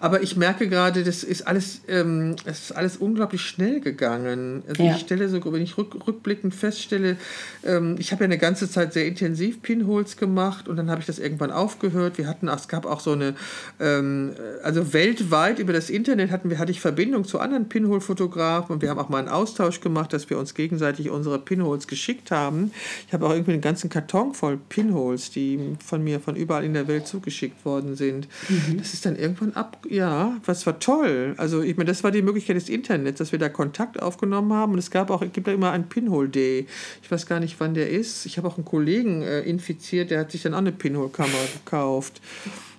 Aber 0.00 0.20
ich 0.20 0.36
merke 0.36 0.68
gerade, 0.68 1.04
das 1.04 1.22
ist 1.22 1.46
alles, 1.46 1.82
ähm, 1.86 2.34
es 2.44 2.58
ist 2.64 2.72
alles 2.72 2.96
unglaublich 2.96 3.42
schnell 3.42 3.80
gegangen. 3.80 4.64
Also 4.68 4.82
ja. 4.82 4.96
ich 4.96 5.02
stelle 5.02 5.28
so, 5.28 5.40
wenn 5.52 5.62
ich 5.62 5.78
rück, 5.78 6.08
rückblickend 6.08 6.56
feststelle, 6.56 7.18
ähm, 7.64 7.94
ich 8.00 8.10
habe 8.10 8.24
ja 8.24 8.26
eine 8.26 8.38
ganze 8.38 8.68
Zeit 8.68 8.92
sehr 8.94 9.06
intensiv 9.06 9.62
Pinholes 9.62 10.16
gemacht 10.16 10.66
und 10.66 10.76
dann 10.76 10.90
habe 10.90 11.00
ich 11.00 11.06
das 11.06 11.20
irgendwann 11.20 11.52
aufgehört. 11.52 12.18
Wir 12.18 12.26
hatten, 12.26 12.48
es 12.48 12.66
gab 12.66 12.84
auch 12.84 13.00
so 13.00 13.12
eine, 13.12 13.34
ähm, 13.78 14.32
also 14.64 14.92
weltweit 14.92 15.60
über 15.60 15.72
das 15.72 15.88
Internet 15.88 16.32
hatten 16.32 16.50
wir, 16.50 16.58
hatte 16.58 16.72
ich 16.72 16.80
Verbindung 16.80 17.24
zu 17.24 17.38
anderen 17.38 17.68
Pinhole-Fotografen 17.68 18.74
und 18.74 18.82
wir 18.82 18.90
haben 18.90 18.98
auch 18.98 19.08
mal 19.08 19.18
einen 19.18 19.28
Austausch 19.28 19.80
gemacht, 19.80 20.12
dass 20.12 20.28
wir 20.30 20.38
uns 20.38 20.54
gegenseitig 20.54 21.10
unsere 21.10 21.38
Pinholes 21.38 21.86
geschickt 21.86 22.05
geschickt 22.06 22.30
haben. 22.30 22.70
Ich 23.08 23.12
habe 23.12 23.26
auch 23.26 23.32
irgendwie 23.32 23.52
einen 23.52 23.60
ganzen 23.60 23.90
Karton 23.90 24.32
voll 24.32 24.58
Pinholes, 24.68 25.30
die 25.30 25.76
von 25.84 26.04
mir 26.04 26.20
von 26.20 26.36
überall 26.36 26.64
in 26.64 26.72
der 26.72 26.86
Welt 26.86 27.08
zugeschickt 27.08 27.64
worden 27.64 27.96
sind. 27.96 28.28
Mhm. 28.48 28.78
Das 28.78 28.94
ist 28.94 29.04
dann 29.06 29.16
irgendwann 29.16 29.54
ab, 29.54 29.84
ja, 29.88 30.36
was 30.44 30.64
war 30.66 30.78
toll. 30.78 31.34
Also 31.36 31.62
ich 31.62 31.76
meine, 31.76 31.88
das 31.88 32.04
war 32.04 32.12
die 32.12 32.22
Möglichkeit 32.22 32.54
des 32.54 32.68
Internets, 32.68 33.18
dass 33.18 33.32
wir 33.32 33.40
da 33.40 33.48
Kontakt 33.48 34.00
aufgenommen 34.00 34.52
haben 34.52 34.72
und 34.72 34.78
es 34.78 34.92
gab 34.92 35.10
auch, 35.10 35.20
es 35.20 35.32
gibt 35.32 35.48
da 35.48 35.52
immer 35.52 35.72
einen 35.72 35.88
Pinhole-Day. 35.88 36.66
Ich 37.02 37.10
weiß 37.10 37.26
gar 37.26 37.40
nicht, 37.40 37.58
wann 37.58 37.74
der 37.74 37.90
ist. 37.90 38.24
Ich 38.24 38.38
habe 38.38 38.46
auch 38.46 38.56
einen 38.56 38.64
Kollegen 38.64 39.22
äh, 39.22 39.40
infiziert, 39.40 40.12
der 40.12 40.20
hat 40.20 40.30
sich 40.30 40.42
dann 40.42 40.54
auch 40.54 40.58
eine 40.58 40.72
Pinhole-Kamera 40.72 41.44
gekauft 41.54 42.20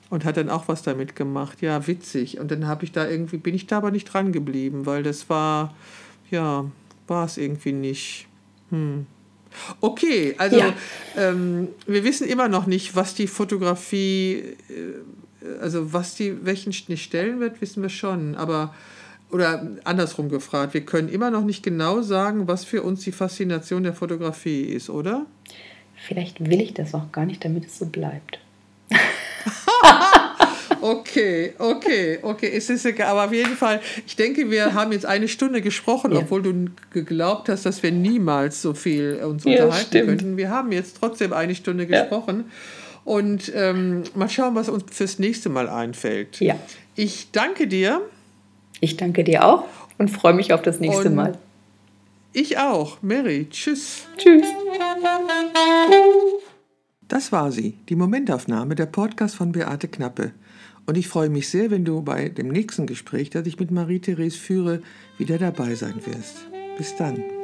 und 0.10 0.24
hat 0.24 0.38
dann 0.38 0.50
auch 0.50 0.70
was 0.70 0.84
damit 0.84 1.18
gemacht. 1.18 1.62
Ja, 1.62 1.86
witzig. 1.86 2.40
Und 2.40 2.50
dann 2.50 2.66
habe 2.66 2.86
ich 2.86 2.94
da 2.94 3.10
irgendwie, 3.10 3.38
bin 3.38 3.56
ich 3.56 3.68
da 3.68 3.78
aber 3.80 3.92
nicht 3.92 4.06
dran 4.06 4.32
geblieben, 4.32 4.86
weil 4.86 5.04
das 5.04 5.30
war, 5.30 5.76
ja, 6.32 6.64
war 7.08 7.26
es 7.26 7.38
irgendwie 7.38 7.74
nicht. 7.74 8.28
Hm. 8.70 9.06
Okay, 9.82 10.36
also 10.38 10.58
ja. 10.58 10.74
ähm, 11.16 11.70
wir 11.86 12.04
wissen 12.04 12.28
immer 12.28 12.48
noch 12.48 12.68
nicht, 12.68 12.96
was 12.96 13.16
die 13.16 13.28
Fotografie, 13.28 14.56
äh, 14.70 15.60
also 15.62 15.94
was 15.94 16.16
die, 16.16 16.46
welchen 16.46 16.74
Stellenwert 16.74 17.62
wissen 17.62 17.82
wir 17.82 17.90
schon, 17.90 18.36
aber 18.36 18.74
oder 19.30 19.68
andersrum 19.84 20.30
gefragt, 20.30 20.74
wir 20.74 20.86
können 20.86 21.10
immer 21.10 21.32
noch 21.32 21.44
nicht 21.44 21.62
genau 21.62 22.02
sagen, 22.02 22.48
was 22.48 22.64
für 22.64 22.82
uns 22.82 23.02
die 23.02 23.12
Faszination 23.12 23.84
der 23.84 23.94
Fotografie 23.94 24.62
ist, 24.62 24.90
oder? 24.90 25.26
Vielleicht 25.96 26.40
will 26.50 26.62
ich 26.62 26.74
das 26.74 26.94
auch 26.94 27.12
gar 27.12 27.26
nicht, 27.26 27.44
damit 27.44 27.66
es 27.66 27.78
so 27.78 27.88
bleibt. 27.88 28.40
Okay, 30.82 31.54
okay, 31.58 32.20
okay. 32.22 32.52
Es 32.54 32.70
ist 32.70 32.86
egal, 32.86 33.08
aber 33.08 33.26
auf 33.26 33.34
jeden 33.34 33.56
Fall, 33.56 33.82
ich 34.06 34.16
denke, 34.16 34.50
wir 34.50 34.74
haben 34.74 34.92
jetzt 34.92 35.06
eine 35.06 35.28
Stunde 35.28 35.62
gesprochen, 35.62 36.12
ja. 36.12 36.20
obwohl 36.20 36.42
du 36.42 36.66
geglaubt 36.92 37.50
hast, 37.50 37.66
dass 37.66 37.84
wir 37.84 37.92
niemals 37.92 38.62
so 38.62 38.74
viel 38.74 39.22
uns 39.24 39.44
ja, 39.44 39.64
unterhalten 39.64 39.88
stimmt. 39.88 40.08
könnten. 40.08 40.38
Wir 40.38 40.50
haben 40.50 40.72
jetzt 40.72 40.98
trotzdem 41.00 41.34
eine 41.34 41.56
Stunde 41.56 41.88
gesprochen. 41.88 42.46
Ja. 42.48 43.14
Und 43.14 43.52
ähm, 43.56 44.04
mal 44.16 44.30
schauen, 44.30 44.56
was 44.56 44.68
uns 44.68 44.84
fürs 44.92 45.18
nächste 45.18 45.50
Mal 45.50 45.70
einfällt. 45.70 46.40
Ja. 46.42 46.56
Ich 46.96 47.32
danke 47.32 47.68
dir. 47.68 48.02
Ich 48.82 48.98
danke 48.98 49.24
dir 49.24 49.46
auch 49.46 49.66
und 49.98 50.10
freue 50.10 50.34
mich 50.34 50.54
auf 50.54 50.62
das 50.62 50.80
nächste 50.80 51.10
und 51.10 51.16
Mal. 51.16 51.38
Ich 52.34 52.58
auch. 52.58 53.02
Mary, 53.02 53.48
tschüss. 53.50 54.06
Tschüss. 54.18 54.46
Das 57.08 57.32
war 57.32 57.52
sie, 57.52 57.78
die 57.88 57.96
Momentaufnahme, 57.96 58.76
der 58.76 58.86
Podcast 58.86 59.36
von 59.36 59.54
Beate 59.54 59.88
Knappe. 59.88 60.34
Und 60.88 60.98
ich 60.98 61.10
freue 61.10 61.30
mich 61.30 61.50
sehr, 61.50 61.70
wenn 61.70 61.84
du 61.84 62.02
bei 62.02 62.30
dem 62.30 62.48
nächsten 62.48 62.88
Gespräch, 62.88 63.30
das 63.30 63.46
ich 63.46 63.60
mit 63.60 63.72
Marie-Therese 63.72 64.38
führe, 64.38 64.82
wieder 65.18 65.38
dabei 65.38 65.76
sein 65.76 65.96
wirst. 66.06 66.48
Bis 66.78 66.96
dann. 66.96 67.37